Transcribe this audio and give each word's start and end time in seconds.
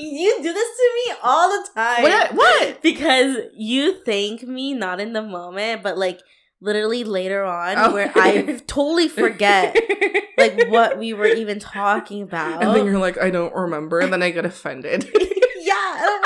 you 0.00 0.36
do 0.42 0.52
this 0.52 0.68
to 0.76 0.90
me 1.06 1.14
all 1.22 1.48
the 1.50 1.68
time. 1.74 2.02
What? 2.02 2.34
What? 2.34 2.82
Because 2.82 3.36
you 3.54 4.02
thank 4.04 4.42
me 4.42 4.74
not 4.74 5.00
in 5.00 5.12
the 5.12 5.22
moment, 5.22 5.82
but 5.82 5.96
like 5.98 6.20
literally 6.60 7.04
later 7.04 7.44
on, 7.44 7.76
Oh. 7.78 7.92
where 7.94 8.12
I 8.14 8.60
totally 8.66 9.08
forget 9.08 9.76
like 10.36 10.68
what 10.68 10.98
we 10.98 11.12
were 11.12 11.26
even 11.26 11.58
talking 11.58 12.22
about. 12.22 12.62
And 12.62 12.74
then 12.74 12.84
you're 12.86 12.98
like, 12.98 13.18
I 13.18 13.30
don't 13.30 13.54
remember, 13.54 14.00
and 14.00 14.12
then 14.12 14.22
I 14.22 14.30
get 14.30 14.44
offended. 14.44 15.08
yeah. 15.60 16.18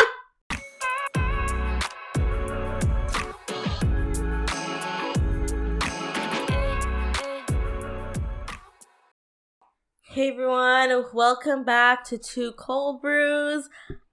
Hey 10.14 10.30
everyone, 10.30 11.04
welcome 11.12 11.64
back 11.64 12.04
to 12.04 12.18
Two 12.18 12.52
Cold 12.52 13.02
Brews. 13.02 13.68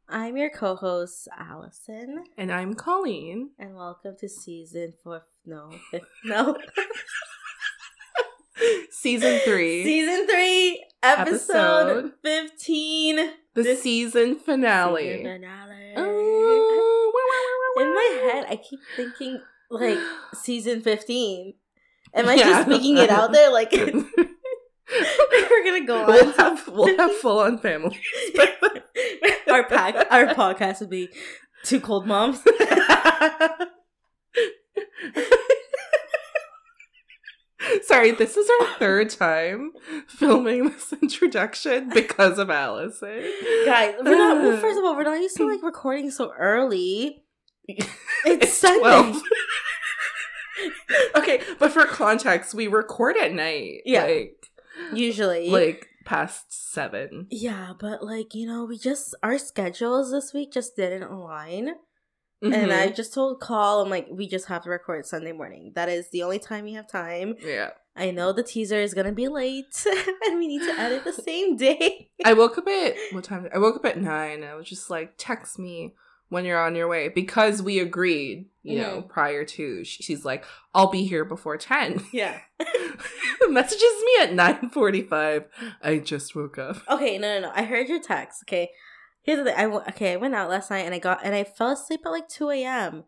I'm 0.10 0.36
your 0.36 0.50
co-host 0.50 1.28
Allison, 1.38 2.24
and 2.38 2.52
I'm 2.52 2.74
Colleen. 2.74 3.52
and 3.60 3.76
welcome 3.76 4.16
to 4.20 4.28
season 4.28 4.94
four. 5.04 5.24
No, 5.46 5.70
fifth, 5.92 6.04
no, 6.26 6.58
Season 8.92 9.40
three. 9.46 9.84
season 9.84 10.28
three, 10.28 10.84
episode, 11.04 11.90
Episode. 11.98 12.12
fifteen. 12.24 13.16
the 13.54 13.64
this- 13.64 13.82
season 13.84 14.36
finale. 14.38 15.18
Season 15.18 15.24
finale. 15.42 15.94
Oh, 15.98 17.14
In 17.80 17.94
my 17.94 18.32
head, 18.34 18.46
I 18.50 18.56
keep 18.58 18.80
thinking 18.96 19.42
like 19.70 20.00
season 20.34 20.82
fifteen. 20.82 21.54
Am 22.14 22.28
I 22.28 22.34
Yeah. 22.36 22.44
just 22.46 22.66
speaking 22.68 22.98
it 22.98 23.10
out 23.10 23.32
there? 23.32 23.52
Like 23.52 23.72
we're 25.50 25.64
gonna 25.64 25.86
go 25.86 26.02
on. 26.02 26.08
we'll 26.08 26.34
have 26.34 26.68
we'll 26.68 26.98
have 26.98 27.12
full 27.22 27.40
on 27.40 27.58
families. 27.58 28.00
our 29.52 29.64
pack, 29.66 29.96
our 30.12 30.28
podcast 30.34 30.80
would 30.82 30.90
be 30.90 31.10
two 31.64 31.80
cold 31.80 32.06
moms. 32.08 32.42
Sorry, 37.84 38.12
this 38.12 38.38
is 38.38 38.50
our 38.60 38.68
third 38.80 39.12
time 39.12 39.72
filming 40.08 40.70
this 40.70 40.94
introduction 41.02 41.90
because 41.94 42.40
of 42.40 42.50
Allison. 42.50 43.32
Guys, 43.66 43.96
we're 44.04 44.18
not. 44.18 44.42
Well, 44.42 44.58
first 44.58 44.80
of 44.80 44.84
all, 44.84 44.96
we're 44.96 45.04
not 45.04 45.20
used 45.22 45.38
to 45.38 45.48
like 45.48 45.62
recording 45.62 46.10
so 46.10 46.32
early. 46.38 47.22
It's, 47.68 47.88
It's 48.26 48.54
Sunday. 48.54 48.80
12. 48.80 49.22
okay, 51.18 51.42
but 51.60 51.72
for 51.72 51.86
context, 51.86 52.56
we 52.56 52.66
record 52.68 53.16
at 53.18 53.32
night. 53.32 53.82
Yeah. 53.86 54.06
Like, 54.06 54.48
Usually, 54.94 55.50
like 55.50 55.88
past 56.06 56.46
seven. 56.74 57.28
yeah, 57.30 57.74
but 57.80 58.04
like 58.04 58.34
you 58.34 58.48
know, 58.48 58.66
we 58.66 58.78
just 58.78 59.16
our 59.24 59.38
schedules 59.38 60.12
this 60.12 60.34
week 60.34 60.52
just 60.54 60.76
didn't 60.76 61.04
align. 61.04 61.76
And 62.44 62.54
Mhm. 62.56 62.72
I 62.76 62.90
just 62.90 63.14
told 63.14 63.40
Call, 63.40 63.82
I'm 63.82 63.90
like, 63.92 64.08
we 64.10 64.28
just 64.28 64.48
have 64.48 64.64
to 64.64 64.70
record 64.72 65.06
Sunday 65.06 65.32
morning. 65.32 65.74
That 65.76 65.90
is 65.90 66.10
the 66.10 66.24
only 66.24 66.40
time 66.40 66.64
we 66.64 66.74
have 66.74 66.88
time. 66.90 67.36
yeah. 67.40 67.70
I 67.96 68.10
know 68.10 68.32
the 68.34 68.42
teaser 68.42 68.80
is 68.80 68.94
gonna 68.96 69.12
be 69.12 69.28
late, 69.28 69.86
and 70.26 70.40
we 70.40 70.48
need 70.48 70.62
to 70.64 70.80
edit 70.80 71.04
the 71.04 71.14
same 71.14 71.56
day. 71.58 72.10
I 72.26 72.34
woke 72.34 72.58
up 72.58 72.68
at 72.68 72.96
what 73.12 73.26
time? 73.26 73.48
I 73.54 73.60
woke 73.60 73.76
up 73.76 73.86
at 73.86 74.02
nine. 74.02 74.44
I 74.44 74.56
was 74.56 74.68
just 74.68 74.90
like, 74.90 75.14
text 75.18 75.60
me 75.60 75.94
when 76.32 76.46
you're 76.46 76.64
on 76.64 76.76
your 76.76 76.88
way 76.88 77.10
because 77.10 77.62
we 77.62 77.78
agreed. 77.80 78.46
You 78.64 78.78
know, 78.78 78.98
mm-hmm. 79.00 79.08
prior 79.08 79.44
to 79.44 79.84
she's 79.84 80.24
like, 80.24 80.46
I'll 80.76 80.92
be 80.92 81.04
here 81.06 81.26
before 81.26 81.58
ten. 81.58 82.06
Yeah. 82.14 82.40
Messages 83.50 83.82
me 83.82 84.12
at 84.22 84.34
nine 84.34 84.70
forty 84.70 85.02
five. 85.02 85.46
I 85.82 85.98
just 85.98 86.36
woke 86.36 86.60
up. 86.60 86.78
Okay, 86.88 87.18
no, 87.18 87.40
no, 87.40 87.48
no. 87.48 87.52
I 87.56 87.64
heard 87.64 87.90
your 87.90 88.00
text. 88.00 88.44
Okay, 88.44 88.70
here's 89.24 89.40
the 89.40 89.46
thing. 89.46 89.56
I 89.58 89.64
w- 89.64 89.84
okay. 89.90 90.14
I 90.14 90.18
went 90.18 90.36
out 90.36 90.50
last 90.50 90.70
night 90.70 90.86
and 90.86 90.94
I 90.94 91.00
got 91.00 91.22
and 91.24 91.34
I 91.34 91.44
fell 91.44 91.72
asleep 91.72 92.02
at 92.06 92.10
like 92.10 92.30
two 92.30 92.52
a.m. 92.52 93.06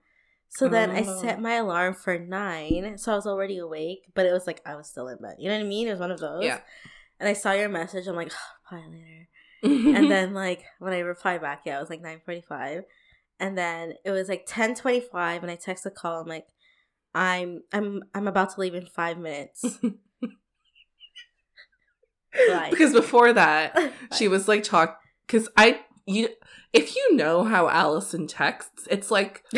So 0.49 0.67
then 0.67 0.89
I 0.89 1.03
Oh. 1.07 1.21
set 1.21 1.39
my 1.39 1.53
alarm 1.53 1.93
for 1.93 2.17
nine, 2.17 2.97
so 2.97 3.11
I 3.11 3.15
was 3.15 3.27
already 3.27 3.59
awake, 3.59 4.11
but 4.15 4.25
it 4.25 4.33
was 4.33 4.47
like 4.47 4.59
I 4.65 4.75
was 4.75 4.89
still 4.89 5.07
in 5.07 5.17
bed. 5.19 5.35
You 5.37 5.49
know 5.49 5.55
what 5.57 5.65
I 5.65 5.67
mean? 5.67 5.87
It 5.87 5.91
was 5.91 5.99
one 5.99 6.11
of 6.11 6.19
those. 6.19 6.43
Yeah. 6.43 6.59
And 7.19 7.29
I 7.29 7.33
saw 7.33 7.51
your 7.53 7.69
message. 7.69 8.07
I'm 8.07 8.15
like, 8.15 8.31
probably 8.67 8.89
later. 8.89 9.27
and 9.97 10.11
then 10.11 10.33
like 10.33 10.63
when 10.79 10.93
I 10.93 10.99
replied 10.99 11.41
back, 11.41 11.61
yeah, 11.65 11.77
it 11.77 11.79
was 11.79 11.89
like 11.91 12.01
nine 12.01 12.21
forty 12.25 12.41
five, 12.41 12.83
and 13.43 13.57
then 13.57 13.95
it 14.05 14.11
was 14.11 14.29
like 14.29 14.45
ten 14.47 14.73
twenty 14.73 15.01
five, 15.01 15.43
and 15.43 15.51
I 15.51 15.55
text 15.55 15.85
a 15.85 15.91
call. 15.91 16.21
I'm 16.21 16.27
like, 16.27 16.47
I'm 17.13 17.61
I'm 17.73 18.01
I'm 18.15 18.29
about 18.29 18.53
to 18.53 18.61
leave 18.61 18.73
in 18.73 18.85
five 18.85 19.17
minutes. 19.17 19.63
Bye. 22.47 22.69
because 22.71 22.93
before 22.93 23.33
that, 23.33 23.93
she 24.17 24.29
was 24.29 24.47
like 24.47 24.63
talk 24.63 24.97
because 25.27 25.49
I 25.57 25.81
you 26.05 26.29
if 26.71 26.95
you 26.95 27.15
know 27.17 27.43
how 27.43 27.67
Allison 27.67 28.27
texts, 28.27 28.87
it's 28.89 29.11
like 29.11 29.43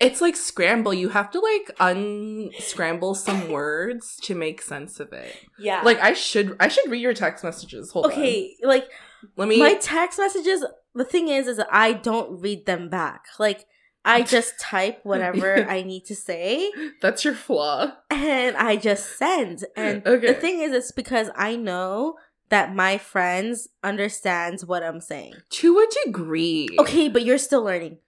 it's 0.00 0.20
like 0.20 0.36
scramble. 0.36 0.92
You 0.94 1.08
have 1.10 1.30
to 1.32 1.40
like 1.40 1.70
unscramble 1.80 3.14
some 3.14 3.48
words 3.50 4.16
to 4.22 4.34
make 4.34 4.62
sense 4.62 5.00
of 5.00 5.12
it. 5.12 5.34
yeah. 5.58 5.82
Like 5.82 5.98
I 6.00 6.12
should 6.12 6.56
I 6.60 6.68
should 6.68 6.90
read 6.90 7.00
your 7.02 7.14
text 7.14 7.44
messages. 7.44 7.90
Hold 7.92 8.06
on. 8.06 8.12
okay, 8.12 8.54
like 8.62 8.88
Let 9.36 9.48
me 9.48 9.58
my 9.58 9.74
text 9.74 10.18
messages. 10.18 10.64
The 10.94 11.04
thing 11.04 11.28
is, 11.28 11.46
is 11.46 11.56
that 11.58 11.68
I 11.70 11.92
don't 11.92 12.40
read 12.40 12.66
them 12.66 12.88
back. 12.88 13.24
Like 13.38 13.66
I 14.04 14.22
just 14.36 14.58
type 14.60 15.00
whatever 15.02 15.68
I 15.68 15.82
need 15.82 16.04
to 16.06 16.14
say, 16.16 16.70
That's 17.02 17.24
your 17.24 17.34
flaw. 17.34 17.92
and 18.10 18.56
I 18.56 18.76
just 18.76 19.16
send. 19.18 19.64
And 19.76 20.06
Okay. 20.06 20.26
the 20.28 20.34
thing 20.34 20.60
is, 20.60 20.72
it's 20.72 20.92
because 20.92 21.28
I 21.36 21.56
know 21.56 22.16
that 22.48 22.72
my 22.74 22.96
friends 22.96 23.68
understands 23.82 24.64
what 24.64 24.84
I'm 24.84 25.00
saying. 25.00 25.34
To 25.50 25.78
a 25.78 25.86
degree. 26.06 26.68
Okay, 26.78 27.08
but 27.08 27.24
you're 27.24 27.38
still 27.38 27.62
learning. 27.64 27.98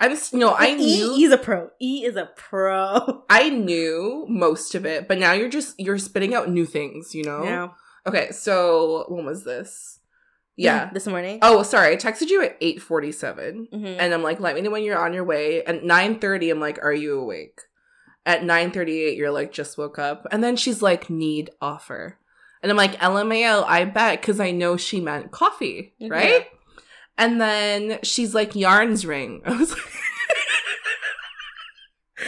I'm 0.00 0.16
no, 0.32 0.50
I 0.50 0.68
E 0.70 0.74
knew 0.74 1.14
is 1.26 1.32
a 1.32 1.38
pro. 1.38 1.70
E 1.80 2.04
is 2.04 2.16
a 2.16 2.26
pro. 2.36 3.22
I 3.30 3.48
knew 3.48 4.26
most 4.28 4.74
of 4.74 4.84
it, 4.84 5.08
but 5.08 5.18
now 5.18 5.32
you're 5.32 5.48
just 5.48 5.78
you're 5.78 5.98
spitting 5.98 6.34
out 6.34 6.50
new 6.50 6.66
things, 6.66 7.14
you 7.14 7.24
know? 7.24 7.44
Yeah. 7.44 7.68
Okay, 8.06 8.30
so 8.32 9.06
when 9.08 9.24
was 9.24 9.44
this? 9.44 10.00
Yeah. 10.56 10.90
This 10.92 11.06
morning. 11.06 11.38
Oh, 11.42 11.62
sorry. 11.62 11.92
I 11.94 11.96
texted 11.96 12.28
you 12.28 12.42
at 12.42 12.56
8:47 12.60 13.68
Mhm. 13.72 13.96
and 13.98 14.12
I'm 14.14 14.22
like, 14.22 14.40
"Let 14.40 14.54
me 14.54 14.60
know 14.60 14.70
when 14.70 14.82
you're 14.84 14.98
on 14.98 15.12
your 15.14 15.24
way." 15.24 15.64
At 15.64 15.84
9:30 15.84 16.50
I'm 16.50 16.60
like, 16.60 16.78
"Are 16.82 16.92
you 16.92 17.18
awake?" 17.18 17.60
At 18.26 18.44
9:38 18.44 19.16
you're 19.16 19.30
like, 19.32 19.52
"Just 19.52 19.78
woke 19.78 19.98
up." 19.98 20.26
And 20.30 20.42
then 20.44 20.56
she's 20.56 20.82
like, 20.82 21.08
"Need 21.10 21.50
offer." 21.60 22.18
And 22.62 22.70
I'm 22.70 22.76
like, 22.76 22.96
"LMAO, 23.00 23.64
I 23.66 23.84
bet 23.84 24.22
cuz 24.22 24.38
I 24.40 24.50
know 24.50 24.76
she 24.76 25.00
meant 25.00 25.30
coffee, 25.32 25.94
Mhm. 26.00 26.10
right?" 26.10 26.46
And 27.16 27.40
then 27.40 27.98
she's 28.02 28.34
like, 28.34 28.54
"Yarns 28.56 29.06
ring." 29.06 29.42
I 29.46 29.56
was 29.56 29.70
like, 29.70 29.80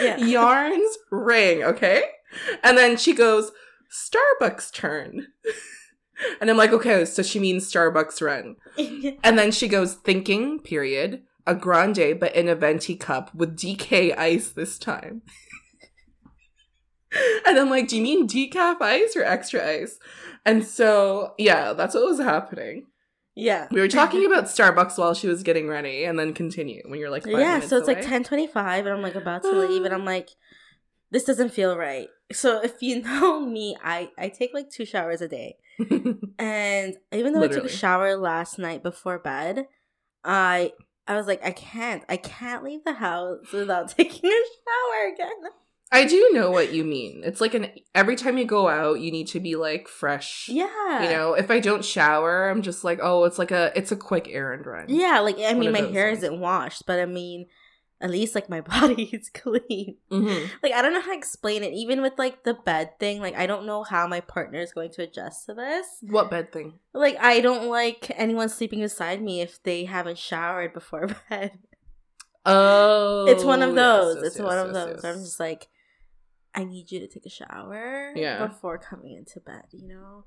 Yeah. 0.01 0.17
yarns 0.19 0.99
ring, 1.11 1.63
okay? 1.63 2.03
And 2.63 2.77
then 2.77 2.97
she 2.97 3.15
goes, 3.15 3.51
Starbucks 3.91 4.73
turn. 4.73 5.29
And 6.41 6.49
I'm 6.49 6.57
like, 6.57 6.73
okay, 6.73 7.05
so 7.05 7.23
she 7.23 7.39
means 7.39 7.71
Starbucks 7.71 8.23
run. 8.23 8.57
And 9.23 9.39
then 9.39 9.53
she 9.53 9.69
goes, 9.69 9.97
thinking, 9.97 10.61
period, 10.61 11.23
a 11.47 11.55
grande, 11.55 12.19
but 12.19 12.35
in 12.35 12.49
a 12.49 12.55
venti 12.55 12.97
cup 12.97 13.35
with 13.35 13.55
DK 13.55 14.17
ice 14.17 14.49
this 14.49 14.79
time. 14.79 15.21
and 17.47 17.59
I'm 17.59 17.69
like, 17.69 17.89
do 17.89 17.97
you 17.97 18.03
mean 18.03 18.27
decaf 18.27 18.81
ice 18.81 19.15
or 19.15 19.25
extra 19.25 19.63
ice? 19.69 19.99
And 20.47 20.65
so, 20.65 21.35
yeah, 21.37 21.75
that's 21.75 21.95
what 21.95 22.07
was 22.07 22.19
happening. 22.19 22.87
Yeah. 23.37 23.69
We 23.71 23.81
were 23.81 23.89
talking 23.89 24.27
about 24.27 24.45
Starbucks 24.47 24.99
while 24.99 25.15
she 25.15 25.29
was 25.29 25.43
getting 25.45 25.69
ready, 25.69 26.05
and 26.05 26.19
then 26.19 26.33
continue 26.33 26.83
when 26.87 26.99
you're 26.99 27.11
like, 27.11 27.27
yeah 27.27 27.61
so 27.61 27.77
it's 27.77 27.87
like 27.87 27.99
away. 27.99 28.11
1025 28.11 28.87
and 28.87 28.95
i'm 28.95 29.03
like 29.03 29.15
about 29.15 29.43
to 29.43 29.51
leave 29.51 29.85
and 29.85 29.95
i'm 29.95 30.05
like 30.15 30.31
this 31.11 31.25
doesn't 31.25 31.51
feel 31.53 31.77
right 31.77 32.09
so 32.33 32.61
if 32.63 32.81
you 32.81 33.03
know 33.03 33.41
me 33.41 33.77
i 33.83 34.09
i 34.19 34.29
take 34.29 34.53
like 34.55 34.71
two 34.71 34.85
showers 34.85 35.21
a 35.21 35.29
day 35.29 35.57
and 36.39 36.97
even 37.13 37.33
though 37.33 37.43
i 37.43 37.49
took 37.49 37.65
a 37.65 37.69
shower 37.69 38.17
last 38.17 38.59
night 38.59 38.83
before 38.83 39.19
bed 39.19 39.67
i 40.25 40.73
i 41.07 41.15
was 41.15 41.27
like 41.27 41.45
i 41.45 41.51
can't 41.51 42.03
i 42.09 42.17
can't 42.17 42.65
leave 42.65 42.83
the 42.85 42.95
house 42.95 43.53
without 43.53 43.89
taking 43.97 44.31
a 44.31 44.33
shower 44.33 45.13
again 45.13 45.51
I 45.93 46.05
do 46.05 46.31
know 46.33 46.51
what 46.51 46.73
you 46.73 46.83
mean. 46.85 47.23
It's 47.25 47.41
like 47.41 47.55
an 47.55 47.71
every 47.95 48.17
time 48.17 48.39
you 48.39 48.45
go 48.45 48.69
out, 48.69 49.01
you 49.01 49.13
need 49.13 49.29
to 49.29 49.41
be 49.41 49.55
like 49.57 49.87
fresh. 49.89 50.49
yeah 50.51 51.03
You 51.05 51.11
know, 51.11 51.35
if 51.35 51.51
I 51.51 51.61
don't 51.61 51.85
shower, 51.85 52.49
I'm 52.51 52.63
just 52.63 52.83
like, 52.85 52.99
oh, 53.03 53.25
it's 53.25 53.39
like 53.39 53.53
a 53.53 53.73
it's 53.77 53.93
a 53.93 53.97
quick 53.97 54.29
errand 54.29 54.67
run. 54.67 54.87
yeah 54.89 55.21
like 55.21 55.39
i 55.39 55.55
mean 55.55 55.73
my 55.73 55.81
hair 55.83 56.09
things. 56.09 56.19
isn't 56.25 56.41
washed 56.41 56.85
but 56.87 56.99
i 56.99 57.07
mean 57.07 57.47
at 58.01 58.11
least 58.11 58.35
like 58.35 58.51
my 58.51 58.61
body 58.75 59.05
is 59.13 59.31
clean 59.33 59.97
hmm 60.11 60.45
like 60.63 60.73
I 60.73 60.83
don't 60.83 60.93
know 60.93 61.01
how 61.01 61.13
to 61.13 61.17
explain 61.19 61.63
it. 61.63 61.73
Even 61.73 62.03
with 62.03 62.13
like 62.19 62.43
the 62.45 62.53
bed 62.55 62.99
thing, 63.01 63.21
like 63.21 63.35
I 63.37 63.47
don't 63.47 63.65
know 63.65 63.85
how 63.85 64.07
my 64.07 64.21
partner 64.21 64.61
is 64.61 64.73
going 64.75 64.91
to 64.93 65.03
adjust 65.05 65.47
to 65.47 65.55
this. 65.55 65.87
What 66.03 66.31
bed 66.31 66.53
thing? 66.53 66.75
Like 66.93 67.17
I 67.19 67.41
don't 67.41 67.69
like 67.71 68.11
anyone 68.17 68.49
sleeping 68.51 68.81
beside 68.81 69.23
me 69.23 69.41
if 69.41 69.63
they 69.63 69.85
haven't 69.87 70.19
showered 70.19 70.75
before 70.75 71.07
bed. 71.31 71.53
Oh, 72.45 73.27
it's 73.29 73.45
one 73.45 73.63
of 73.63 73.75
those. 73.75 74.17
yes, 74.17 74.25
it's 74.27 74.39
yes, 74.39 74.45
one 74.45 74.59
of 74.59 74.75
those. 74.75 75.01
yes. 75.03 75.05
I'm 75.05 75.23
just 75.25 75.41
like, 75.41 75.69
I 76.57 76.65
need 76.65 76.91
you 76.91 76.99
to 77.01 77.07
take 77.07 77.27
a 77.27 77.31
shower 77.31 78.13
Yeah. 78.17 78.47
before 78.47 78.79
coming 78.79 79.15
into 79.17 79.41
bed. 79.41 79.65
You 79.73 79.87
know. 79.89 80.25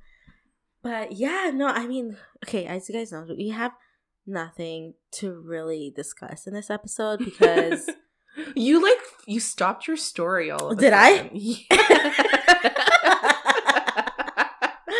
But 0.81 1.11
yeah, 1.13 1.51
no, 1.53 1.67
I 1.67 1.87
mean, 1.87 2.15
okay, 2.45 2.65
as 2.65 2.87
you 2.87 2.95
guys 2.95 3.11
know, 3.11 3.25
we 3.37 3.49
have 3.49 3.73
nothing 4.25 4.93
to 5.13 5.33
really 5.33 5.91
discuss 5.93 6.45
in 6.47 6.53
this 6.53 6.69
episode 6.69 7.19
because 7.19 7.89
you 8.55 8.81
like 8.81 8.97
you 9.25 9.39
stopped 9.39 9.87
your 9.87 9.97
story 9.97 10.51
all 10.51 10.71
of 10.71 10.77
Did 10.79 10.93
I? 10.93 11.17
sudden. 11.17 12.85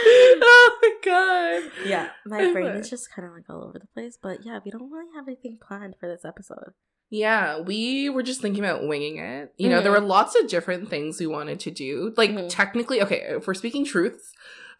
oh 0.42 0.78
my 0.82 0.94
god. 1.04 1.72
yeah, 1.86 2.10
my 2.26 2.52
brain 2.54 2.68
is 2.68 2.90
just 2.90 3.14
kind 3.14 3.28
of 3.28 3.34
like 3.34 3.50
all 3.50 3.64
over 3.64 3.80
the 3.80 3.88
place. 3.94 4.18
But 4.22 4.46
yeah, 4.46 4.60
we 4.64 4.72
don't 4.72 4.92
really 4.92 5.10
have 5.16 5.28
anything 5.28 5.58
planned 5.66 5.96
for 6.00 6.08
this 6.08 6.26
episode. 6.26 6.74
Yeah, 7.12 7.60
we 7.62 8.08
were 8.10 8.22
just 8.22 8.40
thinking 8.42 8.64
about 8.64 8.88
winging 8.88 9.18
it. 9.18 9.52
You 9.58 9.70
know, 9.70 9.82
there 9.82 9.92
were 9.92 10.00
lots 10.00 10.36
of 10.40 10.48
different 10.48 10.90
things 10.90 11.20
we 11.20 11.26
wanted 11.26 11.60
to 11.62 11.72
do. 11.72 12.14
Like, 12.16 12.30
Mhm. 12.30 12.48
technically, 12.50 13.02
okay, 13.02 13.24
if 13.30 13.48
we're 13.48 13.56
speaking 13.56 13.84
truths, 13.84 14.32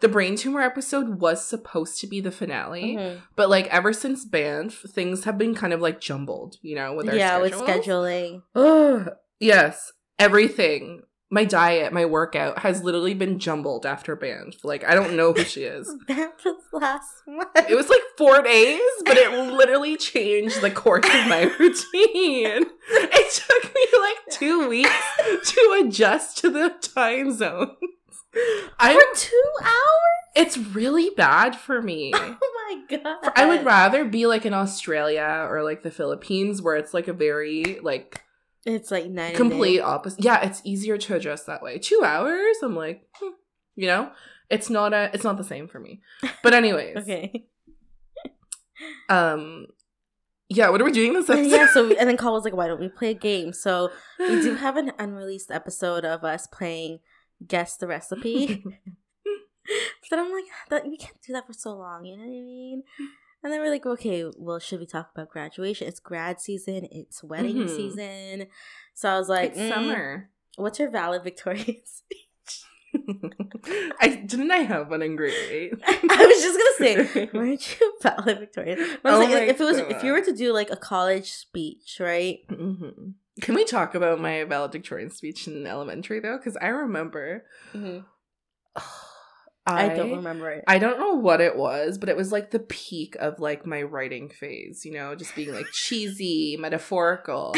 the 0.02 0.08
brain 0.08 0.36
tumor 0.36 0.62
episode 0.62 1.20
was 1.20 1.44
supposed 1.44 2.00
to 2.02 2.08
be 2.08 2.22
the 2.22 2.30
finale. 2.30 2.96
Mhm. 2.98 3.22
But, 3.36 3.50
like, 3.50 3.66
ever 3.74 3.94
since 3.94 4.26
Banff, 4.26 4.84
things 4.94 5.24
have 5.24 5.40
been 5.40 5.56
kind 5.56 5.74
of 5.74 5.82
like 5.82 6.00
jumbled, 6.00 6.58
you 6.62 6.76
know, 6.76 6.94
with 6.94 7.10
our 7.10 7.16
Yeah, 7.16 7.40
with 7.40 7.54
scheduling. 7.54 8.44
Ugh. 8.54 9.10
yes, 9.40 9.92
everything. 10.20 11.02
My 11.32 11.44
diet, 11.46 11.94
my 11.94 12.06
workout 12.06 12.60
has 12.60 12.84
literally 12.84 13.14
been 13.14 13.38
jumbled 13.38 13.86
after 13.86 14.16
Banff. 14.16 14.64
Like, 14.64 14.84
I 14.84 14.96
don't 14.96 15.16
know 15.16 15.32
who 15.32 15.44
she 15.44 15.62
is. 15.64 15.88
That 16.08 16.34
was 16.44 16.64
last 16.74 17.22
month. 17.28 17.50
It 17.70 17.76
was 17.76 17.88
like 17.90 18.02
four 18.18 18.42
days, 18.42 18.82
but 19.06 19.16
it 19.18 19.32
literally 19.54 19.96
changed 19.96 20.62
the 20.62 20.72
course 20.72 21.06
of 21.06 21.28
my 21.28 21.44
routine. 21.60 22.66
It 22.92 23.34
took 23.34 23.76
me 23.76 23.88
like 24.00 24.18
two 24.32 24.68
weeks 24.68 25.52
to 25.52 25.84
adjust 25.86 26.40
to 26.40 26.50
the 26.50 26.70
time 26.82 27.32
zone. 27.32 27.76
I 28.80 28.94
for 28.94 29.20
two 29.20 29.52
hours. 29.62 30.26
it's 30.36 30.58
really 30.58 31.10
bad 31.12 31.56
for 31.56 31.82
me. 31.82 32.12
Oh 32.16 32.38
my 32.90 32.98
god! 32.98 33.32
I 33.36 33.46
would 33.46 33.66
rather 33.66 34.06
be 34.06 34.26
like 34.28 34.46
in 34.46 34.54
Australia 34.54 35.48
or 35.50 35.64
like 35.64 35.82
the 35.84 35.92
Philippines 35.92 36.62
where 36.62 36.76
it's 36.76 36.94
like 36.94 37.08
a 37.08 37.14
very 37.14 37.80
like 37.82 38.22
It's 38.70 38.92
like 38.92 39.08
nine. 39.10 39.36
complete 39.36 39.80
opposite. 39.82 40.24
Yeah, 40.24 40.42
it's 40.46 40.62
easier 40.64 40.98
to 40.98 41.16
adjust 41.16 41.46
that 41.48 41.62
way. 41.62 41.78
Two 41.80 42.04
hours, 42.06 42.58
I'm 42.62 42.76
like, 42.76 43.08
hmm, 43.14 43.32
you 43.76 43.88
know, 43.88 44.12
it's 44.50 44.70
not 44.70 44.94
a, 44.94 45.10
it's 45.14 45.24
not 45.24 45.38
the 45.38 45.44
same 45.44 45.68
for 45.68 45.80
me. 45.80 46.02
But 46.44 46.54
anyways, 46.54 46.98
Okay. 47.04 47.46
um, 49.10 49.68
yeah, 50.50 50.70
what 50.70 50.82
are 50.82 50.86
we 50.86 50.92
doing 50.92 51.14
this 51.14 51.30
episode? 51.30 51.48
yeah. 51.52 51.68
So 51.72 51.90
and 51.96 52.10
then 52.10 52.18
Call 52.18 52.34
was 52.34 52.44
like, 52.44 52.56
"Why 52.56 52.68
don't 52.68 52.80
we 52.80 52.90
play 52.90 53.12
a 53.12 53.16
game?" 53.16 53.54
So 53.54 53.92
we 54.18 54.42
do 54.42 54.56
have 54.66 54.78
an 54.78 54.92
unreleased 54.98 55.52
episode 55.52 56.06
of 56.06 56.24
us 56.24 56.48
playing 56.48 57.00
guess 57.46 57.78
the 57.78 57.88
recipe. 57.88 58.64
but 60.10 60.20
I'm 60.20 60.32
like, 60.32 60.46
that 60.70 60.88
we 60.88 60.98
can't 60.98 61.22
do 61.26 61.34
that 61.34 61.46
for 61.48 61.54
so 61.54 61.74
long. 61.76 62.06
You 62.06 62.18
know 62.18 62.24
what 62.24 62.30
I 62.30 62.42
mean? 62.44 62.84
And 63.44 63.54
then 63.54 63.62
we're 63.62 63.70
like, 63.72 63.86
okay, 63.86 64.26
well, 64.38 64.60
should 64.60 64.80
we 64.82 64.86
talk 64.86 65.12
about 65.16 65.30
graduation? 65.30 65.88
It's 65.88 66.00
grad 66.02 66.42
season. 66.42 66.88
It's 66.92 67.24
wedding 67.24 67.56
Mhm. 67.56 67.70
season. 67.76 68.48
So 68.94 69.10
I 69.10 69.18
was 69.18 69.30
like, 69.30 69.56
mm, 69.56 69.70
summer. 69.70 70.30
What's 70.58 70.78
your 70.80 70.90
valedictorian 70.90 71.78
speech? 71.86 72.66
I 74.02 74.24
didn't 74.26 74.52
I 74.52 74.58
have 74.58 74.90
one 74.90 75.02
in 75.02 75.16
grade 75.16 75.34
eight. 75.50 75.74
I 75.88 76.26
was 76.26 76.42
just 76.42 76.60
gonna 76.60 77.06
say, 77.16 77.30
weren't 77.34 77.80
you 77.80 77.94
valedictorian? 78.02 78.98
But 79.04 79.14
I 79.14 79.18
was 79.18 79.28
Oh 79.28 79.32
like, 79.32 79.48
if 79.50 79.62
it 79.62 79.64
was, 79.64 79.78
if 79.78 80.04
you 80.04 80.12
were 80.12 80.22
to 80.22 80.34
do 80.34 80.52
like 80.52 80.72
a 80.72 80.76
college 80.76 81.32
speech, 81.32 81.98
right? 82.00 82.40
Mhm. 82.50 83.14
Can 83.42 83.56
we 83.56 83.64
talk 83.64 83.96
about 83.96 84.20
my 84.20 84.44
valedictorian 84.44 85.12
speech 85.12 85.48
in 85.48 85.66
elementary 85.68 86.20
though? 86.20 86.38
Because 86.38 86.58
I 86.58 86.68
remember. 86.68 87.46
I, 89.76 89.96
don't 89.96 90.12
remember 90.18 90.50
it. 90.50 90.64
I 90.68 90.78
don't 90.80 91.00
know 91.00 91.14
what 91.16 91.42
it 91.42 91.56
was, 91.56 91.98
but 91.98 92.10
it 92.10 92.18
was 92.18 92.32
like 92.32 92.52
the 92.52 92.60
peak 92.60 93.16
of 93.20 93.40
like 93.40 93.66
my 93.66 93.82
writing 93.84 94.30
phase, 94.30 94.86
you 94.86 94.92
know, 94.94 95.16
just 95.16 95.36
being 95.36 95.54
like 95.54 95.68
cheesy, 95.72 96.58
metaphorical. 96.60 97.56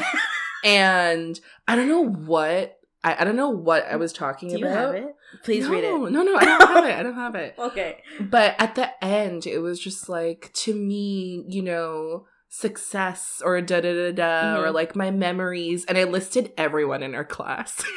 and 0.63 1.40
I 1.68 1.75
don't 1.75 1.88
know 1.88 2.06
what 2.08 2.78
I, 3.04 3.18
I 3.19 3.24
don't 3.24 3.36
know 3.36 3.50
what 3.50 3.86
I 3.86 3.96
was 3.96 4.13
talking 4.13 4.50
do 4.50 4.60
you 4.60 4.66
about. 4.68 4.94
have 4.94 5.04
it? 5.04 5.16
Please 5.44 5.63
no, 5.66 5.72
read 5.72 5.84
it. 5.84 6.12
No, 6.12 6.22
no, 6.24 6.36
I 6.36 6.46
don't 6.46 6.62
have 6.68 6.86
it. 6.86 6.96
I 6.96 7.04
don't 7.04 7.16
have 7.16 7.36
it. 7.36 7.56
Okay. 7.60 7.98
But 8.19 8.56
at 8.60 8.75
the 8.75 8.90
end, 9.04 9.48
it 9.48 9.60
was 9.60 9.80
just 9.80 10.08
like 10.10 10.52
to 10.56 10.75
me, 10.75 11.44
you 11.48 11.62
know, 11.63 12.25
success 12.50 13.42
or 13.44 13.60
da 13.62 13.80
da 13.81 13.94
da 13.94 14.12
da 14.12 14.60
or 14.62 14.68
Mhm. 14.68 14.74
like 14.74 14.96
my 14.96 15.10
memories, 15.10 15.86
and 15.86 15.98
I 15.98 16.04
listed 16.04 16.52
everyone 16.58 17.02
in 17.02 17.16
our 17.16 17.24
class. 17.25 17.84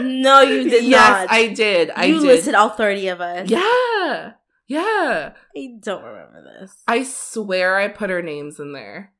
No, 0.00 0.40
you 0.40 0.68
did 0.68 0.84
yes, 0.84 1.08
not. 1.10 1.30
I 1.30 1.48
did. 1.48 1.90
I 1.90 2.06
did. 2.06 2.14
you 2.14 2.20
did. 2.20 2.26
listed 2.26 2.54
all 2.54 2.70
thirty 2.70 3.08
of 3.08 3.20
us. 3.20 3.48
yeah, 3.48 4.32
yeah. 4.66 5.32
I 5.56 5.68
don't 5.80 6.04
remember 6.04 6.44
this. 6.60 6.74
I 6.86 7.02
swear 7.04 7.76
I 7.76 7.88
put 7.88 8.10
our 8.10 8.22
names 8.22 8.58
in 8.60 8.72
there. 8.72 9.12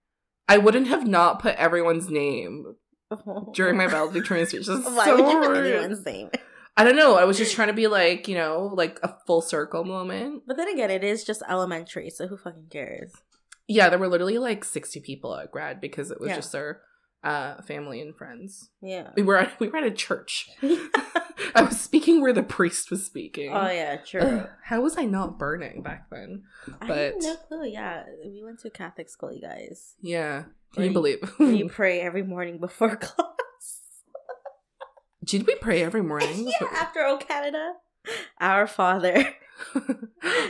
I 0.48 0.58
wouldn't 0.58 0.88
have 0.88 1.06
not 1.06 1.40
put 1.40 1.56
everyone's 1.56 2.08
name 2.08 2.76
during 3.54 3.76
my 3.76 3.86
valedictorian 3.86 4.46
speech. 4.46 4.66
This 4.66 4.86
is 4.86 4.94
Why 4.96 5.04
so 5.06 5.16
would 5.22 5.32
you 5.32 5.40
put 5.48 5.56
anyone's 5.56 6.04
name? 6.04 6.30
I 6.76 6.84
don't 6.84 6.96
know. 6.96 7.16
I 7.16 7.24
was 7.24 7.36
just 7.36 7.54
trying 7.54 7.68
to 7.68 7.74
be 7.74 7.88
like, 7.88 8.28
you 8.28 8.36
know, 8.36 8.70
like 8.72 9.00
a 9.02 9.16
full 9.26 9.42
circle 9.42 9.84
moment. 9.84 10.44
But 10.46 10.56
then 10.56 10.68
again, 10.68 10.90
it 10.92 11.02
is 11.02 11.24
just 11.24 11.42
elementary, 11.48 12.08
so 12.08 12.28
who 12.28 12.36
fucking 12.36 12.68
cares? 12.70 13.12
Yeah, 13.66 13.90
there 13.90 13.98
were 13.98 14.08
literally 14.08 14.38
like 14.38 14.64
60 14.64 15.00
people 15.00 15.36
at 15.36 15.50
grad 15.50 15.80
because 15.80 16.10
it 16.10 16.20
was 16.20 16.28
Yeah. 16.30 16.36
just 16.36 16.54
our 16.54 16.80
uh, 17.24 17.60
family 17.62 18.00
and 18.00 18.16
friends. 18.16 18.70
Yeah. 18.80 19.10
We 19.16 19.22
were 19.22 19.36
at, 19.36 19.58
we 19.60 19.68
were 19.68 19.78
at 19.78 19.84
a 19.84 19.90
church. 19.90 20.48
I 21.54 21.62
was 21.62 21.80
speaking 21.80 22.20
where 22.20 22.32
the 22.32 22.42
priest 22.42 22.90
was 22.90 23.04
speaking. 23.04 23.52
oh 23.52 23.70
yeah, 23.70 23.96
true. 23.96 24.44
How 24.64 24.80
was 24.80 24.96
I 24.98 25.04
not 25.04 25.38
burning 25.38 25.82
back 25.82 26.08
then? 26.10 26.42
I 26.80 26.86
but- 26.86 26.98
have 26.98 27.14
no 27.22 27.36
clue. 27.48 27.66
Yeah, 27.68 28.04
we 28.24 28.42
went 28.44 28.60
to 28.60 28.70
Catholic 28.70 29.08
school, 29.08 29.32
you 29.32 29.40
guys. 29.40 29.94
Yeah. 30.00 30.44
Can 30.74 30.82
you 30.82 30.88
you- 30.88 30.94
believe? 30.94 31.18
you 31.38 31.68
pray 31.72 32.00
every 32.00 32.22
morning 32.22 32.58
before 32.58 32.96
class. 32.96 33.24
Did 35.24 35.46
we 35.46 35.56
pray 35.56 35.82
every 35.82 36.02
morning? 36.02 36.50
yeah, 36.60 36.68
after 36.72 37.00
O 37.00 37.18
Canada, 37.18 37.74
our 38.40 38.66
Father, 38.66 39.34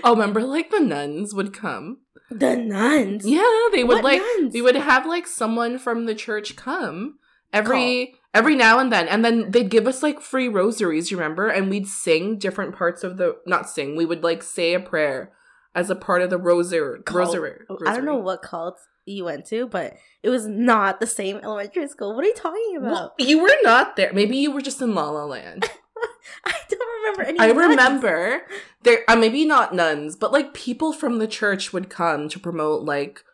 oh, 0.04 0.12
remember 0.12 0.42
like 0.42 0.70
the 0.70 0.78
nuns 0.80 1.34
would 1.34 1.52
come? 1.52 1.98
The 2.30 2.56
nuns. 2.56 3.26
Yeah, 3.26 3.68
they 3.72 3.84
would 3.84 3.96
What 3.96 4.04
like 4.04 4.22
nuns? 4.38 4.52
we 4.54 4.62
would 4.62 4.76
have 4.76 5.06
like 5.06 5.26
someone 5.26 5.78
from 5.78 6.06
the 6.06 6.14
church 6.14 6.56
come 6.56 7.18
every 7.52 8.14
every 8.34 8.54
now 8.54 8.78
and 8.78 8.92
then 8.92 9.08
and 9.08 9.24
then 9.24 9.50
they'd 9.50 9.70
give 9.70 9.86
us 9.86 10.02
like 10.02 10.20
free 10.20 10.48
rosaries, 10.48 11.10
you 11.10 11.16
remember? 11.16 11.48
And 11.48 11.70
we'd 11.70 11.86
sing 11.86 12.38
different 12.38 12.76
parts 12.76 13.02
of 13.02 13.16
the 13.16 13.36
not 13.46 13.68
sing, 13.68 13.96
we 13.96 14.04
would 14.06 14.22
like 14.22 14.42
say 14.42 14.74
a 14.74 14.80
prayer 14.80 15.32
as 15.74 15.90
a 15.90 15.94
part 15.96 16.22
of 16.22 16.30
the 16.30 16.38
rosary 16.38 17.00
Cult. 17.02 17.26
rosary. 17.28 17.60
I 17.86 17.94
don't 17.94 18.04
know 18.04 18.16
what 18.16 18.42
cult 18.42 18.78
you 19.06 19.24
went 19.24 19.46
to, 19.46 19.66
but 19.66 19.94
it 20.22 20.28
was 20.28 20.46
not 20.46 21.00
the 21.00 21.06
same 21.06 21.36
elementary 21.38 21.86
school. 21.88 22.14
What 22.14 22.24
are 22.24 22.28
you 22.28 22.34
talking 22.34 22.76
about? 22.76 22.90
Well, 22.92 23.14
you 23.18 23.40
were 23.40 23.54
not 23.62 23.96
there. 23.96 24.12
Maybe 24.12 24.36
you 24.36 24.50
were 24.50 24.60
just 24.60 24.82
in 24.82 24.94
La 24.94 25.08
La 25.10 25.24
Land. 25.24 25.64
I 26.44 26.52
don't 26.68 26.80
remember 27.10 27.22
any. 27.28 27.38
I 27.40 27.46
nuns. 27.52 27.58
remember 27.68 28.42
there 28.82 29.00
uh, 29.08 29.16
maybe 29.16 29.44
not 29.44 29.74
nuns, 29.74 30.16
but 30.16 30.32
like 30.32 30.54
people 30.54 30.92
from 30.92 31.18
the 31.18 31.26
church 31.26 31.72
would 31.72 31.88
come 31.90 32.28
to 32.28 32.38
promote 32.38 32.82
like 32.84 33.24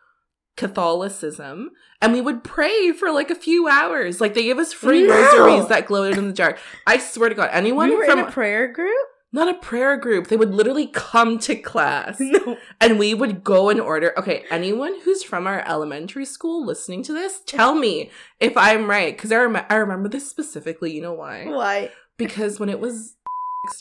Catholicism 0.57 1.71
and 2.01 2.13
we 2.13 2.21
would 2.21 2.43
pray 2.43 2.91
for 2.91 3.11
like 3.11 3.29
a 3.29 3.35
few 3.35 3.67
hours. 3.67 4.19
Like 4.21 4.33
they 4.33 4.43
gave 4.43 4.57
us 4.57 4.73
free 4.73 5.05
No! 5.07 5.13
rosaries 5.13 5.67
that 5.69 5.85
glowed 5.85 6.17
in 6.17 6.27
the 6.27 6.33
dark. 6.33 6.59
I 6.87 6.97
swear 6.97 7.29
to 7.29 7.35
God, 7.35 7.49
anyone 7.51 7.89
We 7.89 7.95
were 7.97 8.05
from 8.05 8.19
in 8.19 8.25
a 8.25 8.31
prayer 8.31 8.67
group. 8.71 9.07
not 9.31 9.49
a 9.49 9.53
prayer 9.59 9.97
group, 9.97 10.27
they 10.27 10.37
would 10.37 10.53
literally 10.53 10.87
come 10.87 11.37
to 11.39 11.55
class 11.55 12.17
No, 12.19 12.57
and 12.79 12.97
we 12.97 13.13
would 13.13 13.43
go 13.43 13.69
in 13.69 13.79
order. 13.79 14.13
Okay, 14.17 14.45
anyone 14.49 14.99
who's 15.01 15.23
from 15.23 15.45
our 15.45 15.61
elementary 15.67 16.25
school 16.25 16.65
listening 16.65 17.03
to 17.03 17.13
this, 17.13 17.41
tell 17.45 17.75
me 17.75 18.09
if 18.39 18.55
I'm 18.55 18.89
right 18.89 19.15
because 19.15 19.31
I, 19.31 19.37
rem- 19.37 19.65
I 19.69 19.75
remember 19.75 20.07
this 20.09 20.29
specifically. 20.29 20.93
You 20.93 21.01
know 21.01 21.13
why? 21.13 21.45
why? 21.47 21.91
Because 22.17 22.59
when 22.61 22.69
it 22.69 22.79
was 22.79 23.15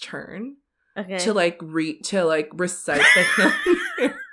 turn 0.00 0.56
Okay. 0.96 1.18
to 1.18 1.34
like 1.34 1.58
re 1.62 2.00
to 2.02 2.24
like 2.24 2.50
recite 2.54 3.02
the 3.14 3.52
hymn. 3.98 4.12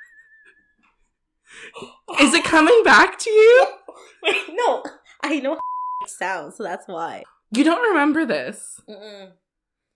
Is 2.20 2.34
it 2.34 2.44
coming 2.44 2.82
back 2.84 3.18
to 3.20 3.30
you? 3.30 3.66
Wait, 4.24 4.36
no, 4.52 4.84
I 5.24 5.40
know 5.40 5.56
how 5.56 6.08
sounds, 6.08 6.58
so 6.58 6.64
that's 6.64 6.88
why. 6.88 7.24
You 7.52 7.64
don't 7.64 7.90
remember 7.90 8.26
this. 8.26 8.80
Mm-mm. 8.90 9.32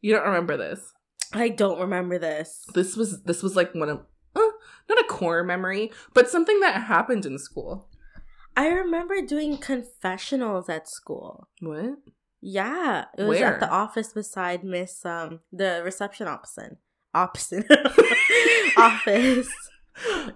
You 0.01 0.13
don't 0.13 0.25
remember 0.25 0.57
this. 0.57 0.93
I 1.33 1.49
don't 1.49 1.79
remember 1.79 2.17
this. 2.19 2.65
This 2.73 2.95
was 2.95 3.23
this 3.23 3.43
was 3.43 3.55
like 3.55 3.73
one 3.75 3.89
of 3.89 3.99
uh, 4.35 4.41
not 4.89 4.99
a 4.99 5.03
core 5.07 5.43
memory, 5.43 5.91
but 6.13 6.29
something 6.29 6.59
that 6.61 6.83
happened 6.83 7.25
in 7.25 7.37
school. 7.37 7.89
I 8.57 8.67
remember 8.69 9.21
doing 9.21 9.57
confessionals 9.57 10.69
at 10.69 10.87
school. 10.87 11.49
What? 11.61 11.95
Yeah, 12.47 13.05
it 13.17 13.23
was 13.23 13.41
at 13.41 13.59
the 13.59 13.67
office 13.69 14.13
beside 14.13 14.63
Miss 14.63 15.03
um 15.03 15.39
the 15.51 15.81
reception 15.83 16.27
opposite 16.27 16.77
opposite 17.13 17.65
office. 18.77 19.49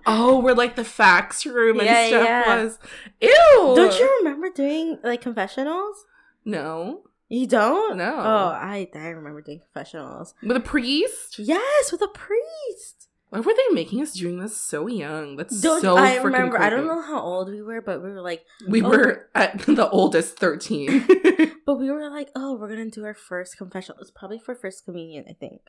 Oh, 0.06 0.39
where 0.39 0.56
like 0.56 0.78
the 0.78 0.86
fax 0.86 1.46
room 1.46 1.80
and 1.82 1.86
Yeah, 1.86 2.08
stuff 2.08 2.24
yeah. 2.24 2.63
was. 2.63 2.80
Ew. 3.20 3.74
Don't 3.75 4.00
you 4.00 4.10
remember 4.20 4.50
doing 4.51 4.98
like 5.04 5.20
confessionals? 5.20 5.98
No. 6.46 7.01
You 7.28 7.46
don't? 7.46 7.98
No. 7.98 8.16
Oh, 8.20 8.51
I 8.56 8.88
I 8.96 9.08
remember 9.10 9.42
doing 9.42 9.60
confessionals. 9.60 10.34
With 10.42 10.56
a 10.56 10.62
priest? 10.62 11.39
Yes, 11.39 11.92
with 11.92 12.01
a 12.01 12.08
priest. 12.08 13.09
Why 13.29 13.39
were 13.41 13.53
they 13.53 13.74
making 13.75 14.01
us 14.01 14.13
doing 14.13 14.39
this 14.39 14.57
so 14.59 14.88
young? 14.88 15.36
That's 15.36 15.62
Don't 15.62 15.81
so 15.81 15.98
I 15.98 16.15
remember? 16.17 16.59
I 16.59 16.69
don't 16.69 16.88
know 16.88 17.01
how 17.01 17.19
old 17.21 17.50
we 17.50 17.62
were, 17.62 17.79
but 17.81 18.01
we 18.01 18.09
were 18.09 18.21
like, 18.21 18.43
We 18.67 18.81
Oh. 18.81 18.89
were 18.89 19.29
at 19.36 19.59
the 19.65 19.88
oldest 19.89 20.38
13. 20.38 21.05
but 21.65 21.75
we 21.75 21.91
were 21.91 22.09
like, 22.09 22.29
oh, 22.36 22.55
we're 22.55 22.69
gonna 22.69 22.89
do 22.89 23.05
our 23.05 23.13
first 23.13 23.57
confession. 23.57 23.95
It's 24.01 24.09
probably 24.12 24.39
for 24.39 24.55
first 24.55 24.83
communion, 24.86 25.25
I 25.29 25.33
think. 25.33 25.62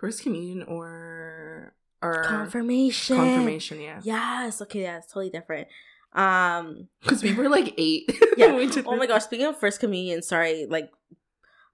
First 0.00 0.22
communion 0.22 0.62
or 0.62 1.74
our 2.00 2.24
Confirmation. 2.24 3.16
confirmation, 3.16 3.80
yeah. 3.80 4.00
Yes. 4.02 4.62
Okay. 4.62 4.82
Yeah. 4.82 4.96
It's 4.98 5.08
totally 5.08 5.30
different. 5.30 5.68
Um. 6.14 6.88
Because 7.02 7.22
we 7.22 7.34
were 7.34 7.48
like 7.50 7.74
eight. 7.78 8.10
Yeah. 8.36 8.46
when 8.46 8.56
we 8.56 8.66
did 8.68 8.86
Oh 8.86 8.96
my 8.96 9.06
gosh. 9.06 9.24
Speaking 9.24 9.46
of 9.46 9.58
first 9.58 9.80
communion, 9.80 10.22
sorry. 10.22 10.66
Like, 10.66 10.90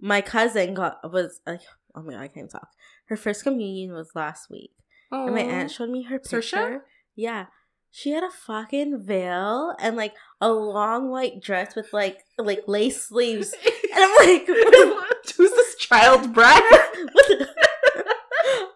my 0.00 0.20
cousin 0.20 0.74
got 0.74 1.12
was 1.12 1.40
like, 1.46 1.60
oh 1.94 2.02
my 2.02 2.12
god, 2.14 2.20
I 2.22 2.26
can't 2.28 2.38
even 2.38 2.48
talk. 2.48 2.68
Her 3.06 3.16
first 3.16 3.42
communion 3.44 3.92
was 3.92 4.10
last 4.14 4.50
week, 4.50 4.72
and 5.10 5.34
my 5.34 5.40
aunt 5.40 5.70
oh. 5.70 5.72
showed 5.72 5.90
me 5.90 6.02
her 6.04 6.18
picture. 6.18 6.40
Saoirse? 6.40 6.80
Yeah. 7.16 7.46
She 7.90 8.10
had 8.10 8.22
a 8.22 8.30
fucking 8.30 9.02
veil 9.04 9.74
and 9.80 9.96
like 9.96 10.14
a 10.40 10.52
long 10.52 11.10
white 11.10 11.40
dress 11.40 11.74
with 11.74 11.92
like 11.92 12.18
like 12.38 12.62
lace 12.66 13.02
sleeves. 13.02 13.54
And 13.90 14.04
I'm 14.04 14.28
like, 14.28 14.46
Who's 15.36 15.50
this 15.50 15.74
child 15.76 16.32
bride? 16.32 16.60
what 17.12 17.26
the- 17.26 17.48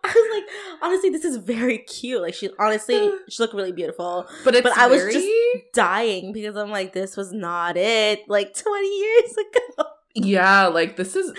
I 0.05 0.09
was 0.15 0.29
like, 0.33 0.83
honestly, 0.83 1.11
this 1.11 1.25
is 1.25 1.37
very 1.37 1.79
cute. 1.79 2.23
Like 2.23 2.35
she 2.35 2.49
honestly, 2.59 3.13
she 3.29 3.43
looked 3.43 3.55
really 3.55 3.73
beautiful. 3.73 4.27
But 4.43 4.55
it's 4.57 4.63
But 4.63 4.77
I 4.77 4.89
was 4.89 5.03
very- 5.03 5.13
just- 5.13 5.29
Dying 5.75 6.33
because 6.33 6.57
I'm 6.57 6.71
like, 6.71 6.93
this 6.93 7.17
was 7.17 7.33
not 7.33 7.77
it. 7.77 8.21
Like 8.27 8.55
20 8.57 8.89
years 8.89 9.33
ago. 9.33 9.85
yeah, 10.15 10.67
like 10.67 10.97
this 10.97 11.15
is 11.15 11.33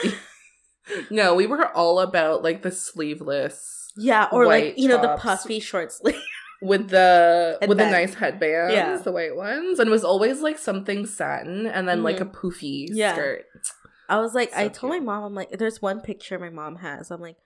no. 1.09 1.35
We 1.35 1.47
were 1.47 1.67
all 1.75 1.99
about 1.99 2.43
like 2.43 2.61
the 2.61 2.71
sleeveless 2.71 3.82
Yeah, 3.97 4.27
or 4.31 4.45
like 4.45 4.77
you 4.77 4.87
know 4.87 5.01
the 5.01 5.17
puffy 5.17 5.59
short 5.59 5.91
sleeve. 5.91 6.15
with 6.61 6.89
the 6.89 7.57
with 7.67 7.77
the 7.77 7.89
nice 7.89 8.13
headbands, 8.13 8.73
Yeah. 8.73 8.95
the 8.97 9.11
white 9.11 9.35
ones, 9.35 9.79
and 9.79 9.87
it 9.87 9.91
was 9.91 10.03
always 10.05 10.41
like 10.41 10.57
something 10.57 11.05
satin 11.05 11.67
and 11.67 11.87
then 11.87 12.03
like 12.03 12.21
a 12.21 12.25
mm-hmm. 12.25 12.47
poofy 12.47 12.87
Yeah. 12.89 13.13
skirt. 13.13 13.45
I 14.09 14.19
was 14.19 14.33
like, 14.33 14.51
So 14.51 14.57
I 14.57 14.67
told 14.69 14.93
cute. 14.93 15.03
my 15.03 15.13
mom, 15.13 15.23
I'm 15.23 15.33
like, 15.35 15.51
there's 15.57 15.81
one 15.81 16.01
picture 16.01 16.39
my 16.39 16.49
mom 16.49 16.77
has. 16.77 17.11
I'm 17.11 17.21
like, 17.21 17.37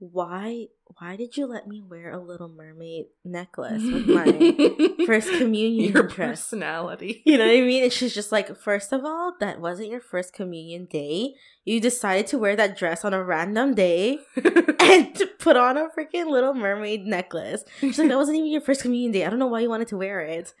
why, 0.00 0.68
why 0.98 1.14
did 1.14 1.36
you 1.36 1.44
let 1.44 1.68
me 1.68 1.82
wear 1.82 2.10
a 2.10 2.18
Little 2.18 2.48
Mermaid 2.48 3.06
necklace 3.22 3.82
with 3.82 4.08
my 4.08 5.04
first 5.04 5.28
communion 5.38 5.92
your 5.92 6.04
dress? 6.04 6.40
personality. 6.40 7.22
You 7.26 7.36
know 7.36 7.44
what 7.46 7.52
I 7.52 7.60
mean? 7.66 7.84
And 7.84 7.92
she's 7.92 8.14
just 8.14 8.32
like, 8.32 8.56
first 8.56 8.94
of 8.94 9.04
all, 9.04 9.34
that 9.40 9.60
wasn't 9.60 9.90
your 9.90 10.00
first 10.00 10.32
communion 10.32 10.86
day. 10.86 11.34
You 11.66 11.80
decided 11.82 12.26
to 12.28 12.38
wear 12.38 12.56
that 12.56 12.78
dress 12.78 13.04
on 13.04 13.12
a 13.12 13.22
random 13.22 13.74
day 13.74 14.18
and 14.36 15.14
to 15.16 15.26
put 15.38 15.58
on 15.58 15.76
a 15.76 15.88
freaking 15.90 16.30
Little 16.30 16.54
Mermaid 16.54 17.04
necklace. 17.04 17.62
She's 17.80 17.98
like, 17.98 18.08
that 18.08 18.16
wasn't 18.16 18.38
even 18.38 18.50
your 18.50 18.62
first 18.62 18.80
communion 18.80 19.12
day. 19.12 19.26
I 19.26 19.30
don't 19.30 19.38
know 19.38 19.48
why 19.48 19.60
you 19.60 19.68
wanted 19.68 19.88
to 19.88 19.98
wear 19.98 20.20
it. 20.20 20.54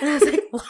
And 0.00 0.10
I 0.10 0.14
was 0.14 0.24
like, 0.24 0.40
what? 0.50 0.64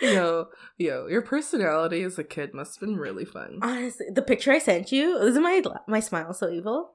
yo, 0.00 0.46
yo, 0.78 1.08
your 1.08 1.22
personality 1.22 2.02
as 2.04 2.16
a 2.16 2.22
kid 2.24 2.54
must 2.54 2.78
have 2.78 2.88
been 2.88 2.96
really 2.96 3.24
fun. 3.24 3.58
Honestly, 3.60 4.06
the 4.12 4.22
picture 4.22 4.52
I 4.52 4.58
sent 4.60 4.92
you, 4.92 5.18
isn't 5.18 5.42
my 5.42 5.62
my 5.88 5.98
smile 6.00 6.32
so 6.32 6.48
evil? 6.48 6.92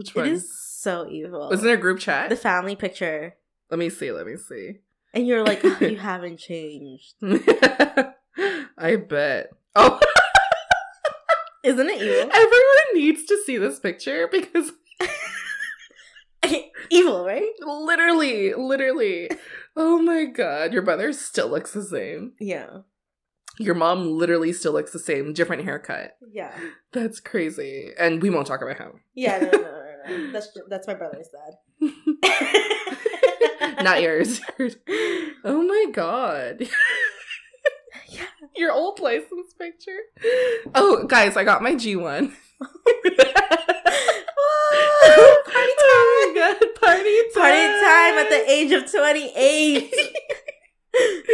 Which 0.00 0.10
It 0.10 0.16
one? 0.16 0.28
is 0.28 0.50
so 0.58 1.06
evil. 1.10 1.50
Was 1.50 1.62
in 1.62 1.68
a 1.68 1.76
group 1.76 1.98
chat? 1.98 2.30
the 2.30 2.36
family 2.36 2.74
picture? 2.74 3.34
let 3.70 3.78
me 3.78 3.90
see. 3.90 4.10
Let 4.12 4.26
me 4.26 4.36
see. 4.38 4.78
And 5.12 5.26
you're 5.26 5.44
like, 5.44 5.60
"Oh, 5.62 5.76
you 5.82 5.98
haven't 6.10 6.38
changed. 6.38 7.16
I 8.78 8.96
bet. 8.96 9.50
Oh, 9.76 10.00
Isn't 11.64 11.86
it 11.90 12.00
evil? 12.00 12.30
everyone 12.32 12.94
needs 12.94 13.24
to 13.26 13.36
see 13.44 13.58
this 13.58 13.78
picture 13.78 14.26
because 14.26 14.72
evil, 16.90 17.24
right? 17.26 17.52
literally, 17.60 18.54
literally. 18.54 19.30
Oh 19.76 19.98
my 20.00 20.24
god, 20.24 20.72
your 20.72 20.80
brother 20.82 21.12
still 21.12 21.48
looks 21.48 21.72
the 21.72 21.82
same. 21.82 22.32
Yeah. 22.40 22.78
Your 23.58 23.74
mom 23.74 24.06
literally 24.16 24.54
still 24.54 24.72
looks 24.72 24.92
the 24.92 24.98
same, 24.98 25.34
different 25.34 25.64
haircut. 25.64 26.16
Yeah. 26.32 26.52
That's 26.92 27.20
crazy. 27.20 27.90
And 27.98 28.22
we 28.22 28.30
won't 28.30 28.46
talk 28.46 28.62
about 28.62 28.78
him. 28.78 29.02
Yeah, 29.14 29.38
no, 29.40 29.50
no, 29.50 29.79
no. 30.08 30.26
That's 30.32 30.48
that's 30.68 30.86
my 30.86 30.94
brother's 30.94 31.28
dad. 31.28 31.56
Not 33.82 34.02
yours. 34.02 34.40
oh 35.44 35.62
my 35.62 35.86
god. 35.92 36.68
Yeah. 38.08 38.26
Your 38.56 38.72
old 38.72 38.98
license 39.00 39.54
picture. 39.58 39.98
Oh, 40.74 41.04
guys, 41.06 41.36
I 41.36 41.44
got 41.44 41.62
my 41.62 41.74
G1. 41.74 42.02
Whoa, 42.02 42.30
party 45.44 45.52
time! 45.52 45.86
Oh 45.86 46.26
my 46.26 46.32
god, 46.40 46.58
party 46.80 47.16
time. 47.34 47.42
Party 47.42 47.66
time 47.80 48.18
at 48.18 48.28
the 48.28 48.42
age 48.50 48.72
of 48.72 48.90
28. 48.90 49.94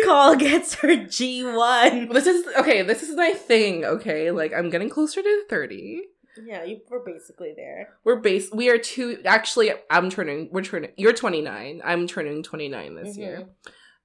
Call 0.05 0.37
gets 0.37 0.75
her 0.75 0.89
G1. 0.89 2.13
This 2.13 2.27
is 2.27 2.47
okay, 2.59 2.83
this 2.83 3.03
is 3.03 3.17
my 3.17 3.33
thing, 3.33 3.85
okay? 3.85 4.31
Like 4.31 4.53
I'm 4.53 4.69
getting 4.71 4.91
closer 4.91 5.23
to 5.23 5.43
30. 5.49 6.03
Yeah, 6.45 6.65
you 6.65 6.81
were 6.91 7.03
basically 7.05 7.55
there. 7.57 7.91
We're 8.05 8.17
base 8.17 8.51
we 8.53 8.69
are 8.71 8.79
two 8.79 9.19
actually 9.25 9.73
I'm 9.91 10.11
turning 10.11 10.49
we're 10.53 10.63
turning 10.63 10.91
you're 10.97 11.13
29. 11.13 11.81
I'm 11.85 12.07
turning 12.07 12.43
29 12.43 12.95
this 12.95 13.17
year. 13.17 13.49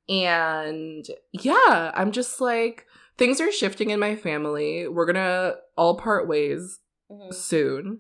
And 0.09 1.05
yeah, 1.31 1.91
I'm 1.93 2.11
just 2.11 2.41
like 2.41 2.85
things 3.17 3.39
are 3.41 3.51
shifting 3.51 3.89
in 3.91 3.99
my 3.99 4.15
family. 4.15 4.87
We're 4.87 5.05
going 5.05 5.15
to 5.15 5.57
all 5.77 5.97
part 5.97 6.27
ways 6.27 6.79
Mhm. 7.11 7.33
soon. 7.33 7.99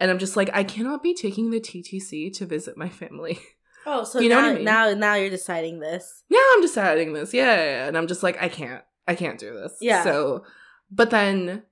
And 0.00 0.10
I'm 0.10 0.18
just 0.18 0.36
like 0.36 0.50
I 0.52 0.64
cannot 0.64 1.02
be 1.02 1.14
taking 1.14 1.50
the 1.50 1.60
TTC 1.60 2.32
to 2.34 2.46
visit 2.46 2.76
my 2.76 2.88
family. 2.88 3.38
Oh, 3.86 4.02
so 4.02 4.18
You 4.18 4.30
know 4.30 4.36
now, 4.40 4.46
what 4.46 4.50
I 4.50 4.54
mean? 4.54 4.64
now 4.64 4.94
now 4.94 5.14
you're 5.16 5.28
deciding 5.28 5.78
this. 5.78 6.22
now 6.30 6.42
I'm 6.54 6.62
deciding 6.62 7.12
this. 7.12 7.34
Yeah, 7.34 7.54
yeah, 7.54 7.64
yeah. 7.64 7.86
And 7.88 7.98
I'm 7.98 8.06
just 8.06 8.22
like, 8.22 8.42
I 8.42 8.48
can't. 8.48 8.82
I 9.06 9.14
can't 9.14 9.38
do 9.38 9.52
this. 9.52 9.74
Yeah. 9.78 10.02
So, 10.04 10.46
but 10.90 11.10
then 11.10 11.64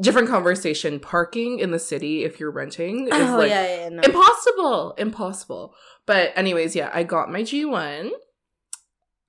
different 0.00 0.28
conversation. 0.28 1.00
Parking 1.00 1.58
in 1.58 1.70
the 1.70 1.78
city 1.78 2.24
if 2.24 2.38
you're 2.40 2.50
renting 2.50 3.08
is 3.08 3.12
Oh 3.30 3.36
like 3.38 3.50
yeah, 3.50 3.82
yeah, 3.82 3.88
no. 3.88 4.02
impossible. 4.02 4.94
Impossible. 4.98 5.74
But 6.06 6.32
anyways, 6.36 6.76
yeah, 6.76 6.90
I 6.92 7.02
got 7.02 7.30
my 7.30 7.42
G1. 7.42 8.10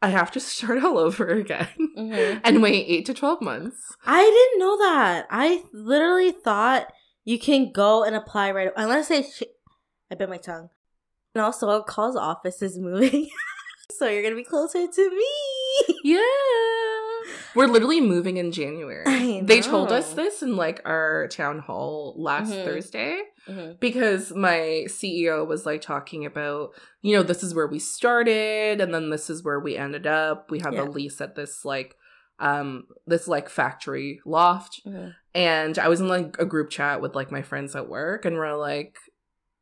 I 0.01 0.09
have 0.09 0.29
to 0.31 0.39
start 0.51 0.83
all 0.83 0.97
over 0.97 1.27
again 1.29 1.67
Mhm. 1.97 2.41
and 2.43 2.61
wait 2.61 2.85
eight 2.87 3.05
to 3.07 3.13
12 3.13 3.41
months. 3.41 3.77
I 4.05 4.21
didn't 4.23 4.59
know 4.59 4.77
that. 4.77 5.25
I 5.31 5.63
literally 5.73 6.31
thought 6.31 6.91
you 7.25 7.39
can 7.39 7.71
go 7.71 8.03
and 8.03 8.15
apply 8.15 8.51
right 8.51 8.71
unless 8.77 9.07
they. 9.09 9.23
Sh- 9.23 9.43
I 10.11 10.15
bit 10.15 10.29
my 10.29 10.37
tongue. 10.37 10.69
And 11.35 11.43
also, 11.43 11.81
Call's 11.83 12.15
office 12.15 12.61
is 12.61 12.79
moving, 12.79 13.27
so 13.91 14.07
you're 14.07 14.23
gonna 14.23 14.35
be 14.35 14.43
closer 14.43 14.87
to 14.87 15.09
me. 15.09 15.95
Yeah. 16.03 16.21
We're 17.55 17.67
literally 17.67 17.99
moving 18.01 18.37
in 18.37 18.51
January. 18.51 19.03
I 19.05 19.23
They 19.45 19.61
told 19.61 19.91
us 19.91 20.13
this 20.13 20.41
in 20.41 20.55
like 20.55 20.81
our 20.85 21.27
town 21.27 21.59
hall 21.59 22.15
last 22.17 22.51
Mhm. 22.51 22.65
Thursday. 22.65 23.21
Mhm. 23.47 23.79
because 23.79 24.33
my 24.33 24.83
CEO 24.89 25.45
was 25.47 25.65
like 25.65 25.79
talking 25.81 26.25
about, 26.25 26.71
you 27.01 27.15
know, 27.15 27.23
this 27.23 27.43
is 27.43 27.55
where 27.55 27.67
we 27.67 27.79
started 27.79 28.81
and 28.81 28.93
then 28.93 29.09
this 29.09 29.29
is 29.29 29.41
where 29.41 29.57
we 29.61 29.77
ended 29.77 30.05
up. 30.05 30.51
We 30.51 30.59
have 30.59 30.73
Yeah. 30.73 30.81
a 30.83 30.89
lease 30.89 31.21
at 31.21 31.35
this 31.35 31.63
like 31.63 31.95
um 32.39 32.87
this 33.07 33.25
like 33.27 33.47
factory 33.49 34.19
loft 34.25 34.81
Mhm. 34.85 35.15
and 35.33 35.79
I 35.79 35.87
was 35.87 36.01
in 36.01 36.07
like 36.09 36.35
a 36.39 36.45
group 36.45 36.69
chat 36.69 36.99
with 37.01 37.15
like 37.15 37.31
my 37.31 37.41
friends 37.41 37.73
at 37.75 37.87
work 37.87 38.25
and 38.25 38.35
we're 38.35 38.53
like 38.55 38.97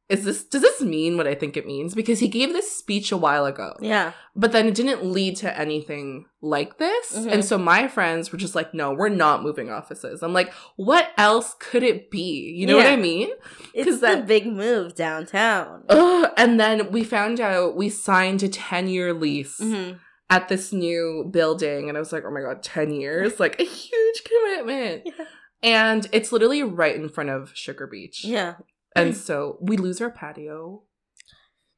is 0.07 0.23
this 0.23 0.43
does 0.43 0.61
this 0.61 0.81
mean 0.81 1.17
what 1.17 1.27
I 1.27 1.33
think 1.33 1.57
it 1.57 1.65
means 1.65 1.95
because 1.95 2.19
he 2.19 2.27
gave 2.27 2.53
this 2.53 2.71
speech 2.71 3.11
a 3.11 3.17
while 3.17 3.45
ago 3.47 3.73
Yeah. 3.81 4.11
but 4.35 4.51
then 4.51 4.67
it 4.67 4.75
didn't 4.75 5.03
lead 5.03 5.35
to 5.37 5.59
anything 5.59 6.25
like 6.41 6.77
this. 6.77 7.17
Mhm. 7.17 7.31
And 7.31 7.45
so 7.45 7.57
my 7.57 7.87
friends 7.87 8.31
were 8.31 8.37
just 8.37 8.53
like, 8.53 8.71
no, 8.73 8.93
we're 8.93 9.09
not 9.09 9.41
moving 9.41 9.71
offices. 9.71 10.21
I'm 10.21 10.31
like, 10.33 10.53
what 10.75 11.07
else 11.17 11.55
could 11.59 11.81
it 11.81 12.11
be? 12.11 12.53
You 12.55 12.67
know 12.67 12.77
what 12.77 12.85
I 12.85 12.97
mean? 12.97 13.29
It's 13.73 13.99
the 13.99 14.07
that- 14.07 14.27
big 14.27 14.45
move 14.45 14.93
downtown. 14.93 15.83
Ugh. 15.89 16.29
And 16.37 16.59
then 16.59 16.91
we 16.91 17.03
found 17.03 17.39
out 17.39 17.75
we 17.75 17.89
signed 17.89 18.43
a 18.43 18.47
10 18.47 18.87
year 18.87 19.11
lease 19.11 19.59
Mhm. 19.59 19.99
at 20.29 20.49
this 20.49 20.71
new 20.71 21.27
building. 21.31 21.89
And 21.89 21.97
I 21.97 21.99
was 21.99 22.13
like, 22.13 22.23
oh 22.27 22.31
my 22.31 22.41
God, 22.41 22.61
10 22.61 22.91
years? 22.91 23.33
Like 23.39 23.59
a 23.59 23.63
huge 23.65 24.23
commitment. 24.23 25.01
Yeah. 25.05 25.25
And 25.63 26.07
it's 26.11 26.31
literally 26.31 26.61
right 26.61 26.95
in 26.95 27.09
front 27.09 27.31
of 27.31 27.51
Sugar 27.55 27.87
Beach. 27.87 28.23
Yeah. 28.23 28.55
And 28.95 29.15
so 29.15 29.57
we 29.61 29.77
lose 29.77 30.01
our 30.01 30.09
patio. 30.09 30.83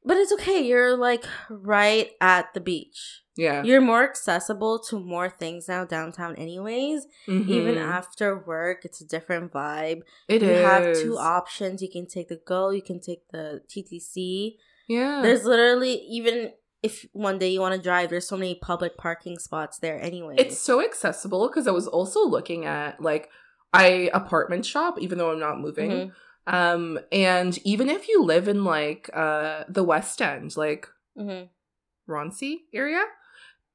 But 0.04 0.16
it's 0.16 0.32
okay. 0.34 0.60
You're 0.64 0.96
like 0.96 1.24
right 1.50 2.10
at 2.20 2.54
the 2.54 2.60
beach. 2.60 3.22
Yeah. 3.36 3.62
You're 3.62 3.80
more 3.80 4.02
accessible 4.02 4.80
to 4.88 4.98
more 4.98 5.28
things 5.28 5.68
now 5.68 5.84
downtown, 5.84 6.34
anyways. 6.36 7.06
Even 7.28 7.74
Mhm. 7.74 7.76
after 7.78 8.36
work, 8.38 8.84
it's 8.84 9.00
a 9.00 9.06
different 9.06 9.52
vibe. 9.52 10.00
It 10.28 10.42
you 10.42 10.48
is. 10.48 10.64
have 10.66 10.96
two 10.96 11.16
options. 11.18 11.82
You 11.82 11.90
can 11.90 12.06
take 12.06 12.28
the 12.28 12.40
Go, 12.44 12.70
you 12.70 12.82
can 12.82 13.00
take 13.00 13.28
the 13.30 13.62
TTC. 13.68 14.56
Yeah. 14.88 15.20
There's 15.22 15.44
literally 15.44 15.94
even 16.08 16.52
if 16.82 17.04
one 17.12 17.38
day 17.38 17.48
you 17.50 17.60
want 17.60 17.74
to 17.74 17.80
drive, 17.82 18.08
there's 18.08 18.26
so 18.28 18.36
many 18.36 18.54
public 18.54 18.96
parking 18.96 19.38
spots 19.38 19.78
there 19.78 20.00
anyway. 20.00 20.36
It's 20.38 20.58
so 20.58 20.82
accessible 20.82 21.48
because 21.48 21.66
I 21.66 21.72
was 21.72 21.86
also 21.88 22.24
looking 22.26 22.64
at 22.64 23.00
like 23.00 23.28
I 23.72 24.10
apartment 24.14 24.64
shop 24.64 24.98
even 25.00 25.18
though 25.18 25.30
I'm 25.32 25.40
not 25.40 25.60
moving. 25.60 25.90
Mhm. 25.90 26.12
Um, 26.48 26.98
and 27.12 27.58
even 27.64 27.88
if 27.88 28.08
you 28.08 28.24
live 28.24 28.48
in 28.48 28.64
like 28.64 29.10
uh 29.14 29.64
the 29.68 29.84
West 29.84 30.20
End, 30.22 30.56
like 30.56 30.88
hmm 31.16 31.42
Roncy 32.08 32.60
area, 32.72 33.02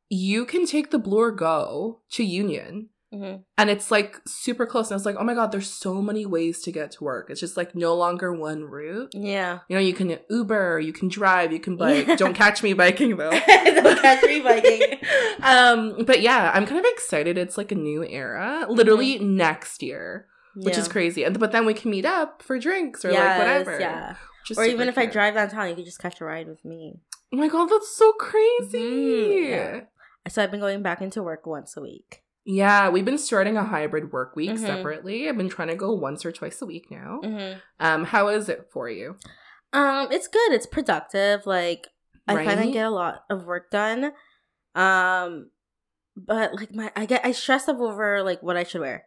you 0.10 0.46
can 0.46 0.66
take 0.66 0.90
the 0.92 1.00
Bloor 1.00 1.32
Go 1.32 2.02
to 2.12 2.24
Union. 2.24 2.90
hmm 3.12 3.36
And 3.60 3.70
it's 3.70 3.92
like 3.92 4.20
super 4.28 4.66
close. 4.66 4.88
And 4.88 4.94
I 4.94 4.96
was 4.96 5.06
like, 5.06 5.18
oh 5.20 5.24
my 5.24 5.36
God, 5.36 5.52
there's 5.52 5.70
so 5.70 6.02
many 6.02 6.26
ways 6.26 6.62
to 6.64 6.72
get 6.72 6.90
to 6.94 7.04
work. 7.04 7.30
It's 7.30 7.40
just 7.40 7.58
like 7.58 7.76
no 7.76 7.94
longer 7.96 8.34
one 8.34 8.64
route. 8.64 9.12
Yeah. 9.14 9.60
You 9.70 9.76
know, 9.76 9.82
you 9.82 9.94
can 9.94 10.18
Uber, 10.32 10.80
you 10.80 10.94
can 10.94 11.10
drive, 11.10 11.52
you 11.54 11.60
can 11.60 11.78
bike. 11.78 12.08
Yeah. 12.08 12.16
Don't 12.16 12.34
catch 12.34 12.64
me 12.64 12.74
biking 12.74 13.18
though. 13.18 13.30
Don't 13.84 14.02
catch 14.02 14.24
me 14.24 14.42
biking. 14.42 14.82
um, 15.44 16.06
but 16.06 16.22
yeah, 16.22 16.52
I'm 16.56 16.66
kind 16.66 16.80
of 16.80 16.92
excited. 16.92 17.38
It's 17.38 17.58
like 17.58 17.72
a 17.72 17.76
new 17.76 18.04
era, 18.04 18.66
literally 18.68 19.20
next 19.20 19.84
year, 19.84 20.26
which 20.56 20.78
is 20.78 20.88
crazy. 20.88 21.24
And 21.24 21.40
but 21.40 21.52
then 21.52 21.66
we 21.66 21.74
can 21.74 21.92
meet 21.92 22.06
up 22.06 22.42
for 22.42 22.58
drinks 22.60 23.04
or 23.06 23.12
like 23.12 23.38
whatever. 23.40 23.80
Yeah. 23.80 24.16
is 24.50 24.58
Or 24.58 24.66
even 24.66 24.88
if 24.88 24.98
I 24.98 25.06
drive 25.06 25.34
downtown, 25.36 25.70
you 25.70 25.76
can 25.76 25.86
just 25.86 26.00
catch 26.00 26.22
a 26.22 26.26
ride 26.26 26.48
with 26.48 26.64
me. 26.66 27.00
Oh 27.34 27.38
my 27.38 27.48
god, 27.48 27.68
that's 27.68 27.96
so 27.96 28.12
crazy. 28.14 28.78
Mhm, 28.78 29.50
yeah. 29.50 29.82
So 30.30 30.44
I've 30.44 30.52
been 30.52 30.60
going 30.60 30.82
back 30.84 31.02
into 31.02 31.24
work 31.24 31.46
once 31.46 31.76
a 31.76 31.82
week. 31.82 32.22
Yeah, 32.46 32.90
we've 32.90 33.06
been 33.06 33.18
starting 33.18 33.56
a 33.58 33.64
hybrid 33.64 34.12
work 34.12 34.36
week 34.36 34.52
Mhm. 34.52 34.60
separately. 34.60 35.28
I've 35.30 35.38
been 35.38 35.50
trying 35.50 35.70
to 35.70 35.76
go 35.76 35.94
once 35.94 36.26
or 36.26 36.32
twice 36.32 36.62
a 36.62 36.66
week 36.66 36.92
now. 36.92 37.20
hmm 37.24 37.54
Um, 37.80 38.04
how 38.06 38.28
is 38.28 38.50
it 38.50 38.70
for 38.72 38.90
you? 38.90 39.16
Um, 39.72 40.10
it's 40.12 40.28
good. 40.28 40.52
It's 40.52 40.66
productive. 40.68 41.46
Like 41.48 41.88
I 42.28 42.36
Right? 42.36 42.72
get 42.72 42.86
a 42.86 42.90
lot 42.92 43.24
of 43.30 43.46
work 43.46 43.72
done. 43.72 44.12
Um, 44.76 45.50
but 46.16 46.54
like 46.54 46.74
my 46.74 46.92
I 46.96 47.06
get 47.06 47.26
I 47.26 47.32
stress 47.32 47.68
up 47.68 47.80
over 47.80 48.22
like 48.24 48.44
what 48.44 48.58
I 48.58 48.64
should 48.64 48.82
wear. 48.82 49.06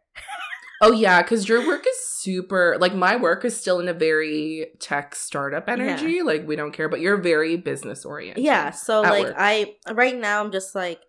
Oh 0.83 0.93
yeah, 0.93 1.23
because 1.23 1.49
your 1.49 1.67
work 1.67 1.85
is 1.87 1.97
super. 2.09 2.77
Like 2.79 2.95
my 2.95 3.17
work 3.17 3.45
is 3.45 3.57
still 3.57 3.81
in 3.81 3.89
a 3.89 3.95
very 3.95 4.69
tech 4.79 5.15
startup 5.15 5.69
energy. 5.69 6.23
Like 6.23 6.47
we 6.47 6.57
don't 6.57 6.73
care, 6.73 6.89
but 6.89 7.01
you're 7.01 7.17
very 7.17 7.57
business 7.57 8.05
oriented. 8.05 8.45
Yeah. 8.45 8.71
So 8.71 9.03
like 9.03 9.25
work. 9.25 9.35
I 9.39 9.77
right 9.93 10.17
now 10.17 10.43
I'm 10.43 10.53
just 10.53 10.75
like 10.75 11.01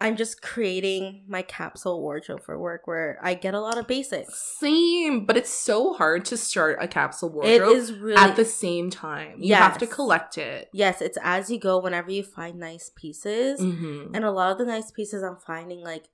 I'm 0.00 0.16
just 0.16 0.42
creating 0.42 1.24
my 1.28 1.42
capsule 1.42 2.00
wardrobe 2.02 2.42
for 2.42 2.58
work 2.58 2.88
where 2.88 3.18
I 3.22 3.34
get 3.34 3.54
a 3.54 3.60
lot 3.60 3.78
of 3.78 3.86
basics. 3.86 4.56
Same, 4.58 5.26
but 5.26 5.36
it's 5.36 5.52
so 5.52 5.92
hard 5.94 6.24
to 6.26 6.36
start 6.36 6.78
a 6.80 6.88
capsule 6.88 7.28
wardrobe 7.28 7.76
is 7.76 7.92
really 7.92 8.16
at 8.16 8.34
the 8.34 8.44
same 8.44 8.90
time. 8.90 9.36
You 9.38 9.54
have 9.54 9.78
to 9.78 9.86
collect 9.86 10.38
it. 10.38 10.68
yes. 10.72 11.00
It's 11.02 11.18
as 11.22 11.50
you 11.50 11.60
go. 11.60 11.78
Whenever 11.78 12.10
you 12.10 12.22
find 12.24 12.58
nice 12.58 12.90
pieces, 12.96 13.60
hmm 13.60 14.06
and 14.14 14.24
a 14.24 14.30
lot 14.30 14.52
of 14.52 14.58
the 14.58 14.64
nice 14.64 14.90
pieces 14.90 15.22
I'm 15.22 15.36
finding 15.36 15.82
like. 15.84 16.06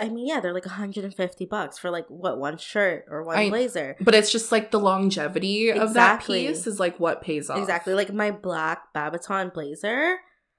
I 0.00 0.08
mean, 0.08 0.26
yeah, 0.28 0.38
they're 0.40 0.54
like 0.54 0.64
150 0.66 1.44
bucks 1.46 1.76
for 1.78 1.90
like 1.90 2.06
what 2.08 2.38
one 2.38 2.56
shirt 2.56 3.04
or 3.10 3.24
one 3.24 3.36
I- 3.36 3.48
blazer. 3.48 3.96
But 4.00 4.14
it's 4.14 4.30
just 4.30 4.52
like 4.52 4.70
the 4.70 4.78
longevity 4.78 5.70
of 5.72 5.94
that 5.94 6.24
piece 6.24 6.66
is 6.66 6.78
like 6.78 7.00
what 7.00 7.20
pays 7.20 7.50
off. 7.50 7.58
Exactly. 7.58 7.94
Like 7.94 8.12
my 8.12 8.30
black 8.30 8.92
Babaton 8.94 9.52
blazer. 9.52 10.18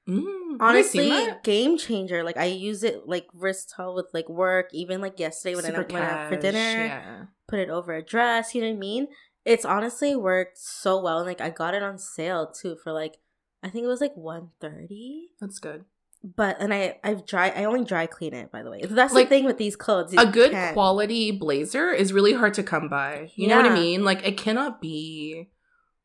Mm, 0.09 0.57
Honestly, 0.59 1.27
game 1.43 1.77
changer. 1.77 2.23
Like 2.23 2.35
I 2.35 2.45
use 2.45 2.83
it 2.83 3.07
like 3.07 3.27
versatile 3.33 3.95
with 3.95 4.07
like 4.13 4.27
work. 4.27 4.67
Even 4.73 4.99
like 4.99 5.19
yesterday 5.19 5.55
when 5.55 5.63
I 5.65 5.69
Super 5.69 5.93
went 5.93 6.05
out 6.05 6.29
for 6.29 6.35
dinner, 6.35 6.57
Yeah. 6.59 7.25
put 7.47 7.59
it 7.59 7.69
over 7.69 7.93
a 7.93 8.03
dress. 8.03 8.53
You 8.53 8.61
know 8.61 8.67
what 8.67 8.75
I 8.75 8.79
mean? 8.79 9.07
It's 9.45 9.63
honestly 9.65 10.15
worked 10.15 10.57
so 10.57 11.01
well. 11.01 11.19
And 11.19 11.27
like 11.27 11.39
I 11.39 11.49
got 11.49 11.73
it 11.73 11.83
on 11.83 11.97
sale 11.97 12.51
too 12.51 12.75
for 12.83 12.91
like 12.91 13.17
I 13.63 13.69
think 13.69 13.85
it 13.85 13.87
was 13.87 14.01
like 14.01 14.15
one 14.15 14.49
thirty. 14.59 15.29
That's 15.39 15.59
good. 15.59 15.85
But 16.23 16.57
and 16.61 16.73
I 16.73 16.99
I've 17.03 17.25
dry 17.25 17.49
I 17.49 17.65
only 17.65 17.83
dry 17.83 18.05
clean 18.05 18.33
it 18.33 18.49
by 18.51 18.63
the 18.63 18.71
way. 18.71 18.81
That's 18.81 19.13
Like, 19.13 19.27
the 19.27 19.35
thing 19.35 19.45
with 19.45 19.57
these 19.57 19.75
clothes. 19.75 20.13
a 20.17 20.25
good 20.25 20.51
can't- 20.51 20.73
quality 20.73 21.31
blazer 21.31 21.89
is 21.91 22.13
really 22.13 22.31
hard 22.33 22.53
to 22.53 22.63
come 22.63 22.87
by. 22.87 23.29
You 23.35 23.47
know 23.49 23.57
what 23.57 23.65
I 23.65 23.73
mean? 23.73 24.03
Like 24.05 24.25
it 24.25 24.37
cannot 24.37 24.79
be 24.81 25.49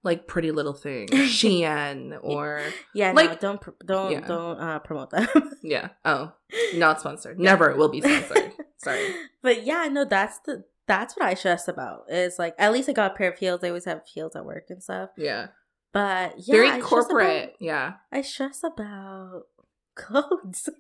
like 0.03 0.27
Pretty 0.27 0.51
Little 0.51 0.73
Thing, 0.75 1.07
Shein, 1.13 2.19
or 2.23 2.63
Yeah, 2.95 3.13
like- 3.13 3.31
no, 3.31 3.37
don't 3.59 3.87
don't 3.87 4.11
Yeah. 4.13 4.21
don't 4.27 4.59
uh, 4.61 4.79
promote 4.81 5.11
them. 5.11 5.29
yeah. 5.63 5.91
Oh, 6.05 6.33
not 6.75 7.01
sponsored. 7.01 7.39
Never 7.39 7.77
will 7.77 7.89
be 7.89 8.01
sponsored. 8.01 8.53
Sorry. 8.79 9.15
But 9.43 9.65
yeah, 9.65 9.87
no, 9.91 10.05
that's 10.05 10.41
the 10.41 10.65
that's 10.89 11.17
what 11.17 11.27
I 11.27 11.35
stress 11.35 11.69
about. 11.69 12.07
Is 12.11 12.41
like 12.41 12.55
at 12.59 12.73
least 12.73 12.89
I 12.89 12.93
got 12.93 13.13
a 13.13 13.15
pair 13.15 13.31
of 13.31 13.39
heels. 13.39 13.63
I 13.63 13.69
always 13.69 13.85
have 13.85 14.03
heels 14.05 14.35
at 14.35 14.45
work 14.45 14.65
and 14.71 14.83
stuff. 14.83 15.11
Yeah. 15.17 15.49
But 15.93 16.35
yeah, 16.39 16.55
Very 16.57 16.81
corporate. 16.81 17.45
about- 17.45 17.53
yeah. 17.61 17.93
I 18.13 18.23
stress 18.23 18.63
about 18.65 19.43
clothes. 19.99 20.69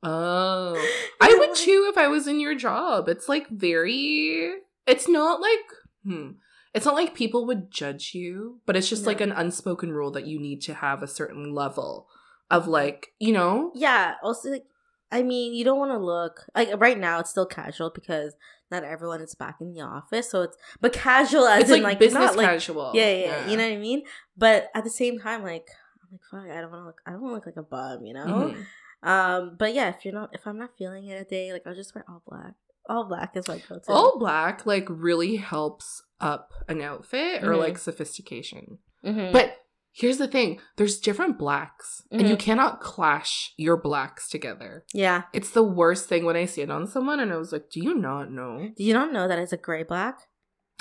Oh. 0.00 0.74
I 1.20 1.34
would 1.34 1.48
like- 1.50 1.58
too 1.58 1.88
if 1.90 1.98
I 1.98 2.06
was 2.06 2.28
in 2.28 2.38
your 2.38 2.54
job. 2.54 3.08
It's 3.08 3.28
like 3.28 3.48
very 3.48 4.52
it's 4.86 5.08
not 5.08 5.40
like 5.40 5.58
hmm. 6.04 6.30
It's 6.72 6.86
not 6.86 6.94
like 6.94 7.14
people 7.14 7.46
would 7.46 7.72
judge 7.72 8.12
you, 8.14 8.60
but 8.64 8.76
it's 8.76 8.88
just 8.88 9.06
like 9.06 9.20
an 9.20 9.32
unspoken 9.32 9.90
rule 9.90 10.12
that 10.12 10.26
you 10.26 10.38
need 10.38 10.60
to 10.62 10.74
have 10.74 11.02
a 11.02 11.08
certain 11.08 11.52
level 11.52 12.06
of 12.50 12.68
like, 12.68 13.08
you 13.18 13.32
know, 13.32 13.72
Yeah. 13.74 14.14
Also, 14.22 14.50
like, 14.50 14.66
I 15.10 15.22
mean, 15.22 15.54
you 15.54 15.64
don't 15.64 15.78
want 15.78 15.90
to 15.92 15.98
look 15.98 16.44
like 16.54 16.68
right 16.78 16.98
now. 16.98 17.18
It's 17.18 17.30
still 17.30 17.46
casual 17.46 17.90
because 17.92 18.36
not 18.70 18.84
everyone 18.84 19.22
is 19.22 19.34
back 19.34 19.56
in 19.60 19.72
the 19.72 19.80
office. 19.80 20.30
So 20.30 20.42
it's 20.42 20.56
but 20.80 20.92
casual 20.92 21.46
as 21.46 21.62
it's 21.62 21.70
in 21.72 21.82
like, 21.82 21.92
like 21.94 21.98
business 21.98 22.26
not, 22.26 22.36
like, 22.36 22.46
casual. 22.46 22.92
Yeah, 22.94 23.10
yeah, 23.10 23.16
yeah, 23.24 23.50
You 23.50 23.56
know 23.56 23.66
what 23.66 23.72
I 23.74 23.78
mean? 23.78 24.02
But 24.36 24.68
at 24.74 24.84
the 24.84 24.90
same 24.90 25.18
time, 25.18 25.42
like 25.42 25.66
I'm 26.10 26.18
like, 26.40 26.46
fuck, 26.48 26.56
I 26.56 26.60
don't 26.60 26.70
want 26.70 26.82
to 26.82 26.86
look. 26.86 27.00
I 27.06 27.10
don't 27.12 27.20
want 27.22 27.32
to 27.32 27.34
look 27.36 27.46
like 27.46 27.56
a 27.56 27.62
bum, 27.68 28.04
you 28.04 28.14
know. 28.14 28.54
Mhm. 28.54 28.64
Um, 29.02 29.56
but 29.58 29.74
yeah, 29.74 29.90
if 29.90 30.04
you're 30.04 30.14
not, 30.14 30.30
if 30.32 30.46
I'm 30.46 30.58
not 30.58 30.70
feeling 30.76 31.06
it 31.06 31.20
a 31.20 31.24
day, 31.24 31.52
like 31.52 31.62
I'll 31.66 31.74
just 31.74 31.94
wear 31.94 32.04
all 32.08 32.22
black. 32.26 32.54
All 32.88 33.04
black 33.04 33.36
is 33.36 33.46
my 33.46 33.62
go-to. 33.68 33.92
All 33.92 34.18
black 34.18 34.64
like 34.66 34.86
really 34.88 35.36
helps 35.36 36.02
up 36.20 36.50
an 36.68 36.80
outfit 36.80 37.44
or 37.44 37.52
Mhm. 37.52 37.58
like 37.58 37.78
sophistication. 37.78 38.78
Mhm. 39.04 39.30
But 39.32 39.56
here's 39.92 40.18
the 40.18 40.26
thing, 40.26 40.58
there's 40.76 40.98
different 40.98 41.38
blacks 41.38 42.02
and 42.10 42.28
you 42.28 42.34
Mhm. 42.36 42.40
cannot 42.40 42.80
clash 42.80 43.52
your 43.56 43.76
blacks 43.76 44.28
together. 44.28 44.84
yeah. 44.94 45.24
It's 45.32 45.50
the 45.50 45.62
worst 45.62 46.08
thing 46.08 46.24
when 46.24 46.34
I 46.36 46.46
see 46.46 46.62
it 46.62 46.70
on 46.70 46.86
someone 46.86 47.20
and 47.20 47.32
I 47.32 47.36
was 47.36 47.52
like, 47.52 47.68
"Do 47.70 47.80
you 47.80 47.94
not 47.94 48.30
know?" 48.32 48.70
Do 48.76 48.82
you 48.82 48.94
not 48.94 49.12
know 49.12 49.28
that 49.28 49.38
it's 49.38 49.52
a 49.52 49.56
gray 49.56 49.82
black, 49.84 50.18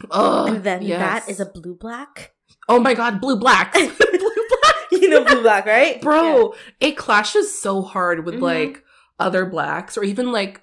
Oh, 0.09 0.45
and 0.47 0.63
then 0.63 0.81
yes. 0.81 0.99
that 1.25 1.29
is 1.31 1.39
a 1.39 1.45
blue 1.45 1.75
black? 1.75 2.33
Oh 2.69 2.79
my 2.79 2.93
god, 2.93 3.19
blue 3.19 3.37
blacks. 3.37 3.77
blue 5.09 5.19
black. 5.19 5.25
you 5.25 5.25
know 5.25 5.33
blue 5.35 5.41
black, 5.41 5.65
right? 5.65 6.01
Bro, 6.01 6.53
it 6.79 6.97
clashes 6.97 7.59
so 7.59 7.81
hard 7.81 8.25
with 8.25 8.35
Mhm. 8.35 8.41
like 8.41 8.83
other 9.19 9.45
blacks 9.45 9.97
or 9.97 10.03
even 10.03 10.31
like 10.31 10.61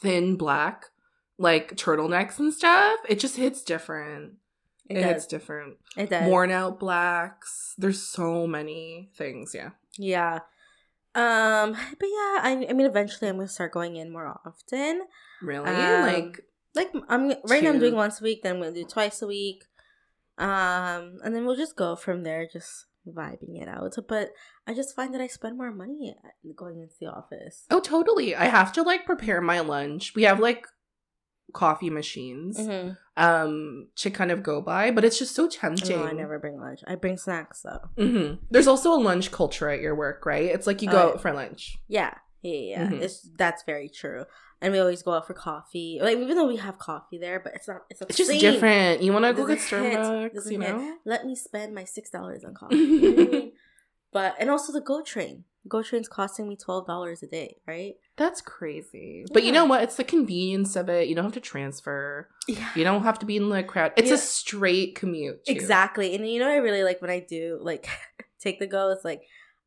thin 0.00 0.36
black, 0.36 0.86
like 1.38 1.76
turtlenecks 1.76 2.38
and 2.38 2.52
stuff. 2.52 2.98
It 3.08 3.18
just 3.18 3.36
hits 3.36 3.62
different. 3.62 4.34
Yeah. 4.88 4.98
It, 4.98 5.00
It, 5.00 5.04
hits 5.06 5.26
different. 5.26 5.76
It 5.96 6.10
does. 6.10 6.28
Worn 6.28 6.50
out 6.50 6.78
blacks. 6.80 7.74
There's 7.78 8.02
so 8.02 8.46
many 8.46 9.10
things. 9.16 9.52
Yeah. 9.54 9.70
Yeah. 9.96 10.40
Um, 11.14 11.72
but 11.72 12.08
yeah, 12.08 12.38
I, 12.42 12.66
I 12.68 12.72
mean, 12.72 12.86
eventually 12.86 13.28
I'm 13.28 13.36
gonna 13.36 13.48
start 13.48 13.72
going 13.72 13.96
in 13.96 14.10
more 14.12 14.26
often. 14.46 15.02
Really? 15.42 15.68
Um, 15.68 16.02
like, 16.06 16.40
Like 16.74 16.90
I'm 17.08 17.28
right 17.48 17.62
now, 17.62 17.70
I'm 17.70 17.78
doing 17.78 17.94
once 17.94 18.20
a 18.20 18.24
week. 18.24 18.42
Then 18.42 18.56
I'm 18.56 18.60
gonna 18.62 18.72
do 18.72 18.84
twice 18.84 19.20
a 19.22 19.26
week. 19.26 19.64
Um, 20.38 21.18
and 21.24 21.34
then 21.34 21.44
we'll 21.44 21.56
just 21.56 21.76
go 21.76 21.94
from 21.96 22.22
there, 22.22 22.48
just 22.50 22.86
vibing 23.06 23.60
it 23.60 23.68
out. 23.68 23.94
But 24.08 24.30
I 24.66 24.74
just 24.74 24.94
find 24.96 25.12
that 25.14 25.20
I 25.20 25.26
spend 25.26 25.56
more 25.58 25.72
money 25.72 26.14
going 26.56 26.80
into 26.80 26.94
the 27.00 27.06
office. 27.06 27.66
oh, 27.70 27.80
totally. 27.80 28.34
I 28.34 28.46
have 28.46 28.72
to 28.74 28.82
like 28.82 29.04
prepare 29.06 29.40
my 29.40 29.60
lunch. 29.60 30.14
We 30.14 30.22
have 30.24 30.40
like 30.40 30.66
coffee 31.52 31.90
machines 31.90 32.56
Mhm. 32.58 32.96
um 33.18 33.88
to 33.96 34.10
kind 34.10 34.30
of 34.30 34.42
go 34.42 34.62
by, 34.62 34.90
but 34.90 35.04
it's 35.04 35.18
just 35.18 35.34
so 35.34 35.48
tempting. 35.48 35.98
No, 35.98 36.06
I 36.06 36.12
never 36.12 36.38
bring 36.38 36.58
lunch. 36.58 36.80
I 36.86 36.94
bring 36.94 37.18
snacks 37.18 37.60
though. 37.62 37.90
hmm 37.98 38.34
There's 38.50 38.66
also 38.68 38.92
a 38.94 38.96
lunch 39.02 39.30
culture 39.30 39.68
at 39.68 39.80
your 39.80 39.94
work, 39.94 40.24
right? 40.24 40.46
It's 40.46 40.66
like 40.66 40.80
you 40.80 40.88
Oh, 40.88 40.92
go 40.92 40.98
out 40.98 41.20
for 41.20 41.30
lunch. 41.32 41.76
Yeah, 41.88 42.14
yeah, 42.42 42.58
yeah. 42.58 42.88
Mhm. 42.88 43.00
It's 43.02 43.28
that's 43.36 43.62
very 43.64 43.88
true. 43.88 44.24
And 44.60 44.72
we 44.72 44.78
always 44.78 45.02
go 45.02 45.12
out 45.12 45.26
for 45.26 45.34
coffee. 45.34 45.98
Like 46.00 46.18
even 46.18 46.36
though 46.36 46.46
we 46.46 46.56
have 46.56 46.78
coffee 46.78 47.18
there, 47.18 47.40
but 47.40 47.54
it's 47.54 47.66
not. 47.66 47.82
It's, 47.90 48.00
It's 48.02 48.16
just 48.16 48.30
different. 48.40 49.02
You 49.02 49.12
want 49.12 49.24
to 49.24 49.32
go 49.32 49.46
get 49.46 49.58
hit. 49.58 49.68
Starbucks, 49.98 50.50
you 50.50 50.60
hit. 50.60 50.68
know? 50.76 50.96
Let 51.04 51.24
me 51.26 51.34
spend 51.34 51.74
my 51.74 51.84
six 51.84 52.10
dollars 52.10 52.44
on 52.44 52.54
coffee. 52.54 52.76
You 52.76 53.00
know 53.16 53.22
I 53.22 53.26
mean? 53.26 53.52
But 54.12 54.34
and 54.38 54.50
also 54.50 54.72
the 54.74 54.80
Go 54.82 55.00
Train. 55.02 55.44
Go 55.66 55.82
Train's 55.82 56.06
costing 56.08 56.46
me 56.46 56.54
twelve 56.56 56.86
dollars 56.86 57.22
a 57.22 57.26
day, 57.26 57.56
right? 57.66 57.94
That's 58.16 58.42
crazy. 58.42 59.24
But 59.32 59.42
you 59.42 59.52
know 59.52 59.64
what? 59.64 59.82
It's 59.82 59.96
the 59.96 60.04
convenience 60.04 60.76
of 60.76 60.88
it. 60.90 61.08
You 61.08 61.14
don't 61.14 61.24
have 61.24 61.32
to 61.32 61.40
transfer. 61.40 62.28
Yeah. 62.46 62.68
You 62.76 62.84
don't 62.84 63.04
have 63.04 63.18
to 63.20 63.26
be 63.26 63.36
in 63.38 63.48
the 63.48 63.62
crowd. 63.62 63.92
It's 63.96 64.08
Yeah. 64.08 64.14
a 64.16 64.18
straight 64.18 64.94
commute. 64.96 65.44
too. 65.46 65.52
Exactly. 65.52 66.14
And 66.14 66.28
you 66.28 66.38
know 66.40 66.46
what 66.46 66.52
I 66.54 66.58
really 66.58 66.84
like 66.84 67.00
when 67.00 67.10
I 67.10 67.20
do 67.20 67.58
like 67.62 67.88
take 68.38 68.58
the 68.58 68.66
go, 68.66 68.90
it's 68.90 69.04
like 69.04 69.22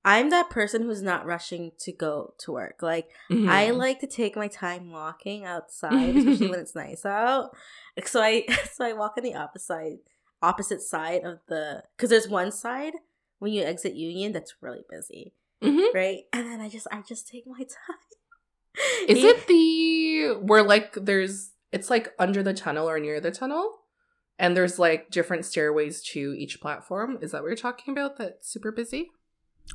I'm 0.08 0.30
that 0.30 0.50
person 0.52 0.84
who's 0.84 1.02
not 1.02 1.26
rushing 1.26 1.72
to 1.80 1.92
go 1.92 2.36
to 2.40 2.52
work. 2.52 2.82
Like 2.82 3.10
Mhm. 3.30 3.50
I 3.50 3.72
like 3.72 4.00
to 4.02 4.08
take 4.08 4.36
my 4.36 4.48
time 4.48 4.92
walking 4.92 5.44
outside, 5.46 6.16
especially 6.16 6.50
when 6.50 6.60
it's 6.66 6.76
nice 6.76 7.06
out. 7.06 7.56
So 8.06 8.22
I 8.22 8.46
so 8.72 8.86
I 8.86 8.94
walk 8.94 9.16
on 9.18 9.24
the 9.24 9.34
opposite 9.36 9.66
side, 9.66 9.98
opposite 10.42 10.82
side 10.82 11.24
of 11.24 11.40
the 11.48 11.84
because 11.98 12.10
there's 12.12 12.30
one 12.30 12.52
side 12.52 12.94
when 13.40 13.52
you 13.52 13.64
exit 13.64 13.96
Union 13.96 14.32
that's 14.32 14.54
really 14.62 14.84
busy, 14.90 15.34
Mhm. 15.64 15.94
right? 15.94 16.20
And 16.32 16.46
then 16.48 16.62
I 16.62 16.70
just 16.70 16.88
I 16.92 17.02
just 17.02 17.28
take 17.28 17.46
my 17.48 17.58
time. 17.58 17.98
Is 19.08 19.24
it 19.24 19.48
the 19.48 20.38
where 20.42 20.62
like 20.64 20.94
there's 20.94 21.52
it's 21.72 21.90
like 21.90 22.14
under 22.20 22.44
the 22.44 22.54
tunnel 22.54 22.88
or 22.90 23.00
near 23.00 23.20
the 23.20 23.32
tunnel? 23.32 23.80
and 24.38 24.58
there's 24.58 24.78
like 24.78 25.10
different 25.12 25.46
stairways 25.46 26.02
to 26.04 26.36
each 26.38 26.60
platform. 26.60 27.18
Is 27.22 27.32
that 27.32 27.42
what 27.42 27.48
you're 27.48 27.56
talking 27.56 27.94
about? 27.94 28.18
That's 28.18 28.50
super 28.52 28.70
busy. 28.70 29.10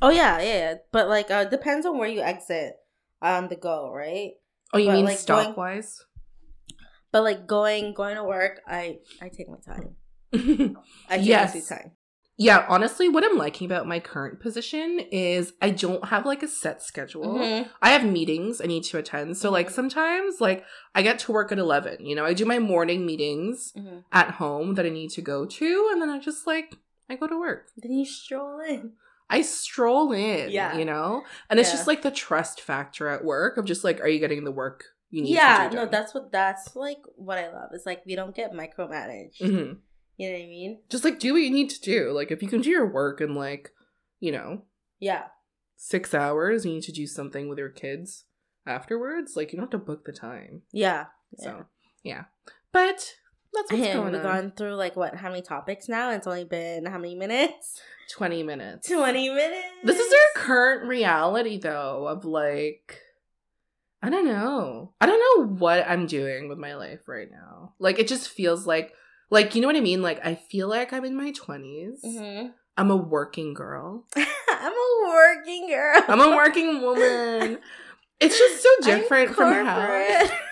Oh 0.01 0.09
yeah, 0.09 0.41
yeah. 0.41 0.75
But 0.91 1.07
like, 1.09 1.29
uh, 1.31 1.45
depends 1.45 1.85
on 1.85 1.97
where 1.97 2.07
you 2.09 2.21
exit 2.21 2.75
on 3.21 3.47
the 3.49 3.55
go, 3.55 3.91
right? 3.91 4.33
Oh, 4.73 4.77
you 4.77 4.87
But, 4.87 4.93
mean 4.93 5.05
like, 5.05 5.17
stop 5.17 5.57
wise? 5.57 6.05
But 7.11 7.23
like 7.23 7.45
going 7.47 7.93
going 7.93 8.15
to 8.15 8.23
work, 8.23 8.61
I 8.67 8.99
I 9.21 9.29
take 9.29 9.49
my 9.49 9.57
time. 9.57 9.95
I 11.09 11.17
take 11.17 11.25
Yes. 11.25 11.53
my 11.55 11.77
time. 11.77 11.91
yeah, 12.37 12.65
honestly, 12.69 13.09
what 13.09 13.23
I'm 13.25 13.37
liking 13.37 13.65
about 13.65 13.85
my 13.85 13.99
current 13.99 14.39
position 14.39 14.99
is 15.11 15.51
I 15.61 15.69
don't 15.71 16.05
have 16.05 16.25
like 16.25 16.41
a 16.41 16.47
set 16.47 16.81
schedule. 16.81 17.25
Mhm. 17.25 17.67
I 17.81 17.89
have 17.91 18.05
meetings 18.05 18.61
I 18.61 18.65
need 18.65 18.83
to 18.85 18.97
attend. 18.97 19.37
So 19.37 19.51
like 19.51 19.67
Mhm. 19.67 19.71
sometimes 19.73 20.39
like 20.39 20.63
I 20.95 21.01
get 21.03 21.19
to 21.19 21.33
work 21.33 21.51
at 21.51 21.59
11, 21.59 22.05
you 22.05 22.15
know, 22.15 22.25
I 22.25 22.33
do 22.33 22.45
my 22.45 22.57
morning 22.59 23.05
meetings 23.05 23.73
Mhm. 23.75 24.05
at 24.11 24.31
home 24.31 24.75
that 24.75 24.85
I 24.85 24.89
need 24.89 25.09
to 25.11 25.21
go 25.21 25.45
to 25.45 25.89
and 25.91 26.01
then 26.01 26.09
I 26.09 26.17
just 26.17 26.47
like 26.47 26.75
I 27.09 27.15
go 27.17 27.27
to 27.27 27.37
work. 27.37 27.67
Then 27.77 27.91
you 27.91 28.05
stroll 28.05 28.59
in. 28.61 28.93
I 29.31 29.41
stroll 29.41 30.11
in, 30.11 30.51
Yeah. 30.51 30.77
you 30.77 30.85
know? 30.85 31.23
And 31.49 31.59
it's 31.59 31.69
Yeah. 31.69 31.75
just 31.77 31.87
like 31.87 32.01
the 32.03 32.11
trust 32.11 32.61
factor 32.61 33.07
at 33.07 33.23
work 33.23 33.57
of 33.57 33.65
just 33.65 33.83
like 33.83 33.99
are 34.01 34.07
you 34.07 34.19
getting 34.19 34.43
the 34.43 34.51
work 34.51 34.83
you 35.09 35.21
need 35.23 35.33
Yeah, 35.33 35.63
to 35.65 35.69
do? 35.69 35.75
no, 35.77 35.85
that's 35.87 36.13
what 36.13 36.31
that's 36.31 36.75
like 36.75 36.99
what 37.15 37.37
I 37.37 37.51
love. 37.51 37.69
It's 37.73 37.85
like 37.85 38.03
we 38.05 38.15
don't 38.15 38.35
get 38.35 38.51
micromanaged. 38.53 39.39
Mhm. 39.41 39.77
You 40.17 40.29
know 40.29 40.33
what 40.37 40.43
I 40.43 40.47
mean? 40.47 40.81
Just 40.89 41.03
like 41.03 41.17
do 41.19 41.33
what 41.33 41.41
you 41.41 41.49
need 41.49 41.69
to 41.71 41.81
do. 41.81 42.11
Like 42.11 42.29
if 42.31 42.43
you 42.43 42.49
can 42.49 42.61
do 42.61 42.69
your 42.69 42.85
work 42.91 43.21
in 43.21 43.33
like, 43.33 43.71
you 44.19 44.31
know, 44.31 44.65
Yeah. 44.99 45.29
6 45.77 46.13
hours, 46.13 46.63
you 46.65 46.73
need 46.73 46.83
to 46.83 46.91
do 46.91 47.07
something 47.07 47.49
with 47.49 47.57
your 47.57 47.69
kids 47.69 48.25
afterwards, 48.67 49.35
like 49.35 49.51
you 49.51 49.57
don't 49.57 49.71
have 49.71 49.79
to 49.81 49.85
book 49.85 50.05
the 50.05 50.11
time. 50.11 50.61
Yeah. 50.71 51.07
So, 51.37 51.65
yeah. 52.03 52.25
But 52.71 53.15
that's 53.53 53.71
what's 53.71 53.83
Yeah, 53.83 53.93
going 53.93 54.13
we've 54.13 54.21
on. 54.21 54.23
gone 54.23 54.53
through 54.55 54.75
like 54.75 54.95
what? 54.95 55.15
How 55.15 55.29
many 55.29 55.41
topics 55.41 55.87
now? 55.89 56.11
It's 56.11 56.27
only 56.27 56.43
been 56.45 56.85
how 56.85 56.97
many 56.97 57.15
minutes? 57.15 57.81
20 58.13 58.43
minutes. 58.43 58.87
Twenty 58.89 59.29
minutes. 59.29 59.65
This 59.83 59.99
is 59.99 60.11
our 60.11 60.41
current 60.43 60.87
reality, 60.87 61.57
though, 61.59 62.07
of 62.07 62.25
like, 62.25 62.99
I 64.03 64.09
don't 64.09 64.25
know. 64.25 64.93
I 64.99 65.05
don't 65.05 65.39
know 65.39 65.55
what 65.55 65.85
I'm 65.87 66.07
doing 66.07 66.49
with 66.49 66.57
my 66.57 66.75
life 66.75 67.07
right 67.07 67.29
now. 67.31 67.73
Like, 67.79 67.99
it 67.99 68.07
just 68.07 68.27
feels 68.29 68.67
like, 68.67 68.93
like, 69.29 69.55
you 69.55 69.61
know 69.61 69.67
what 69.67 69.77
I 69.77 69.81
mean? 69.81 70.01
Like, 70.01 70.19
I 70.25 70.35
feel 70.35 70.67
like 70.67 70.91
I'm 70.91 71.05
in 71.05 71.15
my 71.15 71.31
20s. 71.31 71.99
hmm 72.03 72.47
I'm 72.77 72.89
a 72.89 72.95
working 72.97 73.53
girl. 73.53 74.05
I'm 74.17 74.73
a 74.73 75.07
working 75.09 75.67
girl. 75.67 76.01
I'm 76.07 76.21
a 76.21 76.35
working 76.35 76.81
woman. 76.81 77.59
It's 78.19 78.37
just 78.37 78.61
so 78.61 78.69
different 78.83 79.33
from 79.33 79.51
how. 79.65 80.27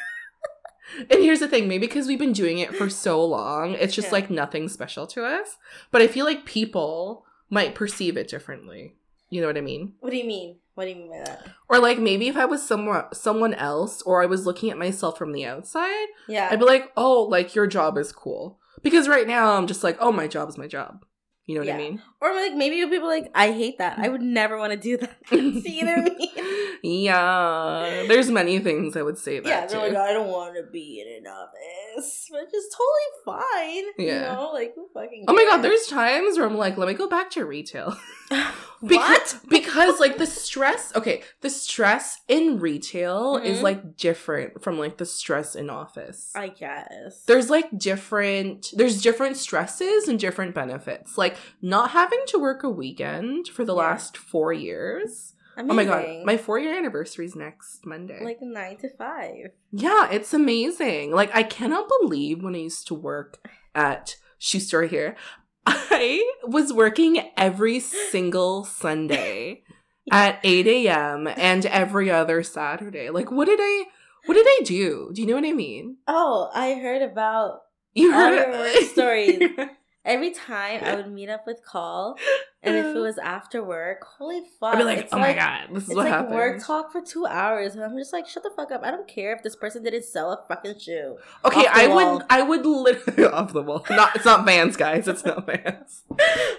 And 0.98 1.24
here's 1.24 1.40
the 1.40 1.48
thing, 1.48 1.68
maybe 1.68 1.88
because 1.88 2.08
we've 2.08 2.20
been 2.20 2.34
doing 2.34 2.60
it 2.60 2.76
for 2.76 2.90
so 2.90 3.24
long, 3.24 3.74
it's 3.74 3.94
just 3.96 4.08
Yeah. 4.08 4.14
like 4.14 4.30
nothing 4.30 4.68
special 4.70 5.06
to 5.08 5.24
us. 5.26 5.58
But 5.92 6.02
I 6.02 6.08
feel 6.08 6.26
like 6.26 6.46
people 6.46 7.26
might 7.50 7.76
perceive 7.76 8.18
it 8.18 8.28
differently. 8.28 8.96
You 9.30 9.42
know 9.42 9.48
what 9.48 9.58
I 9.58 9.62
mean? 9.62 9.94
What 10.00 10.10
do 10.12 10.18
you 10.18 10.26
mean? 10.26 10.58
What 10.74 10.86
do 10.86 10.92
you 10.92 10.96
mean 10.96 11.12
by 11.12 11.20
that? 11.20 11.48
Or 11.68 11.78
like 11.80 12.00
maybe 12.00 12.28
if 12.28 12.38
I 12.38 12.46
was 12.46 12.66
somewhere 12.66 13.08
someone 13.14 13.54
else 13.54 14.02
or 14.04 14.24
I 14.24 14.26
was 14.26 14.46
looking 14.46 14.72
at 14.72 14.78
myself 14.78 15.18
from 15.18 15.34
the 15.34 15.46
outside, 15.46 16.08
Yeah. 16.28 16.50
I'd 16.52 16.60
be 16.60 16.66
like, 16.66 16.92
"Oh, 16.98 17.24
like 17.24 17.54
your 17.54 17.68
job 17.68 17.98
is 17.98 18.12
cool." 18.12 18.58
Because 18.82 19.08
right 19.10 19.28
now 19.28 19.54
I'm 19.58 19.68
just 19.68 19.84
like, 19.84 19.98
"Oh, 20.00 20.12
my 20.12 20.26
job 20.28 20.48
is 20.50 20.58
my 20.58 20.68
job." 20.68 21.06
You 21.50 21.56
know 21.56 21.62
what 21.62 21.74
I 21.74 21.78
mean? 21.78 22.00
or 22.22 22.32
like 22.36 22.54
maybe 22.54 22.88
people 22.92 23.08
like 23.08 23.32
I 23.34 23.52
hate 23.52 23.80
that. 23.80 23.98
I 23.98 24.08
would 24.08 24.22
never 24.22 24.56
want 24.60 24.72
to 24.72 24.78
do 24.78 24.98
that. 24.98 25.18
you 25.32 25.84
know 25.84 25.96
what 25.96 26.12
I 26.12 26.16
mean? 26.16 26.78
yeah. 26.84 28.06
There's 28.08 28.30
many 28.30 28.60
things 28.60 28.96
I 28.96 29.02
would 29.02 29.18
say 29.18 29.40
that 29.40 29.50
Yeah, 29.50 29.66
they're 29.66 29.80
like, 29.80 29.98
I 29.98 30.14
don't 30.14 30.28
want 30.30 30.56
to 30.58 30.70
be 30.72 31.02
in 31.02 31.26
an 31.26 31.26
office, 31.26 32.30
which 32.30 32.54
is 32.54 32.66
totally 32.70 33.42
fine. 33.42 33.84
Yeah. 33.98 34.30
You 34.30 34.36
know, 34.36 34.52
like 34.54 34.76
who 34.76 34.89
fucking. 35.02 35.26
Oh 35.28 35.34
my 35.34 35.46
god, 35.46 35.58
there's 35.62 35.88
times 35.88 36.38
where 36.38 36.46
I'm 36.48 36.58
like, 36.58 36.78
let 36.78 36.88
me 36.88 36.94
go 36.94 37.08
back 37.08 37.30
to 37.32 37.46
retail. 37.46 37.96
what? 38.30 38.88
Because, 38.88 39.34
because 39.50 40.00
like 40.00 40.18
the 40.18 40.26
stress, 40.26 40.96
okay, 40.96 41.24
the 41.42 41.50
stress 41.50 42.22
in 42.28 42.60
retail 42.60 43.38
is 43.38 43.60
Mhm. 43.60 43.64
like 43.64 43.98
different 43.98 44.64
from 44.64 44.78
like 44.80 44.98
the 44.98 45.06
stress 45.06 45.56
in 45.56 45.70
office. 45.70 46.32
I 46.36 46.50
guess. 46.50 47.24
there's 47.26 47.50
like 47.50 47.78
different 47.78 48.68
there's 48.76 49.02
different 49.02 49.38
stresses 49.38 50.08
and 50.08 50.20
different 50.20 50.54
benefits. 50.56 51.18
Like 51.18 51.36
not 51.62 51.92
having 51.92 52.22
to 52.28 52.40
work 52.40 52.64
a 52.64 52.70
weekend 52.70 53.48
for 53.48 53.66
the 53.66 53.74
Yeah. 53.76 53.82
last 53.82 54.16
4 54.18 54.54
years. 54.54 55.34
Amazing. 55.58 55.72
Oh 55.72 55.74
my 55.76 55.84
god, 55.84 56.26
my 56.26 56.38
4 56.38 56.60
year 56.60 56.78
anniversary 56.78 57.26
is 57.26 57.36
next 57.36 57.86
Monday. 57.86 58.24
like 58.24 58.42
nine 58.42 58.78
to 58.78 58.90
five. 58.98 59.52
yeah, 59.74 60.08
it's 60.10 60.34
amazing. 60.34 61.12
Like 61.12 61.32
I 61.36 61.44
cannot 61.44 61.90
believe 62.00 62.42
when 62.44 62.56
I 62.56 62.60
used 62.60 62.88
to 62.88 62.94
work 62.94 63.46
at 63.76 64.16
shoe 64.40 64.60
store 64.60 64.84
here. 64.84 65.16
I 65.66 66.24
was 66.44 66.74
working 66.74 67.30
every 67.38 67.80
single 67.80 68.66
Sunday 68.66 69.64
at 70.12 70.40
8 70.44 70.66
a.m. 70.66 71.28
and 71.28 71.66
every 71.68 72.10
other 72.10 72.42
Saturday. 72.42 73.10
Like, 73.10 73.30
what 73.30 73.46
did 73.46 73.60
I, 73.62 73.86
what 74.26 74.34
did 74.34 74.48
I 74.48 74.62
do? 74.64 75.12
Do 75.14 75.22
you 75.22 75.28
know 75.28 75.36
what 75.36 75.46
I 75.46 75.52
mean? 75.54 75.98
Oh, 76.08 76.50
I 76.54 76.74
heard 76.74 77.04
about 77.04 77.60
You 77.94 78.12
All 78.14 78.20
heard 78.20 78.36
your 78.36 78.60
work 78.60 78.90
stories. 78.90 79.42
every 80.06 80.32
time 80.32 80.82
I 80.84 80.96
would 80.96 81.12
meet 81.12 81.30
up 81.30 81.46
with 81.46 81.64
Call, 81.64 82.18
and 82.62 82.76
if 82.76 82.86
it 82.96 83.00
was 83.00 83.18
after 83.18 83.64
work, 83.64 84.04
holy 84.04 84.42
fuck! 84.60 84.76
I'd 84.76 84.80
be 84.80 84.84
like, 84.84 84.98
it's 85.00 85.14
oh 85.14 85.20
my 85.20 85.34
god, 85.34 85.68
this 85.72 85.84
is 85.84 85.90
It's 85.90 85.96
what 85.96 86.06
like 86.06 86.14
happened. 86.14 86.36
work 86.36 86.62
talk 86.64 86.92
for 86.92 87.02
two 87.02 87.26
hours, 87.26 87.76
and 87.76 87.84
I'm 87.84 87.98
just 87.98 88.12
like, 88.14 88.28
shut 88.28 88.44
the 88.44 88.52
fuck 88.56 88.72
up. 88.72 88.82
I 88.84 88.92
don't 88.92 89.08
care 89.08 89.34
if 89.36 89.44
this 89.44 89.56
person 89.56 89.84
didn't 89.84 90.04
sell 90.06 90.32
a 90.32 90.44
fucking 90.48 90.80
shoe. 90.80 91.18
Okay, 91.46 91.66
I 91.72 91.88
wall. 91.88 92.16
would 92.16 92.26
I 92.30 92.42
would 92.42 92.66
literally 92.66 93.26
off 93.34 93.54
the 93.54 93.62
wall. 93.62 93.86
Not 93.90 94.16
it's 94.16 94.26
not 94.26 94.46
Vans, 94.46 94.76
guys. 94.76 95.08
It's 95.08 95.24
not 95.24 95.46
Vans. 95.46 96.04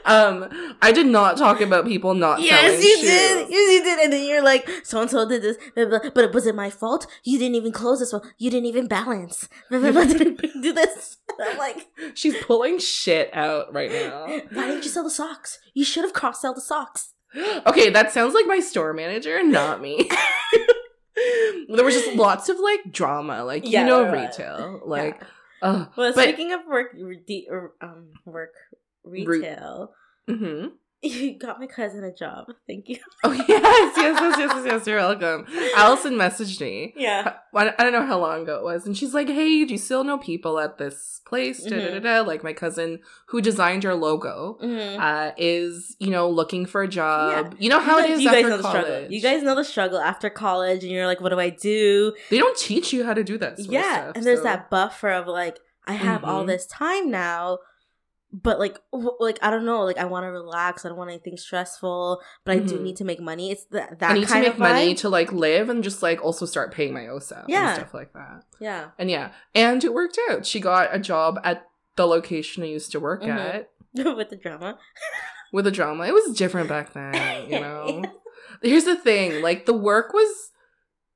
Um, 0.04 0.48
I 0.80 0.92
did 0.92 1.06
not 1.06 1.36
talk 1.36 1.60
about 1.60 1.84
people 1.86 2.14
not 2.14 2.40
Yes, 2.40 2.60
selling 2.60 2.80
you 2.82 2.96
shoes. 2.96 3.00
did. 3.02 3.50
Yes, 3.50 3.72
you 3.72 3.82
did. 3.84 3.98
And 4.00 4.12
then 4.12 4.26
you're 4.28 4.42
like, 4.42 4.68
so 4.84 5.00
and 5.02 5.10
so 5.10 5.28
did 5.28 5.42
this, 5.42 5.56
blah, 5.74 5.84
blah, 5.86 5.98
but 6.14 6.24
it 6.24 6.32
wasn't 6.32 6.56
my 6.56 6.70
fault. 6.70 7.06
You 7.24 7.38
didn't 7.38 7.56
even 7.56 7.72
close 7.72 8.00
this 8.00 8.12
one. 8.12 8.22
You 8.38 8.50
didn't 8.50 8.66
even 8.66 8.86
balance. 8.88 9.48
Blah, 9.70 9.78
blah, 9.80 9.92
blah, 9.92 10.04
didn't 10.04 10.40
do 10.62 10.72
this. 10.72 11.18
I'm 11.40 11.58
like, 11.58 11.86
She's 12.14 12.36
pulling 12.44 12.78
shit 12.78 13.30
out 13.34 13.72
right 13.72 13.90
now. 13.92 14.26
why 14.26 14.66
didn't 14.66 14.82
you 14.84 14.90
sell 14.90 15.04
the 15.04 15.10
socks? 15.10 15.58
You 15.74 15.84
should 15.84 16.04
have 16.04 16.12
cross 16.12 16.40
sell 16.40 16.54
the 16.54 16.60
socks. 16.60 17.14
Okay, 17.66 17.90
that 17.90 18.10
sounds 18.12 18.34
like 18.34 18.46
my 18.46 18.58
store 18.60 18.92
manager, 18.92 19.42
not 19.42 19.80
me. 19.80 20.08
there 21.68 21.84
was 21.84 21.94
just 21.94 22.14
lots 22.16 22.48
of 22.48 22.58
like 22.58 22.90
drama, 22.90 23.44
like 23.44 23.62
Yeah, 23.64 23.80
you 23.82 23.86
know, 23.86 24.02
right, 24.04 24.28
retail, 24.28 24.80
like. 24.84 25.16
Yeah. 25.20 25.26
Uh, 25.62 25.86
Well, 25.96 26.12
But- 26.14 26.22
speaking 26.24 26.52
of 26.52 26.66
work, 26.66 26.92
re- 26.98 27.46
um, 27.80 28.08
work 28.24 28.54
retail, 29.04 29.92
hmm 30.28 30.66
you 31.02 31.38
got 31.38 31.58
my 31.60 31.66
cousin 31.66 32.04
a 32.04 32.12
job. 32.12 32.46
Thank 32.66 32.88
you. 32.88 32.96
Oh 33.22 33.32
yes, 33.32 33.46
yes, 33.48 33.96
yes, 33.96 34.20
yes, 34.38 34.52
yes, 34.54 34.62
yes. 34.64 34.86
You're 34.86 34.96
welcome. 34.98 35.46
Allison 35.76 36.14
messaged 36.14 36.58
me. 36.60 36.94
Yeah. 36.96 37.34
I 37.54 37.70
don't 37.78 37.92
know 37.92 38.06
how 38.06 38.18
long 38.18 38.42
ago 38.44 38.56
it 38.56 38.64
was, 38.64 38.86
and 38.86 38.96
she's 38.96 39.12
like, 39.12 39.28
"Hey, 39.28 39.64
do 39.66 39.72
you 39.72 39.78
still 39.78 40.04
know 40.04 40.16
people 40.16 40.58
at 40.58 40.78
this 40.78 41.20
place?" 41.26 41.62
Da, 41.62 41.76
da, 41.76 41.88
da, 41.90 41.98
Mhm. 41.98 42.02
da. 42.02 42.20
Like 42.22 42.42
my 42.42 42.54
cousin 42.54 43.00
who 43.26 43.40
designed 43.42 43.84
your 43.84 43.94
logo 43.94 44.58
Mm-hmm. 44.62 45.00
uh, 45.00 45.32
is, 45.36 45.96
you 45.98 46.08
know, 46.10 46.30
looking 46.30 46.64
for 46.64 46.82
a 46.82 46.88
job. 46.88 47.54
You 47.58 47.68
know 47.68 47.78
how 47.80 47.98
it 47.98 48.08
guys, 48.08 48.20
you 48.22 48.30
guys 48.30 48.36
after 48.44 48.48
know 48.50 48.56
the 48.56 48.62
college. 48.62 48.84
struggle. 48.86 49.12
You 49.12 49.20
guys 49.20 49.42
know 49.42 49.54
the 49.54 49.64
struggle 49.64 49.98
after 49.98 50.30
college, 50.30 50.82
and 50.82 50.90
you're 50.90 51.06
like, 51.06 51.20
"What 51.20 51.28
do 51.30 51.38
I 51.38 51.50
do?" 51.50 52.14
they 52.30 52.38
don't 52.38 52.56
teach 52.56 52.92
you 52.94 53.04
how 53.04 53.12
to 53.14 53.22
do 53.24 53.36
that. 53.38 53.58
Yeah, 53.58 54.12
and 54.14 54.24
there's 54.24 54.42
that 54.42 54.70
buffer 54.70 55.10
of 55.10 55.26
like, 55.26 55.58
I 55.86 55.92
have 55.94 56.24
all 56.24 56.44
Mhm. 56.44 56.48
this 56.48 56.66
time 56.66 57.10
now, 57.10 57.58
but 58.32 58.58
like, 58.58 58.78
w- 58.92 59.16
like 59.20 59.38
I 59.42 59.50
don't 59.50 59.64
know, 59.64 59.82
like 59.82 59.98
I 59.98 60.04
want 60.04 60.24
to 60.24 60.28
relax. 60.30 60.84
I 60.84 60.88
don't 60.88 60.98
want 60.98 61.10
anything 61.10 61.36
stressful, 61.36 62.20
but 62.44 62.52
I 62.52 62.58
do 62.60 62.78
Mhm. 62.78 62.82
need 62.82 62.96
to 62.96 63.04
make 63.04 63.20
money. 63.20 63.50
It's 63.50 63.64
that 63.66 63.98
that 63.98 64.10
I 64.10 64.14
need 64.14 64.28
to 64.28 64.40
make 64.40 64.58
money 64.58 64.94
to 64.96 65.08
like 65.08 65.32
live 65.32 65.68
and 65.68 65.82
just 65.82 66.02
like 66.02 66.22
also 66.24 66.46
start 66.46 66.72
paying 66.72 66.92
my 66.94 67.06
OSAP 67.06 67.44
Yeah. 67.48 67.68
and 67.70 67.76
stuff 67.80 67.94
like 67.94 68.12
that. 68.12 68.44
yeah, 68.60 68.90
And 68.98 69.10
yeah, 69.10 69.32
and 69.54 69.82
it 69.82 69.92
worked 69.92 70.18
out. 70.30 70.46
She 70.46 70.60
got 70.60 70.94
a 70.94 70.98
job 70.98 71.40
at 71.44 71.66
the 71.96 72.06
location 72.06 72.62
I 72.62 72.66
used 72.66 72.92
to 72.92 73.00
work 73.00 73.22
Mhm. 73.22 73.36
at 73.36 73.70
with 74.16 74.30
the 74.30 74.36
drama. 74.36 74.78
with 75.52 75.64
the 75.64 75.70
drama. 75.72 76.04
It 76.04 76.14
was 76.14 76.36
different 76.36 76.68
back 76.68 76.92
then, 76.92 77.50
you 77.50 77.58
know. 77.66 78.02
Here's 78.62 78.84
the 78.84 78.96
thing, 78.96 79.42
like 79.42 79.66
the 79.66 79.74
work 79.74 80.12
was 80.12 80.50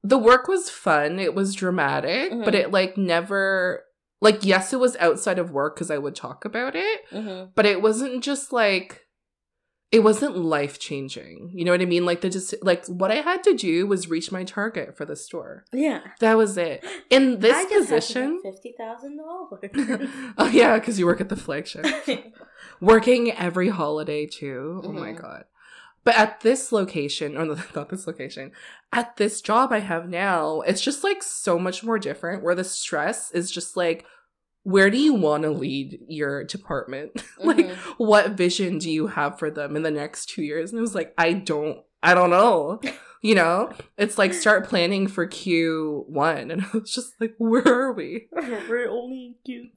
the 0.02 0.18
work 0.18 0.48
was 0.48 0.68
fun. 0.68 1.18
It 1.18 1.34
was 1.34 1.54
dramatic, 1.54 2.30
but 2.44 2.52
Mhm. 2.54 2.58
it 2.58 2.70
like 2.72 2.98
never 2.98 3.83
like 4.24 4.44
yes, 4.44 4.72
it 4.72 4.80
was 4.80 4.96
outside 4.96 5.38
of 5.38 5.50
work 5.52 5.76
cuz 5.78 5.90
I 5.90 5.98
would 5.98 6.16
talk 6.16 6.44
about 6.44 6.74
it, 6.74 7.00
hmm 7.10 7.44
but 7.54 7.66
it 7.66 7.80
wasn't 7.80 8.24
just 8.24 8.52
like 8.52 9.02
it 9.92 10.02
wasn't 10.02 10.36
life 10.36 10.80
changing. 10.80 11.52
You 11.54 11.64
know 11.64 11.70
what 11.70 11.80
I 11.80 11.84
mean? 11.84 12.04
Like 12.04 12.20
the 12.20 12.28
just 12.28 12.52
like 12.62 12.84
what 12.86 13.12
I 13.12 13.20
had 13.30 13.44
to 13.44 13.54
do 13.54 13.86
was 13.86 14.08
reach 14.10 14.32
my 14.32 14.42
target 14.42 14.96
for 14.96 15.04
the 15.04 15.14
store. 15.14 15.64
Yeah, 15.72 16.00
That 16.18 16.36
was 16.36 16.56
it. 16.58 16.84
In 17.10 17.38
this 17.44 17.56
I 17.56 17.64
position, 17.78 18.40
fifty 18.42 18.74
thousand 18.76 19.18
dollars. 19.18 19.70
oh 20.38 20.48
yeah, 20.52 20.78
because 20.80 20.98
you 20.98 21.06
work 21.06 21.20
at 21.20 21.28
the 21.28 21.36
flagship. 21.36 21.86
Working 22.80 23.30
every 23.32 23.68
holiday 23.68 24.26
too. 24.26 24.82
Oh 24.84 24.92
my 24.92 25.12
Mhm. 25.12 25.20
god. 25.20 25.44
But 26.04 26.16
at 26.16 26.40
this 26.40 26.70
location, 26.70 27.36
or 27.36 27.46
not 27.74 27.88
this 27.88 28.06
location, 28.06 28.52
at 28.92 29.16
this 29.16 29.40
job 29.40 29.72
I 29.72 29.80
have 29.80 30.08
now, 30.08 30.60
it's 30.60 30.80
just 30.82 31.02
like 31.02 31.22
so 31.22 31.58
much 31.58 31.82
more 31.82 31.98
different 31.98 32.42
where 32.42 32.54
the 32.54 32.64
stress 32.64 33.30
is 33.32 33.50
just 33.50 33.76
like 33.76 34.04
where 34.66 34.88
do 34.88 34.96
you 34.96 35.12
want 35.12 35.42
to 35.42 35.50
lead 35.50 35.98
your 36.08 36.42
department? 36.42 37.22
like, 37.38 37.66
Mhm. 37.66 37.76
what 37.98 38.30
vision 38.30 38.78
do 38.78 38.90
you 38.90 39.08
have 39.08 39.38
for 39.38 39.50
them 39.50 39.76
in 39.76 39.82
the 39.82 39.90
next 39.90 40.30
two 40.30 40.42
years? 40.42 40.70
And 40.72 40.78
it 40.78 40.80
was 40.80 40.94
like, 40.94 41.12
I 41.18 41.34
don't, 41.34 41.80
I 42.02 42.14
don't 42.14 42.30
know. 42.30 42.80
You 43.20 43.34
know, 43.34 43.72
it's 43.98 44.16
like 44.16 44.32
start 44.32 44.66
planning 44.66 45.06
for 45.06 45.26
Q1. 45.26 46.50
And 46.50 46.62
I 46.62 46.66
was 46.78 46.94
just 46.94 47.12
like, 47.20 47.34
where 47.36 47.66
are 47.68 47.92
we? 47.92 48.28
We're 48.32 48.88
only 48.90 49.36
in 49.46 49.70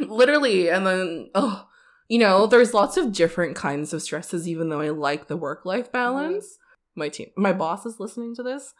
Q3. 0.00 0.08
Literally. 0.08 0.70
And 0.70 0.86
then, 0.86 1.28
oh, 1.34 1.66
you 2.08 2.18
know, 2.18 2.46
there's 2.46 2.74
lots 2.74 2.96
of 2.96 3.12
different 3.12 3.54
kinds 3.56 3.92
of 3.92 4.02
stresses, 4.02 4.48
even 4.48 4.68
though 4.70 4.80
I 4.80 4.88
like 4.90 5.26
the 5.28 5.36
work 5.36 5.64
life 5.64 5.90
balance. 5.92 6.58
My 6.94 7.08
team, 7.08 7.30
my 7.36 7.52
boss 7.52 7.86
is 7.86 8.00
listening 8.00 8.34
to 8.36 8.42
this. 8.42 8.74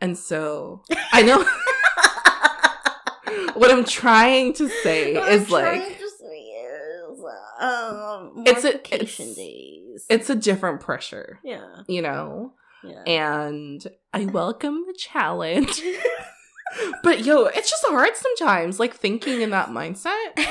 And 0.00 0.18
so 0.18 0.82
I 1.12 1.22
know 1.22 1.38
what 3.54 3.70
I'm 3.70 3.84
trying 3.84 4.52
to 4.54 4.68
say 4.68 5.14
is 5.14 5.50
like, 5.50 5.98
um, 7.60 8.42
It's 8.46 8.64
a- 8.64 8.94
it's- 8.94 9.16
days. 9.36 10.06
it's 10.08 10.30
a 10.30 10.34
different 10.34 10.80
pressure, 10.80 11.38
yeah, 11.44 11.82
you 11.86 12.02
know? 12.02 12.54
yeah. 12.82 13.02
And 13.06 13.86
I 14.12 14.24
welcome 14.26 14.84
the 14.86 14.94
challenge. 14.94 15.80
but 17.04 17.24
yo, 17.24 17.44
it's 17.44 17.70
just 17.70 17.84
hard 17.86 18.16
sometimes, 18.16 18.80
like 18.80 18.94
thinking 18.94 19.42
in 19.42 19.50
that 19.50 19.68
mindset 19.68 20.32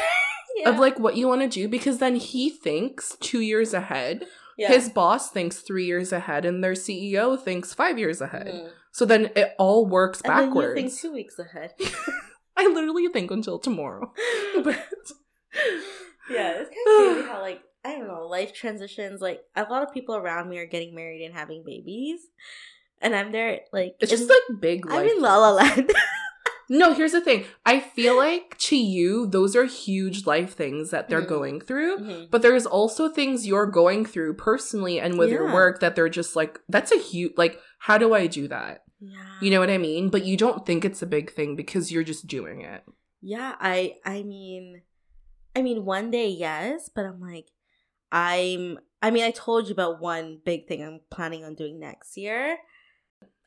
yeah. 0.58 0.70
of 0.70 0.80
like 0.80 1.00
what 1.00 1.16
you 1.18 1.28
want 1.28 1.42
to 1.42 1.48
do 1.48 1.68
because 1.68 1.98
then 2.00 2.16
he 2.16 2.50
thinks 2.50 3.16
two 3.20 3.40
years 3.42 3.74
ahead. 3.74 4.26
yeah. 4.58 4.68
His 4.70 4.90
boss 4.90 5.30
thinks 5.32 5.60
three 5.60 5.86
years 5.86 6.12
ahead, 6.12 6.46
and 6.46 6.64
their 6.64 6.74
CEO 6.74 7.40
thinks 7.40 7.74
five 7.74 7.98
years 7.98 8.22
ahead. 8.22 8.48
Mhm. 8.48 8.70
So 8.92 9.06
then 9.06 9.30
it 9.36 9.56
all 9.58 9.86
works 9.86 10.22
And 10.22 10.38
then 10.38 10.46
backwards. 10.48 10.68
you 10.82 10.90
think 10.90 11.00
two 11.00 11.14
weeks 11.14 11.40
ahead. 11.40 11.74
I 12.58 12.68
literally 12.68 13.08
think 13.08 13.32
until 13.32 13.58
tomorrow. 13.60 14.14
But 14.64 14.78
yeah, 16.30 16.54
it's 16.62 16.70
kind 16.70 17.10
of 17.10 17.14
crazy 17.16 17.28
how 17.28 17.42
like 17.42 17.62
I 17.84 17.96
don't 17.96 18.08
know 18.08 18.28
life 18.28 18.54
transitions. 18.54 19.22
Like 19.22 19.42
a 19.56 19.64
lot 19.64 19.84
of 19.84 19.94
people 19.94 20.16
around 20.16 20.50
me 20.50 20.60
are 20.60 20.66
getting 20.68 20.94
married 20.94 21.24
and 21.26 21.34
having 21.34 21.64
babies, 21.66 22.20
and 23.02 23.16
I'm 23.16 23.32
there 23.32 23.62
like 23.74 23.96
it's 24.00 24.12
just 24.12 24.30
like 24.30 24.60
big. 24.62 24.86
I'm 24.90 25.08
in 25.08 25.22
La 25.22 25.38
La 25.38 25.52
Land. 25.52 25.92
No, 26.74 26.94
here's 26.94 27.12
the 27.12 27.20
thing. 27.20 27.44
I 27.66 27.82
feel 27.82 28.16
like 28.16 28.58
to 28.60 28.78
you, 28.78 29.28
those 29.28 29.58
are 29.58 29.66
huge 29.66 30.26
life 30.26 30.54
things 30.54 30.90
that 30.92 31.10
they're 31.10 31.22
Mhm. 31.22 31.28
going 31.28 31.60
through. 31.60 31.98
Mhm. 31.98 32.32
But 32.32 32.42
there's 32.42 32.66
also 32.66 33.10
things 33.10 33.46
you're 33.46 33.66
going 33.66 34.06
through 34.06 34.36
personally 34.36 34.98
and 34.98 35.20
with 35.20 35.30
your 35.32 35.52
work 35.54 35.82
that 35.82 35.96
they're 35.98 36.08
just 36.08 36.36
like, 36.38 36.62
that's 36.70 36.94
a 36.94 36.98
huge, 36.98 37.34
like, 37.36 37.60
how 37.80 37.98
do 37.98 38.14
I 38.14 38.26
do 38.28 38.48
that? 38.48 38.84
Yeah, 39.02 39.18
You 39.42 39.52
know 39.52 39.60
what 39.60 39.70
I 39.70 39.78
mean? 39.80 40.10
But 40.10 40.24
you 40.26 40.38
don't 40.38 40.66
think 40.66 40.86
it's 40.86 41.02
a 41.02 41.08
big 41.08 41.34
thing 41.34 41.56
because 41.58 41.92
you're 41.92 42.04
just 42.04 42.26
doing 42.28 42.62
it. 42.62 42.84
Yeah, 43.22 43.56
I 43.60 43.98
I 44.06 44.24
mean 44.24 44.82
I 45.56 45.62
mean 45.64 45.84
one 45.86 46.10
day 46.10 46.30
yes, 46.30 46.88
but 46.88 47.06
I'm 47.06 47.20
like 47.20 47.48
I'm 48.12 48.80
I 49.02 49.12
mean 49.12 49.24
I 49.24 49.32
told 49.32 49.68
you 49.68 49.74
about 49.74 50.00
one 50.00 50.40
big 50.46 50.68
thing 50.68 50.84
I'm 50.84 51.02
planning 51.10 51.44
on 51.44 51.56
doing 51.56 51.80
next 51.80 52.16
year. 52.18 52.58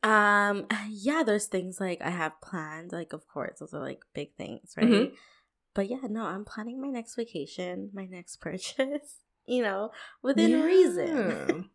Um 0.05 0.67
yeah, 0.89 1.23
there's 1.25 1.47
things 1.47 1.79
like 1.79 2.01
I 2.01 2.11
have 2.11 2.39
planned, 2.41 2.91
like 2.91 3.11
of 3.13 3.27
course, 3.27 3.59
those 3.59 3.73
are 3.73 3.81
like 3.81 4.03
big 4.13 4.35
things, 4.37 4.73
right? 4.77 4.85
Mhm. 4.87 5.11
But 5.73 5.89
yeah, 5.89 6.07
no, 6.09 6.23
I'm 6.25 6.45
planning 6.45 6.79
my 6.79 6.87
next 6.87 7.15
vacation, 7.15 7.89
my 7.93 8.05
next 8.05 8.37
purchase, 8.41 9.19
you 9.45 9.61
know, 9.63 9.91
within 10.21 10.61
reason. 10.61 11.69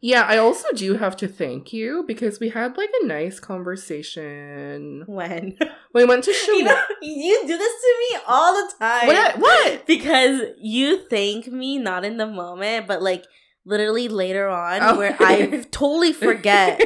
Yeah, 0.00 0.22
I 0.22 0.38
also 0.38 0.66
do 0.74 0.94
have 0.96 1.14
to 1.18 1.28
thank 1.28 1.70
you 1.72 2.04
because 2.06 2.40
we 2.40 2.48
had 2.48 2.78
like 2.78 2.88
a 3.02 3.06
nice 3.06 3.38
conversation. 3.38 5.04
when 5.06 5.58
We 5.92 6.04
went 6.04 6.24
to 6.24 6.32
you 6.48 6.64
know 6.64 6.82
you 7.02 7.40
do 7.46 7.56
this 7.58 7.72
to 7.82 7.94
me 8.00 8.18
all 8.26 8.54
the 8.54 8.72
time. 8.78 9.06
What? 9.08 9.38
What? 9.38 9.86
because 9.86 10.40
you 10.58 11.06
thank 11.08 11.48
me 11.48 11.78
not 11.78 12.04
in 12.04 12.16
the 12.16 12.26
moment 12.26 12.86
but 12.86 13.02
like 13.02 13.24
literally 13.66 14.08
later 14.08 14.48
on 14.48 14.78
Oh. 14.82 14.98
where 14.98 15.16
i 15.20 15.46
totally 15.70 16.12
forget 16.12 16.80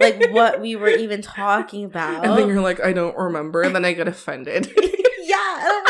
like 0.00 0.30
what 0.30 0.60
we 0.60 0.76
were 0.76 0.88
even 0.88 1.20
talking 1.22 1.84
about 1.84 2.24
And 2.24 2.38
then 2.38 2.48
you're 2.48 2.60
like, 2.60 2.80
I 2.80 2.92
don't 2.92 3.16
remember. 3.16 3.62
And 3.62 3.74
then 3.74 3.84
I 3.84 3.92
get 3.92 4.06
offended. 4.08 4.66
yeah 5.22 5.68
and 5.70 5.86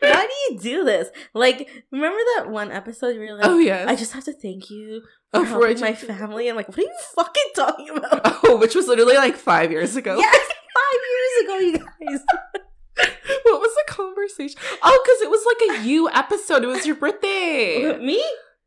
why 0.00 0.26
do 0.26 0.54
you 0.54 0.60
do 0.60 0.84
this 0.84 1.08
like 1.34 1.68
remember 1.90 2.18
that 2.36 2.48
one 2.50 2.70
episode 2.70 3.16
where 3.16 3.24
you're 3.24 3.34
like 3.36 3.46
oh, 3.46 3.58
yes. 3.58 3.88
i 3.88 3.96
just 3.96 4.12
have 4.12 4.24
to 4.24 4.32
thank 4.32 4.70
you 4.70 5.02
Oh, 5.32 5.40
for 5.44 5.46
for 5.60 5.66
helping 5.66 5.80
my 5.80 5.94
family 5.94 6.48
i'm 6.48 6.54
like 6.56 6.68
what 6.68 6.78
are 6.78 6.82
you 6.82 6.92
fucking 7.16 7.50
talking 7.56 7.88
about 7.90 8.20
Oh, 8.44 8.56
which 8.56 8.74
was 8.76 8.86
literally 8.86 9.16
like 9.16 9.36
five 9.36 9.72
years 9.72 9.96
ago. 9.96 10.16
yes 10.16 10.46
five 10.74 11.00
years 11.10 11.44
ago 11.44 11.58
you 11.58 11.78
guys 11.78 12.20
What 13.44 13.60
was 13.60 13.74
the 13.74 13.92
conversation? 13.92 14.58
Oh, 14.82 15.00
because 15.04 15.20
it 15.22 15.30
was 15.30 15.44
like 15.46 15.78
a 15.80 15.86
you 15.88 16.08
episode. 16.10 16.62
It 16.62 16.66
was 16.68 16.86
your 16.86 16.94
birthday. 16.96 17.96
me 17.98 18.22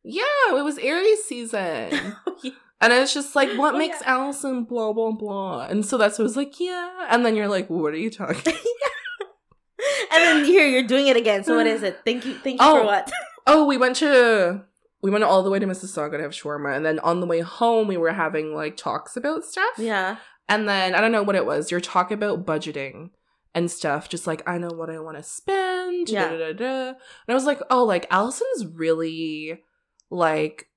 Yeah, 0.10 0.24
it 0.58 0.64
was 0.64 0.78
Aries 0.78 1.24
season. 1.26 1.92
Oh, 2.28 2.36
yeah. 2.44 2.52
And 2.80 2.94
it's 2.94 3.14
just 3.14 3.36
like, 3.36 3.50
what 3.58 3.74
Oh, 3.74 3.78
makes 3.80 4.02
yeah. 4.02 4.12
Allison 4.14 4.64
blah, 4.64 4.94
blah, 4.94 5.12
blah. 5.12 5.66
And 5.66 5.84
so 5.86 5.98
that's 5.98 6.18
what 6.20 6.24
I 6.24 6.28
was 6.30 6.38
like, 6.38 6.60
yeah. 6.60 7.08
And 7.10 7.26
then 7.26 7.36
you're 7.36 7.48
like, 7.48 7.70
what 7.70 7.94
are 7.94 7.98
you 7.98 8.12
talking 8.12 8.54
and 10.12 10.24
then 10.24 10.46
here 10.46 10.66
you're 10.68 10.84
doing 10.88 11.08
it 11.08 11.18
again 11.18 11.44
so 11.44 11.56
what 11.56 11.68
is 11.68 11.84
it 11.84 12.00
thank 12.06 12.26
you 12.26 12.34
thank 12.36 12.60
you 12.62 12.68
Oh. 12.68 12.80
for 12.80 12.86
what 12.86 13.12
Oh, 13.50 13.66
we 13.66 13.78
went 13.78 13.96
to, 13.98 14.62
we 15.02 15.10
went 15.10 15.24
all 15.24 15.42
the 15.42 15.50
way 15.50 15.58
to 15.58 15.66
Mississauga 15.66 16.18
to 16.18 16.22
have 16.24 16.32
shawarma. 16.32 16.76
And 16.76 16.86
then 16.86 17.00
on 17.00 17.22
the 17.22 17.26
way 17.26 17.40
home, 17.40 17.88
we 17.88 17.96
were 17.96 18.12
having 18.12 18.54
like 18.54 18.76
talks 18.76 19.16
about 19.16 19.46
stuff. 19.46 19.72
yeah 19.78 20.18
And 20.50 20.68
then 20.68 20.94
I 20.96 21.02
don't 21.02 21.12
know 21.14 21.24
what 21.24 21.36
it 21.38 21.46
was. 21.46 21.72
You're 21.72 21.80
talking 21.80 22.16
about 22.16 22.46
budgeting 22.46 23.12
and 23.56 23.72
stuff. 23.72 24.10
Just 24.10 24.28
like 24.28 24.44
I 24.48 24.58
know 24.58 24.70
what 24.72 24.90
I 24.90 25.00
want 25.00 25.16
to 25.18 25.24
spend. 25.24 26.10
Yeah. 26.10 26.30
da, 26.30 26.38
da, 26.38 26.54
da. 26.54 26.88
And 26.90 26.96
I 27.30 27.34
was 27.34 27.46
like, 27.46 27.62
oh, 27.70 27.84
like 27.86 28.06
Allison's 28.12 28.66
really 28.66 29.64
like 30.10 30.68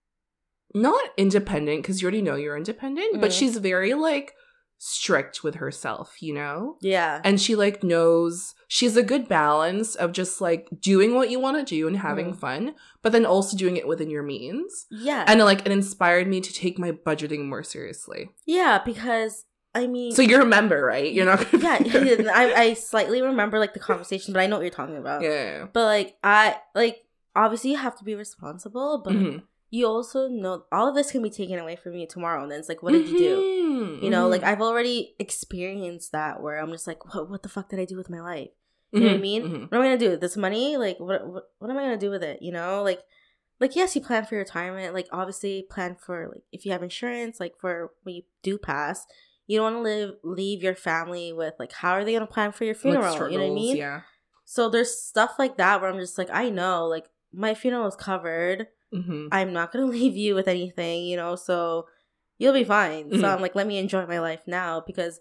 not 0.75 1.01
independent 1.17 1.83
because 1.83 2.01
you 2.01 2.07
already 2.07 2.23
know 2.23 2.37
you're 2.37 2.57
independent, 2.57 3.21
but 3.21 3.31
Mhm. 3.31 3.39
she's 3.39 3.57
very 3.57 3.95
like 3.95 4.35
strict 4.83 5.45
with 5.45 5.57
herself, 5.57 6.23
you 6.23 6.33
know. 6.33 6.77
Yeah. 6.81 7.21
And 7.25 7.39
she 7.41 7.55
like 7.55 7.83
knows 7.83 8.55
she's 8.67 8.97
a 8.97 9.03
good 9.03 9.29
balance 9.29 9.95
of 9.95 10.13
just 10.13 10.41
like 10.41 10.69
doing 10.81 11.15
what 11.15 11.29
you 11.29 11.39
want 11.39 11.59
to 11.59 11.65
do 11.75 11.87
and 11.87 11.99
having 11.99 12.33
Mhm. 12.33 12.39
fun, 12.41 12.75
but 13.03 13.13
then 13.13 13.27
also 13.27 13.57
doing 13.57 13.77
it 13.77 13.87
within 13.87 14.09
your 14.11 14.23
means. 14.23 14.87
Yeah. 14.91 15.25
And 15.27 15.41
like 15.41 15.67
it 15.67 15.73
inspired 15.73 16.27
me 16.29 16.41
to 16.41 16.53
take 16.53 16.79
my 16.79 16.93
budgeting 16.93 17.47
more 17.47 17.63
seriously. 17.63 18.31
yeah, 18.47 18.79
because 18.85 19.45
I 19.75 19.87
mean 19.87 20.13
So 20.13 20.23
you 20.23 20.39
remember, 20.39 20.83
right? 20.85 21.13
You're 21.13 21.27
not 21.27 21.47
Yeah, 21.53 21.79
I, 22.35 22.55
I 22.57 22.75
slightly 22.75 23.21
remember 23.23 23.59
like 23.59 23.75
the 23.75 23.81
conversation, 23.81 24.33
but 24.33 24.41
I 24.41 24.47
know 24.47 24.57
what 24.57 24.63
you're 24.63 24.71
talking 24.71 24.97
about. 24.97 25.23
yeah. 25.23 25.67
But 25.73 25.85
like 25.85 26.17
I 26.25 26.57
like 26.75 27.05
obviously 27.37 27.71
you 27.73 27.77
have 27.79 27.97
to 27.99 28.05
be 28.05 28.15
responsible, 28.15 29.03
but 29.05 29.15
Mhm. 29.15 29.43
you 29.71 29.87
also 29.87 30.29
know 30.29 30.65
all 30.73 30.89
of 30.89 30.95
this 30.95 31.13
can 31.13 31.23
be 31.23 31.31
taken 31.31 31.59
away 31.59 31.77
from 31.77 31.95
you 31.95 32.07
tomorrow 32.07 32.43
and 32.43 32.51
then 32.51 32.59
it's 32.59 32.69
like 32.69 32.83
what 32.83 32.93
did 32.93 33.09
you 33.09 33.19
do? 33.19 33.37
Mhm. 33.43 34.03
You 34.03 34.11
know, 34.11 34.29
like 34.29 34.43
Mhm. 34.43 34.49
I've 34.49 34.61
already 34.63 35.15
experienced 35.19 36.13
that 36.13 36.43
where 36.43 36.59
I'm 36.59 36.71
just 36.73 36.87
like, 36.87 37.05
what 37.15 37.31
what 37.31 37.43
the 37.43 37.49
fuck 37.49 37.69
did 37.69 37.81
I 37.81 37.85
do 37.85 37.97
with 37.97 38.11
my 38.11 38.21
life? 38.21 38.51
You 38.93 39.01
know 39.01 39.07
what 39.07 39.13
I 39.15 39.19
Mhm. 39.19 39.21
mean? 39.21 39.43
What 39.69 39.75
am 39.75 39.83
I 39.83 39.85
gonna 39.87 39.99
do? 39.99 40.11
With 40.11 40.21
this 40.21 40.37
money? 40.37 40.77
Like 40.77 40.99
what, 40.99 41.27
what 41.27 41.45
what 41.59 41.71
am 41.71 41.79
I 41.79 41.83
gonna 41.83 41.97
do 41.97 42.11
with 42.11 42.23
it? 42.23 42.43
You 42.43 42.53
know? 42.53 42.83
Like 42.83 43.03
like 43.61 43.77
yes, 43.77 43.95
you 43.95 44.01
plan 44.03 44.25
for 44.25 44.35
your 44.35 44.43
retirement, 44.45 44.95
like 44.95 45.07
obviously 45.13 45.63
plan 45.71 45.95
for 45.95 46.29
like 46.33 46.43
if 46.51 46.65
you 46.67 46.73
have 46.73 46.83
insurance, 46.83 47.39
like 47.39 47.57
for 47.59 47.93
when 48.03 48.17
you 48.17 48.23
do 48.43 48.59
pass, 48.59 49.07
you 49.47 49.59
don't 49.59 49.73
wanna 49.75 49.83
live 49.85 50.15
leave 50.25 50.63
your 50.63 50.75
family 50.75 51.33
with 51.33 51.55
like 51.59 51.73
how 51.73 51.93
are 51.93 52.05
they 52.05 52.13
gonna 52.15 52.27
plan 52.27 52.51
for 52.53 52.65
your 52.65 52.75
Like 52.75 52.81
funeral? 52.81 53.31
you 53.31 53.39
know 53.39 53.45
what 53.45 53.51
I 53.53 53.55
mean? 53.55 53.77
Yeah. 53.77 54.01
So 54.45 54.69
there's 54.69 54.99
stuff 54.99 55.35
like 55.39 55.59
that 55.59 55.81
where 55.81 55.89
I'm 55.89 56.01
just 56.01 56.19
like, 56.19 56.31
I 56.33 56.51
know, 56.51 56.87
like 56.89 57.07
my 57.33 57.55
funeral 57.55 57.87
is 57.89 57.97
covered. 57.97 58.69
hmm 58.93 59.29
I'm 59.33 59.53
not 59.53 59.73
gonna 59.73 59.87
leave 59.99 60.17
you 60.17 60.35
with 60.35 60.49
anything, 60.49 61.05
you 61.05 61.17
know, 61.17 61.37
so 61.37 61.87
you'll 62.39 62.55
be 62.55 62.65
fine. 62.65 63.11
Mhm. 63.11 63.21
So 63.21 63.29
I'm 63.29 63.41
like, 63.41 63.55
let 63.55 63.67
me 63.67 63.79
enjoy 63.79 64.07
my 64.07 64.19
life 64.21 64.43
now 64.47 64.83
because 64.87 65.21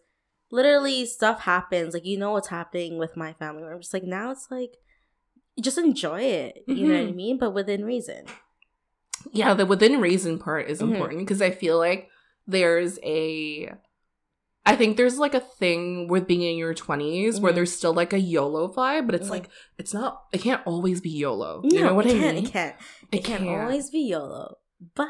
literally 0.51 1.05
stuff 1.05 1.41
happens. 1.41 1.93
Like 1.93 2.05
you 2.05 2.17
know 2.17 2.31
what's 2.31 2.47
happening 2.47 2.97
with 2.97 3.15
my 3.17 3.33
family. 3.33 3.63
I'm 3.63 3.79
just 3.81 3.93
like 3.93 4.03
now 4.03 4.31
it's 4.31 4.47
like 4.49 4.77
just 5.61 5.77
enjoy 5.77 6.21
it. 6.21 6.63
You 6.67 6.87
know 6.87 6.93
what 6.95 7.09
I 7.09 7.11
Mhm. 7.11 7.15
mean? 7.15 7.37
But 7.37 7.51
within 7.51 7.85
reason. 7.85 8.25
Yeah, 9.31 9.53
the 9.53 9.65
within 9.65 9.99
reason 9.99 10.39
part 10.39 10.69
is 10.69 10.79
Mhm. 10.81 10.91
important 10.91 11.19
because 11.19 11.41
I 11.41 11.51
feel 11.51 11.77
like 11.77 12.09
there's 12.47 12.97
a 13.03 13.73
I 14.69 14.75
think 14.75 14.97
there's 14.97 15.17
like 15.17 15.33
a 15.33 15.39
thing 15.39 16.07
with 16.07 16.27
being 16.27 16.41
in 16.43 16.57
your 16.57 16.73
20s 16.73 17.39
where 17.39 17.51
Mhm. 17.51 17.55
there's 17.55 17.75
still 17.75 17.93
like 17.93 18.13
a 18.13 18.19
YOLO 18.19 18.71
vibe, 18.73 19.05
but 19.05 19.15
it's 19.15 19.27
Mhm. 19.27 19.31
like 19.31 19.49
it's 19.77 19.93
not 19.93 20.23
it 20.31 20.41
can't 20.41 20.61
always 20.65 21.01
be 21.01 21.09
YOLO. 21.09 21.61
you 21.63 21.83
know 21.83 21.93
what 21.93 22.05
it 22.05 22.15
I 22.17 22.33
mean? 22.33 22.45
It 22.45 22.51
can't. 22.51 22.75
It, 23.11 23.23
can't 23.23 23.47
always 23.47 23.89
be 23.89 23.99
YOLO. 24.01 24.55
But 24.95 25.09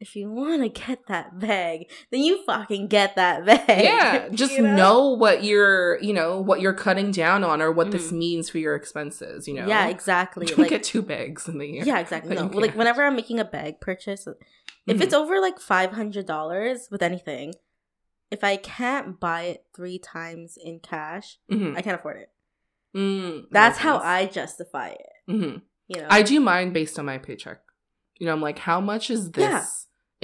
if 0.00 0.16
you 0.16 0.28
want 0.32 0.62
to 0.62 0.68
get 0.68 1.06
that 1.06 1.38
bag, 1.38 1.88
then 2.10 2.22
you 2.22 2.44
fucking 2.44 2.88
get 2.88 3.14
that 3.14 3.46
bag. 3.50 3.84
Yeah, 3.84 4.28
just 4.32 4.52
you 4.54 4.62
know? 4.62 5.10
what 5.10 5.44
you're, 5.44 6.00
you 6.02 6.12
know, 6.12 6.40
what 6.40 6.60
you're 6.60 6.72
cutting 6.74 7.12
down 7.12 7.44
on 7.44 7.62
or 7.62 7.70
what 7.70 7.92
this 7.92 8.10
means 8.10 8.50
for 8.50 8.58
your 8.58 8.74
expenses, 8.74 9.46
you 9.46 9.54
know. 9.54 9.60
Mm-hmm. 9.60 9.68
Yeah, 9.70 9.86
exactly. 9.88 10.46
Don't 10.46 10.58
like 10.58 10.70
get 10.70 10.82
two 10.82 11.02
bags 11.02 11.48
in 11.48 11.58
the 11.58 11.66
year. 11.66 11.84
Yeah, 11.84 12.00
exactly. 12.00 12.34
No, 12.34 12.46
like 12.46 12.74
whenever 12.74 13.04
I'm 13.04 13.14
making 13.14 13.38
a 13.38 13.44
bag 13.44 13.80
purchase, 13.80 14.26
if 14.88 14.96
Mhm. 14.96 15.02
it's 15.02 15.14
over 15.14 15.40
like 15.40 15.60
five 15.60 15.92
hundred 15.92 16.26
dollars 16.26 16.88
with 16.90 17.02
anything, 17.02 17.54
if 18.32 18.42
I 18.42 18.56
can't 18.56 19.20
buy 19.20 19.42
it 19.42 19.66
three 19.76 19.98
times 19.98 20.56
in 20.56 20.80
cash, 20.80 21.38
Mhm. 21.50 21.76
I 21.76 21.82
can't 21.82 21.98
afford 22.00 22.16
it. 22.16 22.30
Mm, 22.96 23.44
That's 23.50 23.78
how 23.78 23.94
sense. 23.98 24.04
I 24.06 24.26
justify 24.26 24.88
it. 24.88 25.06
Mhm. 25.28 25.62
You 25.88 26.00
know, 26.00 26.06
I 26.10 26.22
do 26.22 26.40
mine 26.40 26.72
based 26.72 26.98
on 26.98 27.04
my 27.06 27.18
paycheck. 27.18 27.60
You 28.18 28.26
know, 28.26 28.32
I'm 28.32 28.40
like, 28.40 28.58
how 28.58 28.80
much 28.80 29.10
is 29.10 29.30
this 29.32 29.42
Yeah. 29.50 29.64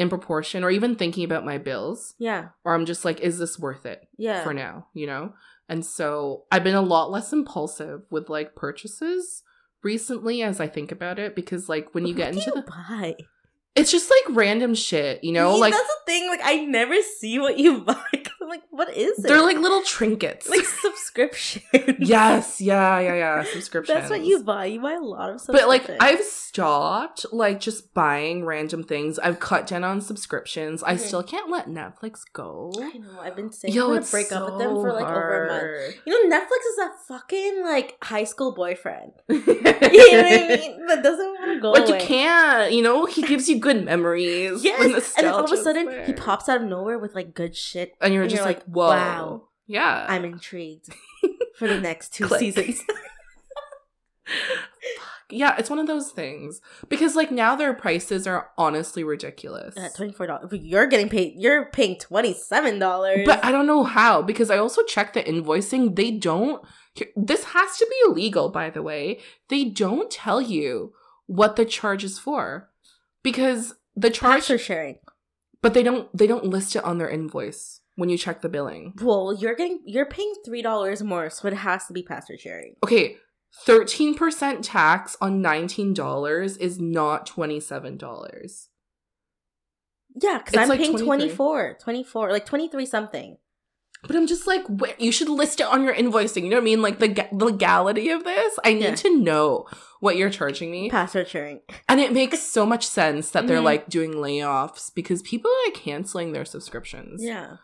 in 0.03 0.09
proportion, 0.09 0.65
or 0.65 0.71
even 0.71 0.95
thinking 0.95 1.25
about 1.25 1.45
my 1.45 1.59
bills, 1.59 2.15
yeah, 2.19 2.51
or 2.65 2.75
I'm 2.75 2.87
just 2.87 3.05
like, 3.05 3.21
is 3.21 3.39
this 3.39 3.59
worth 3.59 3.85
it 3.87 4.09
yeah. 4.17 4.43
for 4.45 4.55
now? 4.55 4.89
You 4.95 5.07
know, 5.07 5.35
and 5.69 5.85
so 5.85 6.45
I've 6.53 6.65
been 6.65 6.75
a 6.75 6.81
lot 6.83 7.11
less 7.11 7.33
impulsive 7.33 8.03
with 8.11 8.29
like 8.31 8.55
purchases 8.55 9.43
recently 9.83 10.43
as 10.43 10.61
I 10.61 10.67
think 10.69 10.91
about 10.93 11.19
it 11.19 11.35
because 11.37 11.69
like 11.69 11.95
when 11.95 12.05
you 12.07 12.15
What 12.15 12.19
get 12.19 12.35
into 12.35 12.51
you 12.51 12.55
the, 12.57 12.63
buy, 12.63 13.17
it's 13.79 13.91
just 13.91 14.11
like 14.11 14.37
random 14.37 14.75
shit. 14.75 15.23
You 15.25 15.33
know, 15.33 15.55
Yeah, 15.55 15.61
like 15.61 15.73
that's 15.73 15.87
the 15.87 16.01
thing. 16.07 16.29
Like 16.29 16.41
I 16.43 16.57
never 16.65 16.97
see 17.03 17.39
what 17.39 17.59
you 17.59 17.81
buy. 17.85 17.97
I'm 18.49 18.53
like, 18.57 18.63
what 18.71 18.97
is 18.97 19.19
it? 19.19 19.29
they're 19.29 19.43
like 19.43 19.59
little 19.59 19.83
trinkets. 19.83 20.49
like 20.49 20.65
subscription. 20.83 21.63
yes, 21.99 22.61
yeah, 22.61 22.99
yeah, 22.99 23.15
yeah. 23.15 23.45
Subscriptions. 23.45 23.99
That's 23.99 24.11
what 24.11 24.25
you 24.25 24.43
buy. 24.43 24.65
You 24.67 24.81
buy 24.81 24.95
a 24.95 25.01
lot 25.01 25.31
of 25.31 25.43
But 25.47 25.69
like. 25.69 25.89
I've 26.01 26.23
stopped 26.23 27.27
like 27.33 27.61
just 27.61 27.93
buying 27.95 28.45
random 28.45 28.83
things. 28.83 29.19
I've 29.19 29.39
cut 29.39 29.67
down 29.67 29.85
on 29.85 30.01
subscriptions. 30.01 30.83
I 30.83 30.95
Mhm. 30.95 30.99
still 31.01 31.23
can't 31.23 31.51
let 31.51 31.69
Netflix 31.69 32.21
go. 32.33 32.73
I 32.79 32.97
know. 32.99 33.21
I've 33.21 33.37
been 33.37 33.53
saying 33.53 33.75
Yo, 33.75 33.85
I'm 33.89 33.95
gonna 34.01 34.07
break 34.11 34.33
up 34.33 34.51
with 34.51 34.59
them 34.59 34.75
for 34.77 34.93
like 34.93 35.07
over 35.07 35.45
a 35.45 35.49
month. 35.49 35.97
You 36.07 36.29
know, 36.29 36.37
Netflix 36.37 36.63
is 36.71 36.77
that 36.79 36.93
fucking 37.07 37.63
like 37.65 37.97
high 38.03 38.25
school 38.25 38.53
boyfriend. 38.53 39.13
You 39.29 40.13
know 40.13 40.23
what 40.23 40.33
I 40.33 40.57
mean? 40.57 40.87
That 40.87 41.03
doesn't 41.03 41.27
want 41.27 41.53
to 41.55 41.61
go 41.61 41.73
But 41.73 41.89
away. 41.89 41.99
you 42.01 42.07
can't, 42.07 42.73
you 42.73 42.83
know, 42.83 43.05
he 43.07 43.23
gives 43.23 43.49
you 43.49 43.59
good 43.59 43.85
memories. 43.85 44.63
Yes, 44.65 45.15
and 45.17 45.27
then 45.27 45.33
all 45.35 45.45
of 45.45 45.53
a 45.53 45.57
sudden 45.57 45.87
there. 45.87 46.05
he 46.05 46.13
pops 46.13 46.49
out 46.49 46.61
of 46.63 46.67
nowhere 46.69 46.99
with 46.99 47.15
like 47.15 47.35
good 47.35 47.57
shit. 47.57 47.95
and 48.01 48.13
you're 48.15 48.27
just 48.27 48.38
you're 48.39 48.47
like, 48.47 48.65
whoa, 48.65 48.89
wow. 48.89 49.43
yeah. 49.67 50.07
I'm 50.09 50.25
intrigued 50.25 50.89
for 51.57 51.69
the 51.69 51.81
next 51.81 52.15
two 52.15 52.25
Click. 52.29 52.41
seasons. 52.41 52.83
yeah, 55.31 55.57
it's 55.59 55.69
one 55.69 55.79
of 55.79 55.87
those 55.87 56.11
things 56.11 56.61
because 56.89 57.15
like 57.15 57.31
now 57.31 57.55
their 57.55 57.75
prices 57.75 58.27
are 58.27 58.51
honestly 58.57 59.05
ridiculous. 59.05 59.77
At 59.77 59.95
twenty 59.95 60.13
four 60.13 60.27
dollars, 60.27 60.51
you're 60.53 60.87
getting 60.87 61.09
paid. 61.09 61.35
You're 61.37 61.67
paying 61.67 61.99
twenty 61.99 62.33
seven 62.33 62.79
dollars. 62.79 63.21
But 63.27 63.45
I 63.45 63.53
don't 63.53 63.67
know 63.67 63.85
how 63.85 64.23
because 64.23 64.51
I 64.51 64.59
also 64.59 64.83
checked 64.85 65.15
the 65.15 65.23
invoicing. 65.23 65.97
They 65.97 66.11
don't. 66.11 66.65
This 67.15 67.45
has 67.45 67.77
to 67.79 67.87
be 67.89 68.11
illegal, 68.11 68.49
by 68.49 68.71
the 68.71 68.83
way. 68.83 69.21
They 69.49 69.65
don't 69.65 70.11
tell 70.11 70.41
you 70.41 70.93
what 71.27 71.57
the 71.57 71.65
charge 71.65 72.05
is 72.05 72.19
for 72.19 72.71
because 73.23 73.75
the 73.95 74.11
charge, 74.11 74.41
password 74.41 74.61
sharing. 74.61 74.99
but 75.61 75.75
they 75.75 75.83
don't. 75.83 76.09
They 76.17 76.27
don't 76.27 76.45
list 76.47 76.75
it 76.75 76.85
on 76.85 76.99
their 76.99 77.11
invoice 77.11 77.81
when 77.99 78.09
you 78.09 78.17
check 78.17 78.41
the 78.41 78.49
billing. 78.49 78.95
Well, 79.03 79.35
you're 79.39 79.55
getting 79.57 79.81
you're 79.85 80.07
paying 80.07 80.33
three 80.45 80.63
dollars 80.63 81.03
more, 81.03 81.29
so 81.31 81.49
it 81.49 81.55
has 81.55 81.87
to 81.87 81.93
be 81.93 82.03
password 82.03 82.41
sharing. 82.41 82.77
Okay, 82.85 83.17
thirteen 83.67 84.15
percent 84.15 84.65
tax 84.65 85.17
on 85.21 85.43
nineteen 85.43 85.93
dollars 85.95 86.57
is 86.57 86.81
not 86.81 87.27
twenty 87.27 87.61
seven 87.61 87.97
dollars. 87.97 88.69
Yeah, 90.21 90.39
because 90.39 90.59
I'm 90.59 90.69
like 90.69 90.79
paying 90.81 90.93
23. 90.97 91.07
24, 91.07 91.79
24, 91.81 92.33
like 92.33 92.47
twenty 92.47 92.69
three 92.69 92.87
something. 92.87 93.37
But 94.07 94.15
I'm 94.15 94.29
just 94.29 94.47
like, 94.47 94.65
where, 94.69 94.95
you 94.99 95.11
should 95.11 95.29
list 95.29 95.59
it 95.61 95.67
on 95.67 95.83
your 95.83 95.93
invoicing. 95.93 96.45
You 96.45 96.51
know 96.51 96.57
what 96.57 96.63
I 96.63 96.65
mean? 96.67 96.83
Like 96.83 97.01
the 97.01 97.09
ga- 97.09 97.29
legality 97.33 98.11
of 98.11 98.23
this. 98.23 98.57
I 98.65 98.75
need 98.75 98.83
Yeah. 98.85 98.95
to 98.95 99.19
know 99.19 99.67
what 99.99 100.17
you're 100.17 100.31
charging 100.31 100.71
me. 100.71 100.89
Pastor 100.89 101.25
sharing. 101.25 101.63
And 101.89 101.99
it 101.99 102.13
makes 102.13 102.39
so 102.41 102.65
much 102.65 102.87
sense 102.87 103.31
that 103.31 103.49
they're 103.49 103.59
Mhm. 103.59 103.65
like 103.65 103.89
doing 103.89 104.13
layoffs 104.15 104.95
because 104.95 105.21
people 105.23 105.51
are 105.51 105.65
like 105.67 105.75
canceling 105.75 106.31
their 106.31 106.45
subscriptions. 106.45 107.21
Yeah, 107.25 107.57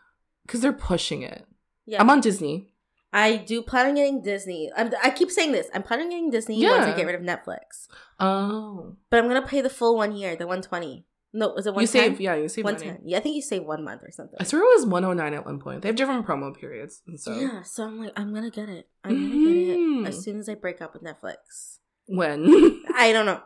Because 0.46 0.61
they're 0.61 0.72
pushing 0.72 1.22
it. 1.22 1.46
yeah. 1.87 2.00
I'm 2.00 2.11
on 2.11 2.20
Disney. 2.20 2.70
I 3.12 3.37
do 3.37 3.62
plan 3.62 3.87
on 3.87 3.94
getting 3.94 4.22
Disney. 4.22 4.72
I'm, 4.76 4.92
I 5.02 5.11
keep 5.11 5.30
saying 5.30 5.52
this. 5.52 5.68
I'm 5.72 5.85
planning 5.85 6.07
on 6.07 6.11
getting 6.11 6.30
Disney 6.30 6.66
once 6.66 6.85
I 6.85 6.96
get 6.96 7.07
rid 7.07 7.14
of 7.14 7.20
Netflix. 7.20 7.87
Oh. 8.18 8.96
But 9.09 9.20
I'm 9.20 9.28
gonna 9.28 9.46
pay 9.46 9.61
the 9.61 9.70
full 9.70 9.96
one 9.96 10.16
year, 10.16 10.35
the 10.35 10.48
one 10.48 10.62
twenty. 10.62 11.07
No, 11.37 11.48
was 11.48 11.66
it 11.66 11.74
one 11.74 11.83
You 11.83 11.88
save, 11.88 12.20
yeah, 12.20 12.37
you 12.37 12.48
save 12.48 12.64
One 12.64 12.74
money. 12.74 12.96
Yeah, 13.04 13.18
I 13.18 13.20
think 13.20 13.35
you 13.35 13.42
save 13.42 13.64
one 13.64 13.83
month 13.83 14.02
or 14.04 14.11
something. 14.12 14.37
I 14.38 14.44
swear 14.44 14.62
it 14.62 14.76
was 14.76 14.87
109 14.87 15.35
at 15.35 15.44
one 15.44 15.59
point. 15.59 15.83
They 15.83 15.88
have 15.88 15.96
different 15.96 16.24
promo 16.24 16.57
periods. 16.57 17.02
And 17.09 17.18
so 17.18 17.37
Yeah, 17.37 17.62
so 17.62 17.83
I'm 17.83 18.00
like, 18.00 18.12
I'm 18.16 18.33
gonna 18.33 18.50
get 18.50 18.68
it. 18.68 18.88
I'm 19.02 19.11
gonna 19.11 19.44
get 19.44 19.74
it 19.74 19.78
mm-hmm. 19.78 20.07
as 20.07 20.22
soon 20.22 20.38
as 20.38 20.48
I 20.48 20.54
break 20.54 20.80
up 20.80 20.94
with 20.94 21.02
Netflix. 21.02 21.78
when 22.07 22.44
I 22.96 23.12
don't 23.12 23.26
know. 23.26 23.42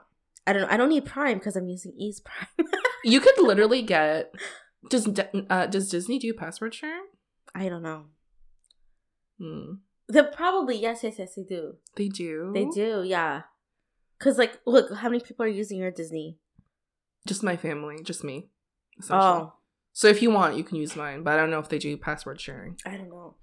I 0.46 0.52
don't 0.52 0.62
know. 0.62 0.68
I 0.70 0.76
don't 0.76 0.90
need 0.90 1.06
Prime 1.06 1.38
because 1.38 1.56
I'm 1.56 1.66
using 1.66 1.94
E's 1.96 2.20
Prime. 2.20 2.68
you 3.04 3.20
could 3.20 3.38
literally 3.38 3.80
get 3.80 4.34
does 4.91 5.09
uh, 5.51 5.67
does 5.67 5.91
Disney 5.91 6.19
do 6.19 6.33
password 6.35 6.75
sharing? 6.75 7.07
I 7.55 7.69
don't 7.69 7.83
know. 7.83 8.05
Hmm. 9.38 9.75
They 10.11 10.23
probably 10.23 10.77
yes, 10.79 11.03
yes, 11.03 11.17
yes. 11.19 11.35
They 11.35 11.43
do. 11.43 11.75
They 11.97 12.09
do. 12.09 12.51
They 12.55 12.64
do. 12.64 13.03
Yeah. 13.05 13.43
Cause 14.19 14.38
like, 14.38 14.59
look, 14.67 14.93
how 14.93 15.09
many 15.09 15.21
people 15.21 15.45
are 15.45 15.49
using 15.49 15.79
your 15.79 15.91
Disney? 15.91 16.38
Just 17.27 17.43
my 17.43 17.57
family, 17.57 17.97
just 18.03 18.25
me. 18.25 18.49
Oh, 19.11 19.53
So 19.93 20.09
if 20.09 20.23
you 20.23 20.31
want, 20.31 20.57
you 20.57 20.64
can 20.64 20.77
use 20.77 20.97
mine, 20.97 21.23
but 21.23 21.35
I 21.35 21.37
don't 21.37 21.51
know 21.51 21.61
if 21.61 21.69
they 21.69 21.79
do 21.79 21.97
password 21.97 22.41
sharing. 22.41 22.77
I 22.85 22.97
don't 22.97 23.11
know. 23.11 23.37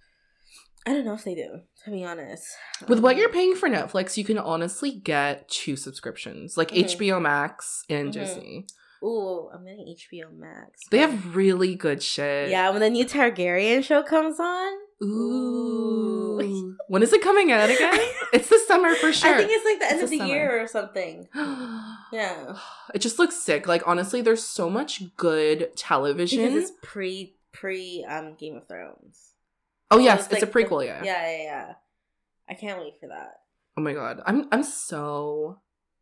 I 0.86 0.94
don't 0.94 1.06
know 1.06 1.14
if 1.14 1.24
they 1.24 1.34
do. 1.36 1.62
To 1.86 1.92
be 1.92 2.04
honest, 2.04 2.46
With 2.88 3.00
what 3.00 3.14
Um, 3.16 3.20
you're 3.22 3.30
paying 3.32 3.56
for 3.56 3.70
Netflix, 3.70 4.18
you 4.18 4.26
can 4.26 4.38
honestly 4.38 4.92
get 4.92 5.48
two 5.50 5.76
subscriptions, 5.76 6.58
like 6.58 6.72
Mhm. 6.72 6.84
HBO 6.86 7.20
Max 7.22 7.86
and 7.90 8.10
Mhm. 8.10 8.14
Disney. 8.14 8.68
Ooh, 9.06 9.50
I'm 9.54 9.64
getting 9.66 9.86
HBO 9.96 10.36
Max. 10.36 10.82
They 10.90 10.98
have 11.00 11.36
really 11.36 11.76
good 11.76 12.02
shit. 12.02 12.50
Yeah, 12.50 12.72
when 12.72 12.80
the 12.82 12.90
new 12.90 13.06
Targaryen 13.06 13.84
show 13.84 14.02
comes 14.02 14.40
on. 14.40 14.74
Ooh. 15.04 16.40
Ooh. 16.42 16.76
when 16.88 17.04
is 17.04 17.14
it 17.14 17.22
coming 17.22 17.52
out 17.52 17.70
again? 17.70 18.00
it's 18.34 18.50
the 18.50 18.60
summer 18.68 18.96
for 18.96 19.12
sure. 19.14 19.34
I 19.34 19.38
think 19.38 19.52
it's 19.52 19.66
like 19.66 19.80
the 19.80 19.86
end 19.86 19.96
It's 19.96 20.04
of 20.06 20.10
the 20.10 20.18
summer. 20.20 20.34
year 20.34 20.62
or 20.64 20.68
something. 20.68 21.28
Yeah. 22.14 22.56
It 22.94 23.00
just 23.00 23.20
looks 23.20 23.36
sick. 23.36 23.68
Like 23.68 23.86
honestly, 23.88 24.22
there's 24.22 24.44
so 24.44 24.70
much 24.70 25.04
good 25.18 25.76
television. 25.76 26.44
Because 26.46 26.70
it's 26.70 26.72
pre 26.82 27.36
pre 27.52 28.06
um 28.08 28.36
Game 28.36 28.56
of 28.56 28.68
Thrones. 28.68 29.32
oh 29.92 29.98
So 29.98 30.04
yes, 30.04 30.32
it's, 30.32 30.42
a 30.44 30.46
like 30.46 30.54
prequel. 30.54 30.80
the- 30.80 30.86
yeah. 30.86 31.04
Yeah, 31.04 31.30
yeah, 31.32 31.44
yeah. 31.44 31.74
I 32.50 32.54
can't 32.54 32.80
wait 32.80 32.94
for 33.02 33.08
that. 33.08 33.40
Oh 33.76 33.82
my 33.82 33.94
god, 33.94 34.22
I'm 34.26 34.48
I'm 34.52 34.64
so 34.64 35.60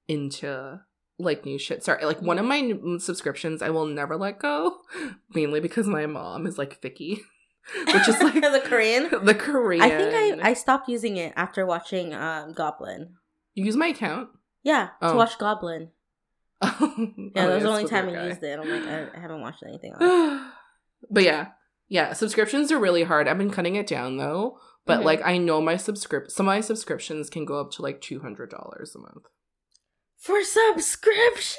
into 0.08 0.82
like 1.24 1.46
new 1.46 1.58
shit. 1.58 1.84
Sorry, 1.84 2.06
like 2.06 2.22
one 2.22 2.40
of 2.40 2.46
my 2.46 2.74
subscriptions 3.00 3.62
I 3.62 3.70
will 3.70 3.86
never 3.86 4.16
let 4.18 4.40
go, 4.40 4.80
mainly 5.34 5.60
because 5.60 5.88
my 5.88 6.06
mom 6.06 6.46
is 6.48 6.58
like 6.58 6.82
Viki, 6.82 7.20
which 7.88 8.08
is 8.08 8.20
like 8.22 8.34
the 8.36 8.62
Korean. 8.64 9.10
the 9.26 9.36
Korean. 9.36 9.82
I 9.84 9.90
think 9.90 10.44
I 10.44 10.50
I 10.50 10.54
stopped 10.54 10.88
using 10.90 11.18
it 11.18 11.34
after 11.36 11.66
watching 11.66 12.14
um 12.14 12.54
Goblin. 12.54 13.16
you 13.54 13.66
use 13.66 13.76
my 13.76 13.88
account. 13.88 14.30
Yeah, 14.64 14.90
Oh. 15.02 15.12
to 15.12 15.18
watch 15.18 15.38
Goblin. 15.38 15.92
yeah, 16.62 16.72
Yeah, 16.80 17.48
that 17.48 17.54
was 17.56 17.64
the 17.64 17.70
only 17.70 17.86
time 17.86 18.08
I 18.10 18.28
used 18.28 18.42
it. 18.44 18.58
I'm 18.60 18.70
like, 18.70 18.88
I, 18.88 19.18
I 19.18 19.20
haven't 19.20 19.42
watched 19.42 19.64
anything 19.64 19.94
else. 20.00 20.42
but 21.12 21.24
yeah, 21.24 21.48
yeah, 21.90 22.14
subscriptions 22.14 22.72
are 22.72 22.80
really 22.80 23.04
hard. 23.04 23.28
I've 23.28 23.38
been 23.38 23.52
cutting 23.52 23.76
it 23.76 23.88
down 23.88 24.18
though. 24.18 24.58
But 24.86 25.00
Mhm. 25.02 25.06
like 25.06 25.22
I 25.24 25.38
know 25.38 25.62
my 25.62 25.78
subscript 25.78 26.32
some 26.32 26.46
of 26.48 26.52
my 26.54 26.60
subscriptions 26.62 27.30
can 27.30 27.46
go 27.46 27.60
up 27.60 27.72
to 27.72 27.82
like 27.82 28.02
two 28.02 28.20
hundred 28.20 28.50
dollars 28.50 28.94
a 28.96 29.00
month. 29.00 29.26
For 30.24 30.42
subscriptions? 30.42 31.58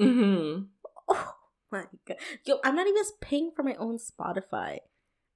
Mm-hmm. 0.00 0.62
Oh 1.06 1.34
my 1.70 1.84
god. 2.06 2.16
Yo, 2.46 2.60
I'm 2.64 2.74
not 2.74 2.86
even 2.86 3.02
paying 3.20 3.50
for 3.54 3.62
my 3.62 3.74
own 3.74 3.98
Spotify. 3.98 4.78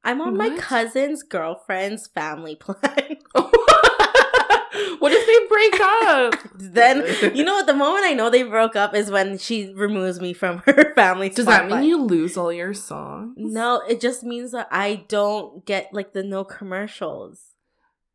I'm 0.03 0.23
on 0.23 0.39
my 0.39 0.57
cousin's 0.57 1.23
girlfriend's 1.23 2.07
family 2.07 2.57
plan. 2.61 3.19
what 3.35 5.13
if 5.13 5.27
they 5.27 5.47
break 5.47 5.79
up? 5.83 6.35
then 6.55 7.37
you 7.37 7.45
know 7.45 7.53
what 7.53 7.67
the 7.67 7.75
moment 7.75 8.07
I 8.07 8.15
know 8.15 8.31
they 8.31 8.45
broke 8.45 8.77
up 8.77 8.95
is 8.95 9.11
when 9.11 9.37
she 9.37 9.71
removes 9.75 10.19
me 10.19 10.33
from 10.33 10.63
her 10.65 10.95
family. 10.95 11.29
Does 11.29 11.45
that 11.45 11.69
mean 11.69 11.83
you 11.83 12.01
lose 12.03 12.39
all 12.39 12.51
your 12.51 12.73
songs? 12.73 13.35
No, 13.37 13.83
it 13.87 14.01
just 14.01 14.23
means 14.25 14.53
that 14.53 14.69
I 14.71 15.05
don't 15.09 15.67
get 15.67 15.91
like 15.93 16.15
the 16.15 16.23
no 16.23 16.45
commercials. 16.45 17.52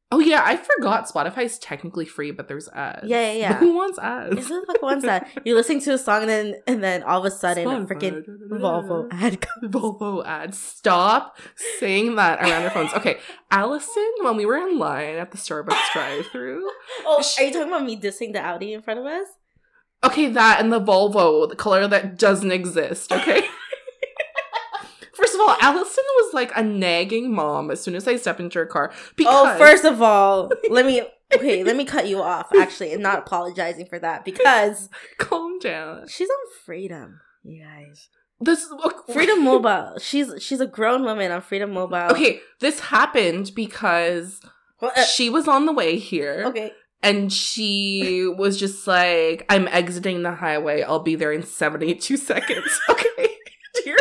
Oh 0.09 0.19
yeah, 0.19 0.41
I 0.45 0.55
forgot 0.55 1.09
Spotify's 1.09 1.59
technically 1.59 2.05
free, 2.05 2.31
but 2.31 2.47
there's 2.47 2.69
ads. 2.69 3.05
Yeah, 3.05 3.31
yeah, 3.31 3.37
yeah. 3.37 3.53
But 3.53 3.59
who 3.59 3.75
wants 3.75 3.99
ads? 3.99 4.37
Is 4.37 4.47
the 4.47 4.79
ones 4.81 5.03
that 5.03 5.29
you're 5.43 5.57
listening 5.57 5.81
to 5.81 5.93
a 5.93 5.97
song 5.97 6.21
and 6.21 6.29
then 6.29 6.55
and 6.65 6.81
then 6.81 7.03
all 7.03 7.19
of 7.19 7.25
a 7.25 7.31
sudden 7.31 7.67
a 7.67 7.85
freaking 7.85 8.23
Volvo 8.49 9.09
ad 9.11 9.41
comes? 9.41 9.73
Volvo 9.73 10.25
ad. 10.25 10.55
Stop 10.55 11.37
saying 11.79 12.15
that 12.15 12.39
around 12.39 12.63
our 12.63 12.69
phones. 12.69 12.93
Okay, 12.93 13.17
Allison, 13.51 14.09
when 14.21 14.37
we 14.37 14.45
were 14.45 14.57
in 14.57 14.79
line 14.79 15.15
at 15.15 15.31
the 15.31 15.37
Starbucks 15.37 15.93
drive-through. 15.93 16.67
Oh, 17.05 17.23
are 17.37 17.43
you 17.43 17.51
talking 17.51 17.67
about 17.67 17.83
me 17.83 17.99
dissing 17.99 18.33
the 18.33 18.39
Audi 18.39 18.73
in 18.73 18.81
front 18.81 18.99
of 18.99 19.05
us? 19.05 19.27
Okay, 20.03 20.29
that 20.29 20.59
and 20.61 20.71
the 20.71 20.79
Volvo, 20.79 21.47
the 21.49 21.55
color 21.55 21.87
that 21.87 22.17
doesn't 22.17 22.51
exist. 22.51 23.11
Okay. 23.11 23.43
First 25.17 25.33
of 25.35 25.41
all, 25.41 25.55
Allison 25.61 26.03
was 26.17 26.33
like 26.33 26.51
a 26.55 26.63
nagging 26.63 27.33
mom 27.33 27.71
as 27.71 27.81
soon 27.81 27.95
as 27.95 28.07
I 28.07 28.15
stepped 28.17 28.39
into 28.39 28.59
her 28.59 28.65
car. 28.65 28.91
Because 29.15 29.55
Oh, 29.55 29.57
first 29.57 29.83
of 29.83 30.01
all, 30.01 30.51
let 30.69 30.85
me 30.85 31.01
okay, 31.33 31.63
let 31.63 31.75
me 31.75 31.83
cut 31.85 32.07
you 32.07 32.21
off 32.21 32.47
actually 32.57 32.93
and 32.93 33.01
not 33.03 33.19
apologizing 33.19 33.87
for 33.87 33.99
that 33.99 34.23
because 34.23 34.89
calm 35.17 35.59
down. 35.59 36.07
she's 36.07 36.29
on 36.29 36.37
freedom, 36.65 37.19
you 37.43 37.63
guys. 37.63 38.09
this 38.39 38.71
Freedom 39.11 39.43
Mobile. 39.51 39.95
She's 39.99 40.31
she's 40.39 40.61
a 40.61 40.67
grown 40.67 41.03
woman 41.03 41.31
on 41.31 41.41
Freedom 41.41 41.71
Mobile. 41.71 42.11
Okay, 42.11 42.39
this 42.59 42.79
happened 42.79 43.51
because 43.55 44.39
Well, 44.81 44.91
uh, 44.95 45.03
she 45.03 45.29
was 45.29 45.47
on 45.47 45.65
the 45.65 45.73
way 45.73 45.97
here. 45.97 46.43
okay. 46.47 46.71
And 47.03 47.31
she 47.31 48.25
was 48.37 48.57
just 48.59 48.87
like, 48.87 49.45
I'm 49.49 49.67
exiting 49.67 50.23
the 50.23 50.31
highway. 50.33 50.81
I'll 50.81 50.99
be 51.03 51.13
there 51.15 51.31
in 51.31 51.43
72 51.43 52.17
seconds. 52.17 52.79
Okay. 52.89 53.29
Dear. 53.85 53.97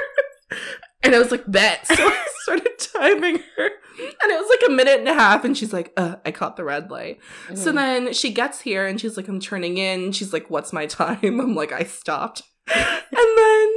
And 1.07 1.14
I 1.14 1.18
was 1.18 1.30
like, 1.30 1.44
bet. 1.50 1.86
So 1.96 2.02
I 2.07 2.26
started 2.42 2.78
timing 2.78 3.38
her. 3.57 3.64
And 3.66 4.30
it 4.30 4.38
was 4.40 4.48
like 4.50 4.68
a 4.68 4.72
minute 4.72 4.98
and 5.00 5.09
a 5.09 5.14
half. 5.14 5.44
And 5.44 5.57
she's 5.59 5.72
like, 5.72 5.92
uh, 5.96 6.16
I 6.24 6.30
caught 6.30 6.57
the 6.57 6.62
red 6.64 6.90
light. 6.92 7.18
So 7.54 7.72
Mhm. 7.72 7.74
then 7.74 8.12
she 8.12 8.30
gets 8.32 8.61
here 8.61 8.86
and 8.86 9.00
she's 9.00 9.16
like, 9.16 9.26
I'm 9.26 9.40
turning 9.40 9.78
in. 9.78 10.12
She's 10.12 10.32
like, 10.32 10.48
What's 10.50 10.72
my 10.72 10.86
time? 10.86 11.18
I'm 11.40 11.54
like, 11.57 11.72
I 11.72 11.82
stopped. 11.84 12.42
and 12.68 13.38
then 13.38 13.68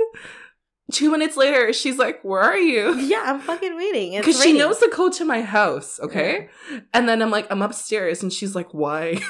two 0.91 1.09
minutes 1.09 1.35
later, 1.37 1.73
she's 1.73 1.97
like, 1.97 2.21
Where 2.23 2.41
are 2.41 2.57
you? 2.57 2.95
yeah, 2.99 3.23
I'm 3.25 3.39
fucking 3.39 3.75
waiting. 3.75 4.17
Because 4.17 4.41
she 4.43 4.53
knows 4.53 4.79
the 4.79 4.89
code 4.89 5.13
to 5.13 5.25
my 5.25 5.41
house, 5.41 5.99
okay? 5.99 6.49
And 6.93 7.07
then 7.09 7.21
I'm 7.23 7.31
like, 7.31 7.47
I'm 7.51 7.61
upstairs, 7.63 8.21
and 8.21 8.31
she's 8.33 8.53
like, 8.55 8.71
why? 8.73 9.19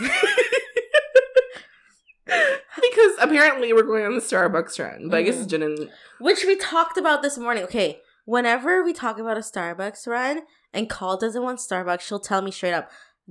because 2.30 3.12
apparently 3.20 3.74
we're 3.74 3.84
going 3.84 4.06
on 4.06 4.16
the 4.16 4.22
Starbucks 4.22 4.84
run, 4.84 5.10
but 5.10 5.18
I 5.18 5.22
guess 5.24 5.36
mm-hmm. 5.36 5.44
it 5.44 5.50
didn't. 5.50 5.90
Which 6.20 6.46
we 6.46 6.56
talked 6.56 6.98
about 6.98 7.22
this 7.22 7.38
morning. 7.38 7.64
Okay, 7.64 8.02
whenever 8.26 8.84
we 8.84 8.94
talk 8.94 9.20
about 9.20 9.38
a 9.38 9.42
Starbucks 9.42 10.08
run 10.08 10.42
and 10.74 10.90
Call 10.90 11.18
doesn't 11.18 11.42
want 11.42 11.60
Starbucks, 11.60 12.02
she'll 12.02 12.20
tell 12.20 12.42
me 12.42 12.52
straight 12.52 12.74
up, 12.74 12.90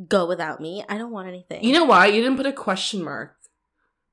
go 0.08 0.26
without 0.26 0.60
me. 0.60 0.84
I 0.88 0.98
don't 0.98 1.12
want 1.12 1.28
anything. 1.28 1.64
You 1.64 1.72
know 1.72 1.84
why? 1.84 2.06
You 2.06 2.22
didn't 2.22 2.36
put 2.36 2.46
a 2.46 2.52
question 2.52 3.04
mark. 3.04 3.34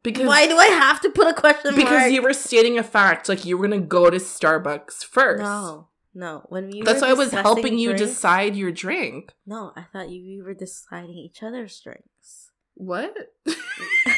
Because 0.03 0.27
why 0.27 0.45
do 0.45 0.55
I 0.55 0.67
have 0.67 1.01
to 1.01 1.09
put 1.09 1.27
a 1.27 1.33
question 1.33 1.71
mark? 1.71 1.83
because 1.83 2.11
you 2.11 2.21
were 2.21 2.33
stating 2.33 2.77
a 2.77 2.83
fact, 2.83 3.27
like 3.27 3.43
you 3.43 3.57
were 3.57 3.67
gonna 3.67 3.81
go 3.81 4.09
to 4.11 4.17
Starbucks 4.17 5.03
first. 5.03 5.41
No, 5.41 5.87
no. 6.13 6.43
When 6.49 6.69
we 6.69 6.83
That's 6.83 7.01
why 7.01 7.09
I 7.09 7.13
was 7.13 7.31
helping 7.31 7.79
you 7.79 7.89
drinks- 7.89 8.13
decide 8.13 8.55
your 8.55 8.71
drink. 8.71 9.33
No, 9.47 9.71
I 9.75 9.85
thought 9.91 10.09
you 10.09 10.21
we 10.23 10.43
were 10.43 10.53
deciding 10.53 11.15
each 11.15 11.41
other's 11.41 11.79
drinks. 11.79 12.51
What? 12.75 13.15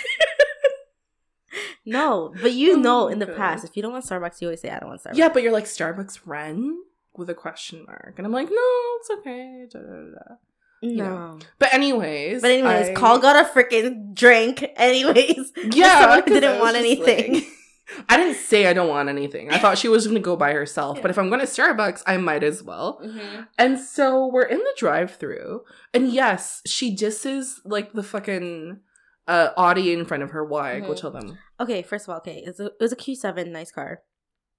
No, 1.88 2.34
but 2.42 2.54
you 2.54 2.74
Oh 2.78 2.80
know 2.80 3.08
in 3.08 3.20
the 3.20 3.28
past, 3.28 3.64
if 3.66 3.76
you 3.76 3.82
don't 3.84 3.92
want 3.94 4.06
Starbucks, 4.06 4.42
you 4.42 4.48
always 4.48 4.62
say 4.62 4.70
I 4.70 4.80
don't 4.80 4.90
want 4.90 5.02
Starbucks. 5.04 5.18
yeah, 5.18 5.30
but 5.30 5.42
you're 5.44 5.52
like 5.54 5.66
Starbucks 5.66 6.20
run 6.26 6.78
with 7.16 7.30
a 7.30 7.34
question 7.34 7.84
mark, 7.88 8.16
and 8.18 8.26
I'm 8.28 8.34
like, 8.34 8.50
no, 8.50 8.96
it's 9.00 9.10
okay. 9.20 9.66
da, 9.72 9.80
da, 9.80 9.86
da, 9.88 10.36
no. 10.84 11.04
know. 11.04 11.40
But 11.60 11.74
anyways, 11.74 12.42
But 12.42 12.52
anyways, 12.52 12.90
I- 12.90 12.94
Call 12.94 13.18
got 13.20 13.44
a 13.44 13.50
freaking 13.50 14.14
drink. 14.14 14.64
Anyways, 14.76 15.52
Yeah, 15.72 16.22
didn't 16.22 16.60
want 16.60 16.76
anything. 16.78 17.34
like- 17.36 17.44
I 18.10 18.18
didn't 18.18 18.36
say 18.36 18.68
I 18.68 18.74
don't 18.74 18.90
want 18.90 19.08
anything. 19.08 19.50
I 19.50 19.60
thought 19.60 19.78
she 19.78 19.88
was 19.88 20.06
going 20.06 20.16
to 20.16 20.22
go 20.22 20.36
by 20.36 20.52
herself. 20.52 21.02
But 21.02 21.10
if 21.10 21.18
I'm 21.18 21.30
going 21.30 21.40
to 21.40 21.48
Starbucks, 21.48 22.04
I 22.06 22.18
might 22.18 22.44
as 22.44 22.62
well. 22.62 23.00
Mm-hmm. 23.02 23.44
And 23.58 23.80
so 23.80 24.28
we're 24.28 24.44
in 24.44 24.58
the 24.58 24.74
drive-through, 24.78 25.62
and 25.94 26.12
yes, 26.12 26.62
she 26.66 26.94
disses 26.94 27.62
like 27.64 27.94
the 27.94 28.04
fucking 28.04 28.82
uh 29.28 29.50
Audi 29.58 29.94
in 29.94 30.06
front 30.06 30.24
of 30.24 30.32
her. 30.32 30.44
Why? 30.46 30.80
Go 30.80 30.90
Mhm. 30.94 31.00
tell 31.00 31.12
them. 31.12 31.38
Okay, 31.60 31.82
first 31.82 32.06
of 32.06 32.10
all, 32.12 32.18
okay, 32.18 32.44
it's 32.46 32.60
a, 32.60 32.68
it 32.68 32.74
was 32.80 32.92
a 32.92 32.96
Q7, 32.96 33.48
nice 33.52 33.72
car, 33.72 34.02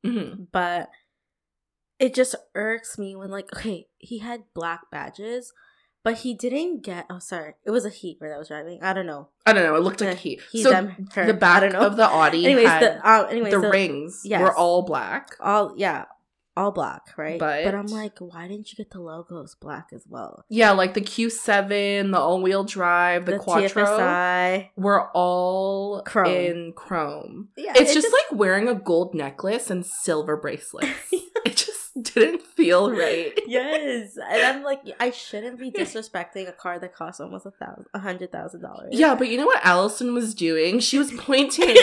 hmm 0.04 0.44
but 0.52 0.90
it 1.98 2.14
just 2.14 2.34
irks 2.54 2.98
me 2.98 3.16
when 3.16 3.30
like, 3.30 3.52
okay, 3.56 3.88
he 3.98 4.18
had 4.18 4.44
black 4.54 4.82
badges, 4.92 5.52
but 6.04 6.18
he 6.18 6.32
didn't 6.34 6.82
get. 6.84 7.06
Oh, 7.10 7.18
sorry, 7.18 7.54
it 7.64 7.70
was 7.70 7.84
a 7.84 7.90
heat 7.90 8.16
where 8.20 8.30
that 8.30 8.38
was 8.38 8.48
driving. 8.48 8.80
I 8.82 8.92
don't 8.92 9.06
know. 9.06 9.30
I 9.44 9.52
don't 9.52 9.64
know. 9.64 9.74
It 9.74 9.82
looked 9.82 10.00
Yeah, 10.00 10.10
like 10.10 10.18
he. 10.18 10.40
he, 10.52 10.62
so 10.62 10.70
them, 10.70 11.08
her, 11.14 11.26
the 11.26 11.34
back 11.34 11.74
of 11.74 11.96
the 11.96 12.04
Audi 12.06 12.44
anyways, 12.46 12.68
had 12.68 12.82
the 12.82 13.10
um, 13.10 13.26
anyways, 13.30 13.52
the, 13.52 13.60
the, 13.60 13.70
rings 13.70 14.22
yes. 14.24 14.40
were 14.40 14.54
all 14.54 14.82
black. 14.82 15.34
all 15.40 15.74
yeah, 15.76 16.04
all 16.58 16.72
black, 16.72 17.16
right? 17.16 17.38
But- 17.38 17.64
but 17.64 17.74
I'm 17.74 17.86
like, 17.86 18.18
why 18.18 18.48
didn't 18.48 18.70
you 18.72 18.76
get 18.76 18.90
the 18.90 19.00
logos 19.00 19.54
black 19.54 19.88
as 19.92 20.04
well? 20.08 20.44
Yeah, 20.48 20.72
like 20.72 20.94
the 20.94 21.00
Q7, 21.00 22.10
the 22.12 22.18
all-wheel 22.18 22.64
drive, 22.64 23.26
the, 23.26 23.38
Quattro 23.38 23.84
TFSI. 23.84 24.68
were 24.76 25.08
all 25.12 26.02
Chrome. 26.02 26.26
in 26.32 26.72
chrome. 26.74 27.48
Yeah, 27.56 27.72
It's 27.76 27.92
it 27.92 27.94
just, 27.94 28.12
like 28.12 28.38
wearing 28.38 28.68
a 28.68 28.74
gold 28.74 29.14
necklace 29.14 29.70
and 29.70 29.84
silver 29.86 30.36
bracelets. 30.36 30.88
it 31.12 31.56
just 31.56 32.02
didn't 32.02 32.42
feel 32.42 32.90
right. 32.90 33.32
yes, 33.46 34.16
and 34.30 34.42
I'm 34.42 34.62
like, 34.62 34.80
I 35.00 35.10
shouldn't 35.10 35.58
be 35.58 35.70
disrespecting 35.70 36.48
a 36.48 36.52
car 36.52 36.78
that 36.78 36.94
costs 36.94 37.20
almost 37.20 37.46
a 37.46 37.50
thousand, 37.52 37.86
a 37.94 37.98
hundred 37.98 38.32
thousand 38.32 38.62
dollars. 38.62 38.90
Yeah, 38.92 39.14
but 39.14 39.28
you 39.28 39.36
know 39.38 39.46
what 39.46 39.64
Allison 39.64 40.14
was 40.14 40.34
doing? 40.34 40.80
She 40.80 40.98
was 40.98 41.12
pointing. 41.12 41.76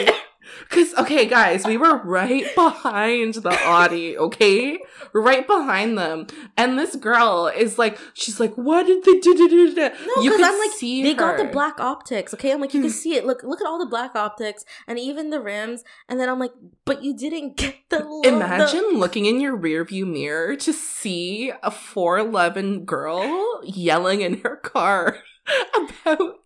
Because, 0.70 0.94
okay, 0.96 1.26
guys, 1.26 1.66
we 1.66 1.78
were 1.78 1.98
right 2.04 2.46
behind 2.56 3.36
the 3.36 3.50
Audi, 3.64 4.18
okay? 4.18 4.80
Right 5.14 5.46
behind 5.48 5.98
them. 5.98 6.28
And 6.58 6.78
this 6.78 6.96
girl 6.96 7.48
is 7.48 7.78
like, 7.78 7.98
she's 8.14 8.40
like, 8.40 8.54
what 8.56 8.86
did 8.86 9.04
they 9.04 9.20
do? 9.20 9.34
do, 9.36 9.50
do, 9.50 9.76
do?" 9.76 9.82
No, 9.82 9.90
because 10.24 10.42
I'm 10.42 10.60
like, 10.60 10.72
see 10.72 11.04
they 11.04 11.14
got 11.14 11.38
the 11.38 11.46
black 11.46 11.80
optics. 11.80 12.34
Okay, 12.34 12.52
I'm 12.52 12.62
like, 12.62 12.74
you 12.74 12.82
can 12.82 12.90
see 12.90 13.16
it. 13.16 13.26
Look, 13.26 13.44
look 13.44 13.62
at 13.62 13.68
all 13.68 13.80
the 13.80 13.86
black 13.86 14.16
optics, 14.16 14.66
and 14.88 15.00
even 15.00 15.30
the 15.30 15.40
rims. 15.42 15.84
And 16.10 16.20
then 16.20 16.30
I'm 16.30 16.40
like, 16.40 16.52
but 16.86 17.04
you 17.04 17.16
didn't 17.16 17.58
get 17.58 17.76
the. 17.90 18.04
lo- 18.04 18.22
Imagine 18.24 18.98
looking 19.00 19.26
in 19.26 19.40
your 19.40 19.58
rearview 19.58 20.06
mirror 20.06 20.56
to 20.58 20.74
see 20.74 21.52
a 21.64 21.72
4'11 21.72 22.86
girl 22.86 23.62
yelling 23.64 24.22
in 24.22 24.40
her 24.42 24.58
car 24.58 25.18
about 25.74 26.40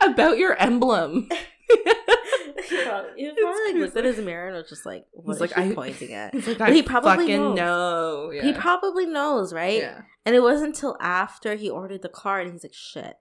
about 0.00 0.38
your 0.38 0.54
emblem. 0.60 1.28
He 1.68 2.82
probably, 2.84 3.10
he 3.16 3.32
probably 3.40 3.80
looked 3.80 3.96
at 3.96 4.04
his 4.04 4.18
mirror 4.18 4.48
and 4.48 4.56
was 4.56 4.68
just 4.68 4.84
like, 4.86 5.06
"What 5.12 5.40
like, 5.40 5.56
I- 5.56 5.72
pointing 5.74 6.12
at?" 6.22 6.34
Like, 6.34 6.58
But 6.58 6.72
he 6.72 6.82
probably 6.82 7.26
knows. 7.36 7.56
know. 7.56 8.30
He 8.42 8.52
probably 8.52 9.06
knows, 9.06 9.52
right? 9.52 9.78
yeah. 9.78 10.00
And 10.24 10.34
it 10.34 10.40
wasn't 10.42 10.74
until 10.74 10.96
after 11.00 11.54
he 11.54 11.70
ordered 11.70 12.02
the 12.02 12.08
car 12.08 12.40
and 12.40 12.52
he's 12.52 12.64
like, 12.64 12.74
"Shit." 12.74 13.16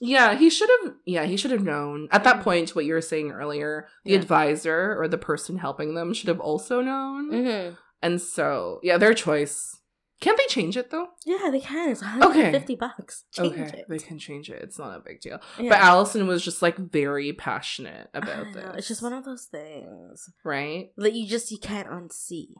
Yeah, 0.00 0.34
he 0.36 0.50
should 0.50 0.68
have. 0.82 0.94
Yeah, 1.06 1.24
he 1.24 1.36
should 1.36 1.52
have 1.52 1.62
known 1.62 2.08
at 2.10 2.24
that 2.24 2.42
point. 2.42 2.70
What 2.74 2.84
you 2.84 2.94
were 2.94 3.00
saying 3.00 3.30
earlier, 3.30 3.86
the 4.04 4.12
Yeah. 4.12 4.18
advisor 4.18 4.96
or 4.98 5.06
the 5.06 5.18
person 5.18 5.58
helping 5.58 5.94
them 5.94 6.12
should 6.12 6.28
have 6.28 6.40
also 6.40 6.80
known. 6.80 7.30
Mm-hmm. 7.30 7.74
And 8.02 8.20
so, 8.20 8.80
yeah, 8.82 8.98
their 8.98 9.14
choice. 9.14 9.78
Can't 10.24 10.38
they 10.38 10.46
change 10.46 10.78
it 10.78 10.90
though? 10.90 11.08
Yeah, 11.26 11.50
they 11.50 11.60
can. 11.60 11.90
It's 11.90 12.00
150 12.00 12.76
bucks. 12.76 13.24
Change 13.30 13.52
okay, 13.52 13.78
it. 13.80 13.86
they 13.90 13.98
can 13.98 14.18
change 14.18 14.48
it. 14.48 14.62
It's 14.62 14.78
not 14.78 14.96
a 14.96 15.00
big 15.00 15.20
deal. 15.20 15.38
Yeah. 15.60 15.68
But 15.68 15.80
Allison 15.80 16.26
was 16.26 16.42
just 16.42 16.62
like 16.62 16.78
very 16.78 17.34
passionate 17.34 18.08
about 18.14 18.54
this. 18.54 18.64
It's 18.78 18.88
just 18.88 19.02
one 19.02 19.12
of 19.12 19.26
those 19.26 19.44
things 19.44 20.30
right. 20.42 20.90
that 20.96 21.12
you 21.12 21.28
just 21.28 21.50
you 21.50 21.58
can't 21.58 21.90
unsee. 21.90 22.54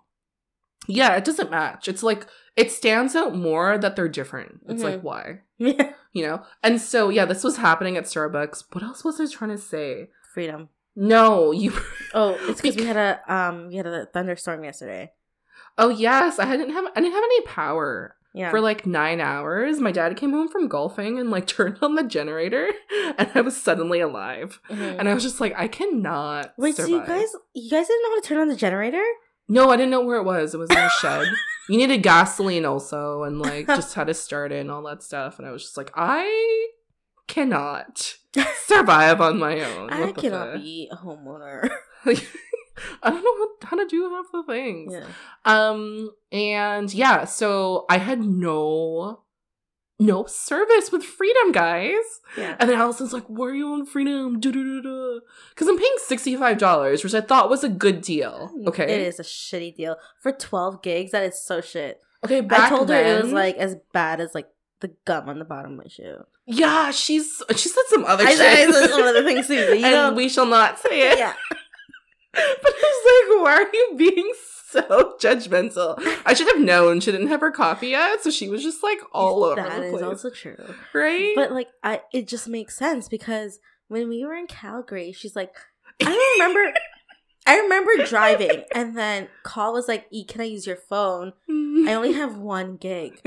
Yeah, 0.86 1.16
it 1.16 1.24
doesn't 1.24 1.50
match. 1.50 1.88
It's 1.88 2.02
like 2.02 2.26
it 2.54 2.70
stands 2.70 3.16
out 3.16 3.34
more 3.34 3.78
that 3.78 3.96
they're 3.96 4.08
different. 4.08 4.60
It's 4.68 4.82
like 4.82 5.00
Mhm. 5.00 5.02
why, 5.02 5.40
Yeah. 5.56 5.94
you 6.12 6.26
know? 6.26 6.42
And 6.62 6.78
so 6.78 7.08
yeah, 7.08 7.24
this 7.24 7.42
was 7.42 7.56
happening 7.56 7.96
at 7.96 8.04
Starbucks. 8.04 8.64
What 8.72 8.84
else 8.84 9.04
was 9.04 9.18
I 9.18 9.26
trying 9.26 9.52
to 9.52 9.58
say? 9.58 10.10
Freedom. 10.34 10.68
No, 10.94 11.50
you. 11.50 11.72
Oh, 12.12 12.36
it's 12.42 12.60
because 12.60 12.76
we 12.76 12.84
had 12.84 12.96
a 12.98 13.20
um 13.34 13.68
we 13.68 13.76
had 13.76 13.86
a 13.86 14.04
thunderstorm 14.12 14.62
yesterday. 14.62 15.12
Oh 15.78 15.88
yes, 15.88 16.38
I 16.38 16.56
didn't 16.56 16.72
have 16.74 16.84
I 16.94 17.00
didn't 17.00 17.14
have 17.14 17.24
any 17.24 17.40
power 17.42 18.16
Yeah. 18.32 18.50
for 18.50 18.60
like 18.60 18.86
nine 18.86 19.20
hours. 19.20 19.80
My 19.80 19.92
dad 19.92 20.16
came 20.16 20.32
home 20.32 20.48
from 20.48 20.68
golfing 20.68 21.18
and 21.18 21.30
like 21.30 21.46
turned 21.56 21.78
on 21.82 21.94
the 21.96 22.02
generator, 22.04 22.68
and 23.18 23.30
I 23.34 23.40
was 23.40 23.60
suddenly 23.60 24.00
alive. 24.00 24.60
Mhm. 24.70 24.96
And 24.98 25.08
I 25.08 25.14
was 25.14 25.22
just 25.22 25.40
like, 25.40 25.52
I 25.56 25.66
cannot. 25.68 26.54
Wait, 26.56 26.76
so 26.76 26.86
you 26.86 27.04
guys 27.04 27.28
you 27.54 27.70
guys 27.70 27.88
didn't 27.88 28.02
know 28.02 28.10
how 28.10 28.20
to 28.20 28.28
turn 28.28 28.38
on 28.38 28.48
the 28.48 28.56
generator? 28.56 29.02
No, 29.48 29.70
I 29.70 29.76
didn't 29.76 29.90
know 29.90 30.00
where 30.04 30.16
it 30.18 30.24
was. 30.24 30.54
It 30.54 30.58
was 30.58 30.70
in 30.70 30.76
a 30.78 30.88
shed. 30.90 31.26
You 31.66 31.78
needed 31.78 32.02
gasoline 32.02 32.66
also, 32.66 33.22
and 33.22 33.40
like 33.40 33.66
just 33.66 33.94
how 33.96 34.04
to 34.04 34.12
start 34.12 34.52
it 34.52 34.60
and 34.60 34.70
all 34.70 34.82
that 34.82 35.02
stuff. 35.02 35.38
And 35.38 35.48
I 35.48 35.50
was 35.50 35.62
just 35.62 35.78
like, 35.78 35.90
I 35.94 36.68
cannot 37.26 38.16
survive 38.66 39.22
on 39.22 39.38
my 39.38 39.60
own. 39.60 39.88
I 39.90 40.00
What 40.02 40.16
cannot 40.18 40.52
fuck? 40.52 40.60
be 40.60 40.90
a 40.92 40.96
homeowner. 40.96 41.70
I 43.02 43.10
don't 43.10 43.22
know 43.24 43.68
how 43.68 43.76
to 43.76 43.86
do 43.86 44.08
half 44.10 44.26
the 44.32 44.42
things. 44.52 44.92
yeah. 44.92 45.06
Um, 45.44 46.10
and 46.32 46.92
yeah, 46.92 47.24
so 47.24 47.86
I 47.88 47.98
had 47.98 48.20
no 48.22 49.20
no 50.00 50.24
service 50.26 50.90
with 50.90 51.04
Freedom, 51.04 51.52
guys. 51.52 51.94
Yeah. 52.36 52.56
And 52.58 52.68
then 52.68 52.78
Allison's 52.78 53.12
like, 53.12 53.26
"Why 53.26 53.46
are 53.46 53.54
you 53.54 53.68
on 53.74 53.86
Freedom?" 53.86 54.34
Because 54.40 55.68
I'm 55.68 55.78
paying 55.78 55.94
sixty 55.98 56.36
five 56.36 56.58
dollars, 56.58 57.04
which 57.04 57.14
I 57.14 57.20
thought 57.20 57.48
was 57.48 57.62
a 57.62 57.68
good 57.68 58.00
deal. 58.02 58.50
Okay, 58.66 58.84
It 58.92 59.02
is 59.06 59.20
a 59.20 59.22
shitty 59.22 59.76
deal. 59.76 59.96
For 60.20 60.32
12 60.32 60.82
gigs, 60.82 61.12
that 61.12 61.22
is 61.22 61.40
so 61.40 61.60
shit. 61.60 62.00
Okay, 62.24 62.42
I 62.50 62.68
told 62.68 62.88
her 62.88 62.96
it 62.96 63.22
was 63.22 63.32
like 63.32 63.56
as 63.56 63.76
bad 63.92 64.20
as 64.20 64.34
like 64.34 64.48
the 64.80 64.90
gum 65.04 65.28
on 65.28 65.38
the 65.38 65.44
bottom 65.44 65.72
of 65.72 65.78
my 65.78 65.88
shoe. 65.88 66.16
yeah, 66.46 66.90
she's 66.90 67.40
she 67.54 67.68
said 67.68 67.84
some 67.88 68.04
other 68.04 68.24
I 68.26 68.32
shit. 68.32 68.40
I 68.40 68.70
said 68.72 68.90
some 68.90 69.02
other 69.02 69.22
things 69.22 69.46
too, 69.46 69.54
you 69.78 69.84
and 69.86 69.92
know- 69.92 70.12
we 70.14 70.28
shall 70.28 70.46
not 70.46 70.78
say 70.80 71.12
it. 71.12 71.18
Yeah. 71.18 71.34
But 72.34 72.72
I 72.74 72.82
was 72.82 73.38
like, 73.38 73.42
why 73.44 73.54
are 73.64 73.70
you 73.72 73.94
being 73.96 74.32
so 74.70 75.14
judgmental? 75.20 75.94
I 76.26 76.34
should 76.34 76.48
have 76.48 76.60
known 76.60 77.00
she 77.00 77.12
didn't 77.12 77.28
have 77.28 77.40
her 77.40 77.50
coffee 77.50 77.88
yet, 77.88 78.22
so 78.22 78.30
she 78.30 78.48
was 78.48 78.62
just 78.62 78.82
like 78.82 78.98
all 79.12 79.44
over 79.44 79.56
That 79.56 79.76
the 79.80 79.84
is 79.84 79.90
place, 79.92 80.02
also 80.04 80.30
true. 80.30 80.74
right? 80.92 81.32
But 81.36 81.52
like 81.52 81.68
I 81.82 82.02
it 82.12 82.26
just 82.28 82.48
makes 82.48 82.76
sense 82.76 83.08
because 83.08 83.58
when 83.88 84.08
we 84.08 84.24
were 84.24 84.34
in 84.34 84.46
Calgary, 84.46 85.12
she's 85.12 85.36
like 85.36 85.54
I 86.00 86.04
don't 86.06 86.38
remember 86.40 86.74
I 87.46 87.58
remember 87.58 88.06
driving, 88.06 88.64
and 88.74 88.96
then 88.96 89.28
call 89.42 89.74
was 89.74 89.86
like, 89.86 90.06
"E, 90.10 90.24
can 90.24 90.40
I 90.40 90.44
use 90.44 90.66
your 90.66 90.76
phone? 90.76 91.34
I 91.86 91.92
only 91.92 92.12
have 92.22 92.38
one 92.38 92.76
gig." 92.78 93.20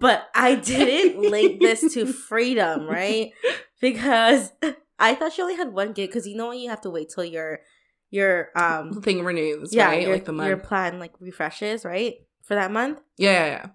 But 0.00 0.26
I 0.34 0.54
didn't 0.54 1.20
link 1.30 1.60
this 1.60 1.92
to 1.94 2.06
freedom, 2.06 2.86
right? 2.86 3.32
Because 3.82 4.52
I 4.98 5.16
thought 5.16 5.32
she 5.32 5.42
only 5.42 5.56
had 5.56 5.72
one 5.74 5.92
gig. 5.92 6.08
Because 6.08 6.26
you 6.26 6.36
know 6.36 6.48
when 6.48 6.58
you 6.60 6.70
have 6.70 6.80
to 6.82 6.90
wait 6.90 7.10
till 7.14 7.24
your 7.24 7.58
your 8.12 8.50
um 8.54 9.02
thing 9.06 9.24
renews, 9.24 9.74
yeah 9.74 9.86
right? 9.86 10.02
your, 10.02 10.12
like 10.12 10.24
the 10.26 10.32
month. 10.32 10.46
your 10.48 10.56
plan 10.58 11.00
like 11.00 11.12
refreshes, 11.18 11.84
right, 11.84 12.14
for 12.44 12.54
that 12.54 12.70
month. 12.70 13.00
yeah, 13.18 13.32
yeah, 13.32 13.46
yeah. 13.46 13.66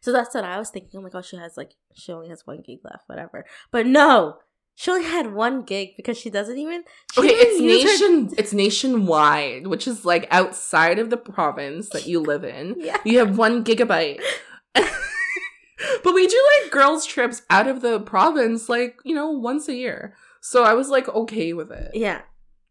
So 0.00 0.10
that's 0.12 0.34
what 0.34 0.44
I 0.44 0.58
was 0.58 0.70
thinking. 0.70 0.98
Oh 0.98 1.02
my 1.02 1.10
gosh, 1.10 1.28
she 1.28 1.36
has 1.36 1.56
like 1.56 1.72
she 1.94 2.10
only 2.12 2.28
has 2.28 2.44
one 2.46 2.62
gig 2.66 2.80
left, 2.84 3.04
whatever. 3.08 3.44
But 3.72 3.86
no, 3.86 4.38
she 4.76 4.90
only 4.90 5.04
had 5.04 5.32
one 5.32 5.62
gig 5.62 5.90
because 5.96 6.16
she 6.18 6.30
doesn't 6.30 6.56
even. 6.58 6.84
She 7.12 7.20
Okay, 7.20 7.30
it's 7.30 7.60
use 7.60 7.82
her- 8.00 8.08
nation. 8.08 8.34
It's 8.38 8.52
nationwide, 8.52 9.66
which 9.66 9.86
is 9.88 10.04
like 10.04 10.26
outside 10.30 10.98
of 10.98 11.10
the 11.10 11.16
province 11.16 11.88
that 11.90 12.06
you 12.06 12.20
live 12.20 12.44
in. 12.44 12.76
Yeah. 12.80 12.96
You 13.04 13.18
have 13.18 13.36
one 13.38 13.64
gigabyte. 13.64 14.20
but 14.74 16.14
we 16.14 16.26
do 16.26 16.42
like 16.62 16.70
girls' 16.70 17.04
trips 17.06 17.42
out 17.50 17.66
of 17.66 17.80
the 17.82 18.00
province, 18.00 18.68
like 18.68 18.98
you 19.04 19.14
know, 19.14 19.30
once 19.30 19.68
a 19.68 19.74
year. 19.74 20.14
So 20.40 20.62
I 20.62 20.74
was 20.74 20.88
like 20.88 21.08
okay 21.08 21.52
with 21.52 21.70
it. 21.72 21.90
Yeah, 21.94 22.20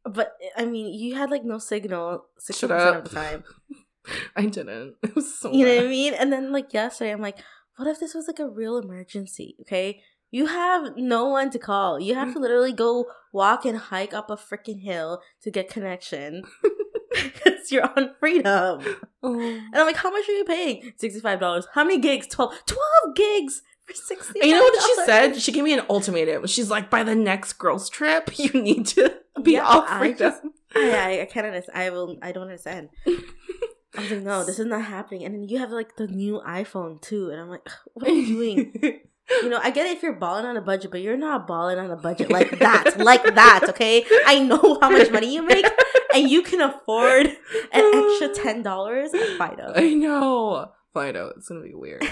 but 0.06 0.38
I 0.56 0.66
mean, 0.66 0.93
you 0.93 1.16
had 1.16 1.32
like 1.32 1.43
no 1.43 1.58
signal 1.58 2.26
sixty 2.39 2.68
percent 2.68 2.97
of 2.97 3.03
the 3.06 3.10
time. 3.10 3.43
I 4.36 4.45
didn't. 4.45 4.95
It 5.03 5.16
was 5.16 5.39
so. 5.39 5.51
You 5.51 5.66
know 5.66 5.76
what 5.78 5.86
I 5.86 5.89
mean? 5.89 6.14
And 6.14 6.32
then 6.32 6.51
like 6.51 6.74
yesterday, 6.74 7.12
I'm 7.12 7.22
like, 7.22 7.38
what 7.78 7.88
if 7.88 7.99
this 7.99 8.14
was 8.14 8.28
like 8.28 8.39
a 8.39 8.49
real 8.49 8.78
emergency? 8.78 9.56
Okay, 9.62 10.01
you 10.32 10.47
have 10.47 10.97
no 10.97 11.26
one 11.26 11.49
to 11.51 11.60
call. 11.60 11.99
You 11.99 12.16
have 12.16 12.34
to 12.34 12.39
literally 12.39 12.74
go 12.74 13.06
walk 13.34 13.66
and 13.66 13.78
hike 13.78 14.14
up 14.14 14.30
a 14.30 14.36
freaking 14.36 14.82
hill 14.82 15.22
to 15.41 15.51
get 15.51 15.70
connection 15.70 16.43
because 17.14 17.72
you're 17.72 17.89
on 17.97 18.14
freedom. 18.20 18.82
Oh. 19.24 19.39
And 19.39 19.76
I'm 19.76 19.86
like, 19.86 19.97
how 19.97 20.12
much 20.12 20.28
are 20.28 20.34
you 20.34 20.45
paying? 20.45 20.93
$65. 21.01 21.66
How 21.74 21.84
many 21.84 21.99
gigs? 21.99 22.28
12. 22.28 22.53
12 22.66 23.16
gigs 23.16 23.62
for 23.88 23.93
60 23.93 24.39
you 24.43 24.53
know 24.53 24.63
what 24.63 24.81
she 24.83 24.95
said? 25.05 25.36
She 25.41 25.51
gave 25.51 25.63
me 25.63 25.73
an 25.73 25.86
ultimatum. 25.89 26.45
She's 26.47 26.69
like, 26.69 26.89
by 26.89 27.03
the 27.03 27.15
next 27.15 27.53
girls' 27.53 27.89
trip, 27.89 28.38
you 28.39 28.49
need 28.61 28.88
to 28.88 29.15
be 29.43 29.53
Yeah, 29.53 29.65
off 29.65 29.86
I 29.88 29.99
freedom. 29.99 30.33
I, 30.75 30.91
I, 30.91 31.21
I 31.21 31.25
can't 31.25 31.45
understand. 31.45 31.77
I 31.77 31.89
will. 31.89 32.17
I 32.21 32.31
don't 32.31 32.43
understand. 32.43 32.89
I 33.07 34.01
was 34.01 34.11
like, 34.11 34.21
no, 34.23 34.43
this 34.43 34.59
is 34.59 34.65
not 34.65 34.83
happening. 34.83 35.23
And 35.23 35.33
then 35.33 35.43
you 35.47 35.57
have 35.59 35.71
like 35.71 35.95
the 35.95 36.07
new 36.07 36.41
iPhone 36.45 37.01
too, 37.01 37.29
and 37.29 37.39
I'm 37.39 37.49
like, 37.49 37.67
what 37.93 38.07
are 38.07 38.11
you 38.13 38.25
doing? 38.27 38.99
You 39.41 39.49
know, 39.49 39.59
I 39.59 39.71
get 39.71 39.88
it 39.88 39.97
if 39.97 40.03
you're 40.03 40.13
balling 40.13 40.45
on 40.45 40.55
a 40.55 40.61
budget, 40.61 40.91
but 40.91 41.01
you're 41.01 41.17
not 41.17 41.47
balling 41.47 41.79
on 41.79 41.89
a 41.89 41.95
budget 41.95 42.29
like 42.29 42.59
that, 42.59 42.99
like 42.99 43.23
that. 43.33 43.61
Okay, 43.69 44.05
I 44.23 44.38
know 44.38 44.77
how 44.79 44.91
much 44.91 45.09
money 45.09 45.33
you 45.33 45.41
make, 45.41 45.65
and 46.13 46.29
you 46.29 46.43
can 46.43 46.61
afford 46.61 47.25
an 47.25 47.36
extra 47.73 48.29
ten 48.36 48.61
dollars 48.61 49.15
at 49.15 49.27
Fido. 49.36 49.73
I 49.75 49.95
know. 49.95 50.69
Fido, 50.93 51.33
it's 51.36 51.49
gonna 51.49 51.63
be 51.63 51.73
weird. 51.73 52.03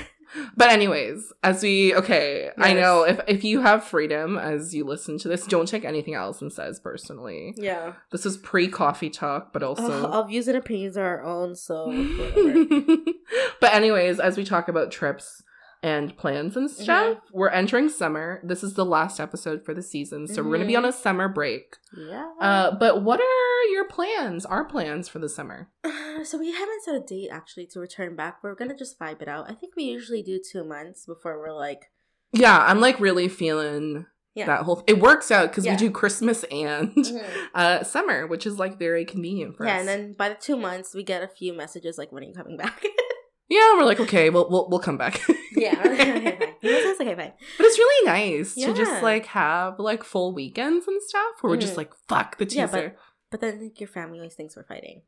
But 0.55 0.71
anyways, 0.71 1.31
as 1.43 1.61
we 1.63 1.93
okay, 1.95 2.49
I 2.57 2.73
know 2.73 3.03
if 3.03 3.19
if 3.27 3.43
you 3.43 3.61
have 3.61 3.83
freedom 3.83 4.37
as 4.37 4.73
you 4.73 4.83
listen 4.85 5.17
to 5.19 5.27
this, 5.27 5.45
don't 5.47 5.67
take 5.67 5.85
anything 5.85 6.15
Allison 6.15 6.49
says 6.49 6.79
personally. 6.79 7.53
Yeah. 7.57 7.93
This 8.11 8.25
is 8.25 8.37
pre 8.37 8.67
coffee 8.67 9.09
talk, 9.09 9.53
but 9.53 9.63
also 9.63 10.07
our 10.09 10.27
views 10.27 10.47
and 10.47 10.57
opinions 10.57 10.97
are 10.97 11.05
our 11.19 11.23
own, 11.23 11.55
so 11.55 11.87
whatever. 11.87 12.65
but 13.61 13.73
anyways, 13.73 14.19
as 14.19 14.37
we 14.37 14.43
talk 14.43 14.67
about 14.67 14.91
trips 14.91 15.43
and 15.81 16.15
plans 16.17 16.55
and 16.55 16.69
Mm-hmm. 16.69 16.83
stuff, 16.83 17.17
we're 17.33 17.49
entering 17.49 17.89
summer. 17.89 18.39
This 18.43 18.63
is 18.63 18.73
the 18.75 18.85
last 18.85 19.19
episode 19.19 19.65
for 19.65 19.73
the 19.73 19.81
season, 19.81 20.27
so 20.27 20.41
we're 20.41 20.53
gonna 20.57 20.65
be 20.67 20.75
on 20.77 20.85
a 20.85 20.91
summer 20.93 21.27
break. 21.27 21.75
yeah. 21.97 22.29
Uh, 22.39 22.71
but 22.79 23.03
what 23.03 23.19
are 23.19 23.23
your 23.71 23.85
plans? 23.87 24.45
Our 24.45 24.65
plans 24.65 25.07
for 25.07 25.19
the 25.19 25.29
summer? 25.29 25.69
Uh, 25.83 26.23
so 26.23 26.37
we 26.37 26.51
haven't 26.51 26.83
set 26.83 26.95
a 26.95 26.99
date 26.99 27.29
actually 27.31 27.67
to 27.67 27.79
return 27.79 28.15
back. 28.15 28.39
We're 28.43 28.55
gonna 28.55 28.75
just 28.77 28.97
vibe 28.99 29.21
it 29.21 29.27
out. 29.27 29.49
I 29.49 29.53
think 29.53 29.75
we 29.75 29.83
usually 29.83 30.21
do 30.23 30.39
two 30.39 30.63
months 30.63 31.05
before 31.05 31.39
we're 31.39 31.53
like, 31.53 31.91
Yeah, 32.31 32.57
I'm 32.59 32.79
like 32.81 32.99
really 32.99 33.27
feeling 33.27 34.05
Yeah. 34.35 34.45
that 34.47 34.63
whole. 34.63 34.83
It 34.87 34.99
works 34.99 35.29
out 35.31 35.49
because 35.49 35.65
Yeah. 35.65 35.73
we 35.73 35.77
do 35.77 35.91
Christmas 35.91 36.43
and 36.45 36.95
uh 37.53 37.83
summer, 37.83 38.25
which 38.27 38.45
is 38.45 38.57
like 38.59 38.77
very 38.79 39.05
convenient 39.05 39.55
for 39.57 39.65
yeah. 39.65 39.75
us. 39.75 39.79
And 39.81 39.87
then 39.89 40.13
by 40.13 40.29
the 40.29 40.35
two 40.35 40.57
months, 40.57 40.93
we 40.95 41.03
get 41.03 41.23
a 41.23 41.27
few 41.27 41.53
messages 41.53 41.97
like, 41.97 42.11
"When 42.11 42.23
are 42.23 42.27
you 42.27 42.33
coming 42.33 42.57
back?" 42.57 42.83
yeah, 43.49 43.73
we're 43.77 43.83
like, 43.85 43.99
okay, 43.99 44.29
we'll 44.29 44.49
we'll, 44.49 44.69
we'll 44.69 44.79
come 44.79 44.97
back. 44.97 45.21
yeah. 45.55 45.79
okay, 45.85 46.37
fine. 46.39 46.49
You 46.61 46.95
okay, 46.99 47.15
fine. 47.15 47.33
But 47.57 47.65
it's 47.67 47.77
really 47.77 48.05
nice 48.07 48.55
to 48.55 48.73
just 48.73 49.03
like 49.03 49.25
have 49.27 49.77
like 49.79 50.03
full 50.03 50.33
weekends 50.33 50.87
and 50.87 51.01
stuff 51.03 51.33
where 51.41 51.51
we're 51.51 51.57
just 51.57 51.73
Mhm. 51.73 51.77
like, 51.77 51.91
fuck 52.07 52.37
the 52.37 52.45
Yeah, 52.45 52.65
teaser. 52.67 52.89
but- 52.89 52.97
But 53.33 53.41
then 53.41 53.63
like, 53.63 53.79
your 53.79 53.87
family 53.87 54.19
always 54.19 54.35
thinks 54.35 54.55
we're 54.55 54.63
fighting. 54.63 55.01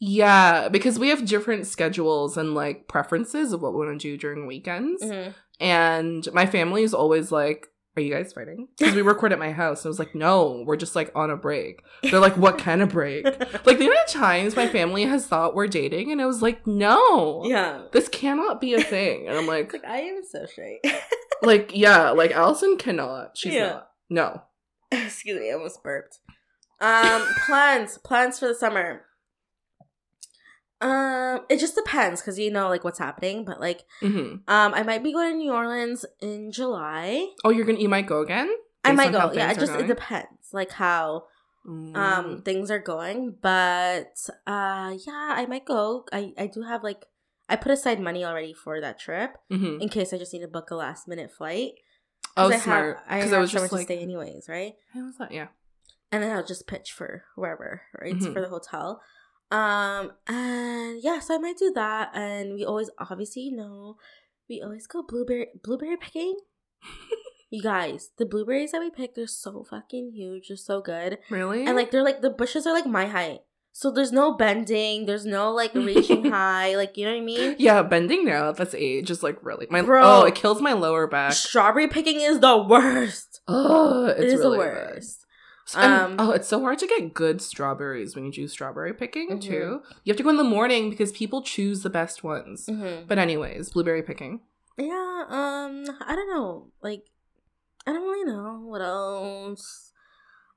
Yeah, 0.00 0.68
because 0.68 0.98
we 0.98 1.10
have 1.10 1.24
different 1.24 1.68
schedules 1.68 2.36
and 2.36 2.54
like 2.56 2.88
preferences 2.88 3.52
of 3.52 3.62
what 3.62 3.72
we 3.72 3.86
want 3.86 4.00
to 4.00 4.08
do 4.10 4.16
during 4.18 4.48
weekends. 4.48 5.00
Mhm. 5.04 5.32
And 5.60 6.28
my 6.32 6.44
family 6.46 6.82
is 6.82 6.92
always 6.92 7.30
like, 7.30 7.68
Are 7.96 8.02
you 8.02 8.12
guys 8.12 8.32
fighting? 8.32 8.66
Because 8.76 8.94
we 8.96 9.00
record 9.02 9.32
at 9.32 9.38
my 9.38 9.52
house. 9.52 9.82
And 9.84 9.88
I 9.88 9.90
was 9.90 10.00
like, 10.00 10.12
No, 10.14 10.64
we're 10.66 10.74
just 10.76 10.96
like 10.96 11.12
on 11.14 11.30
a 11.30 11.36
break. 11.36 11.82
They're 12.02 12.18
like, 12.18 12.36
What 12.36 12.58
kind 12.58 12.82
of 12.82 12.88
break? 12.88 13.24
Like 13.64 13.78
the 13.78 13.86
amount 13.86 14.08
of 14.08 14.12
times 14.12 14.56
my 14.56 14.66
family 14.66 15.04
has 15.04 15.26
thought 15.28 15.54
we're 15.54 15.68
dating, 15.68 16.10
and 16.10 16.20
I 16.20 16.26
was 16.26 16.42
like, 16.42 16.66
No, 16.66 17.44
yeah. 17.46 17.82
this 17.92 18.08
cannot 18.08 18.60
be 18.60 18.74
a 18.74 18.82
thing. 18.82 19.28
And 19.28 19.38
I'm 19.38 19.46
like, 19.46 19.72
like 19.72 19.84
I 19.86 19.98
am 20.00 20.22
so 20.28 20.44
straight. 20.46 20.80
like, 21.42 21.70
yeah, 21.76 22.10
like 22.10 22.32
Allison 22.32 22.76
cannot. 22.76 23.38
She's 23.38 23.54
Yeah. 23.54 23.68
not. 23.68 23.90
No. 24.10 24.42
Excuse 24.92 25.38
me, 25.40 25.50
I 25.50 25.54
almost 25.54 25.82
burped. 25.82 26.18
Um, 26.80 27.22
plans, 27.46 27.98
plans 27.98 28.38
for 28.38 28.48
the 28.48 28.54
summer. 28.54 29.02
Um, 30.80 31.40
it 31.48 31.58
just 31.58 31.74
depends 31.74 32.20
because 32.20 32.38
you 32.38 32.50
know 32.50 32.68
like 32.68 32.84
what's 32.84 32.98
happening, 32.98 33.44
but 33.44 33.60
like 33.60 33.84
hmm 34.00 34.36
um, 34.48 34.74
I 34.74 34.82
might 34.82 35.02
be 35.02 35.12
going 35.12 35.32
to 35.32 35.36
New 35.38 35.52
Orleans 35.52 36.04
in 36.20 36.52
July. 36.52 37.28
Oh, 37.44 37.50
you're 37.50 37.64
gonna 37.64 37.78
you 37.78 37.88
might 37.88 38.06
go 38.06 38.20
again? 38.20 38.50
I 38.84 38.92
might 38.92 39.10
go. 39.12 39.32
Yeah, 39.32 39.50
it 39.50 39.58
just 39.58 39.74
it 39.74 39.86
depends 39.86 40.52
like 40.52 40.72
how 40.72 41.24
Mm. 41.66 41.96
um 41.96 42.42
things 42.42 42.70
are 42.70 42.78
going 42.78 43.34
but 43.42 44.14
uh 44.46 44.94
yeah 45.04 45.34
i 45.34 45.46
might 45.48 45.64
go 45.64 46.04
i 46.12 46.32
i 46.38 46.46
do 46.46 46.62
have 46.62 46.84
like 46.84 47.06
i 47.48 47.56
put 47.56 47.72
aside 47.72 47.98
money 47.98 48.24
already 48.24 48.52
for 48.52 48.80
that 48.80 49.00
trip 49.00 49.36
Mhm. 49.50 49.82
in 49.82 49.88
case 49.88 50.12
i 50.12 50.16
just 50.16 50.32
need 50.32 50.42
to 50.42 50.46
book 50.46 50.70
a 50.70 50.76
last 50.76 51.08
minute 51.08 51.32
flight 51.32 51.72
Oh, 52.36 52.48
I 52.52 52.58
smart. 52.58 52.98
i 53.08 53.16
Because 53.16 53.32
have 53.32 53.38
I 53.38 53.40
was 53.40 53.50
just 53.50 53.72
like, 53.72 53.80
to 53.80 53.84
stay 53.86 53.98
anyways 53.98 54.48
right 54.48 54.74
how 54.94 55.06
was 55.06 55.18
that? 55.18 55.32
Yeah. 55.32 55.48
And 56.12 56.22
then 56.22 56.34
i'll 56.36 56.44
just 56.44 56.66
pitch 56.66 56.92
for 56.92 57.24
wherever 57.36 57.82
right 58.00 58.14
Mhm. 58.16 58.32
for 58.32 58.40
the 58.40 58.48
hotel 58.48 59.00
um 59.50 60.12
and 60.26 61.00
yeah 61.02 61.18
so 61.20 61.34
i 61.34 61.38
might 61.38 61.56
do 61.58 61.72
that 61.74 62.10
and 62.14 62.54
we 62.54 62.64
always 62.64 62.90
obviously 62.98 63.42
you 63.42 63.56
know 63.56 63.96
we 64.48 64.60
always 64.62 64.86
go 64.86 65.02
blueberry 65.02 65.48
blueberry 65.62 65.96
picking 65.96 66.36
you 67.50 67.62
guys 67.62 68.10
the 68.18 68.26
blueberries 68.26 68.72
that 68.72 68.80
we 68.80 68.90
pick 68.90 69.14
they're 69.14 69.26
so 69.26 69.64
fucking 69.68 70.12
huge 70.14 70.48
they're 70.48 70.56
so 70.56 70.80
good 70.80 71.18
Really? 71.30 71.64
and 71.64 71.76
like 71.76 71.90
they're 71.90 72.02
like 72.04 72.20
the 72.22 72.30
bushes 72.30 72.66
are 72.66 72.72
like 72.74 72.86
my 72.86 73.06
height 73.06 73.40
so 73.72 73.90
there's 73.90 74.10
no 74.10 74.34
bending 74.34 75.06
there's 75.06 75.26
no 75.26 75.52
like 75.52 75.74
reaching 75.74 76.24
high 76.30 76.74
like 76.76 76.96
you 76.96 77.04
know 77.04 77.12
what 77.12 77.18
i 77.18 77.24
mean 77.24 77.54
yeah, 77.58 77.82
bending 77.82 78.24
now 78.24 78.48
at 78.48 78.56
this 78.56 78.74
age 78.74 79.10
is 79.10 79.22
like 79.22 79.38
really 79.44 79.66
my 79.70 79.82
Bro. 79.82 80.02
oh, 80.02 80.24
it 80.24 80.34
kills 80.34 80.60
my 80.62 80.72
lower 80.72 81.06
back. 81.06 81.32
strawberry 81.34 81.86
picking 81.86 82.20
is 82.20 82.40
the 82.40 82.56
worst 82.56 83.40
Oh, 83.46 84.06
it's 84.06 84.20
it 84.20 84.26
is 84.28 84.40
really 84.40 84.56
the 84.58 84.58
worst 84.58 85.25
Um, 85.74 86.16
oh, 86.18 86.30
it's 86.30 86.46
so 86.46 86.60
hard 86.60 86.78
to 86.78 86.86
get 86.86 87.12
good 87.12 87.42
strawberries 87.42 88.14
when 88.14 88.24
you 88.24 88.30
do 88.32 88.46
strawberry 88.46 88.94
picking 88.94 89.30
Mhm. 89.30 89.42
too. 89.42 89.82
You 90.04 90.10
have 90.12 90.16
to 90.16 90.22
go 90.22 90.30
in 90.30 90.36
the 90.36 90.44
morning 90.44 90.90
because 90.90 91.10
people 91.12 91.42
choose 91.42 91.82
the 91.82 91.90
best 91.90 92.22
ones. 92.22 92.66
Mhm. 92.66 93.08
But 93.08 93.18
anyways, 93.18 93.70
blueberry 93.70 94.02
picking. 94.02 94.40
yeah 94.78 95.24
um 95.30 95.86
i 96.06 96.14
don't 96.14 96.28
know 96.28 96.70
like 96.82 97.06
i 97.86 97.92
don't 97.94 98.02
really 98.02 98.30
know 98.30 98.60
what 98.62 98.82
else 98.82 99.90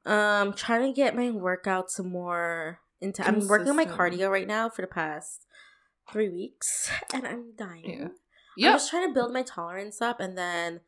um 0.05 0.51
trying 0.51 0.81
to 0.81 0.91
get 0.93 1.15
my 1.15 1.31
workout 1.31 1.89
some 1.89 2.09
more 2.09 2.81
into 2.99 3.25
i'm 3.25 3.47
working 3.47 3.69
on 3.69 3.77
my 3.77 3.85
cardio 3.85 4.29
right 4.29 4.45
now 4.45 4.67
for 4.67 4.81
the 4.81 4.87
past 4.89 5.45
three 6.11 6.27
weeks 6.27 6.91
and 7.13 7.25
i'm 7.25 7.53
dying 7.55 8.11
Yeah. 8.57 8.71
i'm 8.71 8.75
just 8.75 8.89
trying 8.89 9.07
to 9.07 9.13
build 9.13 9.31
my 9.31 9.41
tolerance 9.43 10.01
up 10.01 10.19
and 10.19 10.37
then 10.37 10.81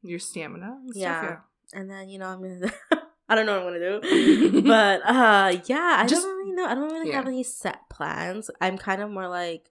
your 0.00 0.18
stamina. 0.18 0.78
And 0.86 0.92
Yeah. 0.96 1.22
Stuff, 1.22 1.38
and 1.74 1.90
then 1.90 2.08
you 2.08 2.18
know 2.18 2.28
I'm 2.28 2.40
gonna. 2.42 2.72
I 3.28 3.34
don't 3.34 3.46
know 3.46 3.64
what 3.64 3.72
I'm 3.74 3.80
gonna 3.80 4.00
do, 4.00 4.62
but 4.66 5.00
uh, 5.04 5.56
yeah, 5.66 5.96
I 6.00 6.06
Just- 6.06 6.22
don't 6.22 6.36
really 6.38 6.52
know. 6.52 6.66
I 6.66 6.74
don't 6.74 6.92
really 6.92 7.12
have 7.12 7.26
any 7.26 7.42
set 7.42 7.88
plans. 7.88 8.50
I'm 8.60 8.76
kind 8.76 9.00
of 9.00 9.10
more 9.10 9.28
like, 9.28 9.70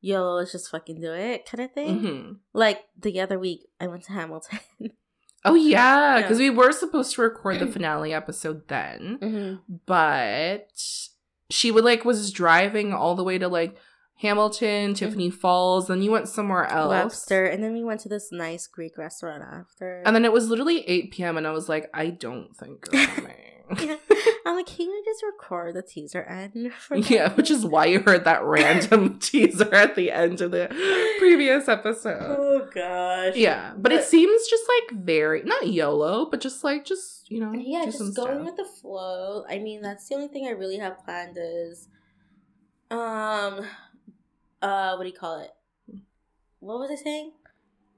yo, 0.00 0.34
let's 0.34 0.52
just 0.52 0.70
fucking 0.70 1.00
do 1.00 1.12
it, 1.12 1.46
kind 1.46 1.64
of 1.64 1.72
thing. 1.72 1.98
hmm 2.00 2.32
Like 2.54 2.84
the 2.98 3.20
other 3.20 3.38
week, 3.38 3.66
I 3.80 3.86
went 3.86 4.04
to 4.04 4.12
Hamilton. 4.12 4.60
Oh 5.42 5.54
yeah, 5.54 6.16
Yeah. 6.16 6.22
because 6.22 6.38
we 6.38 6.50
were 6.50 6.70
supposed 6.70 7.14
to 7.14 7.22
record 7.22 7.60
the 7.60 7.66
finale 7.72 8.12
episode 8.12 8.68
then, 8.68 9.18
mm-hmm. 9.22 9.74
but 9.86 10.68
she 11.48 11.70
would 11.70 11.82
like 11.82 12.04
was 12.04 12.30
driving 12.30 12.92
all 12.92 13.14
the 13.14 13.24
way 13.24 13.38
to 13.38 13.48
like 13.48 13.74
Hamilton, 14.20 14.92
Tiffany 14.94 15.30
Falls, 15.30 15.88
then 15.88 16.02
you 16.02 16.10
went 16.10 16.28
somewhere 16.28 16.66
else. 16.66 16.90
Webster, 16.90 17.46
and 17.46 17.62
then 17.64 17.72
we 17.72 17.82
went 17.82 18.00
to 18.00 18.08
this 18.08 18.30
nice 18.30 18.66
Greek 18.66 18.98
restaurant 18.98 19.42
after. 19.42 20.02
And 20.04 20.14
then 20.14 20.24
it 20.26 20.32
was 20.32 20.48
literally 20.48 20.86
8 20.88 21.10
p.m. 21.12 21.36
and 21.38 21.46
I 21.46 21.52
was 21.52 21.68
like, 21.68 21.88
I 21.94 22.08
don't 22.08 22.54
think 22.56 22.86
you're 22.92 23.06
coming. 23.06 23.34
Yeah. 23.78 23.96
I'm 24.46 24.56
like, 24.56 24.66
can 24.66 24.86
you 24.88 25.02
just 25.06 25.22
record 25.22 25.74
the 25.76 25.82
teaser 25.82 26.22
end? 26.24 26.72
Yeah, 27.08 27.32
which 27.34 27.50
is 27.50 27.64
why 27.64 27.86
you 27.86 28.00
heard 28.00 28.24
that 28.24 28.42
random 28.42 29.18
teaser 29.20 29.72
at 29.74 29.94
the 29.94 30.10
end 30.10 30.40
of 30.40 30.50
the 30.50 30.66
previous 31.18 31.68
episode. 31.68 32.18
Oh 32.20 32.68
gosh. 32.74 33.36
Yeah, 33.36 33.72
but, 33.78 33.92
it 33.92 34.04
seems 34.04 34.48
just 34.48 34.64
like 34.68 34.98
very 35.00 35.42
not 35.44 35.68
YOLO, 35.68 36.26
but 36.30 36.40
just 36.40 36.62
like 36.64 36.84
just 36.84 37.30
you 37.30 37.40
know, 37.40 37.52
Yeah, 37.54 37.84
just 37.84 38.00
going 38.00 38.12
stuff. 38.12 38.44
with 38.44 38.56
the 38.56 38.64
flow. 38.64 39.44
I 39.48 39.58
mean, 39.58 39.82
that's 39.82 40.08
the 40.08 40.16
only 40.16 40.28
thing 40.28 40.46
I 40.46 40.50
really 40.50 40.78
have 40.78 40.98
planned 41.04 41.38
is, 41.40 41.88
um, 42.90 43.64
uh, 44.62 44.94
what 44.96 45.04
do 45.04 45.10
you 45.10 45.16
call 45.16 45.40
it? 45.40 45.50
What 46.60 46.78
was 46.78 46.90
I 46.90 47.02
saying? 47.02 47.32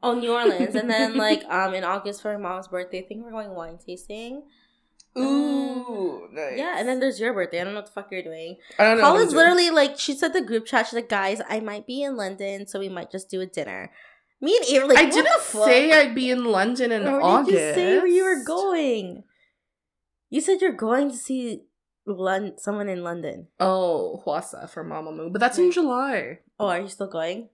Oh, 0.03 0.15
New 0.15 0.33
Orleans, 0.33 0.75
and 0.75 0.91
then 0.91 1.17
like 1.29 1.45
um 1.49 1.75
in 1.75 1.85
August 1.85 2.23
for 2.23 2.37
my 2.37 2.49
mom's 2.51 2.69
birthday, 2.69 3.01
I 3.01 3.07
think 3.07 3.25
we're 3.25 3.31
going 3.31 3.55
wine 3.55 3.79
tasting. 3.85 4.43
Ooh, 5.19 6.29
nice. 6.33 6.55
Yeah, 6.57 6.77
and 6.79 6.89
then 6.89 6.99
there's 6.99 7.21
your 7.21 7.35
birthday. 7.35 7.61
I 7.61 7.65
don't 7.65 7.75
know 7.75 7.81
what 7.81 7.87
the 7.87 7.93
fuck 7.93 8.11
you're 8.11 8.23
doing. 8.23 8.57
I 8.79 8.85
don't 8.85 8.97
know. 8.97 9.03
what 9.03 9.09
I'm 9.09 9.15
Colin's 9.15 9.33
doing. 9.33 9.45
literally 9.45 9.71
like 9.71 9.99
she 9.99 10.15
said 10.15 10.33
the 10.33 10.41
group 10.41 10.65
chat. 10.65 10.87
She's 10.87 10.95
like, 10.95 11.09
guys, 11.09 11.41
I 11.49 11.61
might 11.61 11.87
be 11.87 12.03
in 12.03 12.17
London, 12.17 12.67
so 12.67 12.79
we 12.79 12.89
might 12.89 13.11
just 13.11 13.29
do 13.29 13.41
a 13.41 13.47
dinner. 13.47 13.91
Me 14.41 14.57
and 14.57 14.67
Avery, 14.67 14.89
like, 14.89 14.99
I 14.99 15.11
didn't 15.11 15.41
say 15.43 15.93
I'd 15.93 16.15
be 16.17 16.31
in 16.31 16.45
London 16.45 16.91
in 16.91 17.07
August. 17.07 17.51
did 17.51 17.69
you 17.69 17.75
say 17.75 17.99
where 17.99 18.07
you 18.07 18.25
were 18.25 18.45
going? 18.45 19.23
You 20.31 20.41
said 20.41 20.61
you're 20.61 20.73
going 20.73 21.11
to 21.11 21.17
see 21.17 21.61
Lon- 22.07 22.59
someone 22.59 22.89
in 22.89 23.03
London. 23.05 23.49
Oh, 23.61 24.23
Hwasa 24.27 24.69
for 24.69 24.85
Mamamoo, 24.85 25.31
but 25.33 25.41
that's 25.41 25.59
in 25.59 25.71
July. 25.71 26.41
Oh, 26.59 26.69
are 26.69 26.81
you 26.81 26.89
still 26.89 27.07
going? 27.09 27.49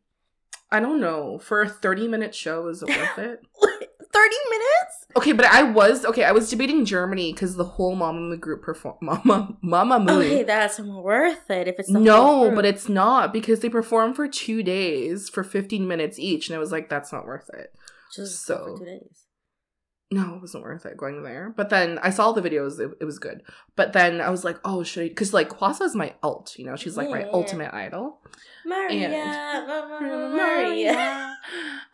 I 0.71 0.81
don't 0.81 1.01
know. 1.01 1.39
For 1.39 1.63
a 1.63 1.69
30 1.69 2.09
minute 2.09 2.35
show, 2.35 2.69
is 2.69 2.83
it 2.83 2.89
worth 2.89 3.19
it? 3.19 3.41
30 4.11 4.35
minutes? 4.51 5.07
Okay, 5.17 5.33
but 5.33 5.45
I 5.47 5.63
was 5.63 6.05
okay. 6.05 6.25
I 6.25 6.33
was 6.33 6.49
debating 6.51 6.85
Germany 6.85 7.33
because 7.33 7.57
the 7.57 7.65
whole 7.65 7.95
Mamamoo 7.97 8.39
group 8.41 8.63
perform 8.63 8.97
Mama 9.03 9.57
Mamamoo. 9.63 10.11
Okay, 10.25 10.43
that's 10.45 10.81
worth 10.81 11.51
it 11.51 11.69
if 11.69 11.79
it's 11.79 11.89
no, 11.91 12.51
but 12.55 12.65
it's 12.65 12.89
not 12.89 13.33
because 13.33 13.61
they 13.61 13.69
perform 13.69 14.15
for 14.15 14.27
two 14.29 14.63
days 14.63 15.29
for 15.29 15.45
15 15.45 15.87
minutes 15.87 16.19
each, 16.19 16.49
and 16.49 16.57
I 16.57 16.59
was 16.59 16.73
like, 16.73 16.89
that's 16.89 17.13
not 17.13 17.27
worth 17.27 17.49
it. 17.55 17.73
just 18.15 18.45
so- 18.45 18.75
for 18.77 18.79
two 18.79 18.85
days. 18.85 19.25
No, 20.11 20.37
it 20.37 20.41
wasn't 20.41 20.65
worth 20.65 20.87
it 20.87 20.97
going 20.97 21.23
there. 21.23 21.53
But 21.55 21.69
then 21.69 21.99
I 22.03 22.09
saw 22.11 22.33
the 22.33 22.41
videos; 22.41 22.81
it, 22.81 22.91
it 23.01 23.05
was 23.05 23.19
good. 23.19 23.43
But 23.77 23.93
then 23.93 24.23
I 24.23 24.31
was 24.31 24.43
like, 24.43 24.59
oh, 24.65 24.83
should 24.83 25.03
I? 25.05 25.09
Because 25.09 25.35
like 25.35 25.51
Hwasa 25.51 25.83
is 25.83 25.95
my 25.95 26.15
alt, 26.23 26.55
you 26.59 26.65
know, 26.65 26.77
she's 26.77 26.97
like 26.97 27.11
my 27.11 27.21
Yeah. 27.21 27.31
ultimate 27.33 27.75
idol. 27.75 28.21
Maria, 28.65 29.09
And- 29.09 30.35
Maria. 30.37 31.37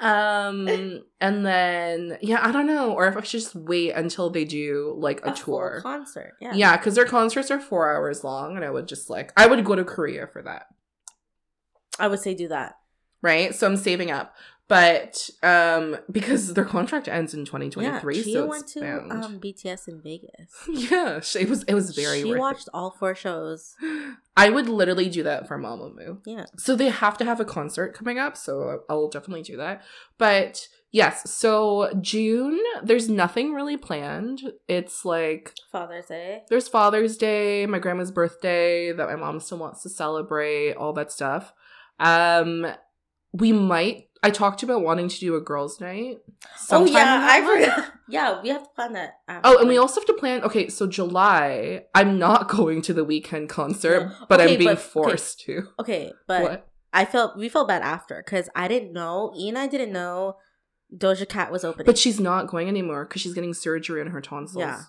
um, 0.00 0.68
and 1.20 1.44
then 1.46 2.18
yeah, 2.22 2.38
I 2.40 2.52
don't 2.52 2.66
know, 2.66 2.92
or 2.92 3.08
if 3.08 3.16
I 3.16 3.20
should 3.22 3.40
just 3.40 3.54
wait 3.56 3.90
until 3.92 4.30
they 4.30 4.44
do 4.44 4.94
like 4.98 5.20
a, 5.22 5.34
full 5.34 5.58
tour. 5.58 5.80
concert. 5.82 6.34
Yeah. 6.40 6.52
Yeah, 6.54 6.76
because 6.76 6.94
their 6.94 7.06
concerts 7.06 7.50
are 7.50 7.60
four 7.60 7.92
hours 7.94 8.22
long, 8.22 8.54
and 8.56 8.64
I 8.64 8.70
would 8.70 8.86
just 8.86 9.10
like 9.10 9.32
I 9.36 9.46
would 9.48 9.64
go 9.64 9.74
to 9.74 9.84
Korea 9.84 10.26
for 10.28 10.42
that, 10.42 10.66
I 11.98 12.06
would 12.08 12.20
say 12.20 12.34
do 12.34 12.48
that. 12.48 12.74
right? 13.22 13.54
So 13.54 13.66
I'm 13.66 13.76
saving 13.76 14.10
up, 14.10 14.34
but 14.66 15.28
um, 15.42 15.98
because 16.10 16.54
their 16.54 16.64
contract 16.64 17.06
ends 17.06 17.34
in 17.34 17.40
Yeah, 17.40 17.44
2023, 17.44 18.22
Chia 18.22 18.32
so 18.32 18.46
went 18.46 18.66
to 18.68 18.98
um, 19.10 19.38
BTS 19.40 19.88
in 19.88 20.00
Vegas. 20.02 20.50
yeah, 20.90 21.20
sh- 21.20 21.36
it 21.36 21.48
was 21.50 21.64
it 21.64 21.74
was 21.74 21.94
very. 21.94 22.20
she 22.22 22.24
worth 22.24 22.36
it. 22.36 22.40
watched 22.40 22.68
all 22.72 22.90
four 22.98 23.14
shows. 23.14 23.74
I 24.36 24.50
would 24.50 24.68
literally 24.68 25.08
do 25.08 25.22
that 25.22 25.46
for 25.46 25.58
Mamamoo. 25.58 26.18
Yeah. 26.26 26.46
So 26.58 26.74
they 26.76 26.88
have 26.88 27.18
to 27.18 27.24
have 27.24 27.40
a 27.40 27.44
concert 27.44 27.94
coming 27.94 28.18
up, 28.18 28.36
so 28.36 28.80
I'll 28.88 29.08
definitely 29.08 29.42
do 29.42 29.56
that. 29.58 29.82
But 30.18 30.66
yes, 30.90 31.30
so 31.30 31.92
June, 32.00 32.58
there's 32.82 33.08
nothing 33.08 33.52
really 33.52 33.76
planned. 33.76 34.40
It's 34.66 35.04
like 35.04 35.52
Father's 35.70 36.06
Day. 36.06 36.42
there's 36.48 36.68
Father's 36.68 37.16
Day, 37.18 37.66
my 37.66 37.78
grandma's 37.78 38.10
birthday 38.10 38.92
that 38.92 39.08
my 39.08 39.16
mom 39.16 39.40
still 39.40 39.58
wants 39.58 39.82
to 39.82 39.90
celebrate, 39.90 40.72
all 40.74 40.94
that 40.94 41.12
stuff. 41.12 41.52
Um 42.00 42.66
we 43.32 43.52
might 43.52 44.06
I 44.24 44.30
talked 44.30 44.62
about 44.62 44.82
wanting 44.82 45.08
to 45.08 45.18
do 45.20 45.36
a 45.36 45.40
girls' 45.40 45.80
night. 45.80 46.18
Oh 46.70 46.84
yeah, 46.86 47.28
I 47.30 47.40
forgot. 47.44 47.92
Yeah, 48.08 48.42
we 48.42 48.50
have 48.50 48.64
to 48.64 48.68
plan 48.74 48.92
that. 48.94 49.14
Oh, 49.44 49.58
and 49.58 49.66
we 49.68 49.78
also 49.78 50.00
have 50.00 50.06
to 50.06 50.12
plan. 50.14 50.42
Okay, 50.44 50.68
so 50.68 50.86
July, 50.86 51.84
I'm 51.94 52.18
not 52.18 52.48
going 52.58 52.82
to 52.82 52.92
the 52.92 53.04
Weeknd 53.04 53.48
concert, 53.48 54.00
Yeah. 54.10 54.26
but 54.28 54.40
Okay, 54.40 54.52
I'm 54.52 54.58
being 54.58 54.68
but- 54.70 54.78
okay. 54.78 54.82
forced 54.88 55.40
to. 55.40 55.68
Okay, 55.80 56.12
but 56.26 56.42
what? 56.42 56.68
I 56.92 57.04
felt 57.06 57.36
we 57.36 57.48
felt 57.48 57.68
bad 57.68 57.82
after 57.82 58.22
because 58.24 58.48
I 58.54 58.68
didn't 58.68 58.92
know. 58.92 59.32
Ian, 59.36 59.56
and 59.56 59.58
I 59.58 59.66
didn't 59.66 59.92
know 59.92 60.36
Doja 60.94 61.28
Cat 61.28 61.50
was 61.50 61.64
opening. 61.64 61.86
But 61.86 61.98
she's 61.98 62.20
not 62.20 62.46
going 62.46 62.68
anymore 62.68 63.04
because 63.04 63.22
she's 63.22 63.34
getting 63.34 63.54
surgery 63.54 64.00
on 64.00 64.08
her 64.08 64.20
tonsils. 64.20 64.60
Yeah. 64.60 64.82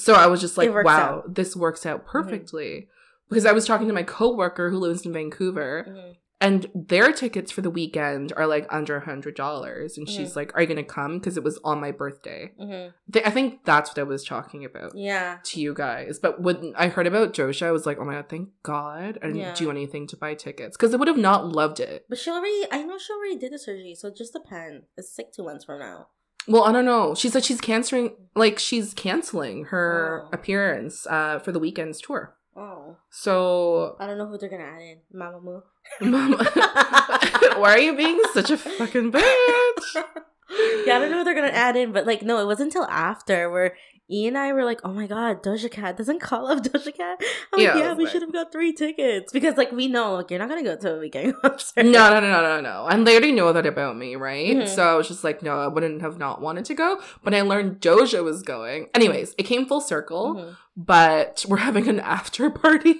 So 0.00 0.14
I 0.14 0.26
was 0.26 0.40
just 0.40 0.56
like, 0.58 0.72
wow, 0.72 0.86
out. 0.88 1.22
Mm-hmm. 1.24 1.32
this 1.34 1.56
works 1.56 1.84
out 1.86 2.06
perfectly. 2.06 2.88
Because 3.28 3.44
I 3.46 3.52
was 3.52 3.66
talking 3.66 3.88
to 3.88 3.92
my 3.94 4.02
coworker 4.04 4.70
who 4.70 4.78
lives 4.78 5.04
in 5.06 5.12
Vancouver, 5.12 5.86
Mhm. 5.88 6.14
And 6.40 6.70
their 6.72 7.10
tickets 7.12 7.50
for 7.50 7.62
the 7.62 7.70
Weeknd 7.70 8.30
are 8.36 8.46
like 8.46 8.66
under 8.70 8.96
a 8.98 9.04
hundred 9.04 9.34
dollars. 9.34 9.98
And 9.98 10.08
she's 10.08 10.36
like, 10.36 10.52
"Are 10.54 10.60
you 10.60 10.68
gonna 10.68 10.84
come?" 10.84 11.18
Because 11.18 11.36
it 11.36 11.42
was 11.42 11.58
on 11.64 11.80
my 11.80 11.90
birthday. 11.90 12.52
Mhm. 12.60 12.92
Th- 13.12 13.26
I 13.26 13.30
think 13.30 13.64
that's 13.64 13.90
what 13.90 13.98
I 13.98 14.04
was 14.04 14.22
talking 14.24 14.64
about 14.64 14.92
Yeah. 14.94 15.38
to 15.42 15.60
you 15.60 15.74
guys. 15.74 16.20
But 16.20 16.40
when 16.40 16.74
I 16.76 16.86
heard 16.88 17.08
about 17.08 17.34
Doja, 17.34 17.66
I 17.66 17.72
was 17.72 17.86
like, 17.86 17.98
"Oh 17.98 18.04
my 18.04 18.14
god, 18.14 18.28
thank 18.28 18.50
God!" 18.62 19.18
I 19.20 19.26
didn't 19.26 19.36
Yeah. 19.40 19.54
do 19.54 19.68
anything 19.68 20.06
to 20.06 20.16
buy 20.16 20.34
tickets 20.34 20.76
because 20.76 20.94
I 20.94 20.96
would 20.96 21.08
have 21.08 21.16
not 21.18 21.44
loved 21.48 21.80
it. 21.80 22.06
But 22.08 22.18
she 22.18 22.30
already, 22.30 22.66
I 22.70 22.84
know 22.84 22.98
she 22.98 23.12
already 23.12 23.36
did 23.36 23.52
the 23.52 23.58
surgery, 23.58 23.96
so 23.96 24.06
it 24.06 24.16
just 24.16 24.32
depends. 24.32 24.86
It's 24.96 25.18
like 25.18 25.32
two 25.32 25.42
months 25.42 25.64
from 25.64 25.80
now. 25.80 26.06
Well, 26.46 26.64
I 26.64 26.72
don't 26.72 26.84
know. 26.86 27.14
She 27.16 27.28
said 27.28 27.44
she's 27.44 27.60
canceling, 27.60 28.14
like 28.36 28.58
she's 28.60 28.94
canceling 28.94 29.64
her 29.66 30.22
Oh. 30.26 30.28
appearance 30.32 31.04
uh, 31.10 31.40
for 31.40 31.50
the 31.52 31.60
Weeknd's 31.60 32.00
tour. 32.00 32.36
Oh. 32.58 32.96
So, 33.08 33.94
I 34.00 34.06
don't 34.08 34.18
know 34.18 34.26
who 34.26 34.36
they're 34.36 34.48
gonna 34.48 34.64
add 34.64 34.82
in. 34.82 34.98
Mamamoo. 35.14 35.62
Mama, 36.00 36.38
why 37.56 37.74
are 37.74 37.78
you 37.78 37.96
being 37.96 38.20
such 38.32 38.50
a 38.50 38.56
fucking 38.56 39.12
bitch? 39.12 39.94
yeah, 39.94 40.96
I 40.96 40.98
don't 40.98 41.12
know 41.12 41.18
who 41.18 41.24
they're 41.24 41.36
gonna 41.36 41.48
add 41.48 41.76
in, 41.76 41.92
but 41.92 42.04
like, 42.04 42.22
no, 42.22 42.40
it 42.40 42.46
wasn't 42.46 42.74
until 42.74 42.90
after 42.90 43.48
where 43.48 43.76
Ian 44.10 44.28
and 44.36 44.38
I 44.38 44.52
were 44.54 44.64
like, 44.64 44.80
"Oh 44.84 44.92
my 44.92 45.06
god, 45.06 45.42
Doja 45.42 45.70
Cat 45.70 45.96
doesn't 45.96 46.20
call 46.28 46.46
up 46.46 46.62
Doja 46.62 46.96
Cat." 46.96 47.20
I'm 47.52 47.60
Yeah, 47.60 47.74
like, 47.74 47.82
"Yeah, 47.84 47.94
we 47.94 48.06
should 48.08 48.22
have 48.22 48.32
got 48.32 48.50
three 48.50 48.72
tickets 48.72 49.32
because 49.32 49.56
like 49.56 49.70
we 49.72 49.86
know 49.88 50.14
like 50.14 50.30
you're 50.30 50.38
not 50.38 50.48
gonna 50.48 50.62
go 50.62 50.76
to 50.76 50.94
a 50.94 50.98
Weeknd 50.98 51.34
concert." 51.42 51.84
No, 51.84 52.10
no, 52.10 52.20
no, 52.20 52.30
no, 52.30 52.40
no, 52.42 52.60
no. 52.60 52.86
And 52.90 53.06
they 53.06 53.12
already 53.12 53.32
know 53.32 53.52
that 53.52 53.66
about 53.66 53.96
me, 53.96 54.16
right? 54.16 54.56
Mhm. 54.56 54.68
So 54.68 54.82
I 54.88 54.94
was 54.94 55.08
just 55.08 55.24
like, 55.24 55.42
no, 55.42 55.58
I 55.60 55.66
wouldn't 55.68 56.00
have 56.02 56.18
not 56.18 56.40
wanted 56.40 56.64
to 56.66 56.74
go. 56.74 57.00
But 57.22 57.34
I 57.34 57.42
learned 57.42 57.80
Doja 57.80 58.24
was 58.24 58.42
going. 58.42 58.88
Anyways, 58.94 59.34
it 59.36 59.42
came 59.44 59.66
full 59.66 59.80
circle, 59.82 60.34
Mhm. 60.36 60.56
but 60.76 61.44
we're 61.48 61.58
having 61.58 61.86
an 61.88 62.00
after 62.16 62.48
party 62.50 62.92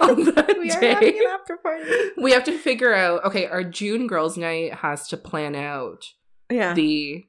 on 0.00 0.24
that 0.34 0.56
we 0.60 0.70
are 0.70 0.80
day. 0.80 0.94
having 0.94 1.18
an 1.18 1.26
after 1.40 1.56
party. 1.56 1.90
we 2.18 2.32
have 2.32 2.44
to 2.44 2.58
figure 2.58 2.92
out, 2.92 3.24
okay, 3.24 3.46
our 3.46 3.64
June 3.64 4.06
girls' 4.06 4.36
night 4.36 4.74
has 4.74 5.08
to 5.08 5.16
plan 5.16 5.54
out 5.54 6.04
Yeah. 6.50 6.74
the 6.74 7.26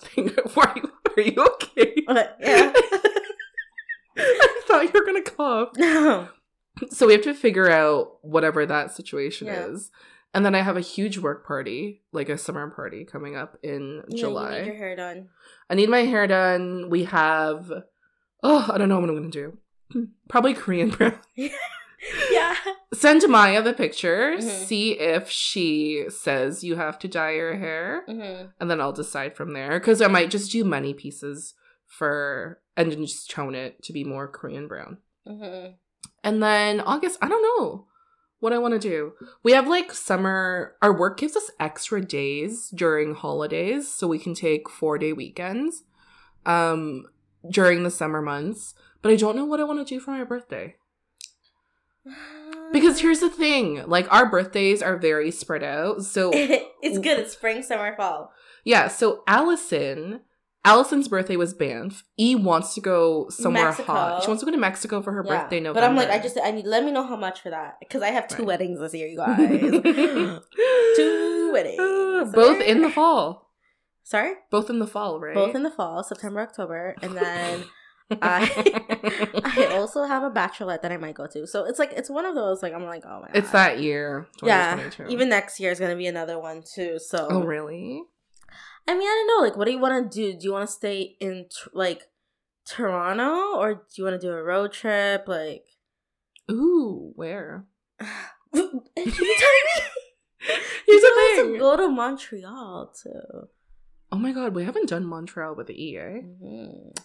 thing. 0.00 0.30
Are 0.56 0.72
you, 0.76 0.90
are 1.16 1.22
you 1.22 1.34
okay? 1.44 1.94
But, 2.06 2.36
yeah. 2.40 2.72
I 4.18 4.60
thought 4.66 4.84
you 4.84 4.90
were 4.94 5.04
gonna 5.06 5.22
cough. 5.22 5.70
No. 5.76 6.28
So 6.90 7.06
we 7.06 7.12
have 7.12 7.22
to 7.22 7.34
figure 7.34 7.70
out 7.70 8.18
whatever 8.22 8.66
that 8.66 8.90
situation 8.94 9.46
Yeah. 9.46 9.66
is. 9.68 9.90
And 10.34 10.44
then 10.44 10.54
I 10.54 10.60
have 10.60 10.76
a 10.76 10.80
huge 10.82 11.16
work 11.18 11.46
party, 11.46 12.02
like 12.12 12.28
a 12.28 12.36
summer 12.36 12.68
party 12.70 13.04
coming 13.06 13.36
up 13.36 13.56
in 13.62 14.02
Yeah, 14.08 14.18
July. 14.20 14.52
You 14.56 14.58
need 14.60 14.66
your 14.66 14.76
hair 14.76 14.96
done. 14.96 15.28
I 15.70 15.74
need 15.74 15.88
my 15.88 16.00
hair 16.04 16.26
done. 16.26 16.90
We 16.90 17.04
have 17.04 17.72
oh, 18.42 18.70
I 18.72 18.78
don't 18.78 18.88
know 18.88 19.00
what 19.00 19.08
I'm 19.08 19.16
gonna 19.16 19.30
do. 19.30 19.58
Probably 20.28 20.54
Korean 20.54 20.90
brown. 20.90 21.18
Yeah. 22.30 22.54
Send 22.94 23.22
Maya 23.28 23.62
the 23.62 23.72
picture, 23.72 24.36
Mhm. 24.36 24.42
see 24.66 24.92
if 24.98 25.30
she 25.30 26.04
says 26.08 26.62
you 26.62 26.76
have 26.76 26.98
to 27.00 27.08
dye 27.08 27.32
your 27.32 27.54
hair, 27.56 28.04
hmm 28.06 28.46
and 28.60 28.70
then 28.70 28.80
I'll 28.80 28.92
decide 28.92 29.36
from 29.36 29.52
there. 29.52 29.78
Because 29.78 30.00
I 30.00 30.06
might 30.08 30.30
just 30.30 30.52
do 30.52 30.64
money 30.64 30.94
pieces 30.94 31.54
for 31.86 32.60
and 32.76 32.92
just 32.92 33.30
tone 33.30 33.54
it 33.54 33.82
to 33.84 33.92
be 33.92 34.04
more 34.04 34.28
Korean 34.28 34.68
brown. 34.68 34.98
hmm 35.26 35.66
And 36.22 36.42
then 36.42 36.80
August, 36.80 37.18
I 37.22 37.28
don't 37.28 37.42
know 37.42 37.86
what 38.38 38.52
I 38.52 38.58
want 38.58 38.74
to 38.74 38.78
do. 38.78 39.12
We 39.42 39.52
have 39.52 39.66
like 39.66 39.92
summer, 39.92 40.76
our 40.82 40.92
work 40.96 41.18
gives 41.18 41.36
us 41.36 41.50
extra 41.58 42.00
days 42.04 42.68
during 42.70 43.14
holidays, 43.14 43.88
so 43.92 44.06
we 44.06 44.18
can 44.18 44.34
take 44.34 44.68
four 44.68 44.98
day 44.98 45.12
weekends 45.12 45.84
um, 46.44 47.06
during 47.50 47.82
the 47.82 47.90
summer 47.90 48.20
months. 48.22 48.74
But 49.02 49.12
I 49.12 49.16
don't 49.16 49.36
know 49.36 49.44
what 49.44 49.60
I 49.60 49.64
want 49.64 49.78
to 49.86 49.94
do 49.94 50.00
for 50.00 50.10
my 50.10 50.24
birthday. 50.24 50.76
Because 52.72 53.00
here's 53.00 53.20
the 53.20 53.30
thing 53.30 53.82
like, 53.86 54.12
our 54.12 54.28
birthdays 54.28 54.82
are 54.82 54.96
very 54.96 55.30
spread 55.30 55.62
out. 55.62 56.02
So, 56.04 56.30
it's 56.34 56.98
good. 56.98 57.18
It's 57.20 57.32
spring, 57.32 57.62
summer, 57.62 57.94
fall. 57.96 58.32
yeah, 58.64 58.88
so 58.88 59.22
Allison. 59.26 60.20
Allison's 60.64 61.06
birthday 61.06 61.36
was 61.36 61.54
Banff. 61.54 62.02
E 62.18 62.34
wants 62.34 62.74
to 62.74 62.80
go 62.80 63.28
somewhere 63.28 63.66
Mexico. 63.66 63.92
hot. 63.92 64.22
She 64.22 64.26
wants 64.28 64.40
to 64.42 64.46
go 64.46 64.50
to 64.50 64.58
Mexico 64.58 65.00
for 65.00 65.12
her 65.12 65.22
Yeah. 65.24 65.42
birthday. 65.42 65.60
November. 65.60 65.80
But 65.80 65.84
I'm 65.88 65.94
like, 65.94 66.10
I 66.10 66.18
just, 66.18 66.36
I 66.42 66.50
need. 66.50 66.66
Let 66.66 66.82
me 66.84 66.90
know 66.90 67.06
how 67.06 67.14
much 67.14 67.40
for 67.40 67.50
that 67.50 67.76
because 67.78 68.02
I 68.02 68.08
have 68.08 68.26
two 68.26 68.38
Right. 68.38 68.46
weddings 68.48 68.80
this 68.80 68.92
year, 68.92 69.06
you 69.06 69.16
guys. 69.16 69.60
Two 70.96 71.50
weddings. 71.52 71.78
Uh, 71.78 72.24
Both 72.34 72.60
in 72.62 72.82
the 72.82 72.90
fall. 72.90 73.52
Sorry, 74.02 74.34
Both 74.50 74.68
in 74.70 74.78
the 74.80 74.86
fall, 74.86 75.18
right? 75.20 75.34
both 75.34 75.54
in 75.56 75.64
the 75.64 75.70
fall, 75.70 76.04
September, 76.04 76.40
October, 76.40 76.94
and 77.02 77.16
then 77.16 77.64
I 78.10 79.42
I 79.44 79.66
also 79.72 80.04
have 80.04 80.22
a 80.22 80.30
bachelorette 80.30 80.82
that 80.82 80.92
I 80.92 80.96
might 80.96 81.14
go 81.14 81.26
to. 81.26 81.46
So 81.46 81.64
it's 81.64 81.78
like 81.78 81.92
it's 81.92 82.08
one 82.10 82.24
of 82.24 82.34
those 82.34 82.62
like 82.62 82.72
I'm 82.72 82.84
like 82.84 83.04
oh 83.06 83.20
my 83.20 83.26
god. 83.28 83.36
It's 83.36 83.50
that 83.50 83.80
year. 83.80 84.26
yeah. 84.42 84.78
Even 85.08 85.28
next 85.28 85.58
year 85.60 85.70
is 85.72 85.80
gonna 85.80 85.96
be 85.96 86.06
another 86.06 86.38
one 86.38 86.62
too. 86.62 86.98
So 86.98 87.26
Oh 87.30 87.42
really? 87.42 88.02
I 88.88 88.92
mean 88.94 89.02
I 89.08 89.24
don't 89.26 89.26
know. 89.40 89.46
Like 89.48 89.56
what 89.56 89.64
do 89.64 89.72
you 89.72 89.78
want 89.80 90.10
to 90.12 90.16
do? 90.32 90.38
Do 90.38 90.44
you 90.44 90.52
want 90.52 90.68
to 90.68 90.72
stay 90.72 91.16
in 91.20 91.46
like 91.72 92.02
Toronto 92.68 93.58
or 93.58 93.74
do 93.74 93.80
you 93.96 94.04
want 94.04 94.20
to 94.20 94.26
do 94.26 94.32
a 94.32 94.42
road 94.42 94.72
trip? 94.72 95.24
Like 95.26 95.64
Ooh, 96.50 97.12
where? 97.16 97.64
you 98.54 98.80
telling 98.96 99.12
me? 99.16 99.82
Here's 100.86 101.02
the 101.02 101.12
You 101.16 101.32
thing. 101.36 101.52
to 101.54 101.58
go 101.58 101.76
to 101.76 101.88
Montreal 101.88 102.92
too. 103.02 103.48
Oh 104.12 104.18
my 104.18 104.30
god, 104.32 104.54
we 104.54 104.64
haven't 104.64 104.88
done 104.88 105.04
Montreal 105.04 105.56
with 105.56 105.66
the 105.66 105.74
E, 105.74 105.98
eh? 105.98 106.20
Mhm. 106.22 106.96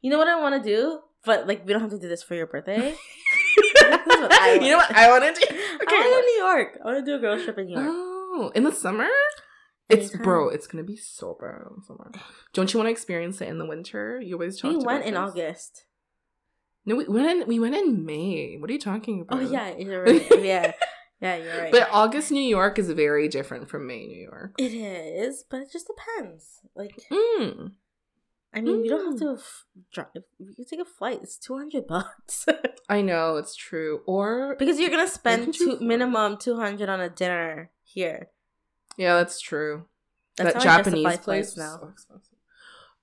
You 0.00 0.10
know 0.10 0.18
what 0.18 0.28
I 0.28 0.40
want 0.40 0.62
to 0.62 0.68
do? 0.68 1.00
But 1.24 1.46
like 1.48 1.66
we 1.66 1.72
don't 1.72 1.82
have 1.82 1.90
to 1.90 1.98
do 1.98 2.08
this 2.08 2.22
for 2.22 2.34
your 2.34 2.46
birthday. 2.46 2.94
you 3.56 4.70
know 4.70 4.76
what 4.76 4.94
I 4.96 5.08
want 5.08 5.34
to 5.34 5.40
do? 5.40 5.46
I 5.88 6.10
want 6.10 6.24
to 6.24 6.32
New 6.32 6.44
York. 6.44 6.78
I 6.82 6.86
want 6.86 7.04
to 7.04 7.10
do 7.10 7.16
a 7.16 7.18
girl 7.18 7.42
trip 7.42 7.58
in 7.58 7.66
New 7.66 7.74
York. 7.74 7.86
Oh, 7.88 8.52
in 8.54 8.64
the 8.64 8.72
summer? 8.72 9.08
It's 9.88 10.10
Anytime. 10.10 10.22
bro, 10.22 10.48
it's 10.50 10.66
gonna 10.66 10.84
be 10.84 10.96
so 10.96 11.36
bad 11.40 11.62
in 11.66 11.76
the 11.78 11.82
summer. 11.86 12.12
Don't 12.52 12.72
you 12.72 12.78
want 12.78 12.88
to 12.88 12.92
experience 12.92 13.40
it 13.40 13.48
in 13.48 13.58
the 13.58 13.66
winter? 13.66 14.20
You 14.20 14.34
always 14.34 14.60
talk. 14.60 14.70
About 14.72 14.80
We 14.80 14.86
went 14.86 15.04
in 15.06 15.16
August. 15.16 15.84
No, 16.84 16.94
we 16.96 17.06
went 17.06 17.26
in. 17.42 17.48
We 17.48 17.58
went 17.58 17.74
in 17.74 18.04
May. 18.04 18.56
What 18.58 18.68
are 18.70 18.72
you 18.72 18.78
talking 18.78 19.22
about? 19.22 19.38
Oh 19.38 19.40
yeah, 19.40 19.76
you're 19.76 20.04
right. 20.04 20.42
yeah, 20.42 20.72
yeah, 21.20 21.36
you're 21.36 21.58
right. 21.58 21.72
But 21.72 21.88
August 21.90 22.30
New 22.30 22.42
York 22.42 22.78
is 22.78 22.90
very 22.90 23.28
different 23.28 23.68
from 23.70 23.86
May 23.86 24.06
New 24.06 24.22
York. 24.22 24.54
it 24.58 24.72
is, 24.74 25.44
but 25.50 25.60
it 25.62 25.72
just 25.72 25.86
depends. 25.86 26.60
Like, 26.76 26.94
Mm. 27.10 27.72
I 28.54 28.60
mean, 28.62 28.80
we 28.80 28.88
don't 28.88 29.04
have 29.12 29.14
Mm. 29.20 29.36
to 29.36 29.40
f- 29.42 29.64
drive. 29.92 30.06
We 30.40 30.54
can 30.54 30.64
take 30.64 30.80
a 30.80 30.84
flight. 30.84 31.20
It's 31.22 31.36
two 31.38 31.56
hundred 31.56 31.86
bucks 31.86 32.46
I 32.88 33.02
know 33.02 33.36
it's 33.36 33.54
true. 33.54 34.00
Or 34.06 34.56
because 34.58 34.80
you're 34.80 34.88
gonna 34.90 35.06
spend 35.08 35.52
two, 35.54 35.78
minimum 35.80 36.38
two 36.38 36.56
hundred 36.56 36.88
on 36.88 37.00
a 37.00 37.10
dinner 37.10 37.70
here. 37.84 38.30
yeah, 38.96 39.16
that's 39.16 39.40
true. 39.40 39.86
That's 40.36 40.54
that 40.54 40.62
Japanese 40.62 41.18
place 41.18 41.56
now. 41.56 41.78
So 41.80 41.88
expensive. 41.88 42.38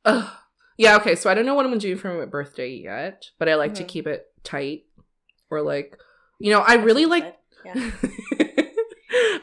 Ugh. 0.06 0.30
Yeah. 0.78 0.96
Okay. 0.98 1.16
So 1.16 1.30
I 1.30 1.34
don't 1.36 1.46
know 1.46 1.54
what 1.54 1.66
I'm 1.66 1.72
gonna 1.72 1.80
do 1.82 1.96
for 1.96 2.12
my 2.18 2.26
birthday 2.26 2.70
yet, 2.70 3.30
but 3.38 3.48
I 3.48 3.56
like 3.56 3.76
to 3.76 3.84
Mhm. 3.84 3.88
keep 3.88 4.08
it 4.08 4.26
tight. 4.44 4.86
Or 5.52 5.62
like, 5.62 5.98
you 6.40 6.52
know, 6.52 6.62
I 6.62 6.76
really 6.76 7.06
like. 7.06 7.38
Yeah. 7.64 7.92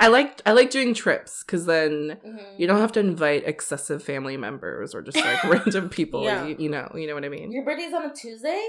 I 0.02 0.08
like 0.08 0.42
I 0.44 0.52
like 0.52 0.70
doing 0.70 0.94
trips 0.94 1.44
because 1.44 1.64
then 1.66 2.18
Mhm. 2.26 2.58
you 2.58 2.66
don't 2.66 2.80
have 2.80 2.92
to 2.92 3.00
invite 3.00 3.44
excessive 3.46 4.02
family 4.02 4.36
members 4.36 4.94
or 4.94 5.00
just 5.02 5.16
like 5.16 5.44
random 5.54 5.88
people. 5.88 6.24
Yeah. 6.24 6.44
You, 6.46 6.56
you 6.58 6.68
know, 6.68 6.90
you 6.94 7.06
know 7.06 7.14
what 7.14 7.24
I 7.24 7.28
mean. 7.28 7.52
Your 7.52 7.64
birthday's 7.64 7.92
on 7.94 8.04
a 8.04 8.12
Tuesday, 8.12 8.60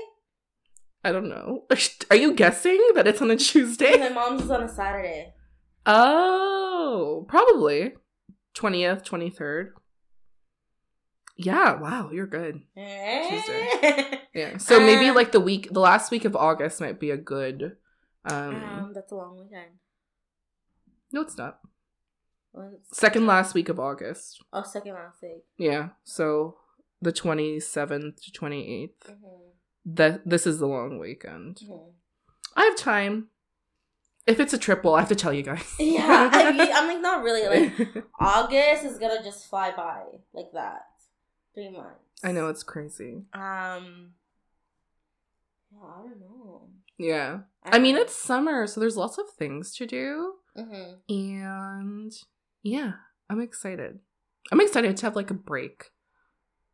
I 1.04 1.12
don't 1.12 1.28
know. 1.30 1.66
Are 2.12 2.16
you 2.16 2.34
guessing 2.34 2.80
that 2.96 3.08
it's 3.08 3.22
on 3.22 3.32
a 3.32 3.36
Tuesday? 3.36 3.98
my 3.98 4.10
mom's 4.10 4.44
is 4.44 4.52
on 4.52 4.64
a 4.64 4.70
Saturday. 4.70 5.34
Oh, 5.88 7.26
probably 7.28 7.94
twentieth, 8.54 9.04
twenty 9.04 9.30
third. 9.30 9.74
Yeah. 11.36 11.80
Wow, 11.82 12.12
you're 12.14 12.28
good. 12.28 12.62
Tuesday. 12.76 14.20
Yeah. 14.36 14.58
So 14.58 14.80
maybe 14.80 15.10
Um, 15.10 15.16
like 15.16 15.32
the 15.32 15.40
week, 15.40 15.68
the 15.72 15.80
last 15.80 16.12
week 16.12 16.26
of 16.26 16.36
August 16.36 16.80
might 16.80 17.00
be 17.00 17.10
a 17.12 17.18
good. 17.18 17.76
Um, 18.26 18.56
um, 18.64 18.92
that's 18.94 19.12
a 19.12 19.16
long 19.16 19.38
weekend. 19.40 19.72
No, 21.14 21.22
it's 21.22 21.38
not. 21.38 21.60
Second 22.92 23.26
last 23.26 23.54
week 23.54 23.70
of 23.70 23.80
August. 23.80 24.44
Oh, 24.52 24.64
second 24.64 24.94
last 24.94 25.22
week. 25.24 25.44
Yeah. 25.58 25.90
So 26.04 26.58
the 27.02 27.12
twenty 27.12 27.60
seventh 27.60 28.22
to 28.24 28.32
twenty 28.32 28.84
eighth. 28.84 29.10
Mm-hmm. 29.10 29.50
That 29.86 30.28
this 30.28 30.46
is 30.46 30.60
the 30.60 30.68
long 30.68 31.00
weekend. 31.00 31.58
Mm-hmm. 31.64 31.90
I 32.56 32.64
have 32.66 32.76
time. 32.78 33.28
If 34.26 34.40
it's 34.40 34.54
a 34.54 34.58
triple, 34.58 34.96
I 34.96 35.00
have 35.00 35.10
to 35.10 35.16
tell 35.16 35.34
you 35.34 35.44
guys. 35.44 35.66
Yeah, 35.80 36.30
I 36.32 36.52
mean, 36.52 36.62
I'm 36.74 36.88
like 36.88 37.02
not 37.02 37.24
really 37.24 37.48
like 37.48 38.04
August 38.20 38.86
is 38.86 38.98
gonna 39.00 39.24
just 39.24 39.50
fly 39.50 39.72
by 39.76 40.04
like 40.34 40.52
that. 40.54 40.86
Three 41.56 41.70
months. 41.70 42.00
I 42.24 42.32
know 42.32 42.48
it's 42.50 42.64
crazy. 42.64 43.24
Um. 43.34 44.12
Yeah, 45.72 45.88
I 45.88 46.02
don't 46.04 46.20
know. 46.20 46.70
Yeah. 46.98 47.40
I 47.66 47.80
mean, 47.80 47.96
it's 47.96 48.16
summer, 48.16 48.68
so 48.68 48.80
there's 48.80 48.98
lots 48.98 49.18
of 49.18 49.26
things 49.38 49.74
to 49.76 49.86
do. 49.86 50.34
hmm 50.56 50.94
And 51.10 52.12
yeah, 52.62 52.94
I'm 53.30 53.42
excited. 53.42 54.00
I'm 54.52 54.62
excited 54.62 54.98
to 54.98 55.06
have 55.06 55.16
like 55.16 55.32
a 55.32 55.36
break 55.36 55.92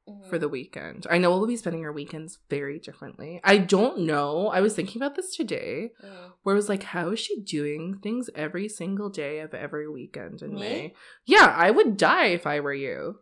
mm-hmm. 0.09 0.29
for 0.29 0.39
the 0.39 0.49
weekend. 0.49 1.05
I 1.09 1.19
know 1.19 1.29
we'll 1.37 1.47
be 1.47 1.55
spending 1.55 1.85
our 1.85 1.91
weekends 1.93 2.39
very 2.49 2.79
differently. 2.79 3.39
I 3.43 3.57
don't 3.57 3.99
know. 3.99 4.47
I 4.47 4.61
was 4.61 4.73
thinking 4.75 5.01
about 5.01 5.15
this 5.15 5.35
today 5.35 5.91
Mm. 6.03 6.31
where 6.43 6.55
I 6.55 6.57
was 6.57 6.69
like, 6.69 6.83
how 6.83 7.09
is 7.11 7.19
she 7.19 7.41
doing 7.41 7.99
things 8.01 8.29
every 8.35 8.67
single 8.67 9.09
day 9.09 9.39
of 9.39 9.53
every 9.53 9.87
weekend 9.87 10.41
in 10.41 10.55
Me? 10.55 10.59
May? 10.59 10.93
Yeah, 11.25 11.53
I 11.55 11.69
would 11.71 11.97
die 11.97 12.27
if 12.27 12.47
I 12.47 12.59
were 12.59 12.73
you. 12.73 13.19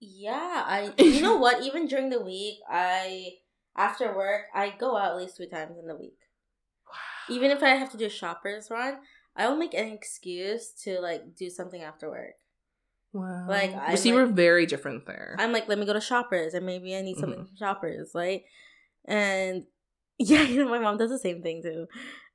Yeah, 0.00 0.64
I. 0.66 0.92
You 0.98 1.22
know 1.22 1.36
what? 1.36 1.62
Even 1.62 1.86
during 1.86 2.10
the 2.10 2.20
week, 2.20 2.58
I 2.68 3.34
after 3.76 4.14
work 4.16 4.42
I 4.54 4.70
go 4.78 4.96
out 4.96 5.12
at 5.12 5.16
least 5.18 5.36
three 5.36 5.48
times 5.48 5.78
in 5.78 5.86
the 5.86 5.96
week. 5.96 6.18
Even 7.28 7.50
if 7.50 7.62
I 7.62 7.70
have 7.70 7.90
to 7.92 7.96
do 7.96 8.06
a 8.06 8.10
shoppers 8.10 8.68
run, 8.70 8.98
I 9.36 9.48
will 9.48 9.56
make 9.56 9.74
an 9.74 9.88
excuse 9.88 10.72
to 10.84 11.00
like 11.00 11.34
do 11.36 11.48
something 11.50 11.80
after 11.82 12.10
work. 12.10 12.34
Wow. 13.12 13.46
Like, 13.48 13.74
I'm 13.74 13.96
see, 13.96 14.12
like- 14.12 14.26
we're 14.26 14.32
very 14.32 14.66
different 14.66 15.06
there. 15.06 15.36
I'm 15.38 15.52
like, 15.52 15.68
let 15.68 15.78
me 15.78 15.86
go 15.86 15.92
to 15.92 16.00
shoppers 16.00 16.54
and 16.54 16.64
maybe 16.66 16.96
I 16.96 17.02
need 17.02 17.16
something 17.18 17.40
Mhm. 17.40 17.46
from 17.48 17.56
shoppers, 17.56 18.10
right? 18.14 18.42
And 19.06 19.64
yeah, 20.18 20.42
you 20.42 20.64
know, 20.64 20.70
my 20.70 20.78
mom 20.78 20.98
does 20.98 21.10
the 21.10 21.18
same 21.18 21.42
thing 21.42 21.62
too. 21.62 21.86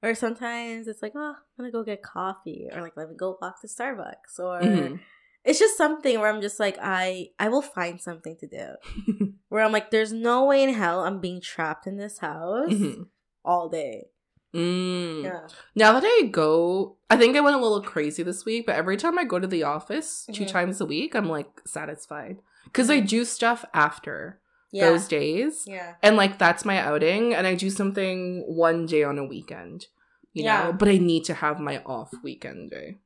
Or 0.04 0.14
sometimes 0.16 0.88
it's 0.88 1.02
like, 1.02 1.14
oh, 1.16 1.36
I'm 1.36 1.44
gonna 1.58 1.72
go 1.72 1.84
get 1.84 2.04
coffee, 2.04 2.68
or 2.72 2.82
like 2.82 2.96
let 2.96 3.10
me 3.10 3.16
go 3.16 3.38
walk 3.42 3.62
to 3.62 3.68
Starbucks, 3.68 4.40
or 4.40 4.62
Mhm. 4.62 5.00
It's 5.48 5.58
just 5.60 5.78
something 5.78 6.20
where 6.20 6.30
I'm 6.30 6.42
just 6.42 6.60
like, 6.60 6.78
I 6.82 7.30
I 7.40 7.48
will 7.50 7.62
find 7.64 8.00
something 8.02 8.36
to 8.38 8.48
do. 8.48 9.34
Where 9.50 9.64
I'm 9.64 9.72
like, 9.72 9.90
there's 9.92 10.12
no 10.14 10.46
way 10.46 10.62
in 10.64 10.74
hell 10.74 11.00
I'm 11.06 11.20
being 11.22 11.40
trapped 11.42 11.88
in 11.88 11.96
this 11.98 12.20
house 12.20 12.70
Mhm. 12.70 13.08
all 13.46 13.70
day. 13.70 14.10
Mm. 14.54 15.24
Yeah. 15.24 15.48
Now 15.76 15.94
that 15.94 16.04
I 16.06 16.28
go, 16.28 16.98
I 17.10 17.16
think 17.18 17.36
I 17.36 17.42
went 17.42 17.56
a 17.56 17.60
little 17.60 17.82
crazy 17.82 18.24
this 18.24 18.44
week, 18.46 18.66
but 18.66 18.76
every 18.76 18.98
time 18.98 19.18
I 19.18 19.24
go 19.24 19.40
to 19.40 19.48
the 19.48 19.64
office 19.64 20.26
2 20.34 20.44
Mhm. 20.44 20.48
times 20.52 20.82
a 20.82 20.86
week, 20.86 21.16
I'm 21.16 21.30
like 21.30 21.50
satisfied. 21.66 22.38
Because 22.66 22.90
I 22.90 23.00
do 23.00 23.24
stuff 23.26 23.64
after 23.74 24.40
Yeah. 24.72 24.90
those 24.90 25.08
days. 25.08 25.64
yeah. 25.68 25.96
And 26.04 26.18
like 26.18 26.38
that's 26.38 26.66
my 26.66 26.78
outing, 26.80 27.34
and 27.34 27.48
I 27.48 27.56
do 27.56 27.70
something 27.70 28.44
one 28.48 28.86
day 28.86 29.04
on 29.04 29.18
a 29.18 29.26
weekend, 29.26 29.88
you 30.34 30.44
Yeah. 30.44 30.66
know, 30.66 30.74
but 30.74 30.88
I 30.90 30.98
need 30.98 31.24
to 31.26 31.34
have 31.36 31.60
my 31.60 31.82
off 31.86 32.12
weekend 32.24 32.72
day. 32.72 32.98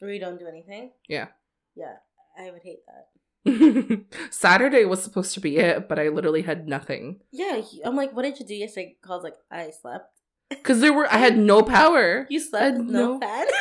Where 0.00 0.10
you 0.12 0.20
don't 0.20 0.38
do 0.38 0.46
anything. 0.48 0.92
Yeah. 1.08 1.28
Yeah. 1.76 1.96
I 2.38 2.50
would 2.50 2.62
hate 2.62 2.80
that. 2.86 4.04
Saturday 4.30 4.84
was 4.84 5.02
supposed 5.02 5.34
to 5.34 5.40
be 5.40 5.56
it, 5.58 5.88
but 5.88 5.98
I 5.98 6.08
literally 6.08 6.42
had 6.42 6.68
nothing. 6.68 7.20
Yeah. 7.30 7.60
I'm 7.84 7.96
like, 7.96 8.14
what 8.14 8.22
did 8.22 8.38
you 8.40 8.46
do 8.46 8.54
yesterday? 8.54 8.96
Calls 9.02 9.22
like, 9.24 9.34
I 9.50 9.70
slept. 9.70 10.06
Because 10.48 10.80
there 10.80 10.92
were, 10.92 11.12
I 11.12 11.16
had 11.18 11.36
no 11.52 11.62
power. 11.62 12.26
You 12.30 12.40
slept 12.40 12.78
no 12.78 13.14
no- 13.14 13.20
fan? 13.20 13.46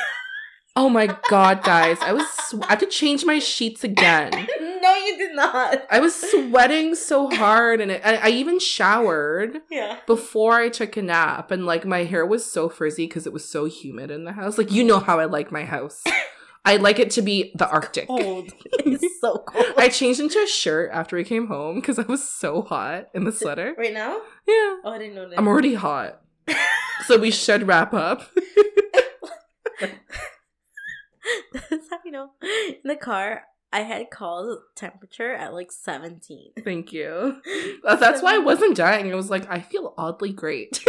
Oh 0.74 0.88
my 0.88 1.14
god, 1.30 1.64
guys. 1.64 1.98
I 2.00 2.14
was, 2.14 2.26
sw- 2.30 2.64
I 2.64 2.68
had 2.70 2.80
to 2.80 2.86
change 2.86 3.26
my 3.26 3.40
sheets 3.40 3.84
again. 3.84 4.32
no, 4.82 4.96
you 5.06 5.18
did 5.18 5.36
not. 5.36 5.84
I 5.92 6.00
was 6.00 6.16
sweating 6.16 6.96
so 6.96 7.30
hard, 7.30 7.82
and 7.82 7.92
it, 7.92 8.02
I, 8.06 8.16
I 8.16 8.30
even 8.30 8.58
showered 8.58 9.58
Yeah. 9.70 9.98
before 10.08 10.54
I 10.54 10.70
took 10.70 10.96
a 10.96 11.02
nap, 11.02 11.52
and 11.52 11.66
like 11.66 11.84
my 11.86 12.06
hair 12.06 12.26
was 12.26 12.50
so 12.50 12.70
frizzy 12.70 13.06
because 13.06 13.28
it 13.28 13.34
was 13.34 13.44
so 13.44 13.66
humid 13.66 14.12
in 14.12 14.24
the 14.24 14.32
house. 14.32 14.58
Like 14.58 14.72
you 14.72 14.86
know 14.86 15.00
how 15.00 15.20
I 15.20 15.26
like 15.26 15.52
my 15.52 15.66
house. 15.66 16.06
I 16.64 16.78
like 16.78 17.00
it 17.00 17.10
to 17.12 17.22
be 17.24 17.52
the 17.56 17.68
Arctic. 17.68 18.08
Cold. 18.08 18.52
it's 18.66 19.20
so 19.20 19.40
cold. 19.48 19.66
I 19.78 19.90
changed 19.90 20.20
into 20.20 20.40
a 20.40 20.48
shirt 20.48 20.92
after 20.94 21.16
we 21.16 21.24
came 21.24 21.48
home 21.48 21.76
because 21.76 21.98
I 21.98 22.04
was 22.04 22.28
so 22.28 22.62
hot 22.62 23.08
in 23.16 23.24
the 23.24 23.32
sweater. 23.42 23.74
right 23.78 23.94
now? 23.94 24.18
Yeah, 24.48 24.76
Oh, 24.84 24.92
I 24.94 24.98
didn't 25.00 25.16
know 25.16 25.28
that. 25.30 25.40
I'm 25.40 25.48
already 25.48 25.74
hot, 25.74 26.22
so 27.08 27.18
we 27.18 27.32
should 27.32 27.68
wrap 27.68 27.94
up. 27.94 28.30
That's 31.70 31.90
how 31.90 31.98
you 32.06 32.12
know. 32.12 32.32
In 32.42 32.76
the 32.90 32.96
car, 32.96 33.44
I 33.74 33.82
had 33.82 34.10
called 34.12 34.60
temperature 34.76 35.34
at 35.34 35.54
like 35.54 35.72
17. 35.72 36.52
Thank 36.64 36.92
you. 36.94 37.42
That's 37.84 38.22
why 38.22 38.36
I 38.36 38.40
wasn't 38.40 38.76
dying. 38.78 39.12
I 39.12 39.16
was 39.16 39.30
like, 39.30 39.50
I 39.50 39.62
feel 39.62 39.94
oddly 39.98 40.32
great. 40.34 40.84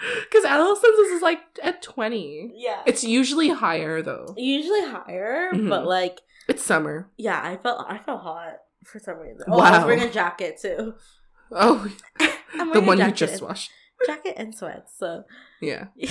Because 0.30 0.44
Allison's 0.44 1.08
is 1.10 1.22
like 1.22 1.40
at 1.62 1.82
20. 1.82 2.52
Yeah. 2.54 2.82
It's 2.86 3.02
usually 3.04 3.48
higher 3.48 4.00
though. 4.02 4.34
usually 4.36 4.82
higher, 4.84 5.50
Mhm. 5.52 5.68
but 5.68 5.86
like, 5.86 6.20
It's 6.48 6.62
summer. 6.64 7.10
yeah, 7.16 7.40
I 7.42 7.56
felt 7.56 7.84
I 7.88 7.98
felt 7.98 8.22
hot 8.22 8.58
for 8.84 8.98
some 9.00 9.18
reason. 9.18 9.44
Oh, 9.48 9.58
I 9.60 9.78
was 9.78 9.86
wearing 9.86 10.02
a 10.02 10.10
jacket 10.10 10.58
too. 10.62 10.94
Oh, 11.50 11.90
the 12.72 12.80
one 12.80 12.98
you 12.98 13.10
just 13.10 13.42
washed. 13.42 13.70
Jacket 14.06 14.34
and 14.36 14.54
sweats. 14.54 14.92
So 14.96 15.24
Yeah. 15.60 15.86
yeah. 15.96 16.10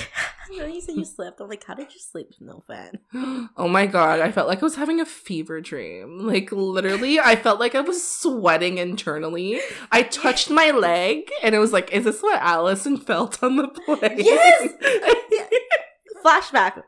then 0.49 0.73
you 0.73 0.81
said 0.81 0.95
you 0.95 1.05
slept. 1.05 1.39
I'm 1.39 1.49
like, 1.49 1.63
how 1.63 1.73
did 1.73 1.93
you 1.93 1.99
sleep 1.99 2.27
with 2.29 2.41
no 2.41 2.63
fan? 2.67 2.99
Oh 3.57 3.67
my 3.67 3.85
god, 3.87 4.19
I 4.19 4.31
felt 4.31 4.47
like 4.47 4.59
I 4.59 4.65
was 4.65 4.75
having 4.75 4.99
a 4.99 5.05
fever 5.05 5.61
dream. 5.61 6.19
Like 6.27 6.51
literally, 6.51 7.19
I 7.19 7.35
felt 7.35 7.59
like 7.59 7.75
I 7.75 7.81
was 7.81 8.05
sweating 8.05 8.77
internally. 8.77 9.59
I 9.91 10.03
touched 10.03 10.49
my 10.49 10.71
leg 10.71 11.29
and 11.41 11.55
it 11.55 11.59
was 11.59 11.73
like, 11.73 11.91
is 11.91 12.03
this 12.03 12.21
what 12.21 12.41
Allison 12.41 12.97
felt 12.97 13.41
on 13.41 13.55
the 13.55 13.67
plane? 13.67 14.17
Yes! 14.17 14.69
Flashback 16.25 16.81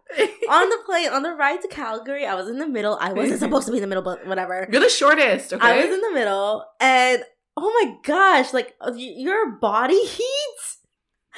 on 0.50 0.70
the 0.70 0.78
plane 0.86 1.10
on 1.10 1.24
the 1.24 1.32
ride 1.34 1.62
to 1.62 1.68
Calgary. 1.70 2.26
I 2.26 2.36
was 2.36 2.50
in 2.50 2.58
the 2.58 2.68
middle. 2.68 2.97
I 3.00 3.14
wasn't 3.14 3.39
supposed 3.45 3.68
to 3.68 3.72
be 3.72 3.78
in 3.78 3.82
the 3.82 3.88
middle, 3.88 4.04
but 4.04 4.28
whatever. 4.28 4.68
You're 4.70 4.82
the 4.82 4.89
shortest, 4.89 5.54
okay? 5.54 5.66
I 5.66 5.86
was 5.86 5.93
in 5.93 6.02
the 6.02 6.12
middle, 6.12 6.66
and 6.82 7.24
oh 7.56 7.72
my 7.84 7.95
gosh, 8.04 8.54
like 8.54 8.76
your 8.95 9.52
body 9.52 10.04
heat. 10.06 10.58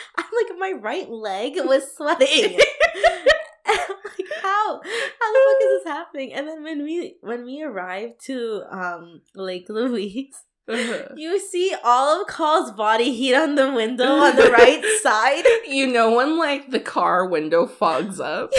I'm 0.17 0.25
like 0.35 0.57
my 0.59 0.71
right 0.79 1.09
leg 1.09 1.53
was 1.57 1.83
sweating. 1.95 2.59
I'm 3.65 3.77
like, 3.77 4.27
how? 4.41 4.81
How 4.81 5.33
the 5.33 5.39
fuck 5.45 5.61
is 5.61 5.69
this 5.69 5.83
happening? 5.85 6.33
And 6.33 6.47
then 6.47 6.63
when 6.63 6.83
we 6.83 7.15
when 7.21 7.45
we 7.45 7.61
arrived 7.63 8.23
to 8.25 8.63
um 8.69 9.21
Lake 9.35 9.67
Louise, 9.69 10.35
Uh-huh. 10.67 11.13
you 11.15 11.39
see 11.39 11.75
all 11.83 12.21
of 12.21 12.27
Call's 12.27 12.71
body 12.71 13.13
heat 13.13 13.35
on 13.35 13.55
the 13.55 13.71
window 13.73 14.05
on 14.05 14.35
the 14.35 14.51
right 14.51 14.83
side. 15.01 15.45
you 15.67 15.87
know 15.87 16.15
when 16.15 16.37
like 16.37 16.69
the 16.71 16.79
car 16.79 17.25
window 17.27 17.65
fogs 17.67 18.19
up? 18.19 18.51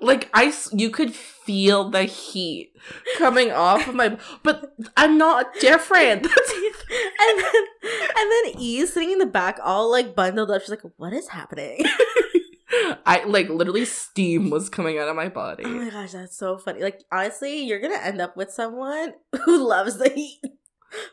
like 0.00 0.28
I 0.32 0.52
you 0.72 0.90
could 0.90 1.14
feel 1.48 1.88
the 1.88 2.02
heat 2.02 2.74
coming 3.16 3.50
off 3.50 3.88
of 3.88 3.94
my 3.94 4.18
but 4.42 4.76
I'm 4.98 5.16
not 5.16 5.46
different. 5.60 6.26
And 6.90 7.38
then 7.38 7.64
and 8.16 8.32
then 8.32 8.62
E 8.62 8.86
sitting 8.86 9.10
in 9.10 9.18
the 9.18 9.26
back, 9.26 9.58
all 9.62 9.90
like 9.90 10.14
bundled 10.14 10.50
up. 10.50 10.62
She's 10.62 10.70
like, 10.70 10.82
"What 10.96 11.12
is 11.12 11.28
happening?" 11.28 11.84
I 13.04 13.24
like 13.24 13.50
literally 13.50 13.84
steam 13.84 14.48
was 14.48 14.70
coming 14.70 14.98
out 14.98 15.08
of 15.08 15.16
my 15.16 15.28
body. 15.28 15.64
Oh 15.66 15.68
my 15.68 15.90
gosh, 15.90 16.12
that's 16.12 16.36
so 16.36 16.56
funny. 16.56 16.80
Like 16.80 17.02
honestly, 17.12 17.58
you're 17.64 17.80
gonna 17.80 17.98
end 17.98 18.22
up 18.22 18.36
with 18.38 18.50
someone 18.50 19.14
who 19.44 19.68
loves 19.68 19.98
the 19.98 20.08
heat. 20.08 20.40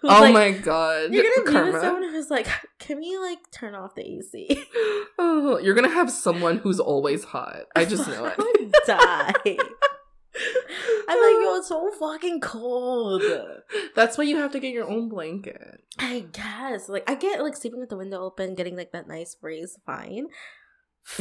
Who's 0.02 0.12
oh 0.12 0.22
like, 0.22 0.34
my 0.34 0.52
god. 0.52 1.14
You're 1.14 1.24
gonna 1.24 1.46
be 1.46 1.52
Karma. 1.52 1.72
with 1.74 1.82
someone 1.82 2.04
who's 2.04 2.30
like, 2.30 2.48
"Can 2.80 3.00
we 3.00 3.18
like 3.18 3.40
turn 3.52 3.76
off 3.76 3.96
the 3.96 4.04
AC?" 4.04 4.66
Oh, 5.20 5.58
you're 5.58 5.76
gonna 5.76 5.90
have 5.90 6.12
someone 6.12 6.58
who's 6.58 6.80
always 6.80 7.24
hot. 7.24 7.64
I 7.76 7.86
just 7.86 8.08
know 8.08 8.26
it. 8.38 8.76
die. 8.86 9.58
I'm 11.08 11.18
like, 11.20 11.44
yo, 11.44 11.56
it's 11.56 11.68
so 11.70 11.92
fucking 12.00 12.42
cold. 12.42 13.22
That's 13.96 14.18
why 14.18 14.24
you 14.26 14.38
have 14.38 14.52
to 14.52 14.60
get 14.60 14.74
your 14.74 14.90
own 14.90 15.08
blanket. 15.10 15.82
I 16.00 16.26
guess. 16.32 16.90
Like, 16.90 17.10
I 17.10 17.16
get 17.16 17.42
like 17.42 17.56
sleeping 17.56 17.80
with 17.80 17.90
the 17.90 17.98
window 17.98 18.22
open, 18.22 18.56
getting 18.56 18.76
like 18.76 18.92
that 18.92 19.08
nice 19.08 19.36
breeze, 19.36 19.78
fine. 19.86 20.28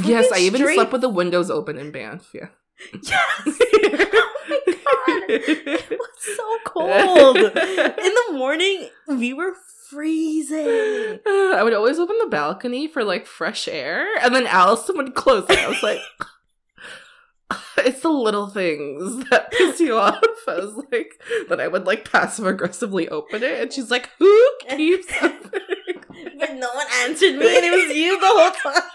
yes, 0.02 0.30
I 0.32 0.38
even 0.38 0.60
straight- 0.60 0.74
slept 0.76 0.92
with 0.92 1.00
the 1.02 1.08
windows 1.08 1.50
open 1.50 1.78
in 1.78 1.90
Banff. 1.92 2.30
Yeah. 2.34 2.48
Yes. 3.02 3.40
oh 3.46 4.32
my 4.48 4.60
god. 4.66 5.30
It 5.30 5.90
was 5.90 6.36
so 6.36 6.58
cold. 6.66 7.36
In 7.36 8.12
the 8.14 8.32
morning, 8.32 8.88
we 9.06 9.32
were 9.32 9.54
freezing. 9.88 11.20
I 11.26 11.60
would 11.62 11.72
always 11.72 11.98
open 11.98 12.16
the 12.18 12.26
balcony 12.28 12.88
for 12.88 13.04
like 13.04 13.26
fresh 13.26 13.68
air, 13.68 14.06
and 14.22 14.34
then 14.34 14.46
Allison 14.46 14.96
would 14.96 15.14
close 15.14 15.46
it. 15.48 15.58
I 15.58 15.68
was 15.68 15.82
like, 15.82 16.00
it's 17.78 18.00
the 18.00 18.08
little 18.10 18.48
things 18.48 19.24
that 19.30 19.50
piss 19.52 19.80
you 19.80 19.96
off. 19.96 20.18
I 20.48 20.56
was 20.56 20.74
like, 20.92 21.20
that 21.48 21.60
I 21.60 21.68
would 21.68 21.86
like 21.86 22.10
passive 22.10 22.46
aggressively 22.46 23.08
open 23.08 23.42
it, 23.42 23.60
and 23.60 23.72
she's 23.72 23.90
like, 23.90 24.10
who 24.18 24.50
keeps 24.68 25.06
opening? 25.22 25.60
But 26.38 26.54
no 26.54 26.68
one 26.74 26.86
answered 27.02 27.36
me, 27.36 27.56
and 27.56 27.64
it 27.64 27.72
was 27.88 27.96
you 27.96 28.18
the 28.20 28.26
whole 28.26 28.50
time. 28.72 28.82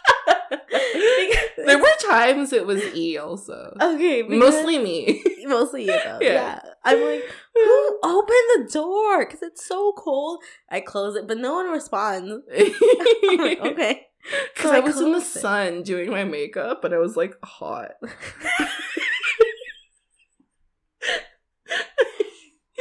There 1.58 1.78
were 1.78 1.88
times 2.02 2.52
it 2.54 2.66
was 2.66 2.82
E 2.96 3.18
also. 3.18 3.76
okay, 3.80 4.24
Mostly 4.24 4.80
me. 4.80 5.24
mostly 5.46 5.82
you 5.86 5.92
though. 5.92 6.18
Yeah. 6.22 6.32
Yeah. 6.34 6.60
I'm 6.84 7.00
like, 7.06 7.24
who 7.54 8.00
opened 8.04 8.30
the 8.56 8.70
door? 8.74 9.26
Because 9.26 9.44
it's 9.44 9.68
so 9.68 9.92
cold. 9.96 10.40
I 10.72 10.80
close 10.82 11.16
it, 11.16 11.28
but 11.28 11.38
no 11.38 11.54
one 11.56 11.70
responds. 11.70 12.42
Like, 12.50 13.60
okay. 13.62 14.08
Because 14.54 14.72
So 14.72 14.76
I 14.76 14.78
I 14.78 14.80
was 14.82 15.00
in 15.00 15.12
the 15.14 15.22
sun 15.22 15.84
doing 15.84 16.12
my 16.12 16.24
makeup, 16.24 16.82
but 16.82 16.94
I 16.94 16.98
was 16.98 17.16
like 17.18 17.36
hot. 17.44 17.92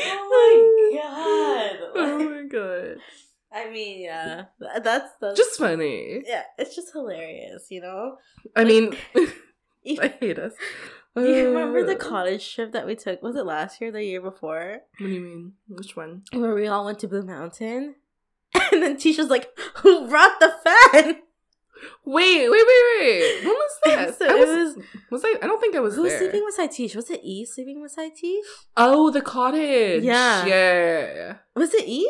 oh 0.01 0.91
my 0.93 0.99
god. 0.99 1.91
oh 1.97 2.19
my 2.31 2.43
god. 2.49 2.97
I 3.53 3.71
mean, 3.71 4.03
yeah, 4.03 4.45
that's 4.83 5.11
that's 5.21 5.37
Just 5.37 5.59
funny. 5.59 6.23
yeah, 6.27 6.43
it's 6.59 6.77
just 6.77 6.93
hilarious, 6.93 7.67
you 7.71 7.81
know. 7.81 8.17
I 8.55 8.65
mean, 8.65 8.95
You, 9.85 9.99
I 10.03 10.09
hate 10.21 10.39
us. 10.39 10.53
do 11.17 11.27
you 11.27 11.49
remember 11.49 11.85
the 11.85 11.95
Uh, 11.97 11.99
college 11.99 12.55
trip 12.55 12.73
that 12.73 12.87
we 12.87 12.95
took? 12.95 13.23
Was 13.23 13.37
it 13.37 13.47
last 13.47 13.81
year, 13.81 13.89
or 13.89 13.93
the 13.93 14.05
year 14.05 14.21
before, 14.21 14.81
What 14.99 15.07
do 15.09 15.13
you 15.13 15.21
mean? 15.21 15.53
Which 15.69 15.97
one? 15.97 16.23
where 16.33 16.55
we 16.55 16.69
all 16.69 16.85
went 16.85 16.99
to 17.01 17.09
Blue 17.09 17.23
Mountain? 17.23 17.97
And 18.73 18.83
then 18.83 18.97
Tisha's 18.97 19.31
like, 19.31 19.49
"Who 19.79 20.09
brought 20.09 20.39
the 20.41 20.53
fan?" 20.65 21.23
Wait, 22.05 22.49
wait, 22.49 22.51
wait, 22.51 22.83
wait. 23.01 23.45
When 23.45 23.55
was 23.55 23.73
that? 23.85 24.19
So 24.19 24.27
I 24.27 24.31
it 24.31 24.39
was, 24.49 24.77
was 24.77 24.85
was 25.11 25.25
I? 25.25 25.35
I 25.43 25.47
don't 25.47 25.61
think 25.61 25.77
I 25.77 25.81
was 25.81 25.95
who 25.97 26.03
was 26.03 26.13
there. 26.13 26.21
sleeping 26.21 26.45
beside 26.47 26.71
Tish? 26.73 26.95
Was 26.97 27.11
it 27.11 27.21
E 27.23 27.45
sleeping 27.45 27.83
beside 27.83 28.15
Tish? 28.15 28.45
Oh, 28.77 29.11
the 29.11 29.21
cottage. 29.21 30.03
Yeah. 30.03 30.47
yeah. 30.47 31.35
Was 31.55 31.73
it 31.75 31.87
E? 31.89 32.09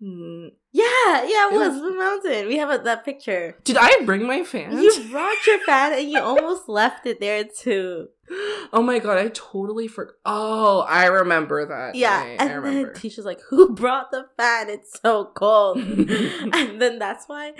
Hmm. 0.00 0.48
Yeah, 0.72 0.82
yeah, 1.24 1.48
it 1.48 1.54
It 1.54 1.58
was 1.58 1.68
was- 1.68 1.78
Blue 1.80 1.96
Mountain. 1.96 2.48
We 2.48 2.56
have 2.56 2.68
a, 2.68 2.78
that 2.82 3.04
picture. 3.04 3.56
Did 3.64 3.76
I 3.80 4.02
bring 4.04 4.26
my 4.26 4.42
fan? 4.42 4.76
You 4.82 4.92
brought 5.10 5.46
your 5.46 5.60
fan 5.60 5.92
and 5.92 6.10
you 6.10 6.20
almost 6.20 6.68
left 6.68 7.06
it 7.06 7.20
there 7.20 7.44
too. 7.44 8.08
oh 8.72 8.82
my 8.82 8.98
god, 8.98 9.18
I 9.18 9.28
totally 9.28 9.86
forgot. 9.86 10.14
Oh, 10.26 10.80
I 10.80 11.06
remember 11.06 11.64
that. 11.66 11.94
Yeah, 11.94 12.18
night. 12.18 12.24
I 12.24 12.30
and 12.42 12.50
then 12.50 12.60
remember. 12.62 12.92
Tisha's 12.92 13.24
like, 13.24 13.40
"Who 13.50 13.72
brought 13.74 14.10
the 14.10 14.26
fan? 14.36 14.68
It's 14.68 14.98
so 15.00 15.26
cold." 15.34 15.76
and 15.78 16.80
then 16.82 16.98
that's 16.98 17.26
why, 17.28 17.52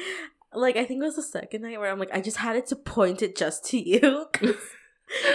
like, 0.57 0.77
I 0.77 0.85
think 0.85 1.03
it 1.03 1.07
was 1.07 1.17
the 1.17 1.23
second 1.23 1.63
night 1.63 1.79
where 1.79 1.91
I'm 1.91 1.99
like, 1.99 2.13
I 2.13 2.21
just 2.21 2.39
had 2.39 2.57
it 2.57 2.67
to 2.69 2.77
point 2.77 3.23
it 3.23 3.37
just 3.37 3.65
to 3.67 3.79
you. 3.79 4.27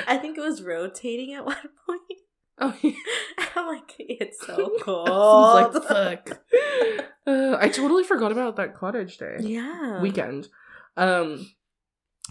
I 0.07 0.17
think 0.17 0.37
it 0.37 0.41
was 0.41 0.61
rotating 0.63 1.33
at 1.33 1.45
one 1.45 1.55
point. 1.85 2.19
oh, 2.59 2.75
yeah. 2.81 2.91
I'm 3.55 3.67
like, 3.67 3.95
it's 3.99 4.45
so 4.45 4.71
cold. 4.81 5.09
like, 5.09 5.83
fuck. 5.83 6.39
Uh, 7.25 7.57
I 7.59 7.69
totally 7.69 8.03
forgot 8.03 8.31
about 8.31 8.55
that 8.55 8.75
cottage 8.75 9.17
day. 9.17 9.37
Yeah. 9.39 10.01
weekend. 10.01 10.47
Um, 10.97 11.51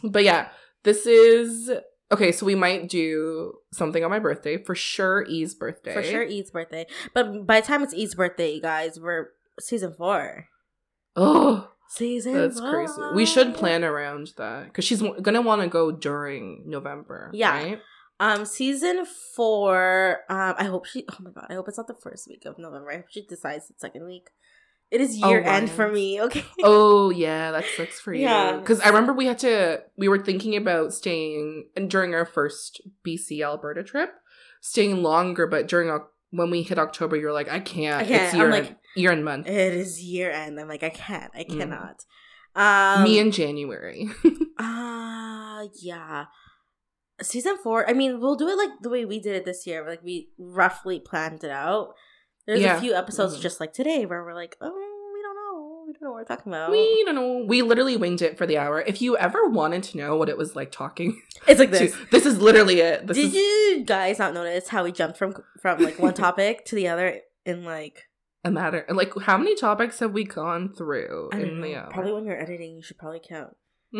but 0.02 0.24
yeah, 0.24 0.48
this 0.84 1.06
is 1.06 1.70
okay. 2.12 2.32
So 2.32 2.46
we 2.46 2.54
might 2.54 2.88
do 2.88 3.54
something 3.72 4.02
on 4.04 4.10
my 4.10 4.18
birthday 4.18 4.62
for 4.62 4.74
sure. 4.74 5.22
E's 5.28 5.54
birthday 5.54 5.94
For 5.94 6.02
sure, 6.02 6.22
E's 6.22 6.50
birthday. 6.50 6.86
But 7.14 7.46
by 7.46 7.60
the 7.60 7.66
time 7.66 7.82
it's 7.82 7.94
E's 7.94 8.14
birthday, 8.14 8.54
you 8.54 8.62
guys, 8.62 8.98
we're 9.00 9.28
season 9.60 9.92
four. 9.94 10.48
Oh, 11.16 11.68
Season 11.90 12.34
that's 12.34 12.60
crazy. 12.60 12.92
We 13.14 13.24
should 13.24 13.54
plan 13.54 13.82
around 13.84 14.32
that 14.36 14.64
because 14.66 14.84
she's 14.84 15.00
w- 15.00 15.20
gonna 15.22 15.40
want 15.42 15.62
to 15.62 15.68
go 15.68 15.90
during 15.90 16.64
November. 16.66 17.30
Yeah. 17.32 17.50
right? 17.52 17.80
Um, 18.20 18.44
season 18.44 19.06
four. 19.34 20.18
Um, 20.28 20.54
I 20.58 20.64
hope 20.64 20.84
she. 20.86 21.04
Oh 21.10 21.16
my 21.20 21.30
god, 21.30 21.46
I 21.48 21.54
hope 21.54 21.68
it's 21.68 21.78
not 21.78 21.86
the 21.86 21.94
first 21.94 22.28
week 22.28 22.44
of 22.44 22.58
November. 22.58 22.90
I 22.92 22.96
hope 22.96 23.06
she 23.10 23.24
decides 23.24 23.68
the 23.68 23.74
second 23.78 24.04
week. 24.06 24.28
It 24.90 25.00
is 25.00 25.20
Oh, 25.22 25.28
year 25.30 25.42
end 25.42 25.70
for 25.70 25.88
me. 25.90 26.20
Okay. 26.22 26.44
Oh 26.62 27.10
yeah, 27.10 27.52
that 27.52 27.64
sucks 27.76 28.00
for 28.00 28.12
you. 28.12 28.22
Yeah. 28.22 28.56
Because 28.56 28.80
I 28.80 28.88
remember 28.88 29.12
we 29.12 29.26
had 29.26 29.38
to. 29.40 29.82
We 29.96 30.08
were 30.08 30.18
thinking 30.18 30.56
about 30.56 30.92
staying 30.92 31.68
and 31.76 31.90
during 31.90 32.14
our 32.14 32.26
first 32.26 32.80
BC 33.06 33.42
Alberta 33.42 33.82
trip, 33.84 34.10
staying 34.60 35.02
longer. 35.02 35.46
But 35.46 35.68
during 35.68 35.96
when 36.30 36.50
we 36.50 36.62
hit 36.62 36.78
October, 36.78 37.16
you're 37.16 37.32
like, 37.32 37.48
I 37.48 37.60
can't. 37.60 38.02
I 38.02 38.04
can't. 38.04 38.22
It's 38.24 38.34
I'm 38.34 38.40
year 38.40 38.50
like- 38.50 38.66
end, 38.66 38.76
year 38.96 39.12
end 39.12 39.24
month. 39.24 39.46
It 39.48 39.74
is 39.74 40.02
year 40.02 40.30
end. 40.30 40.58
I'm 40.58 40.68
like, 40.68 40.82
I 40.82 40.90
can't. 40.90 41.30
I 41.34 41.44
Mm. 41.44 41.58
cannot. 41.58 42.04
Um, 42.56 43.04
Me 43.04 43.18
in 43.18 43.30
January. 43.30 44.08
Ah, 44.60 45.62
yeah. 45.80 46.24
Season 47.22 47.56
four. 47.62 47.88
I 47.88 47.92
mean, 47.92 48.20
we'll 48.20 48.36
do 48.36 48.48
it 48.48 48.56
like 48.56 48.70
the 48.80 48.88
way 48.90 49.04
we 49.04 49.20
did 49.20 49.34
it 49.34 49.44
this 49.44 49.66
year. 49.66 49.86
Like 49.88 50.02
we 50.02 50.28
roughly 50.38 51.00
planned 51.00 51.42
it 51.44 51.50
out. 51.50 51.94
There's 52.46 52.60
Yeah. 52.60 52.76
a 52.76 52.80
few 52.80 52.94
episodes 52.94 53.36
Mhm. 53.36 53.40
just 53.40 53.60
like 53.60 53.72
today 53.72 54.06
where 54.06 54.22
we're 54.24 54.34
like, 54.34 54.56
oh, 54.60 54.72
we 55.14 55.22
don't 55.22 55.36
know, 55.36 55.84
we 55.86 55.92
don't 55.92 56.02
know 56.02 56.10
what 56.12 56.20
we're 56.28 56.36
talking 56.36 56.52
about. 56.52 56.70
We 56.70 57.04
don't 57.04 57.14
know. 57.14 57.44
We 57.46 57.62
literally 57.62 57.96
winged 57.96 58.22
it 58.22 58.38
for 58.38 58.46
the 58.46 58.58
hour. 58.58 58.80
If 58.86 59.02
you 59.02 59.16
ever 59.16 59.46
wanted 59.48 59.82
to 59.84 59.96
know 59.98 60.16
what 60.16 60.28
it 60.28 60.36
was 60.38 60.56
like 60.56 60.72
talking, 60.72 61.20
it's 61.46 61.60
like 61.60 61.70
to- 61.72 61.78
this. 61.78 61.96
this 62.10 62.26
is 62.26 62.40
literally 62.40 62.80
it. 62.80 63.06
This 63.06 63.16
Did 63.16 63.26
is 63.26 63.34
you 63.34 63.82
guys 63.84 64.18
not 64.18 64.34
notice 64.34 64.68
how 64.68 64.82
we 64.84 64.92
jumped 64.92 65.18
from 65.18 65.34
from 65.60 65.80
like 65.82 65.98
one 65.98 66.14
topic 66.26 66.64
to 66.66 66.74
the 66.76 66.88
other 66.88 67.20
in 67.44 67.64
like 67.64 68.07
a 68.48 68.50
matter. 68.50 68.78
And 68.88 68.96
like, 68.96 69.12
how 69.20 69.38
many 69.38 69.54
topics 69.54 69.98
have 70.00 70.12
we 70.12 70.24
gone 70.24 70.72
through 70.74 71.30
in 71.32 71.60
the 71.60 71.76
hour? 71.76 71.90
probably 71.90 72.12
when 72.12 72.24
you're 72.24 72.40
editing, 72.40 72.76
you 72.76 72.82
should 72.82 72.98
probably 72.98 73.20
count. 73.26 73.56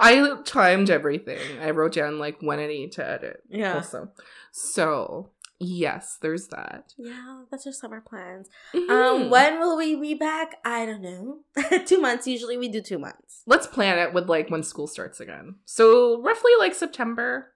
I 0.00 0.36
timed 0.44 0.90
everything. 0.90 1.38
I 1.60 1.70
wrote 1.70 1.92
down 1.94 2.18
like 2.18 2.38
when 2.40 2.58
I 2.58 2.66
need 2.66 2.92
to 2.92 3.08
edit. 3.08 3.42
Yeah. 3.48 3.74
Also, 3.74 4.10
so 4.50 5.30
Yes, 5.64 6.18
there's 6.20 6.48
that. 6.48 6.92
Yeah, 6.98 7.42
that's 7.48 7.64
our 7.68 7.72
summer 7.72 8.00
plans. 8.00 8.48
Mhm. 8.74 8.90
Um, 8.90 9.30
when 9.30 9.60
will 9.60 9.76
we 9.76 9.94
be 9.94 10.12
back? 10.14 10.56
I 10.64 10.84
don't 10.84 11.02
know. 11.02 11.38
two 11.86 12.00
months. 12.00 12.26
Usually 12.26 12.56
we 12.56 12.68
do 12.68 12.82
two 12.82 12.98
months. 12.98 13.44
Let's 13.46 13.68
plan 13.68 13.96
it 14.00 14.12
with 14.12 14.28
like 14.28 14.50
when 14.50 14.64
school 14.64 14.88
starts 14.88 15.20
again. 15.20 15.54
So 15.64 16.20
roughly 16.20 16.50
like 16.58 16.74
September, 16.74 17.54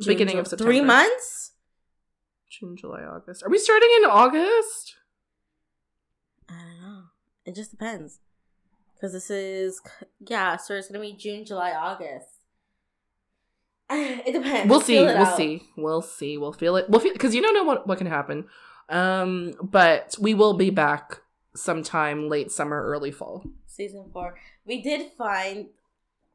June, 0.00 0.14
beginning 0.14 0.36
Ju- 0.36 0.40
of 0.40 0.46
September. 0.48 0.72
Three 0.72 0.80
months? 0.80 1.52
June, 2.48 2.76
July, 2.76 3.02
August. 3.02 3.42
Are 3.42 3.50
we 3.50 3.58
starting 3.58 3.88
in 3.98 4.04
August? 4.08 4.96
I 6.48 6.54
don't 6.54 6.80
know. 6.80 7.02
It 7.44 7.54
just 7.54 7.70
depends. 7.70 8.20
Because 8.94 9.12
this 9.12 9.30
is, 9.30 9.80
yeah, 10.26 10.56
so 10.56 10.74
it's 10.74 10.88
going 10.88 11.00
to 11.00 11.14
be 11.14 11.18
June, 11.18 11.44
July, 11.44 11.72
August. 11.72 12.28
It 13.90 14.32
depends. 14.32 14.68
We'll 14.68 14.80
see. 14.80 14.98
We'll 14.98 15.16
out. 15.18 15.36
see. 15.36 15.62
We'll 15.76 16.02
see. 16.02 16.38
We'll 16.38 16.52
feel 16.52 16.76
it. 16.76 16.90
We'll 16.90 17.00
feel 17.00 17.12
because 17.12 17.34
you 17.36 17.42
don't 17.42 17.54
know 17.54 17.62
what 17.62 17.86
what 17.86 17.98
can 17.98 18.08
happen. 18.08 18.46
Um, 18.88 19.54
but 19.62 20.16
we 20.20 20.34
will 20.34 20.54
be 20.54 20.70
back 20.70 21.20
sometime 21.54 22.28
late 22.28 22.50
summer, 22.50 22.82
early 22.82 23.12
fall. 23.12 23.44
Season 23.66 24.10
four. 24.12 24.36
We 24.64 24.82
did 24.82 25.12
find 25.16 25.68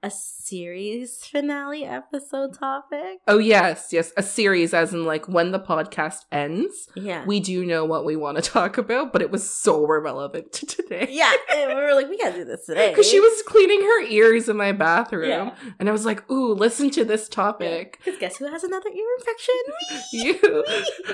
a 0.04 0.10
series 0.10 1.24
finale 1.26 1.86
episode 1.86 2.54
topic. 2.58 3.20
Oh 3.28 3.38
yes, 3.38 3.89
yes, 3.91 4.12
a 4.18 4.24
series, 4.24 4.74
as 4.74 4.93
in 4.93 5.06
like 5.06 5.28
when 5.28 5.52
the 5.52 5.60
podcast 5.60 6.26
ends. 6.32 6.88
Yeah. 6.95 7.24
We 7.26 7.39
do 7.39 7.66
know 7.66 7.86
what 7.86 8.04
we 8.06 8.16
want 8.16 8.38
to 8.38 8.43
talk 8.49 8.78
about, 8.78 9.14
but 9.14 9.22
it 9.22 9.30
was 9.30 9.47
so 9.47 9.84
irrelevant 9.86 10.52
to 10.54 10.66
today. 10.66 11.08
yeah. 11.10 11.32
and 11.54 11.70
we 11.70 11.76
were 11.76 11.93
like, 11.93 12.10
we 12.10 12.18
gotta 12.18 12.38
do 12.38 12.45
this 12.45 12.66
today. 12.66 12.89
Because 12.89 13.10
she 13.10 13.20
was 13.20 13.43
cleaning 13.43 13.82
her 13.82 14.02
ears 14.04 14.49
in 14.49 14.58
my 14.58 14.72
bathroom. 14.72 15.30
Yeah. 15.30 15.56
And 15.80 15.88
I 15.88 15.91
was 15.91 16.06
like, 16.06 16.30
ooh, 16.32 16.54
listen 16.54 16.89
to 16.91 17.06
this 17.06 17.30
topic. 17.30 17.99
Because 18.04 18.20
guess 18.20 18.38
who 18.38 18.47
has 18.47 18.64
another 18.64 18.89
ear 18.89 19.08
infection? 19.20 19.56
You. 20.14 20.38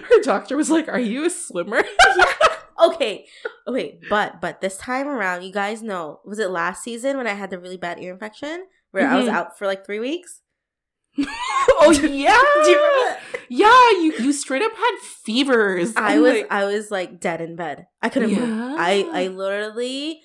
Her 0.09 0.21
doctor 0.23 0.57
was 0.57 0.69
like, 0.69 0.87
Are 0.87 0.99
you 0.99 1.25
a 1.25 1.29
swimmer? 1.29 1.83
yeah 2.17 2.25
okay 2.79 3.25
okay 3.67 3.99
but 4.09 4.39
but 4.39 4.61
this 4.61 4.77
time 4.77 5.07
around 5.07 5.41
you 5.41 5.51
guys 5.51 5.81
know 5.81 6.19
was 6.23 6.39
it 6.39 6.49
last 6.49 6.83
season 6.83 7.17
when 7.17 7.25
i 7.25 7.33
had 7.33 7.49
the 7.49 7.59
really 7.59 7.77
bad 7.77 7.99
ear 7.99 8.13
infection 8.13 8.65
where 8.97 9.09
i 9.09 9.15
was 9.17 9.27
Mhm. 9.27 9.33
out 9.33 9.57
for 9.57 9.65
like 9.67 9.85
three 9.85 9.99
weeks 9.99 10.41
oh 11.19 11.91
yeah. 11.91 12.37
do 12.63 12.69
you 12.69 12.77
remember? 12.77 13.19
Yeah, 13.49 13.89
you 14.01 14.13
you 14.19 14.33
straight 14.33 14.61
up 14.61 14.71
had 14.75 14.97
fevers. 15.23 15.93
i 15.95 16.13
I'm 16.15 16.21
was 16.21 16.33
like, 16.33 16.47
i 16.51 16.65
was 16.65 16.91
like 16.91 17.19
dead 17.19 17.41
in 17.41 17.55
bed 17.55 17.87
i 18.01 18.09
couldn't 18.09 18.33
move 18.33 18.75
i 18.79 19.07
i 19.13 19.27
literally 19.27 20.21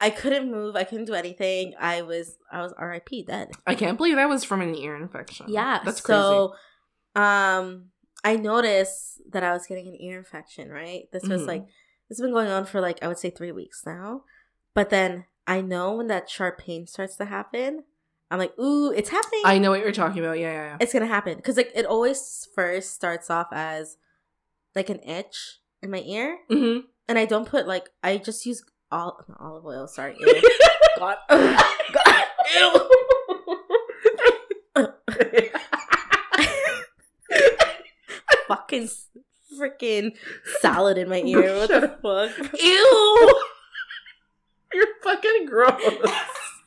i 0.00 0.08
couldn't 0.08 0.50
move 0.50 0.76
i 0.76 0.84
couldn't 0.84 1.04
do 1.06 1.14
anything 1.14 1.74
i 1.78 2.00
was 2.02 2.36
i 2.50 2.62
was 2.62 2.72
rip 2.80 3.08
dead 3.26 3.50
I 3.66 3.74
can't 3.74 3.96
believe 3.98 4.16
that 4.16 4.28
was 4.28 4.44
from 4.44 4.60
an 4.62 4.74
ear 4.74 4.96
infection. 4.96 5.46
yeah 5.48 5.80
That's 5.84 6.00
crazy. 6.00 6.18
so 6.20 6.54
um 7.16 7.90
i 8.24 8.36
noticed 8.36 9.20
that 9.32 9.42
i 9.42 9.52
was 9.52 9.66
getting 9.66 9.88
an 9.88 9.96
ear 10.00 10.16
infection 10.18 10.68
right 10.70 11.02
this 11.12 11.24
was 11.24 11.42
Mhm. 11.42 11.46
like 11.48 11.62
this 12.08 12.18
has 12.18 12.20
been 12.22 12.32
going 12.32 12.48
on 12.50 12.64
for 12.64 12.80
like 12.80 13.02
i 13.02 13.08
would 13.08 13.18
say 13.18 13.30
three 13.30 13.52
weeks 13.52 13.82
now 13.84 14.22
but 14.74 14.88
then 14.90 15.24
i 15.46 15.60
know 15.60 15.96
when 15.96 16.06
that 16.06 16.30
sharp 16.30 16.58
pain 16.58 16.86
starts 16.86 17.16
to 17.16 17.24
happen 17.26 17.84
i'm 18.30 18.38
like 18.38 18.56
ooh 18.58 18.90
it's 18.92 19.08
happening 19.10 19.40
I 19.44 19.58
know 19.58 19.70
what 19.70 19.80
you're 19.80 19.92
talking 19.92 20.22
about. 20.22 20.38
Yeah, 20.38 20.52
yeah, 20.52 20.64
yeah. 20.70 20.76
it's 20.80 20.92
gonna 20.92 21.06
happen 21.06 21.36
because 21.36 21.56
like 21.56 21.72
it 21.74 21.84
always 21.86 22.46
first 22.54 22.94
starts 22.94 23.30
off 23.30 23.48
as 23.52 23.96
like 24.74 24.88
an 24.90 25.00
itch 25.02 25.58
in 25.82 25.90
my 25.90 26.00
ear 26.06 26.38
Mm-hmm. 26.50 26.80
and 27.08 27.18
i 27.18 27.24
don't 27.24 27.48
put 27.48 27.66
like 27.66 27.90
i 28.02 28.16
just 28.18 28.44
use 28.46 28.62
all 28.92 29.24
olive 29.38 29.64
oil 29.66 29.86
sorry 29.88 30.14
ew. 30.20 30.42
god 30.98 31.16
god 31.28 32.24
ew 32.54 32.86
fucking 38.48 38.88
freaking 39.58 40.12
salad 40.60 40.98
in 40.98 41.08
my 41.08 41.22
ear. 41.22 41.56
What 41.56 41.68
the 41.68 41.88
fuck? 42.02 42.60
Ew! 42.60 43.40
You're 44.72 44.86
fucking 45.02 45.46
gross. 45.46 45.80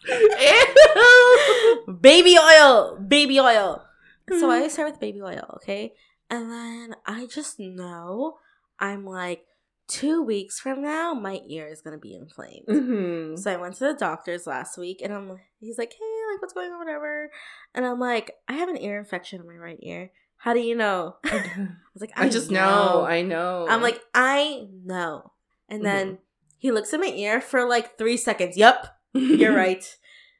Ew! 0.08 1.94
baby 2.02 2.38
oil, 2.38 2.98
baby 3.08 3.40
oil. 3.40 3.84
So. 4.30 4.50
I 4.50 4.68
start 4.70 4.92
with 4.92 5.00
baby 5.00 5.22
oil, 5.22 5.58
okay? 5.58 5.94
And 6.30 6.50
then 6.50 6.96
I 7.06 7.28
just 7.28 7.60
know 7.60 8.38
I'm 8.80 9.06
like 9.06 9.44
two 9.88 10.24
weeks 10.24 10.60
from 10.60 10.82
now, 10.82 11.14
my 11.14 11.42
ear 11.48 11.68
is 11.68 11.82
gonna 11.82 11.98
be 11.98 12.16
inflamed. 12.16 12.68
Mhm. 12.68 13.38
So 13.38 13.52
I 13.52 13.58
went 13.58 13.76
to 13.76 13.86
the 13.86 13.94
doctor's 13.94 14.48
last 14.48 14.78
week, 14.78 15.02
and 15.04 15.14
I'm 15.14 15.38
he's 15.60 15.78
like, 15.78 15.92
hey, 15.94 16.32
like 16.32 16.42
what's 16.42 16.54
going 16.54 16.72
on, 16.72 16.80
whatever. 16.80 17.30
And 17.76 17.86
I'm 17.86 18.00
like, 18.00 18.32
I 18.48 18.54
have 18.54 18.70
an 18.70 18.78
ear 18.82 18.98
infection 18.98 19.42
in 19.42 19.48
my 19.48 19.56
right 19.56 19.78
ear. 19.82 20.12
How 20.38 20.54
do 20.54 20.60
you 20.62 20.76
know? 20.76 21.18
I 21.26 21.68
was 21.94 22.02
like, 22.02 22.12
I 22.16 22.30
just 22.30 22.50
know. 22.50 23.04
I 23.08 23.22
know. 23.22 23.68
I'm 23.70 23.82
like, 23.82 24.02
I 24.16 24.68
know. 24.86 25.32
And 25.70 25.82
Mhm. 25.82 25.84
then 25.84 26.18
he 26.58 26.72
looks 26.72 26.94
at 26.94 27.00
my 27.02 27.08
ear 27.08 27.42
for 27.42 27.68
like 27.68 27.98
three 27.98 28.18
seconds. 28.18 28.56
Yup, 28.58 28.88
you're 29.14 29.56
right. 29.56 29.84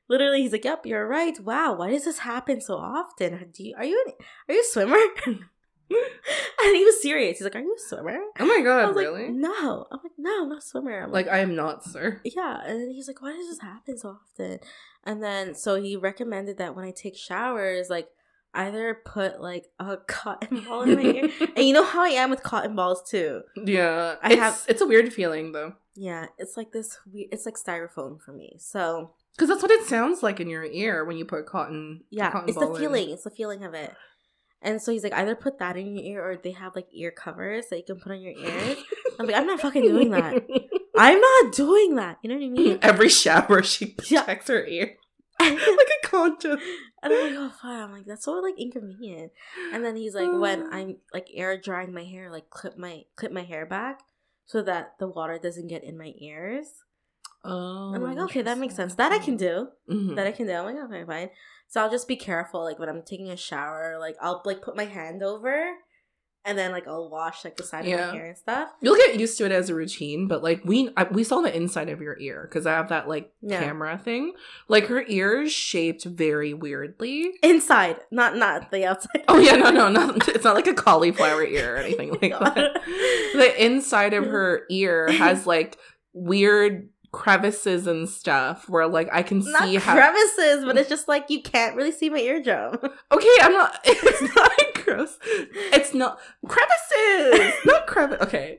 Literally, 0.10 0.42
he's 0.42 0.52
like, 0.52 0.66
"Yep, 0.66 0.86
you're 0.86 1.08
right. 1.08 1.40
Wow, 1.40 1.76
why 1.78 1.90
does 1.92 2.06
this 2.06 2.20
happen 2.20 2.60
so 2.62 2.76
often? 2.76 3.50
Do 3.54 3.64
you 3.64 3.76
are 3.78 3.86
you 3.86 4.04
an, 4.08 4.14
are 4.50 4.54
you 4.56 4.62
a 4.62 4.64
swimmer?" 4.66 4.98
and 5.26 6.76
he 6.76 6.84
was 6.84 7.02
serious. 7.02 7.38
He's 7.38 7.44
like, 7.46 7.56
"Are 7.56 7.62
you 7.62 7.76
a 7.76 7.80
swimmer?" 7.90 8.18
Oh 8.40 8.46
my 8.46 8.56
I 8.60 8.62
god, 8.64 8.88
was 8.90 8.98
really? 8.98 9.26
like, 9.26 9.34
"No." 9.34 9.86
I'm 9.92 10.00
like, 10.04 10.12
"No, 10.18 10.44
I'm 10.44 10.50
not 10.50 10.58
a 10.60 10.62
swimmer." 10.62 11.04
I'm 11.04 11.12
Like 11.12 11.28
I 11.28 11.40
am 11.40 11.56
not, 11.56 11.84
sir. 11.84 12.20
yeah. 12.24 12.62
And 12.66 12.94
he's 12.94 13.08
like, 13.08 13.22
"Why 13.22 13.32
does 13.34 13.48
this 13.48 13.62
happen 13.62 13.98
so 13.98 14.18
often?" 14.22 14.60
And 15.06 15.22
then 15.24 15.56
so 15.56 15.76
he 15.82 15.96
recommended 15.96 16.58
that 16.58 16.76
when 16.76 16.86
I 16.86 16.92
take 16.92 17.16
showers, 17.16 17.90
like 17.90 18.08
either 18.54 19.00
put 19.06 19.42
like 19.42 19.66
a 19.80 19.98
cotton 20.08 20.62
ball 20.62 20.82
in 20.84 20.96
my 20.96 21.02
ear. 21.02 21.30
and 21.56 21.66
you 21.66 21.74
know 21.74 21.84
how 21.86 22.04
I 22.04 22.10
am 22.10 22.30
with 22.30 22.44
cotton 22.44 22.76
balls 22.76 23.02
too. 23.10 23.42
Yeah, 23.56 24.16
I 24.22 24.32
it's, 24.34 24.40
have- 24.42 24.66
It's 24.68 24.82
a 24.82 24.88
weird 24.88 25.14
feeling 25.14 25.52
though, 25.52 25.74
Yeah, 25.96 26.28
it's 26.38 26.56
like 26.58 26.72
this. 26.72 26.98
We 27.12 27.28
it's 27.32 27.46
like 27.46 27.56
styrofoam 27.56 28.22
for 28.22 28.32
me. 28.34 28.56
So 28.60 29.12
because 29.36 29.50
that's 29.50 29.62
what 29.64 29.72
it 29.72 29.86
sounds 29.86 30.22
like 30.22 30.40
in 30.40 30.50
your 30.50 30.64
ear 30.66 31.06
when 31.06 31.18
you 31.18 31.26
put 31.26 31.46
cotton. 31.48 32.02
Yeah, 32.12 32.32
cotton 32.32 32.50
it's 32.50 32.58
the 32.60 32.66
ball 32.68 32.76
in. 32.76 32.82
feeling. 32.82 33.10
It's 33.10 33.24
the 33.24 33.32
feeling 33.32 33.64
of 33.64 33.74
it. 33.74 33.94
And 34.62 34.82
so 34.82 34.92
he's 34.94 35.04
like, 35.04 35.14
either 35.14 35.36
put 35.36 35.60
that 35.60 35.76
in 35.76 35.94
your 35.98 36.06
ear 36.06 36.24
or 36.32 36.38
they 36.38 36.52
have 36.52 36.74
like 36.76 36.88
ear 36.94 37.12
covers 37.12 37.66
that 37.70 37.78
you 37.78 37.84
can 37.84 38.00
put 38.00 38.12
on 38.14 38.22
your 38.22 38.32
ears. 38.32 38.78
I'm 39.20 39.26
like, 39.28 39.36
I'm 39.36 39.46
not 39.46 39.60
fucking 39.60 39.82
doing 39.82 40.12
that. 40.12 40.42
I'm 40.96 41.20
not 41.20 41.54
doing 41.54 41.96
that. 41.96 42.20
You 42.22 42.30
know 42.30 42.36
what 42.36 42.46
I 42.46 42.50
mean? 42.50 42.80
Every 42.82 43.10
shower, 43.10 43.62
she 43.64 43.96
Yeah. 44.08 44.22
protects 44.22 44.48
her 44.48 44.66
ear 44.66 44.96
like 45.78 45.88
a 45.92 46.04
And 47.04 47.14
I'm 47.14 47.22
like, 47.22 47.34
oh 47.38 47.50
fuck. 47.50 47.66
I'm 47.66 47.92
like, 47.92 48.06
that's 48.06 48.26
so 48.26 48.34
like 48.34 48.56
inconvenient. 48.58 49.32
And 49.74 49.84
then 49.84 49.96
he's 49.96 50.16
like, 50.16 50.32
when 50.32 50.68
I'm 50.72 50.98
like 51.14 51.28
air 51.34 51.60
drying 51.60 51.94
my 51.94 52.04
hair, 52.04 52.32
like 52.32 52.50
clip 52.50 52.78
my 52.78 53.04
clip 53.16 53.32
my 53.32 53.44
hair 53.44 53.66
back 53.66 54.02
so 54.46 54.62
that 54.62 54.96
the 55.00 55.08
water 55.08 55.40
doesn't 55.42 55.68
get 55.68 55.84
in 55.84 55.98
my 55.98 56.14
ears. 56.20 56.68
Oh, 57.46 57.94
I'm 57.94 58.02
like, 58.02 58.18
okay, 58.18 58.42
that 58.42 58.58
makes 58.58 58.76
sense. 58.76 58.96
That 58.96 59.12
I 59.12 59.20
can 59.20 59.36
do. 59.36 59.68
Mhm. 59.90 60.16
that 60.16 60.28
I 60.28 60.32
can 60.32 60.48
do. 60.48 60.54
I'm 60.54 60.66
like, 60.66 60.84
okay, 60.86 61.04
fine. 61.06 61.30
So 61.68 61.82
I'll 61.82 61.90
just 61.92 62.08
be 62.08 62.16
careful, 62.16 62.64
like 62.64 62.80
when 62.80 62.88
I'm 62.90 63.02
taking 63.04 63.30
a 63.30 63.36
shower, 63.38 63.98
like 64.00 64.16
I'll 64.22 64.42
like 64.46 64.62
put 64.62 64.78
my 64.78 64.86
hand 64.86 65.24
over, 65.24 65.72
and 66.46 66.58
then 66.58 66.72
like 66.72 66.88
I'll 66.88 67.10
wash 67.10 67.44
like 67.46 67.56
the 67.58 67.64
side 67.64 67.82
of 67.86 67.88
Yeah. 67.88 68.08
my 68.08 68.14
hair 68.14 68.26
and 68.28 68.38
stuff. 68.38 68.70
You'll 68.82 68.96
get 68.98 69.20
used 69.20 69.38
to 69.38 69.46
it 69.46 69.52
as 69.52 69.70
a 69.70 69.76
routine, 69.76 70.28
but 70.28 70.44
like 70.44 70.62
we 70.66 70.90
I, 70.98 71.04
we 71.06 71.24
saw 71.24 71.42
the 71.42 71.56
inside 71.56 71.90
of 71.90 72.02
your 72.02 72.18
ear 72.20 72.48
because 72.50 72.66
I 72.66 72.74
have 72.74 72.90
that 72.90 73.08
like 73.08 73.32
Yeah. 73.42 73.60
camera 73.62 73.98
thing. 73.98 74.34
Like 74.68 74.88
her 74.88 75.04
ears 75.08 75.52
shaped 75.52 76.04
very 76.06 76.54
weirdly. 76.54 77.32
Inside, 77.42 77.98
not 78.12 78.36
not 78.36 78.72
the 78.72 78.86
outside. 78.86 79.24
Oh 79.28 79.38
yeah, 79.40 79.56
no, 79.56 79.70
no, 79.72 79.90
not, 79.90 80.28
it's 80.30 80.44
not 80.44 80.56
like 80.56 80.68
a 80.68 80.74
cauliflower 80.74 81.44
ear 81.46 81.76
or 81.76 81.78
anything 81.78 82.10
like 82.22 82.32
that. 82.40 82.82
The 83.34 83.54
inside 83.64 84.14
of 84.14 84.26
her 84.26 84.64
ear 84.70 85.12
has 85.12 85.48
like 85.48 85.78
weird 86.14 86.90
crevices 87.14 87.88
and 87.88 88.10
stuff 88.10 88.68
where 88.68 88.88
like 88.88 89.08
I 89.14 89.22
can 89.24 89.40
not 89.40 89.64
see 89.64 89.76
how. 89.76 89.94
crevices, 89.94 90.66
but 90.66 90.76
it's 90.78 90.90
just 90.90 91.08
like 91.08 91.30
you 91.30 91.42
can't 91.42 91.76
really 91.78 91.92
see 91.94 92.10
my 92.10 92.20
eardrum. 92.20 92.78
Okay, 93.12 93.36
I'm 93.42 93.54
not. 93.54 93.80
It's 93.86 94.36
not 94.36 94.52
gross. 94.84 95.18
It's 95.72 95.94
not 95.94 96.20
crevices. 96.48 97.54
Not 97.66 97.88
crevice. 97.88 98.20
Okay, 98.24 98.58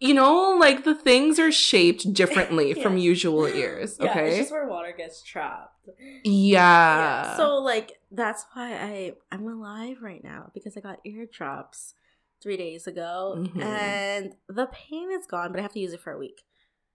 you 0.00 0.14
know, 0.14 0.56
like 0.58 0.84
the 0.84 0.94
things 0.94 1.38
are 1.38 1.52
shaped 1.52 2.12
differently 2.12 2.74
from 2.74 2.96
usual 2.96 3.46
ears. 3.62 3.98
Yeah, 4.00 4.10
Okay. 4.10 4.28
it's 4.30 4.38
just 4.38 4.52
where 4.52 4.66
water 4.66 4.92
gets 4.96 5.22
trapped. 5.22 5.76
yeah. 6.24 7.36
So 7.36 7.56
like 7.58 8.00
that's 8.10 8.44
why 8.54 8.72
I 8.74 9.12
I'm 9.30 9.46
alive 9.46 9.98
right 10.00 10.24
now 10.24 10.50
because 10.54 10.76
I 10.76 10.80
got 10.80 10.98
eardrops 11.04 11.94
three 12.42 12.56
days 12.56 12.86
ago, 12.86 13.34
Mhm. 13.38 13.62
and 13.62 14.34
the 14.48 14.66
pain 14.72 15.10
is 15.12 15.26
gone, 15.26 15.50
but 15.50 15.58
I 15.58 15.62
have 15.62 15.74
to 15.74 15.80
use 15.80 15.92
it 15.92 16.00
for 16.00 16.12
a 16.14 16.18
week 16.18 16.40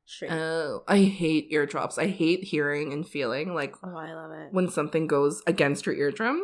straight. 0.06 0.32
Oh, 0.32 0.84
I 0.88 0.99
hate 0.99 1.47
eardrops. 1.51 1.97
I 1.97 2.08
hate 2.08 2.43
hearing 2.43 2.93
and 2.93 3.08
feeling 3.08 3.53
like 3.53 3.76
oh, 3.84 3.95
I 3.97 4.14
love 4.14 4.32
it. 4.32 4.49
when 4.51 4.70
something 4.70 5.08
goes 5.08 5.41
against 5.47 5.86
your 5.86 5.95
eardrum. 5.95 6.43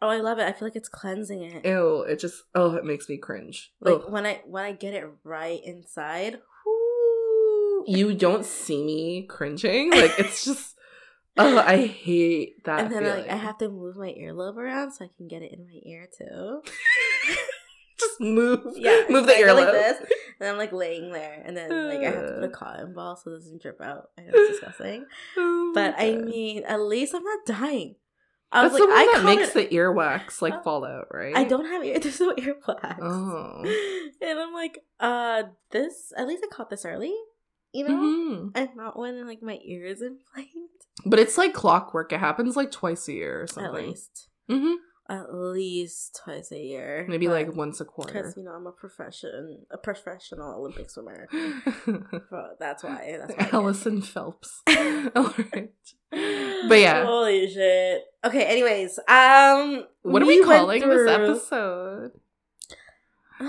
Oh, 0.00 0.08
I 0.08 0.16
love 0.18 0.38
it. 0.38 0.44
I 0.48 0.52
feel 0.52 0.66
like 0.66 0.76
it's 0.76 0.88
cleansing 0.88 1.42
it. 1.42 1.64
Ew, 1.64 2.02
it 2.02 2.18
just 2.18 2.42
oh, 2.54 2.74
it 2.74 2.84
makes 2.84 3.08
me 3.08 3.18
cringe. 3.18 3.72
like 3.80 3.94
Ugh. 3.94 4.10
when 4.12 4.26
I 4.26 4.40
when 4.46 4.64
I 4.64 4.72
get 4.72 4.94
it 4.94 5.06
right 5.22 5.60
inside. 5.64 6.38
whoo. 6.66 7.84
you 7.86 8.14
don't 8.14 8.44
see 8.44 8.82
me 8.84 9.26
cringing. 9.28 9.90
Like 9.94 10.18
it's 10.18 10.44
just 10.44 10.74
oh, 11.38 11.58
I 11.58 11.86
hate 11.86 12.64
that. 12.64 12.80
and 12.80 12.92
then 12.92 13.02
feeling. 13.04 13.18
like 13.20 13.30
I 13.30 13.36
have 13.36 13.58
to 13.58 13.68
move 13.68 13.96
my 13.96 14.12
earlobe 14.18 14.56
around 14.56 14.92
so 14.92 15.04
I 15.04 15.08
can 15.16 15.28
get 15.28 15.42
it 15.42 15.52
in 15.52 15.64
my 15.64 15.80
ear 15.84 16.08
too. 16.18 16.62
Just 18.08 18.20
move. 18.20 18.60
Yeah, 18.76 19.02
Move 19.08 19.26
the 19.26 19.34
I 19.36 19.40
earlobe. 19.42 19.56
like 19.64 19.72
this, 19.72 19.98
and 20.40 20.48
I'm 20.50 20.56
like 20.58 20.72
laying 20.72 21.12
there, 21.12 21.42
and 21.44 21.56
then 21.56 21.70
like 21.88 22.00
I 22.00 22.10
have 22.16 22.26
to 22.26 22.32
put 22.40 22.44
a 22.44 22.48
cotton 22.60 22.92
ball 22.94 23.16
so 23.16 23.30
it 23.30 23.34
doesn't 23.34 23.62
drip 23.62 23.80
out. 23.80 24.10
I 24.18 24.22
know 24.22 24.30
it's 24.34 24.60
disgusting, 24.60 25.06
Oh 25.36 25.72
but 25.74 25.94
I 25.98 26.16
mean, 26.16 26.64
at 26.64 26.80
least 26.80 27.14
I'm 27.14 27.22
not 27.24 27.46
dying. 27.46 27.94
I 28.54 28.62
That's 28.62 28.72
was 28.74 28.80
the 28.82 28.86
like, 28.88 29.06
one 29.06 29.08
I 29.08 29.12
that 29.18 29.24
makes 29.24 29.56
it- 29.56 29.70
the 29.70 29.76
earwax 29.76 30.42
like 30.42 30.52
Uh, 30.54 30.62
fall 30.62 30.84
out, 30.84 31.06
right? 31.10 31.34
I 31.34 31.44
don't 31.44 31.64
have 31.64 31.82
ear. 31.84 31.98
There's 32.02 32.20
no 32.20 32.34
earwax. 32.34 32.98
Oh. 33.00 33.62
And 34.20 34.38
I'm 34.38 34.52
like, 34.52 34.80
uh, 35.00 35.44
this. 35.70 36.12
At 36.18 36.26
least 36.28 36.44
I 36.44 36.54
caught 36.54 36.68
this 36.68 36.84
early, 36.84 37.14
you 37.72 37.88
know, 37.88 37.94
Mhm. 37.96 38.50
and 38.54 38.68
not 38.76 38.98
when 38.98 39.26
like 39.26 39.42
my 39.42 39.58
ear 39.64 39.86
is 39.86 40.02
inflamed. 40.10 40.68
But 41.06 41.18
it's 41.18 41.38
like 41.38 41.54
clockwork. 41.54 42.12
It 42.12 42.20
happens 42.20 42.54
like 42.54 42.70
twice 42.70 43.08
a 43.08 43.12
year 43.14 43.42
or 43.42 43.46
something. 43.46 43.74
At 43.84 43.88
least, 43.88 44.28
hmm 44.50 44.74
at 45.08 45.34
least 45.34 46.20
twice 46.24 46.52
a 46.52 46.58
year. 46.58 47.04
Maybe 47.08 47.28
like 47.28 47.54
once 47.54 47.80
a 47.80 47.84
quarter. 47.84 48.12
because 48.12 48.36
you 48.36 48.44
know 48.44 48.52
I'm 48.52 48.66
a 48.66 48.72
profession, 48.72 49.66
a 49.70 49.78
professional 49.78 50.54
Olympic 50.54 50.90
swimmer. 50.90 51.28
But 52.30 52.58
that's 52.58 52.82
why. 52.84 53.18
That's 53.18 53.36
why. 53.36 53.48
Allison 53.52 54.00
Phelps. 54.00 54.62
All 54.68 55.34
right. 55.52 55.72
But 56.10 56.78
yeah. 56.78 57.04
Holy 57.04 57.50
shit. 57.50 58.02
Okay. 58.24 58.44
Anyways, 58.44 58.98
um, 59.08 59.84
What 60.02 60.22
are 60.22 60.26
we, 60.26 60.40
went 60.40 60.46
calling 60.46 60.88
this 60.88 61.08
episode? 61.08 62.12
Um, 63.40 63.48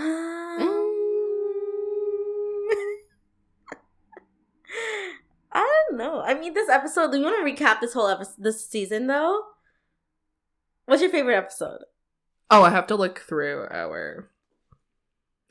I 5.55 5.85
don't 5.89 5.97
know. 5.97 6.21
I 6.21 6.33
mean, 6.33 6.53
this 6.53 6.67
episode. 6.69 7.11
Do 7.11 7.17
you 7.17 7.25
want 7.25 7.45
to 7.45 7.53
recap 7.53 7.79
this 7.79 7.93
whole 7.93 8.07
episode, 8.07 8.35
this 8.43 8.67
season, 8.67 9.07
though? 9.07 9.43
What's 10.85 11.01
your 11.01 11.11
favorite 11.11 11.37
episode? 11.37 11.79
Oh, 12.49 12.63
I 12.63 12.69
have 12.69 12.87
to 12.87 12.95
look 12.95 13.19
through 13.19 13.67
our. 13.71 14.29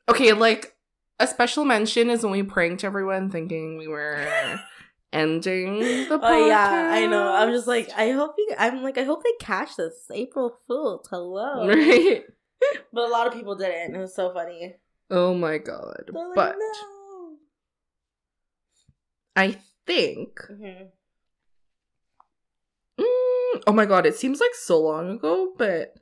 Okay, 0.08 0.32
like 0.32 0.76
a 1.18 1.26
special 1.26 1.64
mention 1.64 2.10
is 2.10 2.22
when 2.22 2.32
we 2.32 2.42
pranked 2.42 2.84
everyone 2.84 3.30
thinking 3.30 3.78
we 3.78 3.88
were 3.88 4.16
ending 5.12 5.78
the 5.80 6.18
podcast. 6.18 6.20
Oh 6.22 6.46
yeah, 6.46 6.90
I 6.92 7.06
know. 7.06 7.32
I'm 7.32 7.50
just 7.52 7.66
like, 7.66 7.90
I 7.96 8.10
hope 8.10 8.34
you. 8.36 8.50
I'm 8.58 8.82
like, 8.82 8.98
I 8.98 9.04
hope 9.04 9.22
they 9.22 9.32
catch 9.40 9.76
this. 9.76 9.94
It's 9.94 10.10
April 10.10 10.58
Fools. 10.66 11.06
Hello. 11.10 11.66
right. 11.74 12.24
But 12.92 13.08
a 13.08 13.10
lot 13.10 13.26
of 13.26 13.32
people 13.32 13.56
didn't. 13.56 13.94
It 13.94 13.98
was 13.98 14.14
so 14.14 14.32
funny. 14.32 14.76
Oh 15.10 15.34
my 15.34 15.58
god. 15.58 16.10
Like, 16.12 16.34
But 16.34 16.56
no. 16.58 17.36
I 19.34 19.58
think. 19.86 20.40
Mhm. 20.50 20.88
Oh 23.66 23.72
my 23.72 23.86
god, 23.86 24.06
it 24.06 24.16
seems 24.16 24.40
like 24.40 24.54
so 24.54 24.80
long 24.80 25.10
ago, 25.10 25.52
but 25.56 25.94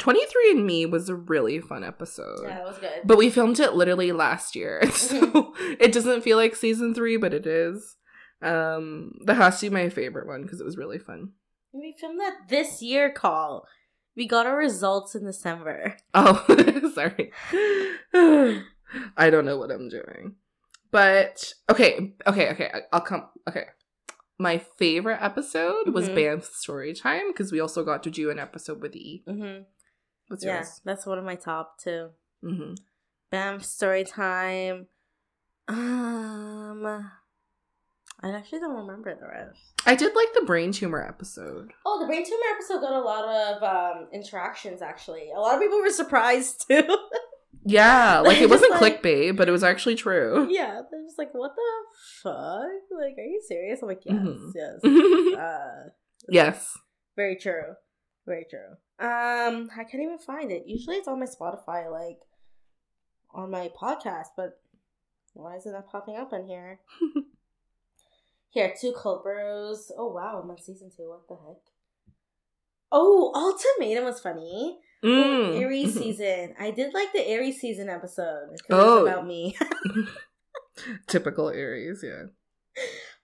23andMe 0.00 0.90
was 0.90 1.08
a 1.08 1.14
really 1.14 1.58
fun 1.60 1.82
episode. 1.82 2.42
Yeah, 2.46 2.60
it 2.60 2.64
was 2.64 2.78
good. 2.78 3.00
But 3.04 3.16
we 3.18 3.30
filmed 3.30 3.58
it 3.60 3.74
literally 3.74 4.12
last 4.12 4.54
year. 4.54 4.82
So 4.90 5.54
it 5.80 5.92
doesn't 5.92 6.22
feel 6.22 6.36
like 6.36 6.54
season 6.54 6.94
3, 6.94 7.16
but 7.16 7.32
it 7.34 7.46
is. 7.46 7.96
Um 8.42 9.12
that 9.24 9.36
has 9.36 9.60
to 9.60 9.70
be 9.70 9.74
my 9.74 9.88
favorite 9.88 10.26
one 10.26 10.42
because 10.42 10.60
it 10.60 10.66
was 10.66 10.76
really 10.76 10.98
fun. 10.98 11.30
we 11.72 11.94
filmed 11.98 12.20
that 12.20 12.48
this 12.48 12.82
year. 12.82 13.10
Call. 13.10 13.66
We 14.14 14.26
got 14.28 14.46
our 14.46 14.56
results 14.56 15.14
in 15.14 15.24
December. 15.24 15.96
Oh, 16.14 16.44
sorry. 16.94 17.32
I 19.16 19.30
don't 19.30 19.44
know 19.46 19.56
what 19.58 19.70
I'm 19.70 19.88
doing. 19.88 20.34
But 20.90 21.52
okay, 21.70 22.14
okay, 22.26 22.50
okay. 22.50 22.70
I'll 22.92 23.00
come. 23.00 23.28
Okay. 23.48 23.64
My 24.38 24.58
favorite 24.58 25.18
episode 25.22 25.88
was 25.94 26.08
Mhm. 26.08 26.14
Banff 26.14 26.44
Story 26.44 26.92
Time 26.94 27.28
because 27.28 27.52
we 27.52 27.60
also 27.60 27.84
got 27.84 28.02
to 28.02 28.10
do 28.10 28.30
an 28.30 28.38
episode 28.38 28.82
with 28.82 28.94
E. 28.94 29.22
Mm-hmm. 29.26 29.62
What's 30.28 30.44
Yeah, 30.44 30.56
yours? 30.56 30.80
that's 30.84 31.06
one 31.06 31.18
of 31.18 31.24
my 31.24 31.36
top 31.36 31.78
two. 31.78 32.10
hmm 32.42 32.74
Banff, 33.30 33.64
story 33.64 34.04
time. 34.04 34.86
Um, 35.68 36.86
I 36.86 38.30
actually 38.30 38.60
don't 38.60 38.76
remember 38.76 39.14
the 39.14 39.26
rest. 39.26 39.60
I 39.84 39.94
did 39.94 40.14
like 40.14 40.32
the 40.34 40.42
brain 40.42 40.72
tumor 40.72 41.02
episode. 41.02 41.72
Oh, 41.84 41.98
the 42.00 42.06
brain 42.06 42.24
tumor 42.24 42.42
episode 42.54 42.80
got 42.80 42.92
a 42.92 43.00
lot 43.00 43.24
of 43.24 43.62
um 43.62 44.08
interactions. 44.12 44.80
Actually, 44.82 45.30
a 45.32 45.40
lot 45.40 45.54
of 45.56 45.60
people 45.60 45.80
were 45.80 45.90
surprised 45.90 46.66
too. 46.68 47.05
Yeah, 47.66 48.20
like 48.24 48.38
it 48.40 48.48
wasn't 48.48 48.72
like- 48.80 49.02
clickbait, 49.02 49.36
but 49.36 49.48
it 49.48 49.52
was 49.52 49.64
actually 49.64 49.96
true. 49.96 50.46
yeah, 50.50 50.80
they're 50.90 51.02
just 51.04 51.18
like, 51.18 51.32
"What 51.34 51.52
the 51.56 51.62
fuck? 52.22 53.00
Like, 53.00 53.16
are 53.18 53.24
you 53.24 53.42
serious?" 53.46 53.80
I'm 53.82 53.88
like, 53.88 54.02
"Yes, 54.04 54.16
Mhm. 54.16 54.52
yes." 54.54 54.80
Uh, 55.38 55.88
yes. 56.30 56.78
very 57.16 57.36
true, 57.36 57.74
very 58.26 58.46
true. 58.48 58.76
Um, 58.98 59.68
I 59.76 59.84
can't 59.84 60.02
even 60.02 60.18
find 60.18 60.50
it. 60.50 60.64
Usually, 60.66 60.96
it's 60.96 61.08
on 61.08 61.20
my 61.20 61.26
Spotify, 61.26 61.90
like 61.90 62.20
on 63.34 63.50
my 63.50 63.68
podcast, 63.80 64.28
but 64.36 64.58
why 65.34 65.56
is 65.56 65.66
it 65.66 65.72
not 65.72 65.88
popping 65.90 66.16
up 66.16 66.32
on 66.32 66.46
here? 66.46 66.80
Here, 68.50 68.72
two 68.80 68.92
cold 68.96 69.22
brews. 69.22 69.92
Oh 69.98 70.08
wow, 70.12 70.40
I'm 70.42 70.50
on 70.50 70.58
season 70.58 70.90
two. 70.96 71.10
What 71.10 71.28
the 71.28 71.34
heck? 71.34 71.60
Oh, 72.90 73.30
Ultimatum 73.34 74.04
was 74.04 74.20
funny. 74.20 74.78
Mm. 75.04 75.60
Aries 75.60 75.94
season. 75.94 76.54
I 76.58 76.70
did 76.70 76.94
like 76.94 77.12
the 77.12 77.26
Aries 77.26 77.60
season 77.60 77.88
episode. 77.88 78.56
Oh. 78.70 79.06
about 79.06 79.26
me. 79.26 79.56
Typical 81.06 81.50
Aries, 81.50 82.02
yeah. 82.02 82.24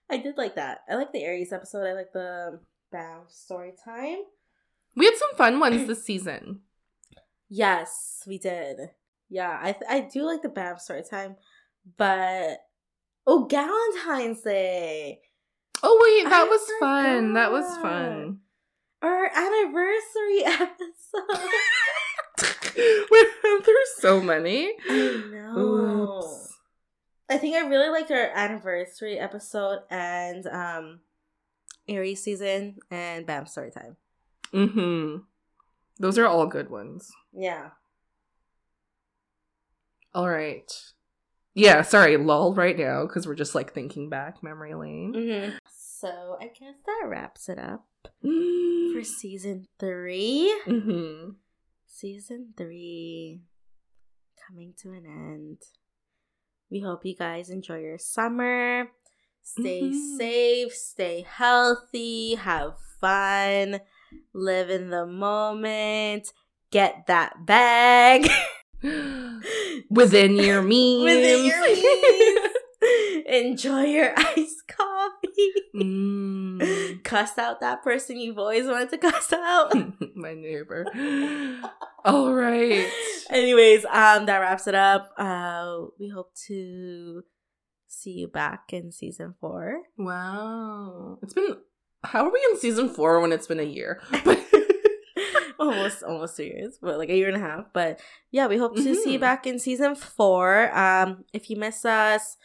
I 0.09 0.17
did 0.17 0.37
like 0.37 0.55
that. 0.55 0.79
I 0.89 0.95
like 0.95 1.11
the 1.11 1.23
Aries 1.23 1.53
episode. 1.53 1.85
I 1.87 1.93
like 1.93 2.13
the 2.13 2.59
Banff 2.91 3.31
story 3.31 3.73
time. 3.83 4.19
We 4.95 5.05
had 5.05 5.15
some 5.15 5.35
fun 5.35 5.59
ones 5.59 5.87
this 5.87 6.03
season. 6.03 6.61
Yes, 7.49 8.23
we 8.27 8.37
did. 8.37 8.77
Yeah, 9.29 9.49
I 9.49 9.75
I 9.89 9.99
do 10.01 10.23
like 10.23 10.43
the 10.43 10.49
Banff 10.49 10.79
story 10.79 11.03
time, 11.09 11.35
but 11.97 12.59
oh, 13.25 13.47
Valentine's 13.49 14.41
Day. 14.41 15.21
Oh 15.81 15.99
wait, 16.01 16.29
that 16.29 16.41
I 16.41 16.43
was 16.43 16.71
fun. 16.79 17.33
That 17.33 17.51
was 17.51 17.77
fun. 17.77 18.39
Our 19.03 19.25
anniversary 19.25 20.43
episode. 20.45 21.49
through 23.63 23.85
so 23.97 24.21
many. 24.21 24.73
I 24.89 25.23
know. 25.31 26.19
Oops. 26.23 26.57
I 27.29 27.37
think 27.37 27.55
I 27.55 27.67
really 27.67 27.89
liked 27.89 28.11
our 28.11 28.31
anniversary 28.33 29.19
episode 29.19 29.79
and 29.89 30.45
um 30.47 30.99
Aries 31.87 32.23
season 32.23 32.77
and 32.89 33.25
Banff 33.25 33.49
story 33.49 33.71
time. 33.71 33.97
Mm-hmm. 34.53 35.17
Those 35.99 36.17
are 36.17 36.25
all 36.25 36.47
good 36.47 36.69
ones. 36.69 37.11
Yeah. 37.33 37.69
All 40.13 40.29
right. 40.29 40.71
Yeah, 41.55 41.81
sorry, 41.81 42.17
lull 42.17 42.53
right 42.53 42.77
now 42.77 43.05
because 43.05 43.27
we're 43.27 43.35
just 43.35 43.55
like 43.55 43.73
thinking 43.73 44.09
back 44.09 44.41
memory 44.43 44.73
lane. 44.73 45.13
Mm-hmm. 45.13 45.57
So 46.03 46.37
I 46.41 46.47
guess 46.47 46.75
that 46.85 47.07
wraps 47.07 47.47
it 47.47 47.57
up 47.57 47.85
for 48.21 48.27
Mm-hmm. 48.27 49.03
season 49.03 49.67
three. 49.79 50.53
mm-hmm. 50.67 51.29
Season 51.87 52.53
three 52.57 53.39
coming 54.45 54.73
to 54.81 54.91
an 54.91 55.05
end. 55.05 55.59
We 56.69 56.81
hope 56.81 57.05
you 57.05 57.15
guys 57.15 57.49
enjoy 57.49 57.79
your 57.79 57.97
summer. 57.97 58.89
Stay 59.43 59.83
Mhm. 59.83 60.17
safe, 60.17 60.73
stay 60.73 61.21
healthy, 61.25 62.35
have 62.35 62.73
fun, 62.99 63.79
live 64.33 64.69
in 64.69 64.89
the 64.89 65.05
moment, 65.05 66.33
get 66.69 67.05
that 67.07 67.45
bag 67.45 68.27
Within 69.89 70.35
your 70.35 70.61
means. 70.61 71.03
within 71.05 71.45
your 71.45 71.61
means. 71.65 72.53
Enjoy 73.25 73.83
your 73.83 74.13
ice 74.17 74.61
coffee. 74.67 74.89
Mm. 75.75 77.03
Cuss 77.03 77.37
out 77.39 77.59
that 77.61 77.83
person 77.83 78.17
you've 78.17 78.37
always 78.37 78.67
wanted 78.67 78.91
to 78.91 78.97
cuss 78.99 79.33
out. 79.33 79.73
My 80.15 80.35
neighbor. 80.35 80.85
All 82.05 82.31
right. 82.31 82.87
Anyways, 83.31 83.83
um, 83.85 84.27
that 84.27 84.37
wraps 84.37 84.67
it 84.67 84.75
up. 84.75 85.11
Uh, 85.17 85.85
we 85.99 86.09
hope 86.09 86.31
to 86.47 87.23
see 87.87 88.11
you 88.11 88.27
back 88.27 88.71
in 88.71 88.91
season 88.91 89.33
four. 89.41 89.79
Wow. 89.97 91.17
It's 91.23 91.33
been 91.33 91.57
how 92.03 92.25
are 92.25 92.31
we 92.31 92.45
in 92.51 92.59
season 92.59 92.89
four 92.89 93.19
when 93.19 93.31
it's 93.31 93.47
been 93.47 93.59
a 93.59 93.63
year? 93.63 93.99
almost, 95.59 96.03
almost 96.03 96.35
two 96.37 96.43
years, 96.43 96.77
but 96.81 96.97
like 96.97 97.09
a 97.09 97.15
year 97.15 97.27
and 97.29 97.37
a 97.37 97.39
half. 97.39 97.65
But 97.73 97.99
yeah, 98.31 98.47
we 98.47 98.57
hope 98.57 98.75
to 98.75 98.81
see 98.95 99.13
you 99.13 99.17
Mhm. 99.17 99.21
back 99.21 99.47
in 99.47 99.57
season 99.59 99.95
four. 99.95 100.75
Um, 100.77 101.23
if 101.33 101.49
you 101.49 101.55
miss 101.55 101.85
us, 101.85 102.37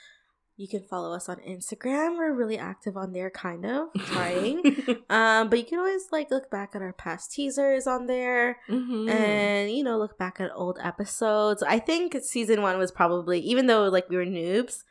you 0.58 0.68
can 0.68 0.82
follow 0.82 1.14
us 1.14 1.28
on 1.28 1.36
Instagram. 1.38 2.18
We're 2.18 2.34
really 2.34 2.58
active 2.58 2.96
on 2.96 3.12
there, 3.12 3.30
kind 3.30 3.64
of 3.64 3.88
trying. 3.98 4.58
um, 5.08 5.48
but 5.48 5.58
you 5.58 5.64
can 5.64 5.78
always 5.78 6.08
like 6.12 6.30
look 6.30 6.50
back 6.50 6.74
at 6.74 6.82
our 6.82 6.92
past 6.92 7.32
teasers 7.32 7.86
on 7.86 8.06
there. 8.06 8.58
Mhm. 8.68 9.08
and 9.08 9.70
you 9.70 9.82
know 9.84 9.96
look 9.96 10.18
back 10.18 10.40
at 10.40 10.50
old 10.54 10.78
episodes 10.82 11.62
i 11.62 11.78
think 11.78 12.16
season 12.22 12.60
one 12.60 12.76
was 12.78 12.90
probably 12.90 13.40
even 13.40 13.66
though 13.66 13.88
like 13.88 14.08
we 14.10 14.16
were 14.16 14.26
noobs 14.26 14.82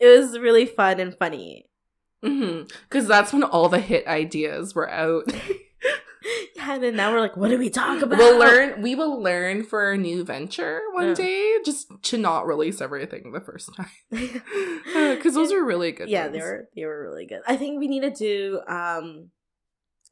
it 0.00 0.06
was 0.08 0.38
really 0.38 0.66
fun 0.66 0.98
and 0.98 1.16
funny 1.16 1.66
Because 2.22 3.06
that's 3.06 3.32
when 3.32 3.42
all 3.44 3.68
the 3.68 3.78
hit 3.80 4.06
ideas 4.06 4.74
were 4.74 4.90
out. 4.90 5.24
had 6.64 6.82
it. 6.82 6.94
Now 6.94 7.12
we're 7.12 7.20
like, 7.20 7.36
what 7.36 7.48
do 7.50 7.58
we 7.58 7.70
talk 7.70 8.02
about? 8.02 8.18
We'll 8.18 8.38
learn. 8.38 8.82
We 8.82 8.94
will 8.94 9.20
learn 9.22 9.62
for 9.64 9.82
our 9.84 9.96
new 9.96 10.24
venture 10.24 10.80
one 10.92 11.08
Yeah. 11.08 11.14
day, 11.14 11.58
just 11.64 11.90
to 12.02 12.18
not 12.18 12.46
release 12.46 12.80
everything 12.80 13.32
the 13.32 13.40
first 13.40 13.70
time, 13.74 13.86
because 14.10 15.34
those 15.34 15.52
are 15.52 15.62
really 15.64 15.92
good. 15.92 16.08
yeah, 16.08 16.22
ones. 16.24 16.32
they 16.34 16.40
were 16.40 16.68
they 16.74 16.84
were 16.84 17.02
really 17.02 17.26
good. 17.26 17.40
I 17.46 17.56
think 17.56 17.78
we 17.78 17.88
need 17.88 18.02
to 18.02 18.10
do 18.10 18.60
um 18.66 19.30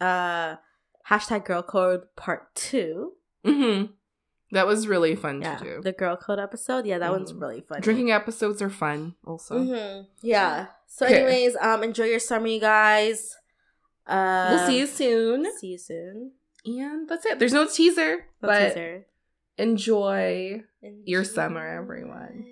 uh 0.01 0.57
hashtag 1.09 1.45
girl 1.45 1.63
code 1.63 2.03
part 2.17 2.55
two. 2.55 3.13
hmm 3.45 3.85
That 4.53 4.67
was 4.67 4.87
really 4.87 5.15
fun 5.17 5.41
Yeah, 5.43 5.57
to 5.57 5.65
do. 5.65 5.81
the 5.83 5.93
girl 5.93 6.17
code 6.17 6.39
episode. 6.39 6.87
Yeah, 6.87 6.99
that 6.99 7.11
one's 7.11 7.33
Mhm. 7.33 7.41
really 7.41 7.61
fun. 7.61 7.81
Drinking 7.81 8.11
episodes 8.13 8.61
are 8.63 8.71
fun, 8.71 9.15
also. 9.27 9.65
hmm 9.65 10.03
Yeah. 10.23 10.67
So, 10.87 11.07
Okay. 11.07 11.17
anyways, 11.17 11.57
um, 11.57 11.83
enjoy 11.83 12.05
your 12.05 12.19
summer, 12.21 12.47
you 12.49 12.61
guys. 12.61 13.35
Uh, 14.07 14.49
we'll 14.51 14.67
see 14.67 14.79
you 14.79 14.87
soon, 14.87 15.47
See 15.59 15.69
you 15.69 15.79
soon. 15.79 16.33
And 16.65 17.09
that's 17.09 17.27
it. 17.27 17.39
There's 17.39 17.53
no 17.53 17.67
teaser, 17.67 18.27
No 18.43 18.49
but 18.49 18.69
teaser. 18.69 19.07
enjoy 19.59 20.63
your 21.05 21.25
summer, 21.25 21.67
everyone. 21.67 22.47